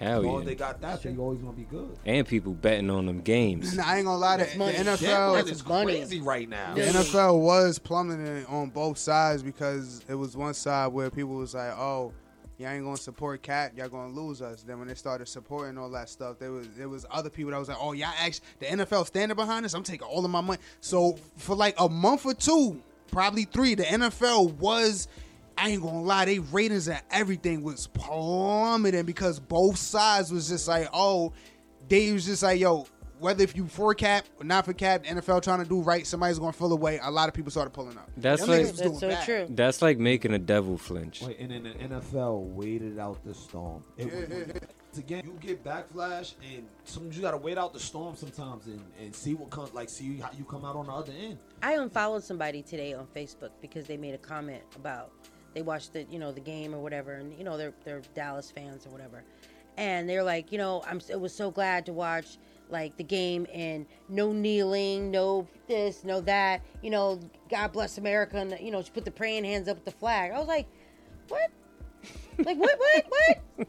Hell 0.00 0.18
as 0.18 0.24
long 0.24 0.34
yeah. 0.34 0.40
as 0.40 0.46
they 0.46 0.54
got 0.56 0.80
that, 0.80 1.02
they 1.02 1.16
always 1.16 1.40
gonna 1.40 1.52
be 1.52 1.64
good. 1.64 1.96
And 2.04 2.26
people 2.26 2.52
betting 2.52 2.90
on 2.90 3.06
them 3.06 3.20
games. 3.20 3.76
Nah, 3.76 3.84
I 3.86 3.96
ain't 3.98 4.06
gonna 4.06 4.18
lie. 4.18 4.38
The, 4.38 4.44
the 4.44 4.72
NFL, 4.72 5.48
is 5.48 5.66
money. 5.66 5.98
crazy 5.98 6.20
right 6.20 6.48
now. 6.48 6.74
the 6.74 6.82
NFL 6.82 7.40
was 7.40 7.78
plummeting 7.78 8.44
on 8.46 8.70
both 8.70 8.98
sides 8.98 9.42
because 9.42 10.04
it 10.08 10.14
was 10.14 10.36
one 10.36 10.54
side 10.54 10.88
where 10.88 11.10
people 11.10 11.34
was 11.34 11.54
like, 11.54 11.78
"Oh, 11.78 12.12
y'all 12.58 12.70
ain't 12.70 12.84
gonna 12.84 12.96
support 12.96 13.42
Kap, 13.42 13.72
y'all 13.76 13.88
gonna 13.88 14.12
lose 14.12 14.42
us." 14.42 14.64
Then 14.64 14.80
when 14.80 14.88
they 14.88 14.94
started 14.94 15.28
supporting 15.28 15.78
all 15.78 15.90
that 15.90 16.08
stuff, 16.08 16.40
there 16.40 16.50
was 16.50 16.66
there 16.76 16.88
was 16.88 17.06
other 17.10 17.30
people 17.30 17.52
that 17.52 17.58
was 17.58 17.68
like, 17.68 17.78
"Oh, 17.80 17.92
y'all 17.92 18.12
actually 18.18 18.46
the 18.58 18.66
NFL 18.66 19.06
standing 19.06 19.36
behind 19.36 19.64
us. 19.64 19.74
I'm 19.74 19.84
taking 19.84 20.06
all 20.06 20.24
of 20.24 20.30
my 20.30 20.40
money." 20.40 20.60
So 20.80 21.18
for 21.36 21.54
like 21.54 21.76
a 21.78 21.88
month 21.88 22.26
or 22.26 22.34
two, 22.34 22.82
probably 23.12 23.44
three, 23.44 23.76
the 23.76 23.84
NFL 23.84 24.54
was 24.54 25.06
I 25.56 25.70
ain't 25.70 25.82
gonna 25.82 26.02
lie, 26.02 26.24
they 26.24 26.38
ratings 26.40 26.88
and 26.88 27.00
everything 27.10 27.62
was 27.62 27.86
plummeting 27.88 29.04
because 29.04 29.38
both 29.38 29.76
sides 29.76 30.32
was 30.32 30.48
just 30.48 30.68
like, 30.68 30.88
oh, 30.92 31.32
they 31.88 32.12
was 32.12 32.24
just 32.26 32.42
like, 32.42 32.60
yo, 32.60 32.86
whether 33.18 33.42
if 33.42 33.56
you 33.56 33.66
for 33.66 33.94
Kap 33.94 34.26
or 34.38 34.44
not 34.44 34.64
for 34.64 34.72
Kap, 34.72 35.04
the 35.04 35.08
NFL 35.08 35.42
trying 35.42 35.62
to 35.62 35.68
do 35.68 35.80
right, 35.80 36.06
somebody's 36.06 36.38
gonna 36.38 36.52
fill 36.52 36.72
away. 36.72 36.98
A 37.02 37.10
lot 37.10 37.28
of 37.28 37.34
people 37.34 37.50
started 37.50 37.70
pulling 37.70 37.96
up. 37.96 38.10
That's 38.16 38.42
Them 38.42 38.50
like 38.50 38.60
niggas 38.62 38.84
was 38.84 38.98
doing 39.00 39.12
bad. 39.12 39.56
That's 39.56 39.82
like 39.82 39.98
making 39.98 40.34
a 40.34 40.38
devil 40.38 40.76
flinch. 40.76 41.22
Wait, 41.22 41.38
and 41.38 41.50
then 41.50 41.62
the 41.62 41.70
NFL 41.70 42.42
waited 42.48 42.98
out 42.98 43.24
the 43.24 43.34
storm. 43.34 43.82
It 43.96 44.12
was, 44.12 44.98
again, 44.98 45.22
you 45.24 45.38
get 45.40 45.64
backflash, 45.64 46.34
and 46.54 46.66
sometimes 46.84 47.16
you 47.16 47.22
gotta 47.22 47.36
wait 47.36 47.56
out 47.56 47.72
the 47.72 47.80
storm 47.80 48.16
sometimes, 48.16 48.66
and, 48.66 48.84
and 49.00 49.14
see 49.14 49.34
what 49.34 49.50
comes. 49.50 49.72
Like, 49.72 49.88
see 49.88 50.18
how 50.18 50.30
you 50.36 50.44
come 50.44 50.64
out 50.64 50.76
on 50.76 50.86
the 50.86 50.92
other 50.92 51.12
end. 51.18 51.38
I 51.62 51.74
unfollowed 51.74 52.24
somebody 52.24 52.62
today 52.62 52.94
on 52.94 53.06
Facebook 53.14 53.50
because 53.60 53.86
they 53.86 53.96
made 53.96 54.14
a 54.14 54.18
comment 54.18 54.62
about 54.76 55.12
they 55.54 55.62
watched 55.62 55.92
the 55.92 56.04
you 56.10 56.18
know 56.18 56.32
the 56.32 56.40
game 56.40 56.74
or 56.74 56.78
whatever, 56.78 57.12
and 57.14 57.36
you 57.38 57.44
know 57.44 57.56
they're 57.56 57.74
they're 57.84 58.02
Dallas 58.14 58.50
fans 58.50 58.86
or 58.86 58.90
whatever, 58.90 59.22
and 59.76 60.08
they're 60.08 60.24
like, 60.24 60.52
you 60.52 60.58
know, 60.58 60.82
I'm 60.86 61.00
I 61.12 61.16
was 61.16 61.34
so 61.34 61.50
glad 61.50 61.86
to 61.86 61.92
watch 61.92 62.38
like 62.70 62.96
the 62.96 63.04
game 63.04 63.46
and 63.52 63.86
no 64.08 64.32
kneeling, 64.32 65.10
no 65.10 65.46
this, 65.68 66.04
no 66.04 66.20
that, 66.22 66.62
you 66.82 66.90
know, 66.90 67.20
God 67.50 67.72
bless 67.72 67.98
America, 67.98 68.38
and 68.38 68.58
you 68.60 68.70
know, 68.70 68.82
she 68.82 68.90
put 68.90 69.04
the 69.04 69.10
praying 69.10 69.44
hands 69.44 69.68
up 69.68 69.76
with 69.76 69.84
the 69.84 69.90
flag. 69.90 70.32
I 70.32 70.38
was 70.38 70.48
like, 70.48 70.66
what? 71.28 71.50
like 72.38 72.58
what? 72.58 72.78
What? 72.78 73.04
What? 73.08 73.68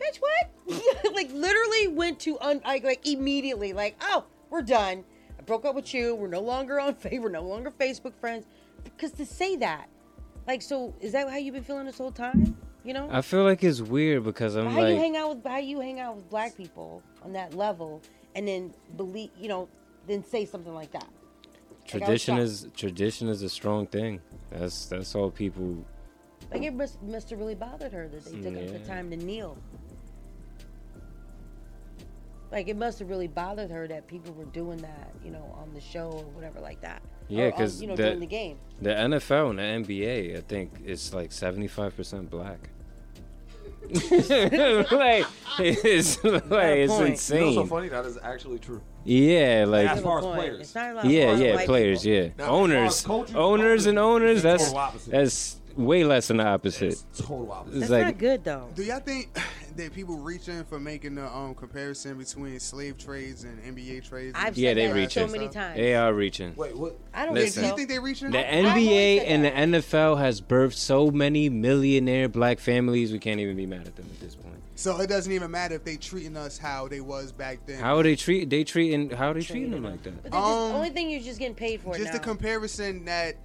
Bitch, 0.00 0.20
what? 0.20 1.14
like 1.14 1.30
literally 1.32 1.88
went 1.88 2.20
to 2.20 2.38
un 2.40 2.60
like, 2.64 2.84
like 2.84 3.06
immediately 3.06 3.72
like, 3.72 3.96
oh, 4.00 4.24
we're 4.50 4.62
done. 4.62 5.04
I 5.38 5.42
broke 5.42 5.64
up 5.64 5.74
with 5.74 5.92
you. 5.94 6.14
We're 6.14 6.28
no 6.28 6.40
longer 6.40 6.80
on 6.80 6.94
fa- 6.94 7.10
We're 7.12 7.28
no 7.28 7.42
longer 7.42 7.70
Facebook 7.70 8.14
friends. 8.20 8.46
Because 8.84 9.12
to 9.12 9.26
say 9.26 9.56
that, 9.56 9.88
like, 10.46 10.62
so 10.62 10.94
is 11.00 11.12
that 11.12 11.28
how 11.28 11.36
you've 11.36 11.54
been 11.54 11.64
feeling 11.64 11.86
this 11.86 11.98
whole 11.98 12.12
time? 12.12 12.56
You 12.84 12.94
know, 12.94 13.08
I 13.10 13.20
feel 13.20 13.42
like 13.42 13.64
it's 13.64 13.80
weird 13.80 14.22
because 14.22 14.54
I'm 14.54 14.70
how 14.70 14.86
you 14.86 14.96
hang 14.96 15.16
out 15.16 15.36
with 15.36 15.44
how 15.44 15.58
you 15.58 15.80
hang 15.80 15.98
out 15.98 16.16
with 16.16 16.30
black 16.30 16.56
people 16.56 17.02
on 17.22 17.32
that 17.32 17.54
level, 17.54 18.00
and 18.36 18.46
then 18.46 18.72
believe, 18.96 19.30
you 19.36 19.48
know, 19.48 19.68
then 20.06 20.22
say 20.24 20.44
something 20.44 20.74
like 20.74 20.92
that. 20.92 21.08
Like, 21.80 21.86
tradition 21.86 22.36
shocked. 22.36 22.44
is 22.44 22.68
tradition 22.76 23.28
is 23.28 23.42
a 23.42 23.48
strong 23.48 23.86
thing. 23.88 24.20
That's 24.50 24.86
that's 24.86 25.16
all 25.16 25.30
people. 25.30 25.84
like 26.52 26.62
it 26.62 26.74
must 26.74 27.02
must 27.02 27.30
have 27.30 27.40
really 27.40 27.56
bothered 27.56 27.92
her 27.92 28.06
that 28.06 28.24
they 28.24 28.40
took 28.40 28.56
up 28.56 28.72
the 28.72 28.86
time 28.86 29.10
to 29.10 29.16
kneel. 29.16 29.58
Like 32.52 32.68
it 32.68 32.76
must 32.76 32.98
have 33.00 33.08
really 33.08 33.26
bothered 33.26 33.70
her 33.70 33.88
that 33.88 34.06
people 34.06 34.32
were 34.34 34.44
doing 34.46 34.78
that, 34.78 35.12
you 35.24 35.30
know, 35.30 35.54
on 35.60 35.72
the 35.74 35.80
show 35.80 36.10
or 36.10 36.24
whatever 36.32 36.60
like 36.60 36.80
that. 36.82 37.02
Yeah, 37.28 37.44
Or 37.44 37.46
um, 37.46 37.50
because 37.52 37.80
you 37.80 37.88
know 37.88 37.96
the, 37.96 38.02
during 38.04 38.20
the 38.20 38.26
game. 38.26 38.58
the 38.80 38.90
NFL 38.90 39.50
and 39.50 39.86
the 39.86 39.94
NBA, 39.94 40.36
I 40.36 40.40
think 40.42 40.72
it's 40.84 41.12
like 41.12 41.32
seventy 41.32 41.66
five 41.66 41.96
percent 41.96 42.30
black. 42.30 42.70
like 43.90 45.26
it's 45.58 46.24
like 46.24 46.44
it's 46.54 46.92
point. 46.92 47.08
insane. 47.10 47.38
You 47.38 47.46
know 47.46 47.52
so 47.54 47.66
funny? 47.66 47.88
That 47.88 48.04
is 48.04 48.18
actually 48.22 48.58
true. 48.58 48.80
Yeah, 49.04 49.64
like 49.68 49.88
as 49.88 50.00
far 50.00 50.18
as 50.18 50.24
players. 50.24 50.60
It's 50.60 50.74
not 50.74 50.90
a 50.90 50.94
lot 50.94 51.04
of 51.04 51.10
yeah, 51.10 51.26
white 51.26 51.38
yeah, 51.38 51.50
people. 51.52 51.66
players, 51.66 52.06
yeah, 52.06 52.20
Now, 52.20 52.26
as 52.28 52.36
far 52.36 52.44
as 52.44 52.50
owners, 52.50 53.02
coaching, 53.02 53.36
owners, 53.36 53.86
and 53.86 53.98
owners. 53.98 54.42
That's 54.42 54.72
that's 55.06 55.56
way 55.76 56.04
less 56.04 56.28
than 56.28 56.38
the 56.38 56.46
opposite. 56.46 56.92
It's 56.92 57.04
total 57.18 57.52
opposite. 57.52 57.76
It's 57.78 57.80
That's 57.88 57.90
like 57.92 58.04
not 58.06 58.18
good 58.18 58.44
though. 58.44 58.68
Do 58.74 58.82
y'all 58.82 59.00
think 59.00 59.36
that 59.76 59.92
people 59.92 60.16
reaching 60.16 60.64
for 60.64 60.80
making 60.80 61.14
the 61.16 61.26
um 61.26 61.54
comparison 61.54 62.16
between 62.18 62.58
slave 62.60 62.96
trades 62.98 63.44
and 63.44 63.60
NBA 63.76 64.08
trades? 64.08 64.32
I've 64.38 64.56
yeah, 64.56 64.70
said 64.70 64.76
they 64.78 64.86
that 64.88 64.94
reaching. 64.94 65.26
so 65.28 65.32
many 65.32 65.48
times. 65.48 65.76
They 65.76 65.94
are 65.94 66.12
reaching. 66.12 66.54
Wait, 66.56 66.76
what? 66.76 66.98
I 67.14 67.26
don't 67.26 67.34
Listen. 67.34 67.44
think 67.44 67.54
Do 67.54 67.60
so. 67.60 67.66
you 67.70 67.76
think 67.76 67.88
they 67.88 67.98
reaching? 67.98 68.30
The 68.30 68.38
I've 68.68 68.76
NBA 68.76 69.24
and 69.26 69.44
the. 69.72 69.76
NFL 69.80 70.18
has 70.18 70.40
birthed 70.40 70.74
so 70.74 71.10
many 71.10 71.48
millionaire 71.48 72.28
black 72.28 72.58
families. 72.58 73.12
We 73.12 73.18
can't 73.18 73.40
even 73.40 73.56
be 73.56 73.66
mad 73.66 73.86
at 73.86 73.96
them 73.96 74.06
at 74.12 74.20
this 74.20 74.34
point. 74.34 74.54
So 74.78 75.00
it 75.00 75.06
doesn't 75.08 75.32
even 75.32 75.50
matter 75.50 75.74
if 75.74 75.84
they 75.84 75.96
treating 75.96 76.36
us 76.36 76.58
how 76.58 76.86
they 76.86 77.00
was 77.00 77.32
back 77.32 77.60
then. 77.66 77.80
How 77.80 77.96
are 77.98 78.02
they 78.02 78.14
treat? 78.14 78.50
They 78.50 78.62
treating? 78.62 79.08
How 79.10 79.30
are 79.30 79.34
they 79.34 79.40
treating 79.40 79.70
them 79.70 79.84
like 79.84 80.02
that? 80.02 80.22
But 80.22 80.32
they 80.32 80.38
just, 80.38 80.46
Um, 80.48 80.74
only 80.76 80.90
thing 80.90 81.10
you're 81.10 81.20
just 81.22 81.38
getting 81.38 81.54
paid 81.54 81.80
for 81.80 81.94
Just 81.94 82.06
now. 82.06 82.12
the 82.12 82.18
comparison 82.20 83.06
that 83.06 83.36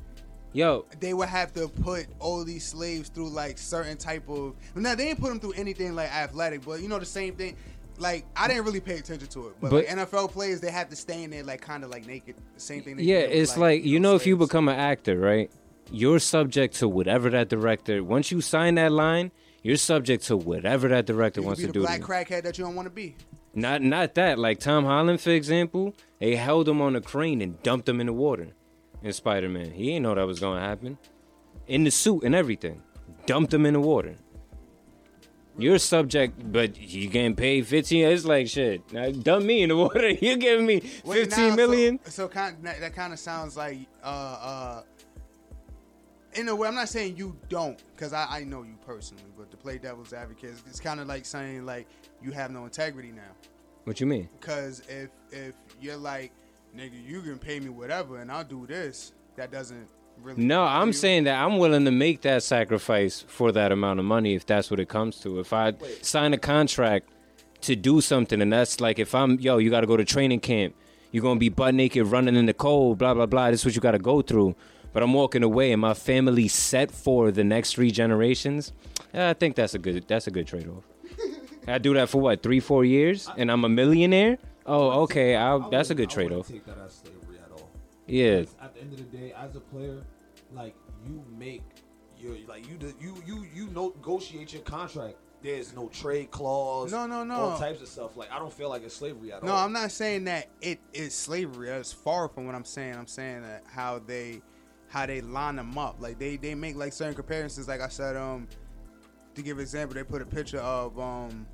Yo, 0.54 0.86
they 1.00 1.14
would 1.14 1.30
have 1.30 1.54
to 1.54 1.68
put 1.70 2.08
all 2.20 2.44
these 2.44 2.66
slaves 2.66 3.10
through 3.10 3.30
like 3.30 3.58
certain 3.58 3.98
type 3.98 4.28
of. 4.30 4.54
Now 4.76 4.96
they 4.96 5.06
didn't 5.06 5.22
put 5.22 5.30
them 5.30 5.40
through 5.40 5.54
anything 5.54 5.96
like 5.96 6.14
athletic, 6.14 6.66
but 6.66 6.82
you 6.82 6.90
know 6.90 7.00
the 7.00 7.06
same 7.06 7.36
thing. 7.36 7.56
Like 7.98 8.26
I 8.36 8.48
didn't 8.48 8.66
really 8.66 8.80
pay 8.80 8.98
attention 8.98 9.28
to 9.30 9.48
it, 9.48 9.56
but, 9.62 9.70
But- 9.72 9.86
like 9.88 9.98
NFL 10.10 10.32
players, 10.32 10.60
they 10.60 10.72
have 10.72 10.90
to 10.90 10.96
stay 10.96 11.24
in 11.24 11.30
there 11.30 11.44
like 11.44 11.62
kind 11.62 11.84
of 11.84 11.90
like 11.90 12.06
naked. 12.06 12.36
Same 12.58 12.82
thing. 12.84 13.00
Yeah, 13.00 13.22
did 13.22 13.30
with, 13.30 13.38
it's 13.40 13.58
like 13.58 13.86
you 13.86 14.00
know, 14.00 14.16
if 14.16 14.26
you 14.28 14.36
become 14.36 14.68
an 14.68 14.78
actor, 14.80 15.18
right? 15.18 15.50
You're 15.94 16.20
subject 16.20 16.76
to 16.76 16.88
whatever 16.88 17.30
that 17.30 17.50
director. 17.50 18.04
Once 18.04 18.32
you 18.32 18.40
sign 18.42 18.76
that 18.76 18.92
line, 18.92 19.32
you're 19.62 19.76
subject 19.78 20.24
to 20.26 20.38
whatever 20.38 20.88
that 20.88 21.06
director 21.06 21.42
wants 21.42 21.62
to 21.62 21.68
do. 21.72 21.82
black 21.82 22.02
crackhead 22.02 22.44
that 22.44 22.58
you 22.58 22.64
don't 22.64 22.76
want 22.76 22.86
to 22.88 22.94
be. 22.94 23.16
Not 23.54 23.82
not 23.82 24.16
that. 24.16 24.40
Like 24.40 24.60
Tom 24.60 24.86
Holland, 24.86 25.22
for 25.22 25.32
example, 25.32 25.94
they 26.20 26.36
held 26.36 26.68
him 26.70 26.82
on 26.82 26.96
a 26.96 27.02
crane 27.02 27.42
and 27.42 27.62
dumped 27.64 27.88
him 27.88 28.00
in 28.00 28.08
the 28.08 28.14
water. 28.14 28.50
In 29.04 29.14
Spider 29.14 29.50
Man, 29.50 29.72
he 29.72 29.88
didn't 29.88 30.04
know 30.04 30.16
that 30.16 30.28
was 30.28 30.40
gonna 30.40 30.62
happen. 30.62 30.98
In 31.68 31.84
the 31.84 31.92
suit 31.92 32.24
and 32.24 32.36
everything, 32.36 32.82
dumped 33.26 33.54
him 33.54 33.66
in 33.66 33.74
the 33.74 33.80
water. 33.80 34.16
You're 35.58 35.80
subject, 35.80 36.52
but 36.52 36.80
you 36.80 37.10
getting 37.10 37.36
paid 37.36 37.68
fifteen. 37.68 38.06
It's 38.06 38.26
like 38.26 38.48
shit. 38.48 38.92
Now 38.94 39.12
dump 39.12 39.46
me 39.46 39.64
in 39.64 39.70
the 39.70 39.78
water. 39.86 40.10
You're 40.10 40.38
giving 40.38 40.66
me 40.66 40.82
Wait, 41.04 41.26
fifteen 41.26 41.50
now, 41.50 41.56
million. 41.56 42.00
So, 42.06 42.12
so 42.12 42.28
kind 42.28 42.58
that, 42.64 42.80
that 42.80 42.94
kind 42.96 43.12
of 43.14 43.20
sounds 43.20 43.58
like 43.58 43.80
uh 44.04 44.08
uh. 44.08 44.84
In 46.34 46.48
a 46.48 46.56
way, 46.56 46.70
I'm 46.70 46.76
not 46.76 46.88
saying 46.88 47.18
you 47.18 47.36
don't, 47.50 47.78
because 47.94 48.14
I, 48.14 48.26
I 48.30 48.44
know 48.46 48.64
you 48.64 48.78
personally, 48.86 49.26
but 49.38 49.52
to 49.52 49.58
play 49.58 49.78
devil's 49.78 50.14
advocate, 50.14 50.54
it's 50.66 50.80
kind 50.80 51.02
of 51.02 51.08
like 51.08 51.26
saying 51.26 51.66
like 51.66 51.88
you 52.22 52.32
have 52.32 52.52
no 52.52 52.64
integrity 52.64 53.12
now. 53.12 53.36
What 53.84 54.00
you 54.00 54.06
mean? 54.06 54.30
Because 54.40 54.82
if 54.88 55.10
if 55.32 55.54
you're 55.82 55.98
like, 55.98 56.32
nigga, 56.76 57.06
you 57.06 57.22
can 57.22 57.38
pay 57.38 57.60
me 57.60 57.70
whatever, 57.70 58.20
and 58.20 58.32
I'll 58.32 58.44
do 58.44 58.66
this, 58.66 59.14
that 59.36 59.52
doesn't 59.52 59.88
really. 60.22 60.44
No, 60.44 60.64
I'm 60.64 60.88
you. 60.88 60.94
saying 60.94 61.24
that 61.26 61.44
I'm 61.44 61.58
willing 61.58 61.86
to 61.86 61.92
make 61.92 62.22
that 62.22 62.44
sacrifice 62.44 63.24
for 63.28 63.52
that 63.52 63.72
amount 63.72 64.00
of 64.00 64.06
money 64.06 64.36
if 64.36 64.46
that's 64.46 64.72
what 64.72 64.80
it 64.80 64.90
comes 64.90 65.20
to. 65.22 65.40
If 65.40 65.54
I 65.54 65.74
sign 66.02 66.34
a 66.34 66.38
contract 66.38 67.10
to 67.62 67.76
do 67.76 68.02
something, 68.02 68.42
and 68.42 68.52
that's 68.52 68.80
like 68.80 69.00
if 69.00 69.14
I'm, 69.14 69.40
yo, 69.40 69.58
you 69.58 69.70
got 69.70 69.82
to 69.82 69.88
go 69.88 69.98
to 69.98 70.06
training 70.06 70.40
camp, 70.40 70.76
you're 71.12 71.24
gonna 71.24 71.40
be 71.40 71.50
butt 71.50 71.74
naked 71.74 72.08
running 72.08 72.36
in 72.36 72.46
the 72.46 72.54
cold, 72.54 72.98
blah 72.98 73.14
blah 73.14 73.26
blah. 73.26 73.52
This 73.52 73.62
is 73.62 73.66
what 73.66 73.76
you 73.76 73.82
got 73.82 73.92
to 73.92 74.00
go 74.00 74.22
through. 74.22 74.56
But 74.94 75.04
I'm 75.04 75.14
walking 75.14 75.44
away, 75.44 75.72
and 75.72 75.80
my 75.80 75.94
family's 75.94 76.54
set 76.54 76.92
for 76.92 77.32
the 77.32 77.44
next 77.46 77.76
three 77.76 77.92
generations. 77.92 78.74
Yeah, 79.14 79.30
I 79.30 79.34
think 79.34 79.56
that's 79.56 79.74
a 79.74 79.80
good 79.80 80.08
that's 80.08 80.28
a 80.28 80.32
good 80.32 80.48
trade 80.48 80.68
off. 80.68 80.84
I 81.68 81.78
do 81.78 81.94
that 81.94 82.10
for 82.10 82.22
what 82.22 82.42
three 82.44 82.60
four 82.60 82.86
years, 82.86 83.30
and 83.38 83.52
I'm 83.52 83.64
a 83.66 83.70
millionaire. 83.70 84.38
Oh, 84.66 85.02
okay, 85.04 85.36
I'll, 85.36 85.70
that's 85.70 85.90
a 85.90 85.96
good 85.96 86.10
I 86.10 86.14
trade 86.14 86.32
off. 86.32 86.48
Take 86.48 86.66
that 86.66 86.78
as 86.86 86.94
slavery 86.94 87.40
at 87.44 87.52
all. 87.52 87.70
Yeah. 88.08 88.40
Because 88.42 88.56
At 88.62 88.76
the 88.76 88.82
end 88.82 88.94
of 88.94 88.98
the 89.12 89.18
day, 89.18 89.34
as 89.38 89.56
a 89.56 89.60
player, 89.60 90.04
like 90.54 90.76
you 91.06 91.24
make 91.38 91.64
your 92.20 92.36
like 92.48 92.68
you 92.70 92.76
do- 92.78 92.94
you 93.00 93.16
you 93.26 93.46
you 93.54 93.68
negotiate 93.68 94.54
your 94.54 94.62
contract. 94.62 95.16
There's 95.42 95.74
no 95.74 95.88
trade 95.90 96.30
clause. 96.30 96.92
No, 96.92 97.08
no, 97.08 97.24
no. 97.24 97.34
All 97.34 97.58
types 97.58 97.82
of 97.82 97.88
stuff. 97.88 98.16
Like 98.16 98.32
I 98.32 98.38
don't 98.38 98.54
feel 98.54 98.70
like 98.70 98.84
it's 98.84 98.96
slavery 98.96 99.32
at 99.34 99.42
No, 99.44 99.52
all. 99.52 99.58
No, 99.58 99.64
I'm 99.66 99.74
not 99.74 99.92
saying 99.92 100.26
that 100.26 100.50
it 100.62 100.80
is 100.94 101.16
slavery. 101.16 101.70
That's 101.70 101.92
far 101.92 102.28
from 102.30 102.46
what 102.46 102.54
I'm 102.54 102.66
saying. 102.66 102.96
I'm 102.96 103.08
saying 103.08 103.42
that 103.42 103.64
how 103.68 103.98
they 104.06 104.42
how 104.90 105.08
they 105.08 105.22
line 105.22 105.56
them 105.56 105.76
up. 105.80 105.96
Like 106.00 106.20
they 106.20 106.36
they 106.36 106.54
make 106.54 106.76
like 106.76 106.94
certain 106.94 107.16
comparisons. 107.16 107.68
Like 107.68 107.82
I 107.82 107.88
said, 107.88 108.16
um, 108.16 108.48
to 109.34 109.42
give 109.42 109.60
example, 109.60 109.96
they 109.96 110.04
put 110.04 110.22
a 110.22 110.26
picture 110.26 110.60
of 110.60 111.00
um 111.00 111.48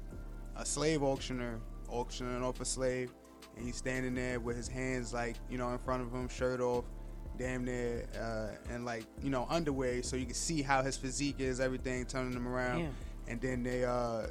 a 0.57 0.65
slave 0.65 1.01
auctioneer 1.01 1.59
auctioning 1.89 2.43
off 2.43 2.61
a 2.61 2.65
slave, 2.65 3.11
and 3.55 3.65
he's 3.65 3.75
standing 3.75 4.15
there 4.15 4.39
with 4.39 4.55
his 4.55 4.67
hands 4.67 5.13
like 5.13 5.35
you 5.49 5.57
know 5.57 5.69
in 5.71 5.77
front 5.79 6.01
of 6.01 6.11
him, 6.11 6.27
shirt 6.27 6.61
off, 6.61 6.85
damn 7.37 7.65
near, 7.65 8.05
uh, 8.19 8.73
and 8.73 8.85
like 8.85 9.05
you 9.21 9.29
know 9.29 9.47
underwear, 9.49 10.03
so 10.03 10.15
you 10.15 10.25
can 10.25 10.35
see 10.35 10.61
how 10.61 10.81
his 10.81 10.97
physique 10.97 11.39
is, 11.39 11.59
everything, 11.59 12.05
turning 12.05 12.33
him 12.33 12.47
around. 12.47 12.79
Damn. 12.79 12.93
And 13.29 13.41
then 13.41 13.63
they 13.63 13.83
uh 13.83 14.27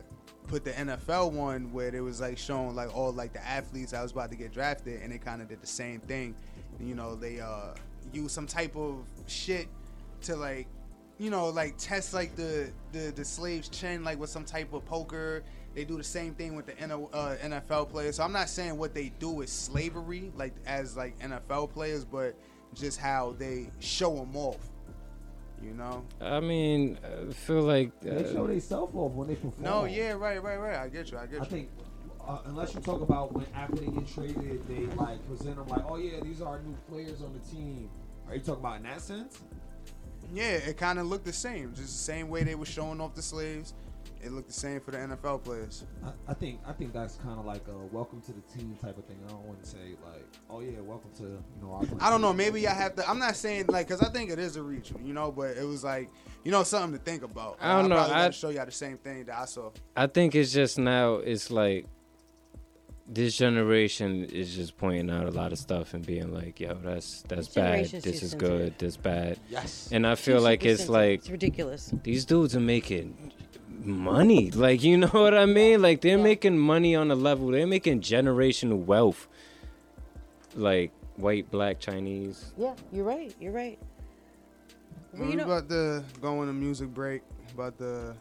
put 0.46 0.64
the 0.64 0.70
NFL 0.70 1.32
one 1.32 1.72
where 1.72 1.94
it 1.94 2.00
was 2.00 2.20
like 2.20 2.38
showing 2.38 2.74
like 2.74 2.94
all 2.96 3.12
like 3.12 3.32
the 3.32 3.44
athletes 3.46 3.92
I 3.92 4.02
was 4.02 4.12
about 4.12 4.30
to 4.30 4.36
get 4.36 4.52
drafted, 4.52 5.02
and 5.02 5.12
they 5.12 5.18
kind 5.18 5.42
of 5.42 5.48
did 5.48 5.60
the 5.60 5.66
same 5.66 6.00
thing. 6.00 6.34
You 6.80 6.94
know, 6.94 7.14
they 7.14 7.40
uh 7.40 7.74
used 8.12 8.30
some 8.30 8.46
type 8.46 8.76
of 8.76 9.04
shit 9.26 9.68
to 10.22 10.36
like 10.36 10.66
you 11.18 11.30
know 11.30 11.48
like 11.48 11.76
test 11.78 12.14
like 12.14 12.36
the 12.36 12.70
the 12.92 13.12
the 13.14 13.24
slave's 13.24 13.68
chin 13.68 14.04
like 14.04 14.18
with 14.18 14.30
some 14.30 14.44
type 14.44 14.72
of 14.72 14.84
poker. 14.84 15.42
They 15.76 15.84
do 15.84 15.98
the 15.98 16.04
same 16.04 16.34
thing 16.34 16.56
with 16.56 16.64
the 16.64 16.72
uh, 16.72 17.36
NFL 17.36 17.90
players. 17.90 18.16
So 18.16 18.22
I'm 18.22 18.32
not 18.32 18.48
saying 18.48 18.78
what 18.78 18.94
they 18.94 19.12
do 19.18 19.42
is 19.42 19.52
slavery, 19.52 20.32
like 20.34 20.54
as 20.64 20.96
like 20.96 21.18
NFL 21.18 21.70
players, 21.70 22.02
but 22.02 22.34
just 22.72 22.98
how 22.98 23.34
they 23.38 23.68
show 23.78 24.16
them 24.16 24.34
off. 24.34 24.56
You 25.62 25.74
know? 25.74 26.02
I 26.18 26.40
mean, 26.40 26.98
I 27.04 27.30
feel 27.30 27.60
like 27.60 28.00
They 28.00 28.24
uh, 28.24 28.32
show 28.32 28.46
themselves 28.46 28.94
off 28.96 29.12
when 29.12 29.28
they 29.28 29.34
perform. 29.34 29.62
No, 29.62 29.84
yeah, 29.84 30.12
right, 30.12 30.42
right, 30.42 30.56
right. 30.56 30.76
I 30.76 30.88
get 30.88 31.10
you. 31.10 31.18
I 31.18 31.26
get 31.26 31.34
you. 31.34 31.40
I 31.42 31.44
think 31.44 31.68
uh, 32.26 32.38
unless 32.46 32.74
you 32.74 32.80
talk 32.80 33.02
about 33.02 33.34
when 33.34 33.44
after 33.54 33.76
they 33.76 33.86
get 33.88 34.08
traded, 34.08 34.66
they 34.66 34.86
like 34.96 35.28
present 35.28 35.56
them 35.56 35.68
like, 35.68 35.84
oh 35.86 35.98
yeah, 35.98 36.20
these 36.22 36.40
are 36.40 36.54
our 36.54 36.62
new 36.62 36.74
players 36.88 37.20
on 37.20 37.34
the 37.34 37.54
team. 37.54 37.90
Are 38.28 38.34
you 38.34 38.40
talking 38.40 38.60
about 38.60 38.78
in 38.78 38.84
that 38.84 39.02
sense? 39.02 39.40
Yeah, 40.32 40.52
it 40.52 40.78
kind 40.78 40.98
of 40.98 41.06
looked 41.06 41.26
the 41.26 41.34
same. 41.34 41.74
Just 41.74 41.88
the 41.88 42.12
same 42.12 42.30
way 42.30 42.44
they 42.44 42.54
were 42.54 42.64
showing 42.64 42.98
off 42.98 43.14
the 43.14 43.20
slaves. 43.20 43.74
It 44.26 44.32
looked 44.32 44.48
the 44.48 44.52
same 44.54 44.80
for 44.80 44.90
the 44.90 44.98
NFL 44.98 45.44
players. 45.44 45.84
I, 46.04 46.08
I 46.32 46.34
think 46.34 46.60
I 46.66 46.72
think 46.72 46.92
that's 46.92 47.14
kind 47.16 47.38
of 47.38 47.46
like 47.46 47.66
a 47.68 47.94
welcome 47.94 48.20
to 48.22 48.32
the 48.32 48.40
team 48.58 48.76
type 48.82 48.98
of 48.98 49.04
thing. 49.04 49.18
I 49.26 49.30
don't 49.30 49.46
want 49.46 49.62
to 49.62 49.68
say 49.68 49.94
like, 50.04 50.24
oh 50.50 50.60
yeah, 50.60 50.80
welcome 50.80 51.10
to 51.18 51.22
you 51.22 51.38
know. 51.62 51.72
Our 51.72 51.84
I 52.00 52.10
don't 52.10 52.20
know. 52.20 52.32
Maybe 52.32 52.66
I 52.66 52.74
have 52.74 52.96
to. 52.96 53.08
I'm 53.08 53.18
not 53.20 53.36
saying 53.36 53.66
like 53.68 53.86
because 53.88 54.02
I 54.02 54.10
think 54.10 54.30
it 54.30 54.38
is 54.38 54.56
a 54.56 54.62
reach, 54.62 54.92
you 55.04 55.14
know. 55.14 55.30
But 55.30 55.56
it 55.56 55.64
was 55.64 55.84
like 55.84 56.10
you 56.44 56.50
know 56.50 56.64
something 56.64 56.98
to 56.98 57.04
think 57.04 57.22
about. 57.22 57.58
I 57.60 57.80
don't 57.80 57.88
know, 57.88 57.96
I- 57.96 58.08
gotta 58.08 58.32
show 58.32 58.48
y'all 58.50 58.66
the 58.66 58.72
same 58.72 58.98
thing 58.98 59.24
that 59.26 59.38
I 59.38 59.44
saw. 59.44 59.70
I 59.96 60.08
think 60.08 60.34
it's 60.34 60.52
just 60.52 60.76
now 60.78 61.14
it's 61.14 61.50
like 61.50 61.86
this 63.08 63.36
generation 63.36 64.24
is 64.24 64.54
just 64.56 64.76
pointing 64.76 65.10
out 65.10 65.26
a 65.26 65.30
lot 65.30 65.52
of 65.52 65.58
stuff 65.58 65.94
and 65.94 66.04
being 66.04 66.34
like, 66.34 66.58
"Yo, 66.58 66.74
that's 66.74 67.22
that's 67.28 67.46
bad. 67.48 67.84
This 67.84 67.90
too 67.90 67.96
is 68.10 68.18
sensitive. 68.18 68.38
good. 68.38 68.78
This 68.78 68.96
bad." 68.96 69.38
Yes. 69.48 69.88
And 69.92 70.04
I 70.06 70.16
feel 70.16 70.38
Too 70.38 70.42
like 70.42 70.64
it's 70.64 70.80
sensitive. 70.80 70.90
like 70.90 71.18
It's 71.20 71.30
ridiculous. 71.30 71.94
These 72.02 72.24
dudes 72.24 72.56
are 72.56 72.60
making 72.60 73.32
money. 73.86 74.50
Like 74.50 74.82
you 74.82 74.96
know 74.96 75.06
what 75.12 75.34
I 75.34 75.46
mean? 75.46 75.82
Like 75.82 76.00
they're 76.00 76.18
making 76.18 76.58
money 76.58 76.94
on 76.94 77.10
a 77.10 77.14
level. 77.14 77.48
They're 77.48 77.66
making 77.66 78.00
generational 78.00 78.84
wealth. 78.84 79.28
Like 80.54 80.92
white, 81.16 81.50
black, 81.50 81.80
Chinese. 81.80 82.52
Yeah, 82.56 82.74
you're 82.92 83.04
right. 83.04 83.34
You're 83.40 83.52
right. 83.52 83.78
Well, 85.12 85.22
Well, 85.22 85.24
you 85.24 85.30
we 85.30 85.36
know, 85.36 85.44
about 85.44 85.68
to 85.70 86.04
go 86.20 86.38
on 86.40 86.48
a 86.48 86.52
music 86.52 86.88
break. 86.88 87.22
About 87.54 87.78
to 87.78 88.14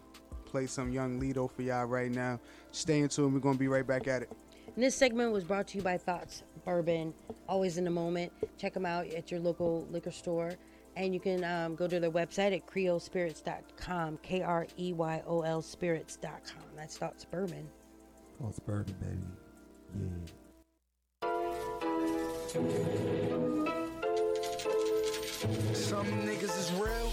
play 0.46 0.68
some 0.68 0.92
Young 0.92 1.20
Lido 1.20 1.48
for 1.48 1.62
y'all 1.62 1.86
right 1.86 2.12
now. 2.12 2.40
Stay 2.72 3.00
in 3.00 3.10
tune. 3.10 3.34
We're 3.34 3.40
gonna 3.40 3.58
be 3.58 3.68
right 3.68 3.86
back 3.86 4.08
at 4.08 4.22
it. 4.24 4.32
And 4.76 4.84
this 4.84 4.96
segment 4.96 5.32
was 5.32 5.44
brought 5.44 5.68
to 5.68 5.78
you 5.78 5.84
by 5.84 5.98
Thoughts 5.98 6.44
Bourbon. 6.66 7.14
Always 7.48 7.78
in 7.78 7.86
the 7.86 7.90
moment. 7.92 8.32
Check 8.58 8.74
them 8.74 8.86
out 8.86 9.08
at 9.08 9.32
your 9.32 9.40
local 9.40 9.88
liquor 9.92 10.12
store. 10.12 10.52
And 10.96 11.14
you 11.14 11.20
can 11.20 11.44
um, 11.44 11.76
go 11.76 11.88
to 11.88 12.00
their 12.00 12.12
website 12.12 12.56
at 12.56 12.66
kreyolspirits.com. 12.66 14.20
K 14.22 14.42
R 14.42 14.66
E 14.78 14.94
Y 14.94 15.24
O 15.28 15.42
L 15.42 15.62
spirits.com. 15.62 16.64
That's 16.76 16.98
Thoughts 16.98 17.26
Bourbon. 17.26 17.68
Oh, 18.44 18.50
it's 18.50 18.60
bourbon, 18.60 18.96
baby. 19.02 19.18
Yeah. 20.00 20.36
Some 25.74 26.08
niggas 26.24 26.58
is 26.60 26.72
real. 26.80 27.12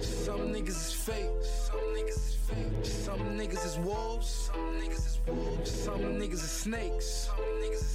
Some 0.00 0.52
niggas 0.52 0.68
is 0.68 0.92
fake. 0.92 1.26
Some 1.42 1.80
niggas 1.96 2.16
is 2.16 2.36
fake. 2.48 2.84
Some 2.84 3.18
niggas 3.36 3.66
is 3.66 3.78
wolves. 3.78 4.28
Some 4.28 4.72
niggas 4.74 5.06
is 5.06 5.20
wolves. 5.26 5.70
Some 5.70 6.00
niggas 6.00 6.32
is 6.34 6.50
snakes. 6.50 7.28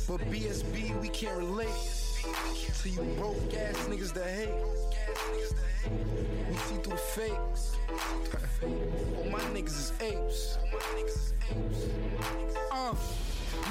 But 0.07 0.20
BSB, 0.30 0.99
we 0.99 1.07
can't 1.10 1.38
relate. 1.38 2.03
To 2.24 2.90
you 2.90 3.02
broke 3.18 3.54
ass 3.54 3.76
niggas 3.90 4.14
that 4.14 4.30
hate. 4.30 4.50
We 6.50 6.56
see 6.56 6.76
through 6.76 6.94
the 6.94 6.98
fakes. 6.98 7.76
All 8.64 9.30
my 9.30 9.40
niggas 9.52 9.78
is 9.78 9.94
apes. 10.00 10.58
Uh. 12.72 12.95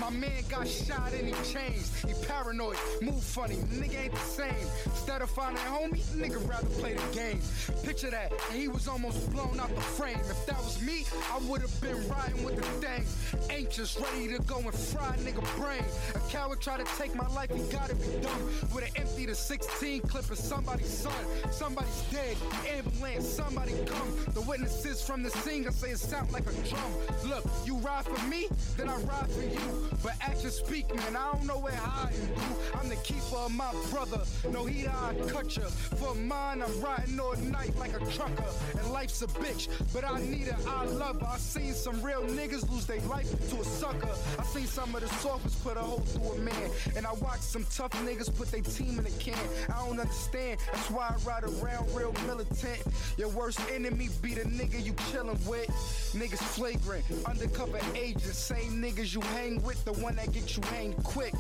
My 0.01 0.11
man 0.11 0.43
got 0.49 0.67
shot 0.67 1.13
and 1.13 1.29
he 1.29 1.35
changed. 1.53 1.89
He 2.07 2.15
paranoid, 2.27 2.77
move 3.01 3.23
funny, 3.23 3.57
nigga 3.57 4.05
ain't 4.05 4.13
the 4.13 4.19
same. 4.21 4.67
Instead 4.85 5.23
of 5.23 5.31
finding 5.31 5.63
a 5.63 5.69
homie, 5.69 6.03
nigga 6.17 6.49
rather 6.49 6.67
play 6.81 6.95
the 6.95 7.15
game. 7.15 7.41
Picture 7.85 8.11
that, 8.11 8.33
and 8.51 8.61
he 8.61 8.69
was 8.69 8.89
almost 8.89 9.31
blown 9.33 9.59
out 9.61 9.75
the 9.75 9.81
frame. 9.81 10.19
If 10.19 10.47
that 10.47 10.59
was 10.59 10.81
me, 10.83 11.05
I 11.33 11.39
would 11.49 11.61
have 11.61 11.81
been 11.81 12.09
riding 12.09 12.45
with 12.45 12.57
the 12.57 12.63
thing. 12.63 13.05
Anxious, 13.51 13.99
ready 13.99 14.29
to 14.29 14.43
go 14.43 14.59
and 14.59 14.75
fry 14.75 15.17
nigga 15.19 15.45
brain. 15.57 15.85
A 16.15 16.21
coward 16.31 16.61
try 16.61 16.77
to 16.77 16.85
take 16.97 17.15
my 17.15 17.29
life, 17.29 17.51
he 17.51 17.63
gotta 17.73 17.95
be 17.95 18.09
done. 18.21 18.43
With 18.75 18.85
an 18.85 18.91
empty 18.97 19.27
to 19.27 19.35
16 19.35 20.01
clip 20.03 20.31
of 20.31 20.39
somebody's 20.39 20.93
son. 20.93 21.13
Somebody's 21.51 22.03
dead, 22.11 22.37
ambulance, 22.69 23.29
somebody 23.29 23.73
come. 23.87 24.17
The 24.35 24.41
witnesses 24.43 25.03
from 25.03 25.23
the 25.23 25.31
scene 25.31 25.63
gonna 25.63 25.75
say 25.75 25.91
it 25.91 25.99
sound 25.99 26.33
like 26.33 26.47
a 26.47 26.53
drum. 26.69 26.93
Look, 27.25 27.45
you 27.65 27.77
ride 27.77 28.05
for 28.05 28.27
me, 28.29 28.49
then 28.77 28.89
I 28.89 28.97
ride 28.97 29.31
for 29.31 29.43
you. 29.43 29.72
But 30.03 30.13
actions 30.21 30.55
speak, 30.55 30.95
man, 30.95 31.17
I 31.17 31.33
don't 31.33 31.47
know 31.47 31.59
where 31.59 31.75
hiding, 31.75 32.27
dude. 32.27 32.37
I'm 32.75 32.89
the 32.89 32.97
keeper 32.97 33.37
of 33.37 33.53
my 33.55 33.73
brother. 33.91 34.23
No, 34.51 34.65
he 34.65 34.87
I 34.89 35.15
cut 35.29 35.57
ya. 35.57 35.65
For 35.65 36.15
mine, 36.15 36.63
I'm 36.63 36.81
riding 36.81 37.19
all 37.21 37.37
night 37.37 37.77
like 37.79 37.95
a 37.95 38.05
trucker. 38.07 38.45
And 38.79 38.93
life's 38.93 39.23
a 39.23 39.27
bitch, 39.27 39.69
but 39.93 40.05
I 40.05 40.21
need 40.21 40.49
her, 40.49 40.69
I 40.69 40.85
love 40.87 41.21
her. 41.21 41.27
I 41.27 41.39
seen 41.39 41.73
some 41.73 42.03
real 42.03 42.23
niggas 42.23 42.71
lose 42.71 42.87
their 42.87 43.01
life 43.03 43.31
to 43.51 43.61
a 43.61 43.65
sucker. 43.65 44.15
I 44.39 44.45
seen 44.45 44.67
some 44.67 44.95
of 44.95 45.03
the 45.03 45.09
softest 45.09 45.63
put 45.63 45.77
a 45.77 45.81
hole 45.81 46.01
through 46.01 46.33
a 46.33 46.39
man. 46.39 46.71
And 46.97 47.07
I 47.07 47.13
watched 47.15 47.45
some 47.45 47.65
tough 47.75 47.93
niggas 48.05 48.35
put 48.37 48.51
their 48.51 48.63
team 48.63 48.99
in 48.99 49.07
a 49.07 49.11
can. 49.11 49.39
I 49.69 49.87
don't 49.87 50.01
understand, 50.01 50.59
that's 50.73 50.91
why 50.91 51.15
I 51.15 51.29
ride 51.29 51.45
around 51.45 51.95
real 51.95 52.15
militant. 52.27 52.83
Your 53.17 53.29
worst 53.29 53.61
enemy 53.73 54.09
be 54.21 54.35
the 54.35 54.43
nigga 54.43 54.85
you 54.85 54.93
chillin' 55.11 55.39
with. 55.47 55.69
Niggas 56.13 56.39
flagrant, 56.39 57.05
undercover 57.27 57.79
agents, 57.95 58.39
same 58.39 58.83
niggas 58.83 59.15
you 59.15 59.21
hang 59.21 59.62
with, 59.63 59.85
the 59.85 59.93
one 59.95 60.17
that 60.17 60.33
get 60.33 60.57
you 60.57 60.63
hanged 60.65 60.97
quick. 61.05 61.35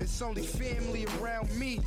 It's 0.00 0.20
only 0.22 0.42
family 0.42 1.06
around 1.20 1.50
me. 1.58 1.80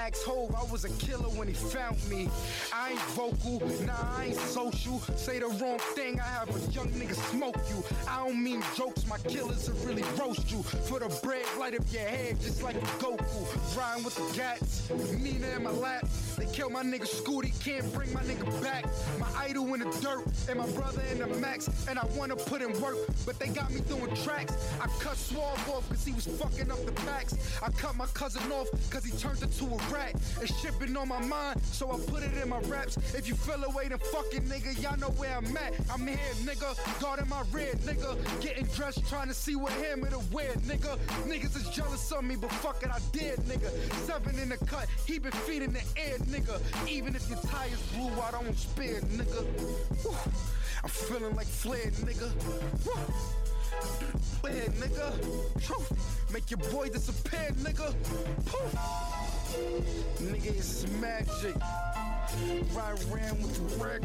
Ask 0.00 0.24
Hov, 0.24 0.54
I 0.54 0.72
was 0.72 0.86
a 0.86 0.88
killer 1.04 1.28
when 1.36 1.46
he 1.46 1.52
found 1.52 1.98
me. 2.08 2.30
I 2.72 2.92
ain't 2.92 3.00
vocal, 3.12 3.60
nah, 3.84 3.92
I 4.16 4.26
ain't 4.28 4.36
social. 4.36 4.98
Say 5.14 5.40
the 5.40 5.48
wrong 5.48 5.78
thing, 5.94 6.18
I 6.18 6.24
have 6.24 6.48
a 6.48 6.72
young 6.72 6.88
nigga 6.88 7.14
smoke 7.30 7.58
you. 7.68 7.84
I 8.08 8.24
don't 8.24 8.42
mean 8.42 8.62
jokes, 8.74 9.06
my 9.06 9.18
killers 9.18 9.68
will 9.68 9.86
really 9.86 10.04
roast 10.18 10.50
you. 10.50 10.62
For 10.62 11.00
the 11.00 11.14
bread, 11.22 11.44
light 11.58 11.78
up 11.78 11.84
your 11.92 12.00
head 12.00 12.40
just 12.40 12.62
like 12.62 12.80
Goku. 12.98 13.76
Rhyme 13.76 14.02
with 14.02 14.16
the 14.16 14.34
gats, 14.34 14.88
Nina 15.20 15.48
in 15.56 15.64
my 15.64 15.70
lap. 15.70 16.08
They 16.38 16.46
kill 16.46 16.70
my 16.70 16.82
nigga 16.82 17.06
Scooty, 17.06 17.52
can't 17.62 17.92
bring 17.92 18.10
my 18.14 18.22
nigga 18.22 18.62
back. 18.62 18.86
My 19.18 19.28
idol 19.36 19.74
in 19.74 19.80
the 19.80 19.90
dirt, 20.00 20.24
and 20.48 20.58
my 20.58 20.70
brother 20.70 21.02
in 21.12 21.18
the 21.18 21.26
max. 21.26 21.68
And 21.88 21.98
I 21.98 22.06
wanna 22.16 22.36
put 22.36 22.62
in 22.62 22.72
work, 22.80 22.96
but 23.26 23.38
they 23.38 23.48
got 23.48 23.70
me 23.70 23.80
doing 23.80 24.14
tracks. 24.24 24.54
I 24.80 24.86
cut 24.98 25.18
Swab 25.18 25.58
off 25.68 25.86
cause 25.90 26.06
he 26.06 26.12
was 26.12 26.26
fucking 26.26 26.70
up 26.70 26.82
the 26.86 26.92
backs. 27.04 27.34
I 27.62 27.70
cut 27.72 27.96
my 27.96 28.06
cousin 28.14 28.50
off 28.50 28.68
cause 28.88 29.04
he 29.04 29.12
turned 29.18 29.42
into 29.42 29.66
a 29.66 29.89
And 29.92 30.48
shit 30.48 30.78
been 30.78 30.96
on 30.96 31.08
my 31.08 31.20
mind, 31.20 31.60
so 31.64 31.90
I 31.90 31.98
put 32.10 32.22
it 32.22 32.30
in 32.40 32.48
my 32.48 32.60
raps. 32.60 32.96
If 33.14 33.28
you 33.28 33.34
feel 33.34 33.62
away, 33.64 33.88
then 33.88 33.98
fucking 33.98 34.42
nigga, 34.42 34.80
y'all 34.82 34.96
know 34.98 35.10
where 35.10 35.36
I'm 35.36 35.56
at. 35.56 35.74
I'm 35.92 36.06
here, 36.06 36.18
nigga, 36.44 37.00
guarding 37.00 37.28
my 37.28 37.42
red, 37.52 37.78
nigga. 37.80 38.16
Getting 38.40 38.66
dressed, 38.66 39.06
trying 39.08 39.28
to 39.28 39.34
see 39.34 39.56
what 39.56 39.72
hammer 39.72 40.08
to 40.10 40.20
wear, 40.32 40.52
nigga. 40.66 40.96
Niggas 41.26 41.56
is 41.56 41.68
jealous 41.70 42.10
of 42.12 42.24
me, 42.24 42.36
but 42.36 42.50
fuck 42.52 42.82
it, 42.82 42.90
I 42.90 42.98
did, 43.12 43.38
nigga. 43.40 43.70
Seven 44.06 44.38
in 44.38 44.50
the 44.50 44.56
cut, 44.58 44.86
he 45.06 45.18
been 45.18 45.32
feeding 45.32 45.72
the 45.72 45.82
air, 45.96 46.18
nigga. 46.18 46.60
Even 46.88 47.14
if 47.14 47.28
your 47.28 47.38
tires 47.40 47.82
blew, 47.92 48.10
out, 48.22 48.34
I 48.34 48.42
don't 48.42 48.56
spare, 48.56 49.00
nigga. 49.00 49.44
I'm 50.82 50.88
feeling 50.88 51.34
like 51.34 51.46
Flair, 51.46 51.90
nigga. 51.90 52.30
Where, 54.40 54.68
nigga? 54.68 56.32
Make 56.32 56.50
your 56.50 56.60
boy 56.70 56.88
disappear, 56.88 57.50
nigga. 57.58 57.94
Poof. 58.46 59.29
Nigga, 60.20 60.46
it's 60.46 60.86
magic. 61.00 61.56
Ride 62.72 62.98
around 63.10 63.42
with 63.42 63.54
the 63.56 63.62
wreck. 63.82 64.02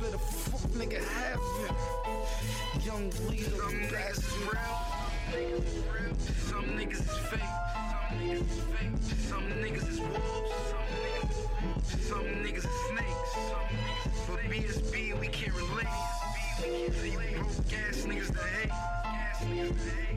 Let 0.00 0.14
a 0.14 0.18
fuck 0.18 0.70
nigga 0.72 1.04
have 1.04 1.40
it. 1.64 2.86
Young 2.86 3.10
leader, 3.28 3.50
some 3.50 3.74
niggas 3.74 4.18
is 4.18 4.36
real. 4.48 4.80
Some 6.48 6.64
niggas 6.78 7.00
is 7.00 7.16
fake. 7.28 7.40
Some 8.08 8.16
niggas 8.20 8.48
is 8.48 8.60
fake. 8.70 9.00
Some 9.28 9.46
niggas 9.60 9.88
is 9.90 10.00
wolves. 10.00 10.54
Some 12.08 12.28
niggas 12.42 12.64
is 12.64 12.76
snakes. 12.88 13.32
Some 13.48 13.68
niggas 13.68 14.26
But 14.26 14.38
BSB, 14.50 15.20
we 15.20 15.28
can't 15.28 15.54
relate. 15.54 15.86
See 16.62 17.16
broke 17.36 17.72
ass 17.88 18.06
niggas 18.06 18.28
that 18.28 18.48
hate. 19.42 20.09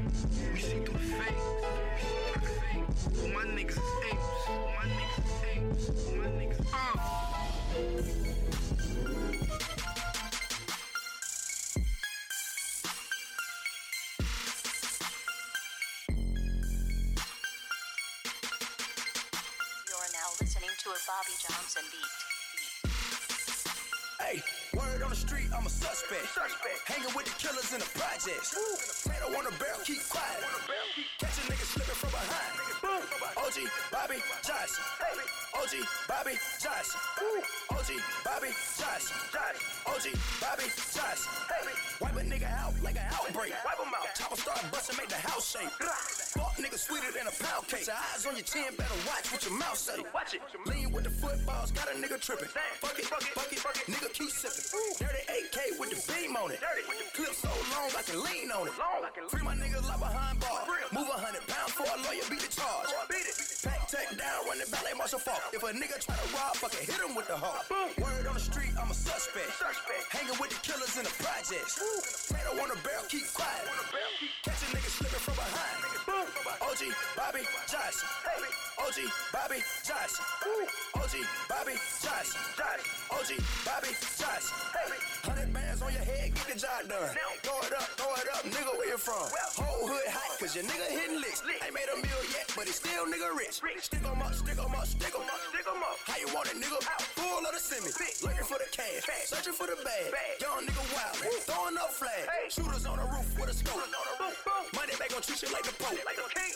You're 3.63 3.71
now 20.11 20.27
listening 20.41 20.69
to 20.79 20.89
a 20.89 20.99
Bobby 21.07 21.35
word 24.75 25.01
on 25.03 25.09
the 25.09 25.15
street, 25.15 25.47
I'm 25.55 25.65
a 25.65 25.69
suspect. 25.69 26.27
Hanging 26.85 27.13
with 27.15 27.25
the 27.25 27.35
killers 27.37 27.71
in 27.73 27.79
the 27.79 27.89
projects. 27.93 28.53
Tato 29.03 29.27
on 29.31 29.43
the 29.45 29.53
barrel, 29.57 29.79
keep 29.85 30.01
quiet. 30.09 30.43
Catch 31.19 31.37
a 31.37 31.43
nigga 31.49 31.65
slipping 31.65 31.99
from 31.99 32.11
behind. 32.11 32.63
OG, 33.37 33.57
Bobby 33.91 34.19
Johnson. 34.43 34.83
OG 35.55 35.73
Bobby 36.07 36.35
Johnson. 36.59 36.99
OG 37.71 37.89
Bobby 38.25 38.51
Johnson. 38.77 39.17
OG 39.87 40.05
Bobby 40.41 40.67
Johnson. 40.91 41.31
Wipe 42.01 42.17
a 42.17 42.23
nigga 42.25 42.49
out 42.59 42.73
like 42.83 42.95
an 42.95 43.07
outbreak. 43.13 43.53
Wipe 43.63 43.79
him 43.79 43.93
out. 43.93 44.09
Chopper 44.15 44.37
start 44.37 44.59
busting, 44.71 44.97
make 44.97 45.09
the 45.09 45.15
house 45.15 45.55
shake. 45.55 45.69
Fuck 46.33 46.57
nigga 46.57 46.77
sweeter 46.77 47.11
than 47.13 47.27
a 47.27 47.35
pound 47.43 47.67
cake. 47.67 47.87
Your 47.87 47.95
eyes 47.95 48.25
on 48.25 48.35
your 48.35 48.43
chin, 48.43 48.73
better 48.77 48.99
watch 49.07 49.31
what 49.31 49.45
your 49.45 49.57
mouth 49.57 49.77
say. 49.77 50.01
Watch 50.13 50.33
it. 50.33 50.41
Lean 50.65 50.91
with 50.91 51.03
the 51.03 51.11
footballs, 51.11 51.71
got 51.71 51.87
a 51.87 51.95
nigga 51.95 52.19
tripping. 52.19 52.49
Fuck 52.81 52.99
it, 52.99 53.05
fuck 53.05 53.21
it, 53.21 53.27
fuck 53.27 53.53
it, 53.53 53.59
fuck 53.59 53.77
it, 53.77 53.85
nigga 53.91 54.11
keep 54.13 54.31
sipping. 54.31 54.62
Dirty 54.71 55.23
8K 55.27 55.79
with 55.79 55.91
the 55.91 55.99
beam 56.07 56.35
on 56.35 56.51
it. 56.51 56.59
Clip 57.13 57.33
so 57.35 57.51
long 57.75 57.91
I 57.97 58.01
can 58.01 58.23
lean 58.23 58.51
on 58.51 58.67
it. 58.67 58.73
Free 59.29 59.43
my 59.43 59.55
niggas 59.55 59.83
like 59.87 59.99
behind 59.99 60.39
bar. 60.39 60.63
Move 60.93 61.09
a 61.09 61.17
hundred 61.19 61.45
pounds 61.47 61.73
for 61.73 61.83
a 61.83 61.97
lawyer, 62.07 62.23
beat 62.29 62.39
the 62.39 62.51
charge. 62.53 62.89
Pack 63.63 63.87
tech 63.87 64.07
down, 64.17 64.47
run 64.47 64.59
it 64.61 64.69
ballet 64.71 64.95
martial 64.97 65.19
fault. 65.19 65.41
If 65.51 65.63
a 65.63 65.71
nigga 65.75 65.99
try 65.99 66.15
to 66.15 66.27
rob, 66.35 66.55
fucking 66.55 66.85
hit 66.85 66.99
him 66.99 67.15
with 67.15 67.27
the 67.27 67.35
heart. 67.35 67.67
Word 67.99 68.27
on 68.27 68.35
the 68.35 68.43
street, 68.43 68.71
I'm 68.79 68.91
a 68.91 68.93
suspect. 68.93 69.51
Hanging 70.09 70.37
with 70.39 70.51
the 70.51 70.59
killers 70.63 70.95
in 70.95 71.03
the 71.03 71.13
projects. 71.19 71.79
Tato 72.29 72.55
on 72.55 72.69
the 72.69 72.79
barrel, 72.87 73.03
keep 73.09 73.27
quiet. 73.33 73.67
Catch 74.43 74.63
a 74.63 74.67
nigga 74.71 74.89
slipping 74.89 75.23
from 75.23 75.35
behind. 75.35 75.83
OG 76.61 76.81
Bobby 77.15 77.43
Johnson. 77.69 78.09
OG 78.79 78.97
Bobby 79.31 79.59
Johnson. 79.85 80.25
OG 80.95 81.15
Bobby 81.49 81.75
Johnson. 82.01 82.41
OG 83.11 83.31
Bobby 83.65 83.93
Hundred 85.23 85.53
bands 85.53 85.81
on 85.81 85.91
your 85.93 86.03
head, 86.03 86.35
get 86.35 86.47
the 86.51 86.59
job 86.59 86.83
done. 86.89 87.15
Throw 87.43 87.59
it 87.63 87.73
up, 87.73 87.87
throw 87.95 88.11
it 88.19 88.27
up, 88.35 88.43
nigga, 88.43 88.71
where 88.75 88.89
you 88.91 88.97
from? 88.99 89.23
Whole 89.55 89.87
hood 89.87 90.07
hot, 90.11 90.35
cause 90.39 90.55
your 90.55 90.67
nigga 90.67 90.87
hitting 90.91 91.19
licks. 91.23 91.41
Ain't 91.63 91.73
made 91.73 91.87
a 91.87 91.95
meal 91.95 92.23
yet, 92.35 92.51
but 92.55 92.67
he 92.67 92.73
still 92.75 93.07
nigga 93.07 93.31
rich. 93.31 93.63
Stick 93.79 94.03
'em 94.03 94.19
up, 94.19 94.35
stick 94.35 94.59
'em 94.59 94.75
up, 94.75 94.83
stick 94.83 95.15
'em 95.15 95.23
up, 95.23 95.39
stick 95.47 95.63
'em 95.63 95.79
up. 95.79 95.95
How 96.03 96.17
you 96.19 96.27
want 96.35 96.51
it, 96.51 96.59
nigga? 96.59 96.79
Full 97.15 97.39
of 97.39 97.51
the 97.55 97.59
semi. 97.59 97.87
Looking 97.87 98.43
for 98.43 98.59
the 98.59 98.67
cash, 98.75 99.07
searching 99.31 99.55
for 99.55 99.67
the 99.67 99.79
bag. 99.79 100.11
Young 100.43 100.67
nigga 100.67 100.83
wild, 100.91 101.15
throwing 101.47 101.77
up 101.79 101.91
flags. 101.95 102.51
Shooters 102.51 102.85
on 102.85 102.99
the 102.99 103.07
roof 103.07 103.31
with 103.39 103.49
a 103.49 103.55
scope. 103.55 103.79
Money 104.75 104.95
back 104.99 105.09
gon' 105.15 105.21
treat 105.23 105.39
you 105.41 105.49
like 105.55 105.63
the 105.63 105.71
Pope. 105.79 105.95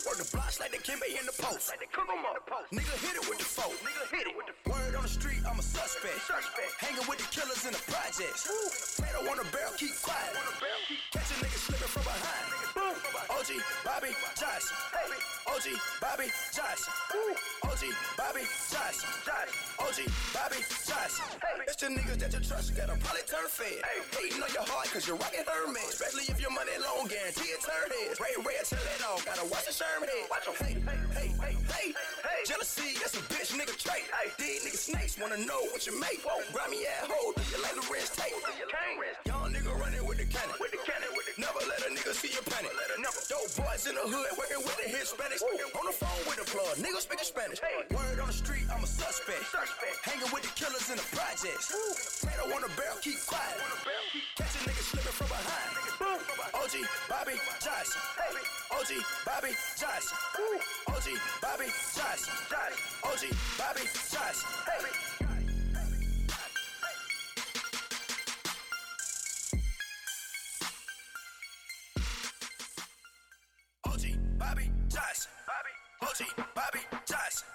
Work 0.07 0.17
the 0.17 0.27
blocks 0.35 0.59
like 0.59 0.71
the 0.71 0.79
Kimbe 0.83 1.07
in 1.07 1.25
the 1.25 1.31
post. 1.39 1.71
Nigga 1.71 2.95
hit 2.99 3.15
it 3.15 3.23
with 3.29 3.39
the 3.39 3.45
foe. 3.45 3.71
Nigga 3.83 4.03
hit 4.11 4.27
it 4.27 4.35
with 4.35 4.47
the 4.51 4.55
Word 4.69 4.95
on 4.95 5.03
the 5.03 5.09
street, 5.09 5.39
I'm 5.47 5.59
a 5.59 5.61
suspect. 5.61 6.19
Hanging 6.79 7.07
with 7.07 7.19
the 7.19 7.27
killers 7.31 7.63
in 7.65 7.71
the 7.71 7.79
projects. 7.87 8.43
Tato 8.97 9.19
on 9.23 9.37
the 9.37 9.47
barrel, 9.51 9.73
keep 9.77 9.95
quiet. 10.01 10.35
Catch 11.11 11.31
a 11.31 11.35
nigga 11.39 11.59
slipping 11.59 11.91
from 11.91 12.03
behind. 12.03 12.47
OG 13.29 13.49
Bobby 13.83 14.11
Johnson. 14.35 14.77
OG 15.47 15.65
Bobby 16.01 16.27
Johnson. 16.53 16.93
OG 17.63 17.83
Bobby 18.17 18.43
Johnson. 18.69 19.09
OG 19.79 19.99
Bobby 20.33 20.59
Johnson. 20.85 21.25
It's 21.67 21.75
the 21.77 21.87
niggas 21.87 22.17
that 22.19 22.33
you 22.33 22.41
trust, 22.43 22.75
gotta 22.75 22.95
probably 22.99 23.25
turn 23.27 23.47
fed. 23.47 23.81
Hating 24.13 24.41
on 24.43 24.51
your 24.53 24.67
heart, 24.67 24.87
cause 24.91 25.07
you're 25.07 25.17
rocking 25.17 25.45
Hermes. 25.47 25.89
Especially 25.89 26.25
if 26.29 26.39
your 26.41 26.51
money 26.51 26.75
long, 26.81 27.07
guarantee 27.07 27.49
it 27.55 27.61
turn 27.63 27.89
heads. 27.89 28.19
Ray 28.19 28.35
Ray, 28.41 28.57
tell 28.65 28.79
it 28.81 29.01
all, 29.07 29.19
gotta 29.25 29.45
watch 29.49 29.65
the 29.65 29.73
Sherman 29.73 30.09
head. 30.09 30.27
Watch 30.29 30.47
'em. 30.47 30.55
Hey, 30.61 30.75
hey, 31.17 31.29
hey, 31.41 31.55
hey, 31.71 31.87
hey. 32.37 32.45
Jealousy, 32.45 32.93
that's 32.99 33.15
a 33.15 33.23
bitch 33.33 33.53
nigga 33.57 33.75
trait. 33.77 34.05
These 34.37 34.65
niggas 34.65 34.85
snakes 34.93 35.17
wanna 35.19 35.37
know 35.45 35.61
what 35.73 35.85
you 35.87 35.99
make. 35.99 36.21
Grimy 36.53 36.85
ass 36.85 37.09
hoe, 37.09 37.33
do 37.33 37.41
you 37.49 37.61
like 37.61 37.75
the 37.75 37.85
wrist 37.91 38.17
tape? 38.17 38.33
Young 39.25 39.53
nigga 39.53 39.73
running 39.79 40.05
with 40.05 40.17
the 40.17 40.25
cannon. 40.25 40.55
With 40.59 40.71
the 40.71 40.81
cannon, 40.85 41.09
Never 41.37 41.61
let 41.69 41.85
a 41.85 41.89
nigga 41.93 42.17
see 42.17 42.33
you 42.33 42.41
panic. 42.49 42.73
Dope 43.29 43.53
boys 43.61 43.85
in 43.85 43.93
the 43.93 44.01
hood 44.01 44.25
working 44.41 44.57
with 44.65 44.73
the 44.81 44.89
Hispanics. 44.89 45.45
On 45.45 45.85
the 45.85 45.93
phone 45.93 46.21
with 46.25 46.41
the 46.41 46.47
plug, 46.49 46.81
niggas 46.81 47.05
speaking 47.05 47.29
Spanish. 47.29 47.61
Word 47.93 48.17
on 48.17 48.25
the 48.25 48.33
street, 48.33 48.65
I'm 48.73 48.81
a 48.81 48.89
suspect. 48.89 49.45
Hanging 50.01 50.33
with 50.33 50.41
the 50.41 50.53
killers 50.57 50.89
in 50.89 50.97
the 50.97 51.05
projects. 51.13 51.69
Tato 52.25 52.49
on 52.49 52.65
the 52.65 52.71
barrel, 52.73 52.97
keep 53.05 53.21
quiet. 53.29 53.53
Catch 54.33 54.57
a 54.57 54.59
nigga 54.65 54.81
slipping 54.81 55.13
from 55.13 55.29
behind. 55.29 55.77
OG 56.57 56.73
Bobby 57.05 57.37
Johnson. 57.61 58.01
OG 58.73 58.91
Bobby 59.21 59.53
Johnson. 59.77 60.17
OG 60.89 61.07
Bobby 61.37 61.69
Johnson. 61.93 62.33
OG 63.05 63.23
Bobby 63.61 63.85
Johnson. 64.09 64.49
OG 64.73 65.16
OG 76.17 76.25
Bobby 76.55 76.79
Johnson. 77.05 77.45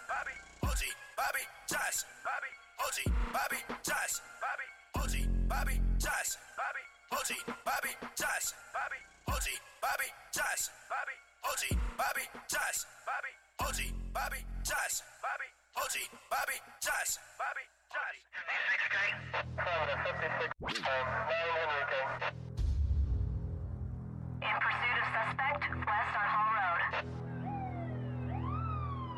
OG 0.62 0.82
Bobby 1.18 1.42
Johnson. 1.66 2.08
OG 2.78 3.12
Bobby 3.32 3.58
Johnson. 3.82 4.22
OG 4.94 5.14
Bobby 5.48 5.74
Johnson. 5.98 6.40
OG 7.10 7.30
Bobby 7.66 7.90
Johnson. 8.14 8.58
OG 9.26 9.46
Bobby 9.82 10.06
Johnson. 10.30 10.74
OG 11.42 11.62
Bobby 11.98 12.22
Johnson. 12.46 12.86
OG 13.58 13.80
Bobby 14.14 14.38
Johnson. 14.62 15.06
OG 15.74 15.98
Bobby 16.30 16.54
Johnson. 16.78 17.22
In 24.38 24.54
pursuit 24.62 24.96
of 25.02 25.06
suspect, 25.10 25.62
west 25.82 26.14
on 26.14 26.26
Hall 26.30 26.50
Road. 26.54 27.31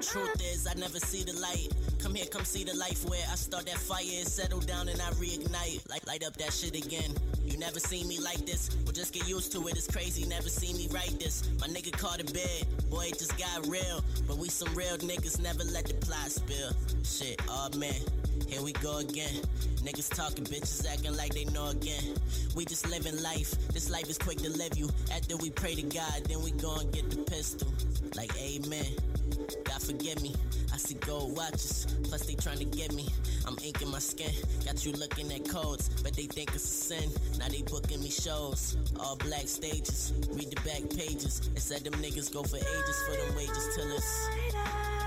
Truth 0.00 0.40
is, 0.42 0.66
I 0.66 0.72
never 0.80 0.98
see 0.98 1.22
the 1.24 1.38
light. 1.38 1.68
Come 1.98 2.14
here, 2.14 2.24
come 2.24 2.44
see 2.44 2.64
the 2.64 2.74
life 2.74 3.04
where 3.08 3.20
I 3.30 3.34
start 3.34 3.66
that 3.66 3.76
fire 3.76 4.24
settle 4.24 4.60
down 4.60 4.88
and 4.88 5.00
I 5.00 5.10
reignite. 5.20 5.86
Like 5.90 6.06
light 6.06 6.24
up 6.24 6.34
that 6.38 6.54
shit 6.54 6.74
again. 6.74 7.12
You 7.44 7.58
never 7.58 7.78
seen 7.78 8.08
me 8.08 8.18
like 8.18 8.46
this. 8.46 8.70
Well, 8.84 8.92
just 8.92 9.12
get 9.12 9.28
used 9.28 9.52
to 9.52 9.68
it. 9.68 9.76
It's 9.76 9.86
crazy. 9.86 10.24
Never 10.26 10.48
see 10.48 10.72
me 10.72 10.88
write 10.90 11.20
this. 11.20 11.50
My 11.60 11.66
nigga 11.66 11.92
caught 11.92 12.18
a 12.18 12.24
bed. 12.32 12.64
Boy, 12.88 13.08
it 13.08 13.18
just 13.18 13.36
got 13.36 13.66
real. 13.66 14.02
But 14.26 14.38
we 14.38 14.48
some 14.48 14.74
real 14.74 14.96
niggas. 14.96 15.38
Never 15.42 15.64
let 15.64 15.84
the 15.86 15.94
plot 15.94 16.30
spill. 16.30 16.72
Shit, 17.04 17.40
oh 17.48 17.68
man. 17.76 18.00
Here 18.48 18.62
we 18.62 18.72
go 18.72 18.98
again. 18.98 19.42
Niggas 19.84 20.14
talking, 20.14 20.44
bitches 20.44 20.90
acting 20.90 21.14
like 21.16 21.34
they 21.34 21.44
know 21.46 21.68
again. 21.68 22.16
We 22.56 22.64
just 22.64 22.88
living 22.88 23.22
life. 23.22 23.54
This 23.68 23.90
life 23.90 24.08
is 24.08 24.16
quick 24.16 24.38
to 24.38 24.50
live 24.50 24.78
you. 24.78 24.88
After 25.12 25.36
we 25.36 25.50
pray 25.50 25.74
to 25.74 25.82
God, 25.82 26.24
then 26.24 26.42
we 26.42 26.52
go 26.52 26.76
and 26.76 26.90
get 26.90 27.10
the 27.10 27.18
pistol. 27.18 27.68
Like, 28.16 28.32
amen. 28.38 28.86
God 29.64 29.82
forgive 29.82 30.22
me. 30.22 30.34
I 30.72 30.76
see 30.76 30.94
gold 30.94 31.36
watches, 31.36 31.86
plus 32.04 32.26
they 32.26 32.34
trying 32.34 32.58
to 32.58 32.64
get 32.64 32.92
me. 32.92 33.08
I'm 33.46 33.56
inking 33.64 33.90
my 33.90 33.98
skin, 33.98 34.32
got 34.64 34.84
you 34.84 34.92
looking 34.92 35.32
at 35.32 35.48
codes, 35.48 35.88
but 36.02 36.14
they 36.14 36.24
think 36.24 36.54
it's 36.54 36.64
a 36.64 36.68
sin. 36.68 37.10
Now 37.38 37.48
they 37.48 37.62
booking 37.62 38.00
me 38.00 38.10
shows, 38.10 38.76
all 38.98 39.16
black 39.16 39.48
stages. 39.48 40.12
Read 40.30 40.50
the 40.50 40.60
back 40.62 40.88
pages. 40.96 41.50
It 41.54 41.60
said 41.60 41.84
them 41.84 41.94
niggas 41.94 42.32
go 42.32 42.42
for 42.42 42.56
ages 42.56 43.02
for 43.06 43.16
them 43.16 43.36
wages 43.36 43.68
till 43.74 43.90
it's. 43.90 44.99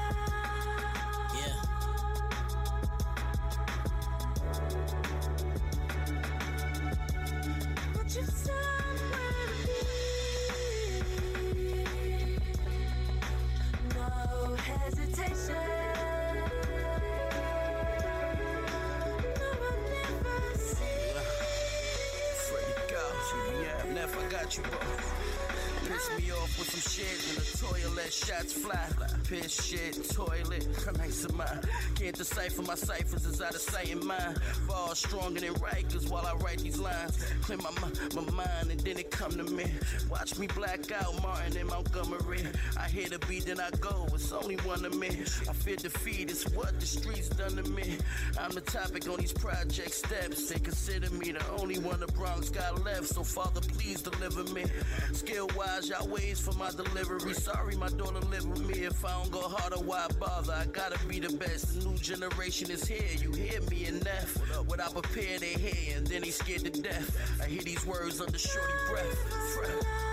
Watch 40.23 40.39
me 40.39 40.47
black 40.47 40.89
out 40.93 41.21
Martin 41.21 41.57
in 41.57 41.67
Montgomery. 41.67 42.47
I 42.79 42.87
hear 42.87 43.09
the 43.09 43.19
beat, 43.27 43.45
then 43.45 43.59
I 43.59 43.69
go. 43.81 44.07
It's 44.13 44.31
only 44.31 44.55
one 44.63 44.85
of 44.85 44.95
me. 44.95 45.09
I 45.09 45.51
fear 45.51 45.75
defeat. 45.75 46.31
It's 46.31 46.47
what 46.55 46.79
the 46.79 46.85
streets 46.85 47.27
done 47.27 47.57
to 47.57 47.69
me. 47.71 47.97
I'm 48.39 48.51
the 48.51 48.61
topic 48.61 49.09
on 49.09 49.17
these 49.17 49.33
project 49.33 49.91
steps. 49.93 50.47
They 50.47 50.59
consider 50.59 51.09
me 51.09 51.33
the 51.33 51.45
only 51.59 51.77
one 51.79 51.99
the 51.99 52.07
Bronx 52.07 52.49
got 52.49 52.85
left. 52.85 53.07
So 53.07 53.21
Father, 53.21 53.59
please 53.59 54.01
deliver 54.01 54.45
me. 54.53 54.63
Skill 55.11 55.49
wise, 55.57 55.89
y'all 55.89 56.07
ways 56.07 56.39
for 56.39 56.53
my 56.53 56.71
delivery. 56.71 57.33
Sorry, 57.33 57.75
my 57.75 57.89
daughter 57.89 58.21
live 58.31 58.45
with 58.45 58.65
me. 58.65 58.85
If 58.85 59.03
I 59.03 59.11
don't 59.21 59.29
go 59.29 59.41
harder, 59.41 59.83
why 59.83 60.07
bother? 60.21 60.53
I 60.53 60.67
gotta 60.67 61.05
be 61.05 61.19
the 61.19 61.35
best. 61.35 61.81
The 61.81 61.89
new 61.89 61.97
generation 61.97 62.71
is 62.71 62.87
here. 62.87 63.11
You 63.19 63.33
hear 63.33 63.59
me 63.69 63.87
enough. 63.87 64.37
What 64.67 64.79
I 64.79 64.87
prepare, 64.87 65.37
they 65.39 65.55
hear, 65.59 65.97
and 65.97 66.07
then 66.07 66.23
he 66.23 66.31
scared 66.31 66.63
to 66.63 66.69
death. 66.69 67.41
I 67.43 67.47
hear 67.47 67.61
these 67.61 67.85
words 67.85 68.21
under 68.21 68.37
shorty 68.37 68.73
breath. 68.89 70.12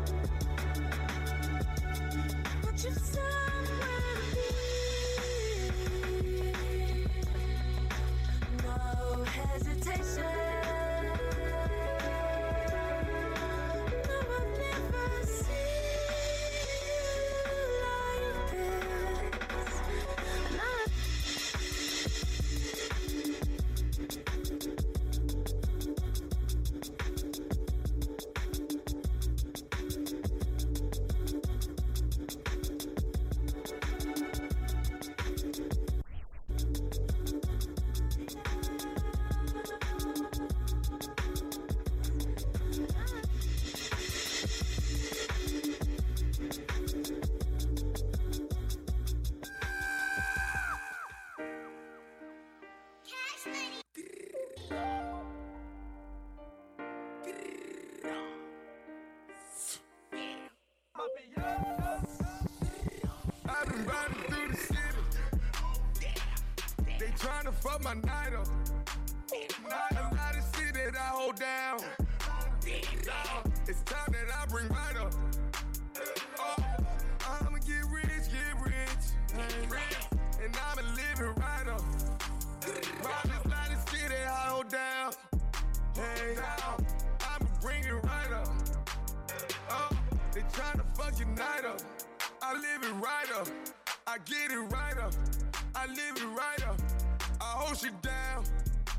I 97.71 97.73
hold 97.73 97.79
shit 97.79 98.01
down, 98.01 98.43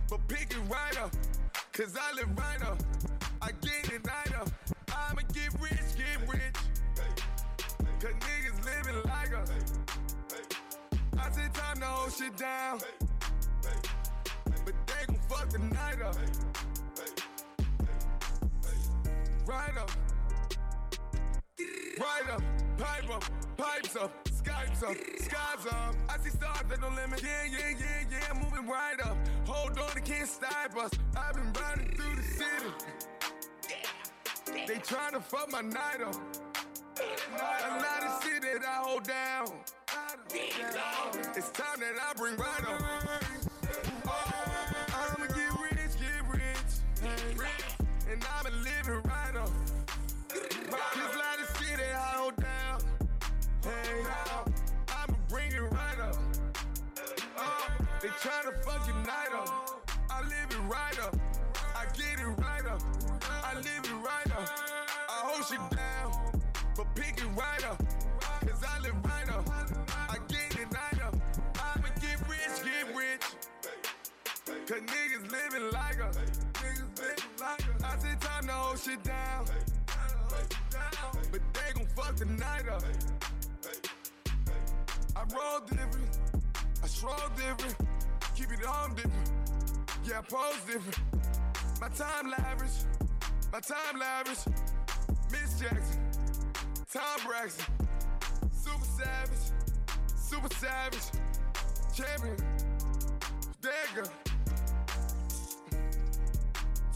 but 0.08 0.26
pick 0.28 0.50
it 0.50 0.56
right 0.70 0.98
up. 0.98 1.10
Cause 1.74 1.94
I 1.94 2.14
live 2.16 2.28
right 2.38 2.62
up. 2.62 2.78
I 3.42 3.50
get 3.60 3.92
it 3.92 4.00
right 4.06 4.40
up. 4.40 4.48
I'ma 4.88 5.20
get 5.34 5.52
rich, 5.60 5.78
get 5.94 6.26
rich. 6.26 6.56
Cause 8.00 8.14
niggas 8.14 8.64
living 8.64 9.02
like 9.04 9.34
us. 9.34 9.52
I 11.18 11.30
said 11.32 11.52
time 11.52 11.80
to 11.80 11.84
hold 11.84 12.12
shit 12.12 12.34
down. 12.38 12.78
But 14.64 14.74
they 14.86 15.06
gon' 15.06 15.18
fuck 15.28 15.50
the 15.50 15.58
night 15.58 16.00
up. 16.02 16.16
Right 19.44 19.76
up. 19.76 19.90
Right 21.98 22.34
up, 22.34 22.42
pipe 22.78 23.10
up, 23.14 23.24
pipes 23.58 23.96
up, 23.96 24.28
Skypes 24.52 24.82
up, 24.82 24.96
skies 25.18 25.66
up. 25.72 25.94
I 26.10 26.18
see 26.18 26.30
stars 26.30 26.58
at 26.70 26.80
no 26.80 26.88
limit. 26.88 27.22
Yeah, 27.22 27.44
yeah, 27.50 27.74
yeah, 27.78 28.04
yeah, 28.10 28.34
moving 28.34 28.68
right 28.68 29.00
up. 29.02 29.16
Hold 29.46 29.78
on, 29.78 29.90
they 29.94 30.02
can't 30.02 30.28
stop 30.28 30.76
us. 30.76 30.90
I've 31.16 31.34
been 31.34 31.52
riding 31.54 31.96
through 31.96 32.16
the 32.16 32.22
city. 32.22 32.70
They 34.66 34.74
tryna 34.74 35.22
fuck 35.22 35.50
my 35.50 35.62
night 35.62 36.02
up. 36.06 36.14
A 36.98 37.78
lot 37.78 38.02
of 38.04 38.22
shit 38.22 38.42
that 38.42 38.62
I 38.62 38.82
hold 38.82 39.04
down. 39.04 39.48
It's 41.34 41.50
time 41.50 41.80
that 41.80 41.94
I 41.98 42.12
bring 42.14 42.36
right 42.36 42.64
up. 42.68 42.82
I'ma 44.94 45.26
get 45.28 45.52
rich, 45.62 45.98
get 45.98 46.28
rich. 46.30 46.72
And 48.10 48.22
I'ma 48.22 48.50
live 48.62 48.88
it 48.88 49.08
right 49.08 49.36
up. 49.36 49.50
They 58.02 58.08
tryna 58.08 58.64
fuck 58.64 58.84
your 58.88 58.96
night 58.96 59.32
up. 59.32 59.88
I 60.10 60.22
live 60.22 60.50
it 60.50 60.58
right 60.68 60.98
up. 60.98 61.16
I 61.76 61.84
get 61.96 62.18
it 62.18 62.26
right 62.42 62.66
up. 62.66 62.82
I 63.44 63.54
live 63.54 63.84
it 63.84 63.94
right 64.04 64.32
up. 64.36 64.48
I 65.08 65.22
hold 65.22 65.46
shit 65.46 65.60
down, 65.70 66.42
but 66.76 66.92
pick 66.96 67.18
it 67.18 67.28
right 67.36 67.64
up. 67.64 67.78
Cause 68.40 68.60
I 68.68 68.80
live 68.80 68.96
right 69.04 69.28
up. 69.30 69.48
I 70.10 70.16
get 70.26 70.58
it 70.58 70.66
right 70.74 71.02
up. 71.04 71.14
I'ma 71.62 71.86
get 72.00 72.18
rich, 72.28 72.64
get 72.64 72.96
rich. 72.96 73.22
Cause 74.66 74.80
niggas 74.80 75.30
living 75.30 75.70
like 75.70 76.00
us. 76.02 76.18
Niggas 76.54 76.98
living 76.98 77.24
like 77.40 77.60
us. 77.60 77.84
I 77.84 77.98
said 77.98 78.20
time 78.20 78.46
to 78.48 78.52
hold 78.52 78.80
shit 78.80 79.04
down. 79.04 79.46
But 81.30 81.40
they 81.54 81.72
gon' 81.72 81.86
fuck 81.94 82.16
the 82.16 82.26
night 82.26 82.68
up. 82.68 82.82
I 85.14 85.20
roll 85.32 85.60
different. 85.68 86.18
I 86.82 86.86
stroll 86.88 87.14
different. 87.36 87.91
Keep 88.42 88.58
it 88.58 88.66
on 88.66 88.94
different. 88.96 89.30
Yeah, 90.04 90.18
I 90.18 90.22
pose 90.22 90.56
different. 90.66 90.98
My 91.80 91.88
time 91.90 92.28
lavish. 92.28 92.72
My 93.52 93.60
time 93.60 94.00
lavish. 94.00 94.44
Miss 95.30 95.60
Jackson. 95.60 96.00
Toni 96.92 97.22
Braxton. 97.24 97.66
Super 98.50 98.84
savage. 98.98 99.44
Super 100.16 100.54
savage. 100.56 101.04
Champion. 101.94 102.36
Dagger. 103.60 104.10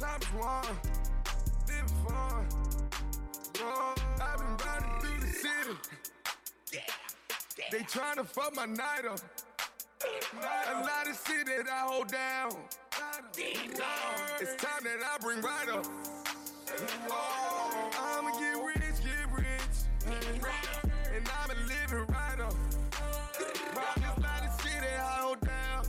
Time 0.00 0.20
is 0.20 0.28
one. 0.34 0.76
Live 1.68 1.90
fun. 2.08 2.48
Oh, 3.60 3.94
I've 4.20 4.38
been 4.38 4.66
riding 4.66 5.00
through 5.00 5.20
the 5.20 5.32
city. 5.32 5.76
They 7.70 7.78
tryna 7.84 8.26
fuck 8.26 8.56
my 8.56 8.66
night 8.66 9.04
up. 9.08 9.20
A 10.04 10.80
lot 10.80 11.08
of 11.08 11.18
shit 11.26 11.46
that 11.46 11.66
I 11.72 11.86
hold 11.86 12.08
down. 12.08 12.50
It's 14.40 14.54
time 14.62 14.84
that 14.84 14.98
I 15.02 15.18
bring 15.22 15.40
right 15.40 15.68
up. 15.70 15.86
Oh, 17.08 17.90
I'ma 17.98 18.30
get 18.38 18.56
rich, 18.62 19.02
get 19.02 19.32
rich. 19.34 19.76
And 21.14 21.28
I'ma 21.40 21.54
live 21.66 21.92
it 21.92 22.12
right 22.12 22.40
up. 22.40 22.54
This 23.38 24.18
lot 24.18 24.42
of 24.44 24.60
shit 24.62 24.80
that 24.80 25.00
I 25.00 25.20
hold 25.22 25.40
down. 25.40 25.86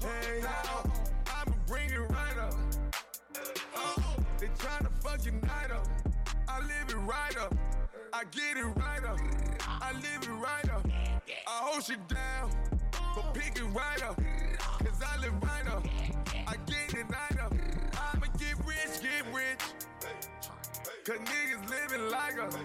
Hey, 0.00 0.42
I'ma 1.26 1.54
bring 1.68 1.90
it 1.90 1.98
right 1.98 2.38
up. 2.38 2.54
They 4.40 4.48
tryna 4.58 4.90
fuck 5.02 5.24
your 5.24 5.34
night 5.34 5.70
up. 5.70 5.86
I 6.48 6.60
live 6.60 6.88
it 6.88 6.96
right 6.96 7.36
up. 7.38 7.54
I 8.12 8.24
get 8.32 8.56
it 8.56 8.64
right 8.64 9.04
up. 9.04 9.18
I 9.68 9.92
live 9.92 10.22
it 10.22 10.30
right 10.30 10.68
up. 10.70 10.86
I 11.46 11.62
hold 11.62 11.84
shit 11.84 12.08
down, 12.08 12.50
but 13.14 13.34
pick 13.34 13.56
it 13.56 13.64
right 13.74 14.02
up, 14.02 14.16
cause 14.78 15.02
I 15.04 15.20
live 15.20 15.34
right 15.42 15.66
up. 15.68 15.84
I 16.46 16.54
get 16.66 16.94
it 16.94 17.06
right 17.08 17.40
up. 17.40 17.52
I'ma 18.14 18.26
get 18.38 18.56
rich, 18.64 19.02
get 19.02 19.34
rich. 19.34 19.60
Cause 21.04 21.18
niggas 21.18 21.70
living 21.70 22.10
like 22.10 22.38
us. 22.38 22.56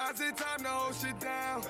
I 0.00 0.14
said 0.14 0.36
time 0.36 0.62
to 0.62 0.68
hold 0.68 0.94
shit 0.94 1.18
down. 1.20 1.62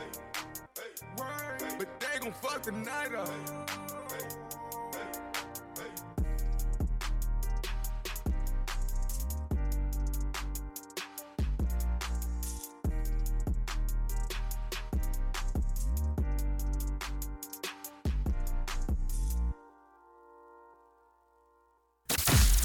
But 1.17 2.01
they 2.01 2.19
gon' 2.21 2.33
fuck 2.33 2.63
the 2.63 2.73
night 2.73 3.15
up. 3.15 3.98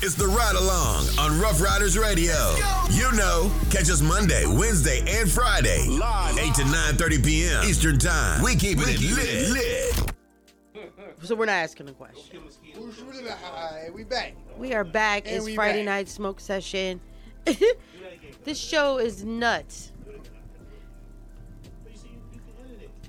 It's 0.06 0.16
the 0.16 0.28
ride 0.28 0.58
along 0.58 1.08
on 1.18 1.40
Rough 1.40 1.62
Riders 1.62 1.98
Radio. 1.98 2.36
You 2.90 3.10
know, 3.14 3.50
catch 3.70 3.90
us 3.90 4.02
Monday, 4.02 4.46
Wednesday, 4.46 5.00
and 5.08 5.32
Friday, 5.32 5.88
live 5.88 6.38
8 6.38 6.54
to 6.56 6.62
9:30 6.64 7.24
p.m. 7.26 7.64
Eastern 7.64 7.98
Time. 7.98 8.44
We 8.44 8.58
keep 8.58 8.80
it 8.80 9.00
lit, 9.00 9.50
lit. 9.52 10.14
So 11.24 11.36
we're 11.36 11.46
not 11.46 11.54
asking 11.54 11.88
a 11.88 11.94
question. 11.94 12.42
Alright, 12.76 13.94
we 13.94 14.04
back. 14.04 14.34
We 14.58 14.74
are 14.74 14.84
back. 14.84 15.26
And 15.26 15.38
it's 15.38 15.56
Friday 15.56 15.86
back. 15.86 16.00
night 16.00 16.10
smoke 16.10 16.42
session. 16.42 17.00
this 18.44 18.58
show 18.58 18.98
is 18.98 19.24
nuts. 19.24 19.94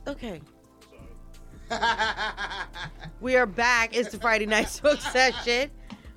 Okay. 0.07 0.41
we 3.21 3.35
are 3.35 3.47
back. 3.47 3.97
It's 3.97 4.11
the 4.11 4.19
Friday 4.21 4.47
night 4.47 4.69
smoke 4.69 5.01
session. 5.01 5.73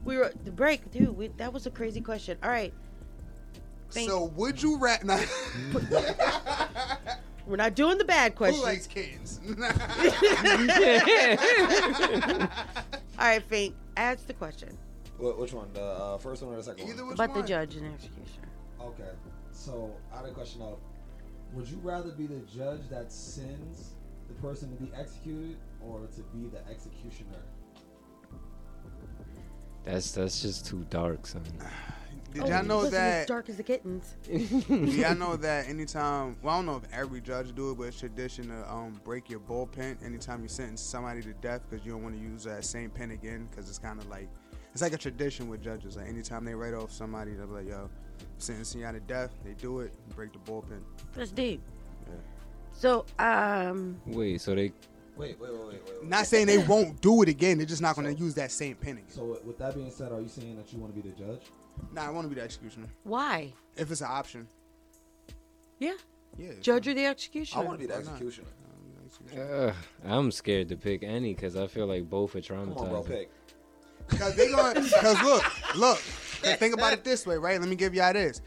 We 0.07 0.17
were 0.17 0.31
the 0.45 0.51
break, 0.51 0.89
dude. 0.89 1.17
We, 1.17 1.27
that 1.35 1.51
was 1.51 1.65
a 1.65 1.69
crazy 1.69 1.99
question. 1.99 2.37
All 2.41 2.49
right. 2.49 2.73
Thank- 3.91 4.09
So 4.09 4.31
would 4.37 4.63
you 4.63 4.77
rat? 4.77 5.03
Nah. 5.03 5.19
we're 7.45 7.57
not 7.57 7.75
doing 7.75 7.97
the 7.97 8.05
bad 8.05 8.31
Who 8.31 8.37
questions. 8.37 8.63
likes 8.63 8.87
kids? 8.87 9.41
All 13.19 13.27
right, 13.27 13.43
Fink. 13.43 13.75
Ask 13.97 14.25
the 14.27 14.33
question 14.33 14.77
What, 15.17 15.37
which 15.39 15.51
one? 15.51 15.67
The 15.73 15.83
uh, 15.83 16.17
first 16.19 16.41
one 16.41 16.53
or 16.53 16.57
the 16.57 16.63
second 16.63 16.87
one? 16.87 17.13
about 17.13 17.33
the 17.33 17.43
judge 17.43 17.75
and 17.75 17.93
executioner. 17.93 18.47
Okay, 18.79 19.09
so 19.51 19.91
I 20.13 20.17
had 20.17 20.25
a 20.27 20.31
question 20.31 20.61
of, 20.61 20.77
would 21.51 21.67
you 21.67 21.79
rather 21.83 22.11
be 22.11 22.27
the 22.27 22.39
judge 22.55 22.87
that 22.89 23.11
sends 23.11 23.91
the 24.29 24.35
person 24.35 24.69
to 24.73 24.81
be 24.81 24.89
executed, 24.95 25.57
or 25.81 26.07
to 26.15 26.21
be 26.33 26.47
the 26.47 26.65
executioner? 26.69 27.41
That's 29.87 30.11
that's 30.11 30.41
just 30.41 30.65
too 30.65 30.85
dark, 30.89 31.25
son. 31.25 31.43
Did 32.33 32.43
Oh, 32.43 32.47
y'all 32.47 32.63
know 32.63 32.77
listen, 32.79 32.91
that? 32.91 33.17
It's 33.21 33.27
dark 33.29 33.47
as 33.47 33.55
the 33.55 33.63
kittens. 33.63 34.15
yeah, 34.69 35.11
I 35.11 35.13
know 35.13 35.37
that 35.37 35.69
anytime. 35.69 36.35
Well, 36.41 36.53
I 36.53 36.57
don't 36.57 36.65
know 36.65 36.75
if 36.75 36.93
every 36.93 37.21
judge 37.21 37.55
do 37.55 37.71
it, 37.71 37.77
but 37.77 37.83
it's 37.85 37.97
tradition 37.99 38.49
to 38.49 38.69
um, 38.71 38.99
break 39.05 39.29
your 39.29 39.39
bull 39.39 39.65
pen 39.65 39.97
anytime 40.03 40.41
you 40.41 40.49
sentence 40.49 40.81
somebody 40.81 41.21
to 41.21 41.33
death 41.35 41.61
because 41.69 41.85
you 41.85 41.93
don't 41.93 42.03
want 42.03 42.15
to 42.15 42.21
use 42.21 42.43
that 42.43 42.65
same 42.65 42.89
pen 42.89 43.11
again 43.11 43.47
because 43.49 43.69
it's 43.69 43.79
kind 43.79 43.97
of 43.97 44.09
like 44.09 44.27
it's 44.73 44.81
like 44.81 44.93
a 44.93 44.97
tradition 44.97 45.47
with 45.47 45.63
judges. 45.63 45.95
Like 45.95 46.09
anytime 46.09 46.43
they 46.43 46.53
write 46.53 46.73
off 46.73 46.91
somebody, 46.91 47.31
they're 47.31 47.45
like, 47.45 47.69
"Yo, 47.69 47.89
sentencing 48.39 48.81
you 48.81 48.91
to 48.91 48.99
death." 48.99 49.31
They 49.45 49.53
do 49.53 49.79
it, 49.79 49.93
break 50.15 50.33
the 50.33 50.39
bull 50.39 50.63
pen. 50.63 50.83
That's 51.15 51.31
deep. 51.31 51.61
Yeah. 52.07 52.15
So, 52.73 53.05
um, 53.17 53.99
Wait, 54.05 54.41
so 54.41 54.53
they 54.53 54.73
Wait, 55.17 55.39
wait, 55.39 55.51
wait, 55.51 55.59
wait, 55.59 55.67
wait. 55.67 55.81
wait. 56.01 56.03
Not 56.07 56.27
saying 56.27 56.47
they 56.47 56.57
won't 56.59 57.01
do 57.01 57.21
it 57.23 57.29
again. 57.29 57.57
They're 57.57 57.65
just 57.65 57.81
not 57.81 57.95
going 57.95 58.13
to 58.13 58.21
use 58.21 58.35
that 58.35 58.51
same 58.51 58.75
pen 58.75 58.93
again. 58.97 59.09
So 59.09 59.39
with 59.43 59.57
that 59.57 59.75
being 59.75 59.89
said, 59.91 60.11
are 60.11 60.21
you 60.21 60.27
saying 60.27 60.55
that 60.57 60.71
you 60.71 60.79
want 60.79 60.95
to 60.95 61.01
be 61.01 61.09
the 61.09 61.15
judge? 61.15 61.41
Nah, 61.93 62.05
I 62.07 62.09
want 62.09 62.25
to 62.25 62.29
be 62.29 62.35
the 62.35 62.41
executioner 62.41 62.87
why? 63.03 63.53
if 63.75 63.91
it's 63.91 64.01
an 64.01 64.07
option. 64.09 64.47
Yeah. 65.79 65.93
Yeah. 66.37 66.51
Judge 66.61 66.87
or 66.87 66.93
the 66.93 67.05
executioner? 67.05 67.61
I 67.61 67.65
want 67.65 67.79
to 67.79 67.87
be 67.87 67.91
the 67.91 67.99
Why 67.99 68.03
not? 68.03 68.21
executioner. 68.21 68.47
Uh, 69.37 69.73
I'm 70.05 70.31
scared 70.31 70.69
to 70.69 70.75
pick 70.75 71.01
any 71.03 71.33
because 71.33 71.55
I 71.55 71.67
feel 71.67 71.87
like 71.87 72.09
both 72.09 72.35
are 72.35 72.41
traumatizing. 72.41 72.75
Come 72.75 72.83
on, 72.85 72.89
bro, 72.89 73.03
pick. 73.03 73.29
Because 74.09 74.35
they 74.35 74.49
going 74.49 74.73
because 74.83 75.21
look, 75.23 75.75
look. 75.75 75.97
'cause 76.41 76.55
think 76.57 76.73
about 76.73 76.93
it 76.93 77.03
this 77.03 77.25
way, 77.25 77.37
right? 77.37 77.59
Let 77.59 77.69
me 77.69 77.75
give 77.75 77.93
y'all 77.95 78.13
this. 78.13 78.41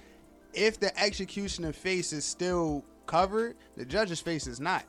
If 0.53 0.79
the 0.81 0.97
executioner 1.01 1.73
face 1.73 2.13
is 2.13 2.25
still 2.25 2.85
covered, 3.07 3.57
the 3.77 3.85
judge's 3.85 4.21
face 4.21 4.47
is 4.47 4.61
not. 4.61 4.85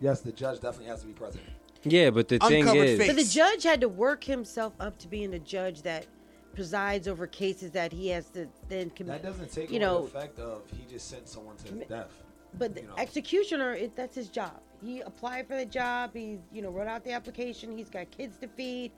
Yes, 0.00 0.20
the 0.20 0.32
judge 0.32 0.60
definitely 0.60 0.86
has 0.86 1.00
to 1.00 1.06
be 1.06 1.12
present. 1.12 1.42
Yeah, 1.84 2.10
but 2.10 2.28
the 2.28 2.38
thing 2.38 2.62
Uncovered 2.62 2.84
is, 2.84 2.98
face. 2.98 3.08
But 3.08 3.16
the 3.16 3.24
judge 3.24 3.62
had 3.62 3.80
to 3.80 3.88
work 3.88 4.24
himself 4.24 4.72
up 4.80 4.98
to 4.98 5.08
being 5.08 5.30
the 5.30 5.38
judge 5.38 5.82
that 5.82 6.06
presides 6.54 7.06
over 7.06 7.26
cases 7.26 7.70
that 7.72 7.92
he 7.92 8.08
has 8.08 8.28
to 8.30 8.48
then 8.68 8.90
commit. 8.90 9.22
That 9.22 9.28
doesn't 9.30 9.52
take 9.52 9.70
you 9.70 9.76
away 9.76 9.86
know 9.86 10.06
the 10.06 10.18
effect 10.18 10.38
of 10.38 10.62
he 10.76 10.84
just 10.90 11.08
sent 11.08 11.28
someone 11.28 11.56
to 11.58 11.72
death. 11.84 12.10
but 12.58 12.74
the 12.74 12.82
executioner 12.98 13.74
it, 13.74 13.94
that's 13.94 14.16
his 14.16 14.28
job 14.28 14.58
he 14.82 15.00
applied 15.02 15.46
for 15.46 15.54
the 15.56 15.66
job 15.66 16.10
he 16.14 16.38
you 16.52 16.62
know 16.62 16.70
wrote 16.70 16.88
out 16.88 17.04
the 17.04 17.12
application 17.12 17.76
he's 17.76 17.90
got 17.90 18.10
kids 18.10 18.38
to 18.38 18.48
feed 18.48 18.90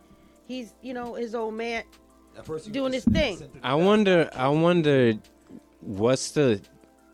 he's 0.46 0.74
you 0.82 0.94
know 0.94 1.14
his 1.14 1.34
old 1.34 1.54
man 1.54 1.82
doing 2.70 2.92
his 2.92 3.04
thing 3.04 3.42
I 3.64 3.74
wonder, 3.74 4.30
I 4.34 4.48
wonder, 4.48 5.14
what's 5.80 6.30
the 6.30 6.60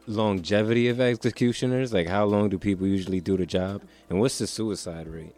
longevity 0.06 0.88
of 0.88 1.00
executioners? 1.00 1.92
Like, 1.92 2.08
how 2.08 2.24
long 2.24 2.48
do 2.48 2.58
people 2.58 2.86
usually 2.86 3.20
do 3.20 3.36
the 3.36 3.46
job, 3.46 3.82
and 4.08 4.20
what's 4.20 4.38
the 4.38 4.46
suicide 4.46 5.08
rate? 5.08 5.34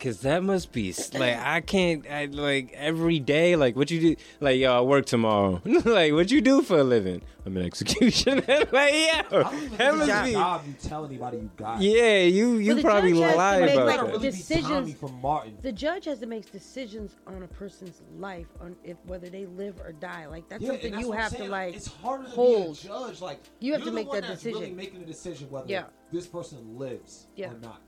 Cause 0.00 0.20
that 0.20 0.42
must 0.42 0.72
be 0.72 0.94
like 1.12 1.36
I 1.36 1.60
can't 1.60 2.06
I, 2.10 2.24
like 2.24 2.72
every 2.72 3.18
day. 3.18 3.54
Like, 3.54 3.76
what 3.76 3.90
you 3.90 4.00
do? 4.00 4.16
Like, 4.40 4.58
yo, 4.58 4.78
I 4.78 4.80
work 4.80 5.04
tomorrow. 5.04 5.60
like, 5.84 6.14
what 6.14 6.30
you 6.30 6.40
do 6.40 6.62
for 6.62 6.78
a 6.78 6.84
living? 6.84 7.20
I'm 7.44 7.54
an 7.58 7.64
executioner. 7.66 8.42
like, 8.48 8.72
I 8.72 9.24
yo, 9.30 9.42
don't 9.42 9.76
that 9.78 9.94
must 9.94 10.10
a 10.10 10.24
be. 10.24 10.32
job 10.32 10.62
you 10.66 10.72
tell 10.82 11.04
anybody 11.04 11.36
you 11.38 11.50
got. 11.56 11.80
Yeah, 11.82 12.20
you 12.22 12.54
you 12.56 12.74
the 12.76 12.82
probably 12.82 13.12
judge 13.12 13.20
has 13.22 13.32
to 13.32 13.36
lie 13.38 13.60
make, 13.60 13.74
about 13.74 13.86
like, 13.86 14.00
that. 14.00 14.06
really 14.06 14.30
decisions 14.30 14.68
Tommy 14.68 14.92
from 14.94 15.20
Martin. 15.20 15.58
the 15.60 15.72
judge 15.72 16.04
has 16.06 16.18
to 16.20 16.26
make 16.26 16.50
decisions 16.50 17.16
on 17.26 17.42
a 17.42 17.48
person's 17.48 18.00
life 18.18 18.46
on 18.60 18.76
if 18.84 18.96
whether 19.06 19.28
they 19.28 19.44
live 19.46 19.78
or 19.84 19.92
die 19.92 20.26
like 20.26 20.48
that's 20.48 20.62
Yeah, 20.62 20.70
something 20.70 20.92
that's 20.92 21.02
you 21.02 21.08
what 21.10 21.16
I'm 21.18 21.22
have 21.24 21.36
to 21.36 21.44
like 21.44 21.74
It's 21.76 21.88
harder 21.88 22.24
to 22.24 22.30
hold 22.30 22.80
be 22.82 22.88
a 22.88 22.90
judge. 22.90 23.20
Like 23.20 23.40
You 23.58 23.72
have 23.72 23.80
you're 23.80 23.84
to 23.86 23.90
the 23.90 23.94
make 23.96 24.08
one 24.08 24.20
that 24.22 24.28
that's 24.28 24.44
Really 24.46 24.58
decision. 24.60 24.76
making 24.76 25.00
the 25.00 25.06
decision 25.06 25.50
whether 25.50 25.68
Yeah. 25.68 25.84
this 26.10 26.26
person 26.26 26.78
lives 26.78 27.26
Yeah. 27.36 27.50
or 27.50 27.58
not. 27.60 27.82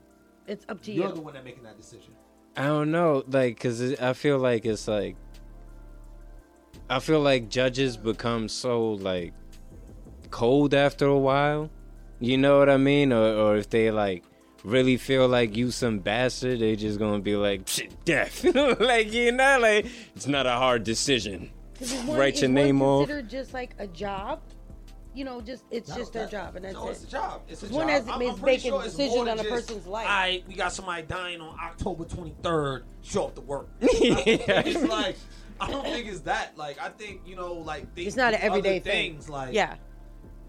It's 0.47 0.65
up 0.69 0.81
to 0.83 0.91
You're 0.91 1.09
you 1.09 1.15
the 1.15 1.21
one 1.21 1.33
that 1.33 1.45
making 1.45 1.63
that 1.63 1.77
decision. 1.77 2.13
I 2.55 2.65
don't 2.65 2.91
know, 2.91 3.23
like, 3.27 3.59
cause 3.59 3.81
it, 3.81 4.01
I 4.01 4.13
feel 4.13 4.37
like 4.37 4.65
it's 4.65 4.87
like, 4.87 5.15
I 6.89 6.99
feel 6.99 7.21
like 7.21 7.49
judges 7.49 7.97
become 7.97 8.47
so 8.47 8.91
like 8.91 9.33
cold 10.29 10.73
after 10.73 11.05
a 11.05 11.17
while. 11.17 11.69
You 12.19 12.37
know 12.37 12.59
what 12.59 12.69
I 12.69 12.77
mean? 12.77 13.11
Or, 13.11 13.23
or 13.23 13.57
if 13.57 13.69
they 13.69 13.89
like 13.91 14.23
really 14.63 14.97
feel 14.97 15.27
like 15.27 15.55
you 15.55 15.71
some 15.71 15.99
bastard, 15.99 16.59
they 16.59 16.75
just 16.75 16.99
gonna 16.99 17.19
be 17.19 17.35
like, 17.35 17.67
"Shit, 17.67 18.05
death. 18.05 18.43
like 18.79 19.11
you 19.11 19.31
know, 19.31 19.59
like 19.59 19.87
it's 20.15 20.27
not 20.27 20.45
a 20.45 20.51
hard 20.51 20.83
decision. 20.83 21.51
Write 22.07 22.41
your 22.41 22.49
name 22.49 22.81
off. 22.81 23.07
considered 23.07 23.29
just 23.29 23.53
like 23.53 23.75
a 23.79 23.87
job 23.87 24.41
you 25.15 25.23
know 25.25 25.41
just 25.41 25.63
it's 25.71 25.89
No, 25.89 25.95
just 25.95 26.13
their 26.13 26.27
job 26.27 26.55
and 26.55 26.65
that's 26.65 26.73
no, 26.73 26.87
it 26.87 26.91
it's 26.91 27.03
a 27.03 27.07
job. 27.07 27.41
It's 27.47 27.63
a 27.63 27.67
one 27.67 27.87
job. 27.87 27.89
has 27.89 28.07
I'm- 28.07 28.19
makes 28.19 28.35
I'm 28.39 28.45
making 28.45 28.71
sure 28.71 28.83
it's 28.83 28.95
decisions 28.95 29.27
on 29.29 29.39
a 29.39 29.43
person's 29.43 29.85
life 29.87 30.07
All 30.07 30.13
right, 30.13 30.43
we 30.47 30.55
got 30.55 30.73
somebody 30.73 31.03
dying 31.03 31.41
on 31.41 31.57
October 31.59 32.05
23rd. 32.05 32.83
Show 33.01 33.25
up 33.25 33.35
to 33.35 33.41
work. 33.41 33.67
Yeah. 33.81 34.61
it's 34.65 34.83
like 34.89 35.15
I 35.61 35.69
don't 35.69 35.83
think 35.85 36.07
it's 36.07 36.21
that. 36.21 36.57
Like 36.57 36.79
I 36.81 36.89
think 36.89 37.21
you 37.25 37.35
know, 37.35 37.53
like 37.53 37.93
things, 37.95 38.07
It's 38.07 38.15
not 38.17 38.33
an 38.33 38.41
everyday 38.41 38.79
thing. 38.79 39.13
things. 39.13 39.29
Like 39.29 39.53
yeah 39.53 39.75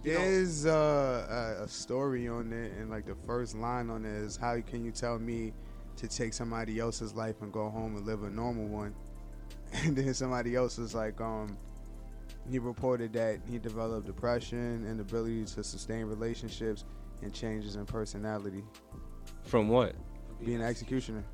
There's 0.03 0.66
uh, 0.66 1.57
a, 1.61 1.65
a 1.65 1.69
story 1.69 2.28
on 2.28 2.53
it, 2.53 2.73
and 2.73 2.91
like 2.91 3.07
the 3.07 3.15
first 3.27 3.55
line 3.57 3.91
on 3.91 4.05
it 4.05 4.11
is, 4.24 4.36
"How 4.36 4.61
can 4.61 4.85
you 4.85 4.91
tell 4.91 5.19
me 5.19 5.53
to 5.97 6.09
take 6.09 6.32
somebody 6.35 6.78
else's 6.81 7.15
life 7.15 7.36
and 7.43 7.53
go 7.53 7.70
home 7.70 7.97
and 7.97 8.05
live 8.07 8.23
a 8.23 8.31
normal 8.31 8.66
one?" 8.66 8.95
And 9.85 9.97
then 9.97 10.12
somebody 10.15 10.55
else 10.55 10.78
is 10.78 10.95
like, 10.95 11.20
um, 11.20 11.57
he 12.51 12.59
reported 12.59 13.12
that 13.15 13.41
he 13.49 13.59
developed 13.59 14.07
depression, 14.07 14.87
inability 14.89 15.45
to 15.45 15.65
sustain 15.65 16.05
relationships, 16.07 16.85
and 17.23 17.33
changes 17.33 17.77
in 17.77 17.87
personality. 17.87 18.62
From 19.43 19.69
what? 19.69 19.95
Being 20.45 20.61
an 20.61 20.66
executioner. 20.66 21.25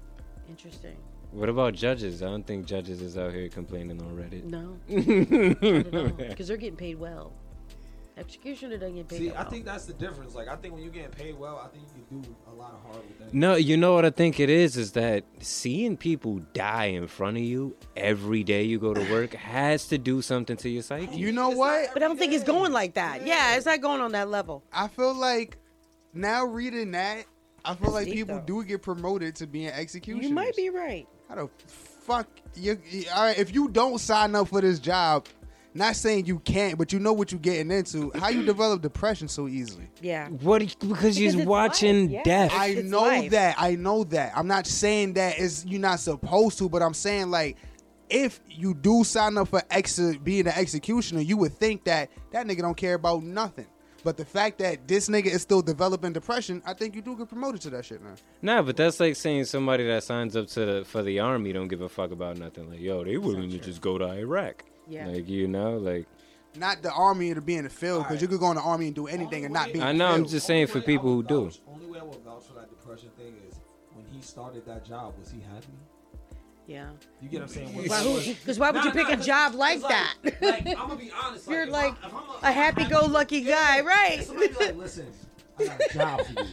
interesting 0.49 0.97
What 1.33 1.49
about 1.49 1.75
judges? 1.75 2.23
I 2.23 2.27
don't 2.27 2.47
think 2.47 2.67
judges 2.67 3.01
is 3.01 3.17
out 3.17 3.33
here 3.33 3.49
complaining 3.49 4.01
on 4.01 4.17
Reddit. 4.17 4.45
no 4.45 4.79
because 6.29 6.49
they're 6.49 6.57
getting 6.57 6.77
paid 6.77 6.99
well 6.99 7.33
executioner 8.21 8.77
doesn't 8.77 8.95
get 8.97 9.09
paid 9.09 9.19
see, 9.19 9.29
that 9.29 9.37
I 9.39 9.43
well. 9.43 9.51
think 9.51 9.65
that's 9.65 9.85
the 9.87 9.93
difference. 9.95 10.35
Like 10.35 10.49
I 10.49 10.57
think 10.57 10.75
when 10.75 10.83
you're 10.83 10.93
getting 10.93 11.11
paid 11.11 11.39
well, 11.39 11.61
I 11.65 11.69
think 11.69 11.85
you 11.97 12.05
can 12.09 12.21
do 12.21 12.37
a 12.51 12.55
lot 12.55 12.73
of 12.73 12.81
horrible 12.81 13.03
things. 13.19 13.33
No, 13.33 13.55
you 13.57 13.77
know 13.77 13.95
what 13.95 14.05
I 14.05 14.11
think 14.11 14.39
it 14.39 14.51
is 14.51 14.77
is 14.77 14.93
that 14.93 15.25
seeing 15.41 15.97
people 15.97 16.41
die 16.53 16.87
in 16.87 17.07
front 17.09 17.37
of 17.39 17.43
you 17.43 17.75
every 17.97 18.45
day 18.45 18.63
you 18.63 18.79
go 18.79 18.95
to 18.95 19.11
work 19.11 19.33
has 19.57 19.87
to 19.89 19.99
do 19.99 20.23
something 20.23 20.57
to 20.59 20.69
your 20.69 20.83
psyche. 20.83 21.17
You 21.17 21.33
know 21.33 21.51
what? 21.51 21.91
but 21.95 22.03
i 22.03 22.07
don't 22.07 22.19
think 22.19 22.33
it's 22.33 22.45
going 22.45 22.73
like 22.73 22.95
that 22.95 23.27
yeah 23.27 23.57
it's 23.57 23.67
not 23.67 23.81
going 23.81 24.01
on 24.01 24.13
that 24.13 24.29
level 24.29 24.63
I 24.73 24.89
feel 24.89 25.15
like 25.15 25.59
now 26.13 26.45
reading 26.45 26.91
that, 26.93 27.25
I 27.65 27.75
feel 27.75 27.93
That's 27.93 28.07
like 28.07 28.13
people 28.13 28.37
though. 28.37 28.63
do 28.63 28.65
get 28.65 28.83
promoted 28.83 29.37
to 29.37 29.47
being 29.47 29.69
executioners. 29.69 30.29
you 30.29 30.35
might 30.35 30.57
be 30.57 30.71
right 30.71 31.07
How 31.29 31.37
the 31.37 31.49
fuck 31.67 32.27
you? 32.57 32.79
you- 32.91 33.05
All 33.15 33.25
right, 33.25 33.39
if 33.39 33.55
you 33.55 33.69
don't 33.69 33.99
sign 33.99 34.35
up 34.35 34.49
for 34.49 34.61
this 34.61 34.79
job, 34.79 35.27
not 35.75 35.95
saying 35.97 36.27
you 36.27 36.41
can't, 36.41 36.77
but 36.79 36.93
you 36.93 36.99
know 36.99 37.13
what 37.13 37.31
you're 37.33 37.41
getting 37.41 37.71
into. 37.71 38.11
How 38.17 38.29
you 38.29 38.45
develop 38.45 38.83
depression 38.83 39.29
so 39.29 39.47
easily? 39.49 39.89
Yeah. 40.01 40.29
What? 40.29 40.61
Because 40.81 41.17
he's 41.17 41.35
it's 41.35 41.47
watching 41.47 42.03
life, 42.07 42.11
yeah. 42.11 42.23
death. 42.25 42.53
I 42.53 42.67
It's 42.67 42.89
know 42.91 43.03
life. 43.03 43.31
that. 43.31 43.55
I 43.59 43.77
know 43.77 44.05
that. 44.05 44.33
I'm 44.37 44.49
not 44.49 44.67
saying 44.67 45.15
that 45.15 45.39
is 45.39 45.65
you're 45.67 45.81
not 45.81 46.01
supposed 46.01 46.59
to, 46.59 46.69
but 46.69 46.83
I'm 46.83 46.95
saying 46.95 47.31
like 47.31 47.57
if 48.09 48.41
you 48.49 48.75
do 48.75 49.05
sign 49.05 49.39
up 49.39 49.49
for 49.49 49.63
ex- 49.71 50.01
being 50.25 50.47
an 50.49 50.55
executioner, 50.57 51.21
you 51.21 51.37
would 51.37 51.53
think 51.53 51.85
that 51.85 52.11
that 52.33 52.47
nigga 52.47 52.61
don't 52.63 52.77
care 52.77 52.95
about 52.95 53.23
nothing. 53.23 53.67
But 54.03 54.17
the 54.17 54.25
fact 54.25 54.59
that 54.59 54.89
this 54.89 55.09
nigga 55.11 55.27
is 55.27 55.43
still 55.43 55.61
developing 55.63 56.13
depression, 56.15 56.63
I 56.65 56.73
think 56.73 56.97
you 56.97 57.03
do 57.03 57.15
get 57.17 57.29
promoted 57.29 57.61
to 57.61 57.71
that 57.71 57.85
shit, 57.85 58.03
man. 58.03 58.17
Nah, 58.41 58.63
but 58.63 58.77
that's 58.77 58.99
like 58.99 59.15
saying 59.15 59.45
somebody 59.45 59.87
that 59.87 60.03
signs 60.03 60.35
up 60.37 60.47
to 60.49 60.65
the 60.65 60.85
for 60.85 61.03
the 61.03 61.21
army 61.21 61.53
don't 61.53 61.69
give 61.69 61.83
a 61.83 61.89
fuck 61.89 62.11
about 62.11 62.39
nothing. 62.39 62.69
Like, 62.71 62.81
yo, 62.81 63.05
they 63.05 63.19
willing 63.19 63.51
to 63.51 63.59
just 63.59 63.81
go 63.83 63.99
to 63.99 64.07
Iraq. 64.07 64.65
Yeah. 64.91 65.07
Like, 65.07 65.29
you 65.29 65.47
know, 65.49 65.79
like 65.79 66.07
Not 66.57 66.83
the 66.83 66.91
army 66.93 67.33
to 67.33 67.41
be 67.41 67.55
in 67.55 67.65
the 67.65 67.71
field, 67.71 68.03
because 68.05 68.21
you 68.21 68.27
could 68.29 68.41
go 68.41 68.51
in 68.51 68.57
the 68.57 68.63
army 68.63 68.87
and 68.87 68.95
do 68.95 69.07
anything 69.07 69.45
and 69.45 69.55
not 69.55 69.67
be. 69.73 69.79
in 69.79 69.83
I 69.83 69.93
the 69.93 69.99
know. 69.99 70.07
I'm 70.09 70.27
just 70.27 70.47
saying 70.47 70.67
for 70.67 70.81
people 70.81 71.15
who 71.15 71.23
do. 71.23 71.51
Only 71.73 71.87
way 71.87 72.01
I 72.01 72.03
would 72.03 72.19
vouch 72.25 72.45
for 72.45 72.55
that 72.55 72.69
depression 72.69 73.11
thing 73.17 73.35
is 73.49 73.55
when 73.95 74.05
he 74.13 74.21
started 74.21 74.67
that 74.67 74.85
job. 74.85 75.15
Was 75.19 75.31
he 75.31 75.41
happy? 75.41 75.69
Yeah. 76.67 76.91
You 77.23 77.29
get 77.29 77.41
what 77.41 77.51
I'm 77.51 77.55
saying? 77.55 77.83
Because 78.41 78.59
why 78.59 78.71
would 78.71 78.79
Nah, 78.79 78.85
you 78.85 78.91
pick 78.93 79.07
nah, 79.09 79.13
a 79.13 79.17
'cause- 79.17 79.27
job 79.27 79.55
like 79.55 79.81
that? 79.83 80.15
Like, 80.41 80.67
I'm 80.69 80.75
gonna 80.75 80.97
be 80.97 81.11
honest. 81.25 81.49
You're 81.49 81.63
if 81.63 81.71
like 81.71 81.95
I- 82.03 82.07
if 82.09 82.15
I'm 82.15 82.23
a 82.45 82.53
happy-go-lucky 82.53 83.41
guy, 83.43 83.81
right? 83.81 84.19
If 84.21 84.27
somebody 84.27 84.49
be 84.49 84.55
like, 84.67 84.77
listen, 84.77 85.07
I 85.61 85.67
got 85.67 85.81
a 85.81 85.95
job 85.95 86.21
for 86.27 86.33
you. 86.43 86.49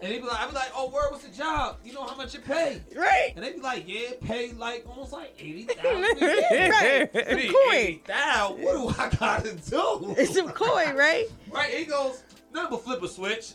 And 0.00 0.10
they 0.12 0.18
be 0.18 0.26
like, 0.26 0.40
I 0.40 0.46
be 0.48 0.54
like, 0.54 0.70
oh, 0.74 0.90
where 0.90 1.10
was 1.10 1.22
the 1.22 1.36
job? 1.36 1.76
You 1.84 1.92
know 1.92 2.04
how 2.04 2.16
much 2.16 2.34
it 2.34 2.44
pay? 2.44 2.80
Right. 2.96 3.32
And 3.36 3.44
they 3.44 3.52
be 3.52 3.60
like, 3.60 3.84
yeah, 3.86 4.10
it 4.10 4.20
pay 4.20 4.52
like 4.52 4.84
almost 4.88 5.12
like 5.12 5.34
eighty 5.38 5.64
thousand. 5.64 6.20
Right. 6.20 7.08
Some 7.12 7.54
coin. 7.54 7.74
Eighty 7.74 8.02
thousand. 8.06 8.62
What 8.62 8.96
do 8.96 9.02
I 9.02 9.08
gotta 9.10 9.52
do? 9.54 10.14
It's 10.18 10.34
some 10.34 10.48
coin, 10.50 10.96
right? 10.96 11.26
Right. 11.50 11.70
He 11.72 11.84
goes, 11.84 12.24
nothing 12.52 12.70
but 12.70 12.82
flip 12.84 13.02
a 13.02 13.08
switch. 13.08 13.52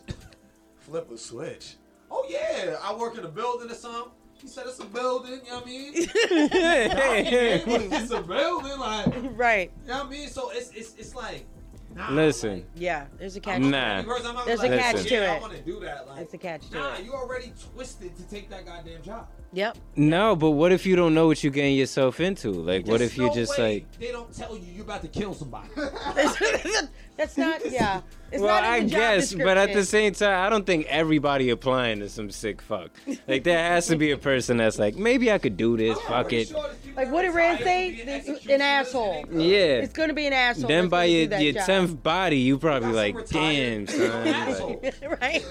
flip 0.80 1.12
a 1.12 1.18
switch. 1.18 1.76
Oh 2.10 2.26
yeah, 2.30 2.78
I 2.82 2.96
work 2.96 3.18
in 3.18 3.26
a 3.26 3.30
building 3.30 3.70
or 3.70 3.74
something. 3.76 4.12
He 4.40 4.48
said 4.48 4.66
it's 4.68 4.80
a 4.80 4.86
building, 4.86 5.42
you 5.44 5.50
know 5.50 5.56
what 5.56 5.64
I 5.64 5.70
mean? 5.70 5.92
it's 6.76 8.12
a 8.12 8.22
building, 8.22 8.80
like 8.80 9.08
Right. 9.38 9.72
you 9.84 9.88
know 9.90 9.98
what 9.98 10.06
I 10.06 10.10
mean? 10.10 10.30
So 10.30 10.52
it's 10.52 10.70
it's 10.72 10.96
it's 10.96 11.14
like 11.16 11.46
nah, 11.56 11.57
Listen. 12.12 12.66
Yeah, 12.76 13.06
there's 13.18 13.36
a 13.36 13.40
catch. 13.40 13.62
Nah. 13.62 14.02
Because 14.02 14.26
I'm 14.26 14.36
not 14.36 14.46
There's 14.46 14.62
a 14.64 14.70
catch 14.70 15.04
to 15.04 15.16
it. 15.16 15.42
want 15.42 15.54
to 15.54 15.62
do 15.62 15.80
that. 15.80 16.08
Like, 16.08 16.22
It's 16.22 16.34
a 16.34 16.38
catch 16.38 16.70
to 16.70 16.76
nah, 16.76 16.96
it. 16.96 17.06
you 17.06 17.14
already 17.14 17.54
twisted 17.74 18.16
to 18.18 18.24
take 18.24 18.50
that 18.50 18.66
goddamn 18.66 19.02
job. 19.02 19.28
Yep. 19.54 19.78
No, 19.96 20.36
but 20.36 20.52
what 20.52 20.72
if 20.72 20.86
you 20.86 20.96
don't 20.96 21.14
know 21.14 21.28
what 21.28 21.44
you're 21.44 21.54
getting 21.54 21.76
yourself 21.76 22.20
into? 22.20 22.52
Like, 22.52 22.86
what 22.86 23.00
There's 23.00 23.12
if 23.12 23.18
you 23.18 23.28
no 23.28 23.34
just 23.34 23.58
way 23.58 23.74
like? 23.76 24.00
they 24.00 24.12
don't 24.12 24.32
tell 24.34 24.56
you 24.56 24.64
you're 24.74 24.84
about 24.84 25.02
to 25.02 25.08
kill 25.08 25.34
somebody. 25.34 25.70
That's 27.18 27.38
not. 27.38 27.62
Yeah. 27.72 28.02
It's 28.32 28.42
well, 28.42 28.62
not 28.62 28.64
I 28.64 28.82
guess, 28.82 29.34
but 29.34 29.58
at 29.58 29.74
the 29.74 29.86
same 29.86 30.14
time, 30.14 30.46
I 30.46 30.50
don't 30.50 30.66
think 30.66 30.86
everybody 30.88 31.50
applying 31.50 32.00
to 32.00 32.10
some 32.10 32.30
sick 32.30 32.62
fuck. 32.62 32.92
Like, 33.28 33.44
there 33.44 33.58
has 33.58 33.88
to 33.88 33.96
be 33.96 34.12
a 34.12 34.18
person 34.18 34.58
that's 34.58 34.78
like, 34.78 34.96
maybe 34.98 35.32
I 35.32 35.38
could 35.38 35.56
do 35.56 35.78
this. 35.78 36.00
Fuck 36.02 36.34
it. 36.34 36.54
Like 36.96 37.10
what 37.12 37.22
did 37.22 37.34
Rand 37.34 37.60
say? 37.64 38.04
This- 38.04 38.46
An 38.48 38.62
asshole. 38.62 39.26
Yeah. 39.32 39.80
It's 39.80 39.94
gonna 39.94 40.14
be 40.14 40.28
an 40.28 40.34
asshole. 40.34 40.68
Then 40.68 40.90
by 40.90 41.06
your 41.06 41.34
your 41.40 41.54
job. 41.54 41.66
tenth 41.66 42.04
body, 42.04 42.38
you 42.40 42.58
probably 42.58 42.92
like, 42.92 43.28
damn, 43.30 43.88
son. 43.88 44.80
like, 44.82 44.96
right? 45.22 45.46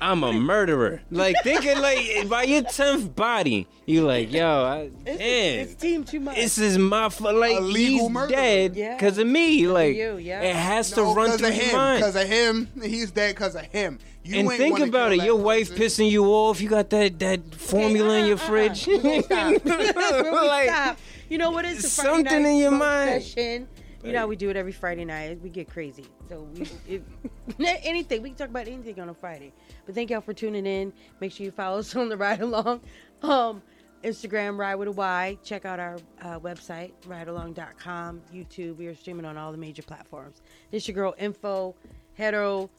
I'm 0.00 0.22
a 0.22 0.32
murderer. 0.32 1.02
Like 1.10 1.36
thinking 1.42 1.80
like 1.80 2.28
by 2.28 2.44
your 2.44 2.62
tenth 2.62 3.15
body, 3.16 3.66
you 3.86 4.02
like, 4.06 4.30
yo, 4.32 4.46
I, 4.64 4.90
It's, 5.04 5.18
damn. 5.18 5.60
it's 5.60 5.74
team 5.74 6.04
too 6.04 6.20
much. 6.20 6.36
This 6.36 6.58
is 6.58 6.78
my 6.78 7.08
fu- 7.08 7.30
like 7.30 7.56
Illegal 7.56 8.04
he's 8.06 8.10
murder. 8.10 8.32
dead 8.34 8.76
Yeah. 8.76 8.94
because 8.94 9.18
of 9.18 9.26
me. 9.26 9.66
Like 9.66 9.96
you, 9.96 10.18
yeah. 10.18 10.42
it 10.42 10.54
has 10.54 10.90
to 10.92 11.02
run 11.02 11.16
run 11.16 11.26
'cause 11.30 11.38
through 11.40 11.48
of 11.48 11.54
your 11.56 11.64
him. 11.64 11.76
mind. 11.76 11.98
Because 12.00 12.16
of 12.16 12.28
him, 12.28 12.68
he's 12.82 13.10
dead 13.10 13.34
because 13.34 13.54
of 13.56 13.62
him. 13.62 13.98
You 14.22 14.40
and 14.40 14.50
think 14.50 14.78
about 14.80 15.12
it. 15.12 15.22
Your 15.22 15.36
wife 15.36 15.70
person. 15.76 16.06
pissing 16.06 16.10
you 16.10 16.26
off. 16.26 16.60
You 16.60 16.68
got 16.68 16.90
that 16.90 17.18
that 17.20 17.54
formula 17.54 18.18
in 18.18 18.26
your 18.26 18.36
uh, 18.36 18.40
uh, 18.40 18.44
uh, 18.44 18.46
fridge. 18.48 18.86
We 18.86 18.98
gonna 18.98 19.22
stop. 19.22 19.64
When 19.64 19.78
we 19.78 20.32
Like, 20.32 20.68
stop. 20.68 20.98
You 21.28 21.38
know 21.38 21.50
what 21.50 21.64
is 21.64 21.82
the 21.82 21.88
something 21.88 22.24
night 22.42 22.50
in 22.50 22.56
your 22.56 22.70
mind. 22.72 23.22
Session? 23.22 23.68
You 24.04 24.12
know 24.12 24.20
how 24.20 24.26
we 24.28 24.36
do 24.36 24.50
it 24.50 24.56
every 24.56 24.70
Friday 24.72 25.04
night. 25.04 25.40
We 25.42 25.50
get 25.50 25.68
crazy. 25.68 26.04
So 26.28 26.46
we, 26.54 26.62
if, 26.88 27.02
anything 27.58 28.22
we 28.22 28.28
can 28.28 28.38
talk 28.38 28.48
about 28.48 28.68
anything 28.68 29.00
on 29.00 29.08
a 29.08 29.14
Friday. 29.14 29.52
But 29.84 29.96
thank 29.96 30.10
y'all 30.10 30.20
for 30.20 30.32
tuning 30.32 30.64
in. 30.64 30.92
Make 31.20 31.32
sure 31.32 31.44
you 31.44 31.50
follow 31.50 31.78
us 31.80 31.94
on 31.96 32.08
the 32.08 32.16
ride 32.16 32.40
along. 32.40 32.82
Um, 33.22 33.62
Instagram 34.04 34.58
ride 34.58 34.76
with 34.76 34.88
a 34.88 34.92
Y. 34.92 35.38
Check 35.42 35.64
out 35.64 35.80
our 35.80 35.96
uh, 36.22 36.38
website 36.38 36.92
ridealong.com. 37.06 38.22
YouTube. 38.32 38.76
We 38.76 38.86
are 38.86 38.94
streaming 38.94 39.24
on 39.24 39.36
all 39.36 39.52
the 39.52 39.58
major 39.58 39.82
platforms. 39.82 40.42
This 40.70 40.86
your 40.86 40.94
girl 40.94 41.14
Info 41.18 41.74
Hetero, 42.14 42.70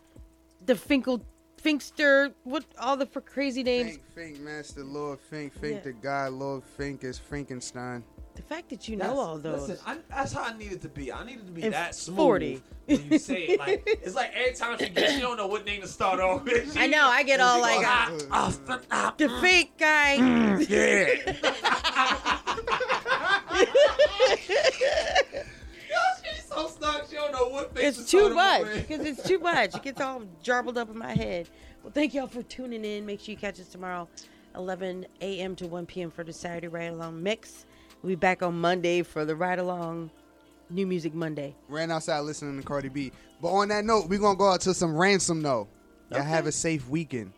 the 0.66 0.76
Finkel 0.76 1.22
Finkster. 1.62 2.34
What 2.44 2.64
all 2.80 2.96
the 2.98 3.06
crazy 3.08 3.64
names. 3.64 3.98
Fink, 4.14 4.36
Fink, 4.36 4.40
Master 4.42 4.84
Lord 4.84 5.20
Fink, 5.20 5.54
Fink, 5.54 5.78
Yeah. 5.78 5.84
the 5.84 5.94
God, 5.94 6.34
Lord 6.34 6.64
Fink 6.64 7.04
is 7.04 7.18
Frankenstein. 7.18 8.04
The 8.38 8.44
fact 8.44 8.70
that 8.70 8.88
you 8.88 8.98
know 8.98 9.20
all 9.20 9.40
those. 9.40 9.68
Listen, 9.68 9.84
I, 9.84 9.98
that's 10.10 10.32
how 10.32 10.44
I 10.44 10.56
needed 10.56 10.84
to 10.84 10.90
be. 10.90 11.12
I 11.12 11.26
needed 11.26 11.48
to 11.48 11.52
be 11.52 11.64
And 11.64 11.74
that 11.74 11.96
smooth 11.96 12.18
40. 12.18 12.62
when 12.86 13.12
you 13.12 13.18
say 13.18 13.46
it. 13.46 13.60
Like 13.60 13.82
it's 13.88 14.14
like 14.14 14.32
every 14.36 14.54
time 14.54 14.78
she 14.78 14.90
gets, 14.90 15.14
she 15.14 15.22
don't 15.22 15.38
know 15.38 15.48
what 15.48 15.66
name 15.66 15.82
to 15.82 15.88
start 15.88 16.20
off 16.20 16.44
with. 16.44 16.72
She- 16.72 16.80
I 16.80 16.86
know. 16.86 17.08
I 17.08 17.24
get 17.24 17.40
all 17.40 17.60
like, 17.60 17.78
goes, 17.78 18.28
ah, 18.30 18.56
ah, 18.70 18.80
ah, 18.92 19.14
the 19.18 19.26
mm. 19.26 19.42
fake 19.42 19.76
guy. 19.80 20.18
Yo, 20.18 20.60
she's 26.24 26.44
so 26.44 26.68
stuck. 26.68 27.10
She 27.10 27.16
don't 27.16 27.32
know 27.32 27.50
what 27.50 27.76
face 27.76 27.96
to 27.96 28.02
it's 28.02 28.12
too 28.12 28.36
much 28.36 28.68
because 28.76 29.04
it's 29.04 29.28
too 29.28 29.40
much. 29.40 29.74
It 29.74 29.82
gets 29.82 30.00
all 30.00 30.22
jarbled 30.44 30.78
up 30.78 30.92
in 30.92 30.98
my 31.00 31.16
head. 31.16 31.50
Well, 31.82 31.92
thank 31.92 32.14
y'all 32.14 32.28
for 32.28 32.44
tuning 32.44 32.86
in. 32.86 33.04
Make 33.04 33.20
sure 33.20 33.32
you 33.32 33.38
catch 33.38 33.60
us 33.60 33.68
tomorrow, 33.68 34.08
11 34.56 35.08
a.m. 35.22 35.56
to 35.56 35.66
1 35.66 35.88
p.m. 35.88 36.12
for 36.12 36.24
the 36.24 36.34
Saturday 36.34 36.68
Ride 36.68 36.92
Along 36.92 37.24
mix. 37.24 37.66
We'll 38.08 38.16
be 38.16 38.20
back 38.22 38.42
on 38.42 38.58
Monday 38.62 39.04
for 39.04 39.26
the 39.26 39.36
Ride 39.36 39.60
Along 39.60 40.10
New 40.70 40.88
Music 40.88 41.14
Monday. 41.14 41.54
Ran 41.68 41.92
outside 41.92 42.22
listening 42.22 42.58
to 42.58 42.66
Cardi 42.66 42.88
B. 42.88 43.12
But 43.42 43.50
on 43.50 43.68
that 43.68 43.84
note, 43.84 44.08
we're 44.08 44.18
gonna 44.18 44.38
go 44.38 44.50
out 44.50 44.62
to 44.62 44.74
some 44.74 44.96
ransom 44.96 45.42
though. 45.42 45.68
Y'all 46.10 46.22
Okay. 46.22 46.30
have 46.30 46.48
a 46.48 46.54
safe 46.54 46.88
weekend. 46.88 47.34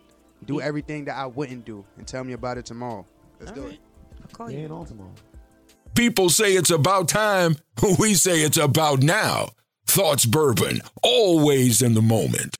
Do 0.45 0.61
everything 0.61 1.05
that 1.05 1.17
I 1.17 1.25
wouldn't 1.25 1.65
do 1.65 1.83
and 1.97 2.05
tell 2.05 2.23
me 2.23 2.33
about 2.33 2.59
it 2.59 2.67
tomorrow. 2.67 3.03
Let's 3.39 3.51
do 3.53 3.65
it. 3.65 3.79
I'll 4.21 4.27
call 4.31 4.51
You 4.51 4.59
ain't 4.59 4.71
on 4.71 4.85
tomorrow. 4.85 5.11
People 5.95 6.29
say 6.29 6.53
it's 6.53 6.69
about 6.69 7.07
time. 7.07 7.55
We 7.97 8.13
say 8.13 8.41
it's 8.41 8.57
about 8.57 9.01
now. 9.01 9.49
Thoughts 9.87 10.27
Bourbon, 10.27 10.81
always 11.01 11.81
in 11.81 11.95
the 11.95 12.03
moment. 12.03 12.55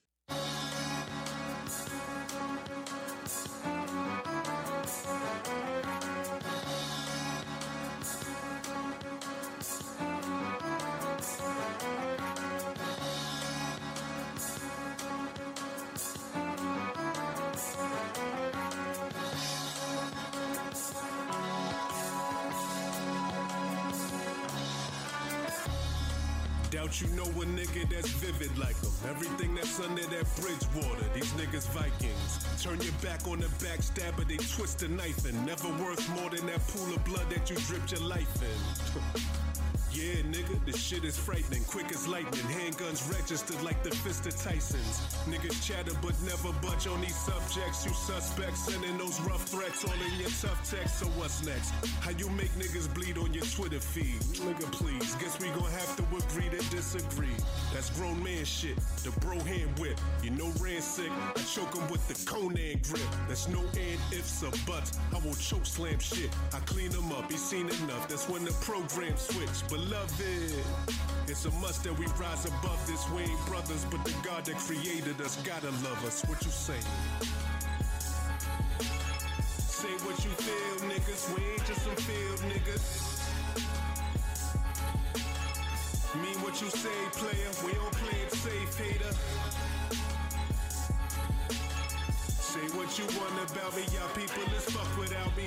That's 30.35 30.39
under 30.39 30.53
that 30.53 30.73
bridge 30.73 30.85
water, 30.85 31.05
these 31.13 31.31
niggas 31.33 31.67
Vikings. 31.69 32.63
Turn 32.63 32.79
your 32.81 32.93
back 33.03 33.27
on 33.27 33.39
the 33.39 33.47
backstabber, 33.63 34.27
they 34.27 34.37
twist 34.37 34.79
the 34.79 34.87
knife 34.87 35.25
and 35.25 35.45
Never 35.45 35.69
worth 35.83 36.07
more 36.09 36.29
than 36.29 36.45
that 36.47 36.65
pool 36.67 36.95
of 36.95 37.03
blood 37.05 37.29
that 37.29 37.49
you 37.49 37.55
dripped 37.67 37.91
your 37.91 38.01
life 38.01 38.41
in. 38.41 39.48
Yeah, 39.91 40.21
nigga, 40.29 40.63
this 40.65 40.79
shit 40.79 41.03
is 41.03 41.17
frightening. 41.17 41.63
Quick 41.63 41.91
as 41.91 42.07
lightning. 42.07 42.45
Handguns 42.45 43.01
registered 43.11 43.61
like 43.63 43.81
the 43.81 43.89
fist 43.89 44.25
of 44.27 44.35
Tyson's. 44.37 44.99
Niggas 45.25 45.65
chatter 45.65 45.93
but 46.01 46.13
never 46.21 46.53
budge 46.61 46.85
on 46.87 47.01
these 47.01 47.15
subjects. 47.15 47.85
You 47.85 47.93
suspects 47.93 48.65
sending 48.65 48.97
those 48.99 49.19
rough 49.21 49.43
threats 49.45 49.83
all 49.83 49.93
in 49.93 50.19
your 50.19 50.29
tough 50.29 50.61
text. 50.69 50.99
So 50.99 51.07
what's 51.17 51.43
next? 51.43 51.71
How 52.01 52.11
you 52.11 52.29
make 52.29 52.51
niggas 52.51 52.93
bleed 52.93 53.17
on 53.17 53.33
your 53.33 53.45
Twitter 53.45 53.79
feed? 53.79 54.21
Nigga, 54.45 54.71
please. 54.71 55.15
Guess 55.15 55.39
we 55.41 55.47
gon' 55.47 55.71
have 55.71 55.95
to 55.97 56.03
agree 56.03 56.49
to 56.49 56.69
disagree. 56.69 57.37
That's 57.73 57.89
grown 57.97 58.21
man 58.23 58.45
shit. 58.45 58.77
The 59.03 59.11
bro 59.21 59.39
hand 59.39 59.79
whip. 59.79 59.99
You 60.21 60.29
know 60.31 60.51
Rand 60.61 60.83
sick. 60.83 61.11
I 61.35 61.41
choke 61.41 61.75
him 61.75 61.89
with 61.89 62.07
the 62.07 62.13
Conan 62.29 62.79
grip. 62.87 63.09
There's 63.25 63.47
no 63.47 63.59
and 63.59 63.99
ifs 64.13 64.43
or 64.43 64.51
buts. 64.67 64.99
I 65.13 65.17
will 65.25 65.35
choke 65.35 65.65
slam 65.65 65.97
shit. 65.97 66.29
I 66.53 66.59
clean 66.59 66.91
him 66.91 67.11
up. 67.11 67.31
He's 67.31 67.43
seen 67.43 67.69
enough. 67.83 68.07
That's 68.07 68.29
when 68.29 68.45
the 68.45 68.51
program 68.61 69.17
switch. 69.17 69.49
Beloved, 69.85 70.65
it's 71.27 71.45
a 71.45 71.51
must 71.61 71.83
that 71.83 71.97
we 71.97 72.05
rise 72.19 72.45
above 72.45 72.79
this. 72.85 73.09
We 73.11 73.21
ain't 73.23 73.45
brothers, 73.45 73.85
but 73.89 74.03
the 74.03 74.13
God 74.23 74.43
that 74.45 74.57
created 74.57 75.21
us 75.21 75.37
gotta 75.43 75.71
love 75.87 76.03
us. 76.05 76.21
What 76.27 76.43
you 76.43 76.51
say? 76.51 76.79
Say 79.57 79.93
what 80.05 80.17
you 80.25 80.31
feel, 80.31 80.89
niggas. 80.89 81.33
We 81.33 81.43
ain't 81.51 81.65
just 81.65 81.83
some 81.83 81.95
field 81.95 82.39
niggas. 82.51 82.83
Mean 86.21 86.41
what 86.43 86.59
you 86.61 86.69
say, 86.69 86.99
player. 87.13 87.51
We 87.65 87.71
don't 87.73 87.93
play 87.93 88.19
it 88.19 88.33
safe, 88.33 88.77
hater. 88.77 89.13
Say 92.27 92.67
what 92.77 92.97
you 92.99 93.05
want 93.17 93.49
about 93.49 93.75
me, 93.77 93.83
y'all 93.93 94.09
people. 94.13 94.43
Let's 94.51 94.69
fuck 94.71 94.97
without 94.99 95.35
me. 95.37 95.45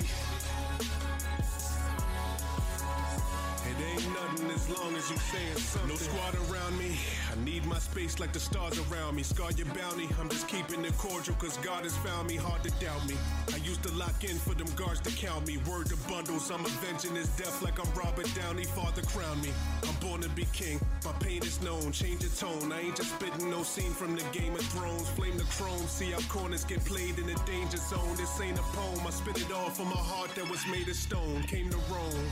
It 3.65 3.77
ain't 3.79 4.13
nothing 4.13 4.51
as 4.51 4.69
long 4.69 4.95
as 4.95 5.09
you 5.09 5.17
saying 5.17 5.55
something. 5.57 5.89
No 5.89 5.95
squad 5.95 6.35
around 6.51 6.77
me. 6.77 6.99
I 7.31 7.43
need 7.43 7.65
my 7.65 7.79
space 7.79 8.19
like 8.19 8.33
the 8.33 8.39
stars 8.39 8.77
around 8.91 9.15
me. 9.15 9.23
Scar 9.23 9.51
your 9.53 9.67
bounty. 9.67 10.09
I'm 10.19 10.29
just 10.29 10.47
keeping 10.49 10.83
it 10.83 10.97
cordial 10.97 11.35
cause 11.35 11.57
God 11.57 11.83
has 11.83 11.95
found 11.97 12.27
me. 12.27 12.35
Hard 12.35 12.61
to 12.63 12.71
doubt 12.83 13.07
me. 13.07 13.15
I 13.53 13.57
used 13.57 13.81
to 13.83 13.91
lock 13.93 14.23
in 14.23 14.37
for 14.37 14.53
them 14.53 14.67
guards 14.75 14.99
to 15.01 15.11
count 15.11 15.47
me. 15.47 15.57
Word 15.69 15.87
to 15.87 15.97
bundles. 16.09 16.51
I'm 16.51 16.65
avenging 16.65 17.15
his 17.15 17.29
death 17.29 17.61
like 17.61 17.79
I'm 17.79 17.91
Robert 17.93 18.27
Downey. 18.35 18.65
Father 18.65 19.01
crown 19.03 19.41
me. 19.41 19.49
I'm 19.87 19.95
born 20.05 20.21
to 20.21 20.29
be 20.29 20.45
king. 20.51 20.79
My 21.05 21.13
pain 21.13 21.41
is 21.43 21.61
known. 21.61 21.93
Change 21.93 22.19
the 22.19 22.31
tone. 22.35 22.71
I 22.71 22.81
ain't 22.81 22.97
just 22.97 23.11
spitting 23.15 23.49
no 23.49 23.63
scene 23.63 23.93
from 23.93 24.15
the 24.15 24.23
Game 24.37 24.55
of 24.55 24.65
Thrones. 24.75 25.07
Flame 25.09 25.37
the 25.37 25.45
chrome. 25.45 25.87
See 25.87 26.11
how 26.11 26.19
corners 26.27 26.65
get 26.65 26.83
played 26.83 27.17
in 27.17 27.27
the 27.27 27.39
danger 27.45 27.77
zone. 27.77 28.15
This 28.17 28.41
ain't 28.41 28.59
a 28.59 28.63
poem. 28.75 29.07
I 29.07 29.11
spit 29.11 29.39
it 29.39 29.51
all 29.53 29.69
from 29.69 29.87
a 29.87 30.03
heart 30.11 30.35
that 30.35 30.49
was 30.49 30.65
made 30.67 30.89
of 30.89 30.95
stone. 30.95 31.43
Came 31.43 31.69
to 31.69 31.77
Rome. 31.89 32.27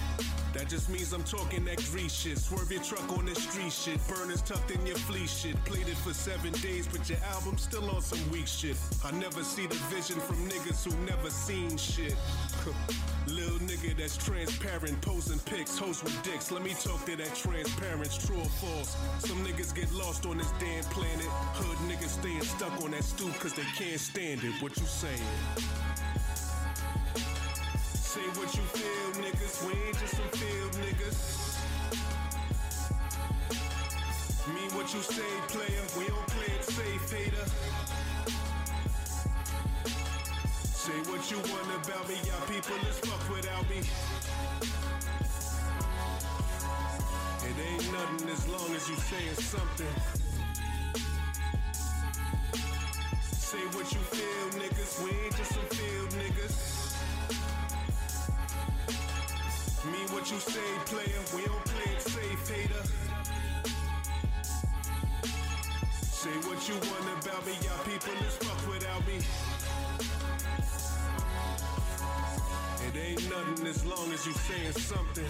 That 0.54 0.68
just 0.68 0.90
means 0.90 1.14
I'm 1.14 1.21
talking 1.24 1.66
that 1.66 1.78
grease 1.92 2.14
shit. 2.14 2.38
Swerve 2.38 2.72
your 2.72 2.82
truck 2.84 3.18
on 3.18 3.26
the 3.26 3.36
street 3.36 3.72
shit. 3.72 4.00
Burners 4.08 4.42
tucked 4.42 4.72
in 4.72 4.86
your 4.86 4.98
fleece 4.98 5.32
shit. 5.40 5.56
Played 5.66 5.88
it 5.88 5.98
for 5.98 6.14
seven 6.14 6.52
days, 6.54 6.88
but 6.88 7.10
your 7.10 7.20
album 7.34 7.58
still 7.58 7.90
on 7.90 8.02
some 8.02 8.20
weak 8.32 8.48
shit. 8.48 8.76
I 9.04 9.12
never 9.12 9.44
see 9.44 9.68
the 9.68 9.76
vision 9.90 10.20
from 10.20 10.38
niggas 10.48 10.84
who 10.84 10.96
never 11.06 11.30
seen 11.30 11.78
shit. 11.78 12.16
Lil 13.28 13.60
nigga 13.60 13.98
that's 13.98 14.18
transparent, 14.18 15.00
posing 15.02 15.40
pics, 15.40 15.78
hoes 15.78 16.04
with 16.04 16.22
dicks. 16.24 16.52
Let 16.52 16.64
me 16.64 16.74
talk 16.74 17.06
to 17.06 17.16
that 17.16 17.36
transparency, 17.36 18.28
true 18.28 18.40
or 18.40 18.50
false. 18.62 18.96
Some 19.20 19.44
niggas 19.46 19.74
get 19.76 19.92
lost 19.94 20.26
on 20.26 20.38
this 20.38 20.52
damn 20.60 20.84
planet. 20.86 21.26
Hood 21.56 21.78
niggas 21.90 22.20
staying 22.20 22.42
stuck 22.42 22.82
on 22.84 22.92
that 22.92 23.04
stoop 23.04 23.34
cause 23.40 23.54
they 23.54 23.68
can't 23.78 24.00
stand 24.00 24.44
it. 24.44 24.62
What 24.62 24.78
you 24.78 24.86
saying? 24.86 25.22
Say 28.12 28.28
what 28.36 28.54
you 28.54 28.64
feel, 28.76 29.24
niggas. 29.24 29.66
We 29.66 29.72
ain't 29.88 29.98
just 29.98 30.18
some 30.18 30.28
field 30.36 30.72
niggas. 30.84 31.18
Mean 34.54 34.72
what 34.76 34.94
you 34.94 35.02
say, 35.02 35.32
player. 35.48 35.84
We 35.98 36.08
don't 36.10 36.28
play 36.28 36.54
it 36.54 36.64
safe, 36.66 37.10
hater. 37.10 37.48
Say 40.76 41.00
what 41.10 41.32
you 41.32 41.38
want 41.38 41.72
about 41.72 42.10
me, 42.10 42.16
y'all 42.28 42.46
people. 42.52 42.76
Let's 42.84 43.00
fuck 43.00 43.30
without 43.34 43.70
me. 43.70 43.80
It 47.48 47.56
ain't 47.64 47.92
nothing 47.94 48.28
as 48.28 48.46
long 48.50 48.76
as 48.76 48.90
you 48.90 48.96
saying 49.08 49.36
something. 49.36 49.96
Say 53.32 53.64
what 53.72 53.88
you 53.94 54.02
feel, 54.12 54.60
niggas. 54.60 55.02
We 55.02 55.12
ain't 55.12 55.38
just 55.38 55.54
some 55.54 55.70
field 55.70 56.10
niggas. 56.10 56.81
Mean 59.84 60.08
what 60.14 60.30
you 60.30 60.38
say, 60.38 60.60
player. 60.86 61.22
We 61.36 61.44
don't 61.44 61.66
play 61.66 61.92
it 61.92 62.02
safe, 62.02 62.50
hater. 62.50 62.84
Say 66.04 66.30
what 66.48 66.70
you 66.70 66.76
want 66.76 67.26
about 67.26 67.44
me, 67.48 67.54
y'all 67.64 67.84
people 67.84 68.14
is 68.28 68.36
fuck 68.36 68.72
without 68.72 69.08
me. 69.08 69.18
It 72.88 72.96
ain't 72.96 73.28
nothing 73.28 73.66
as 73.66 73.84
long 73.84 74.12
as 74.14 74.28
you 74.28 74.34
saying 74.34 74.74
something. 74.74 75.26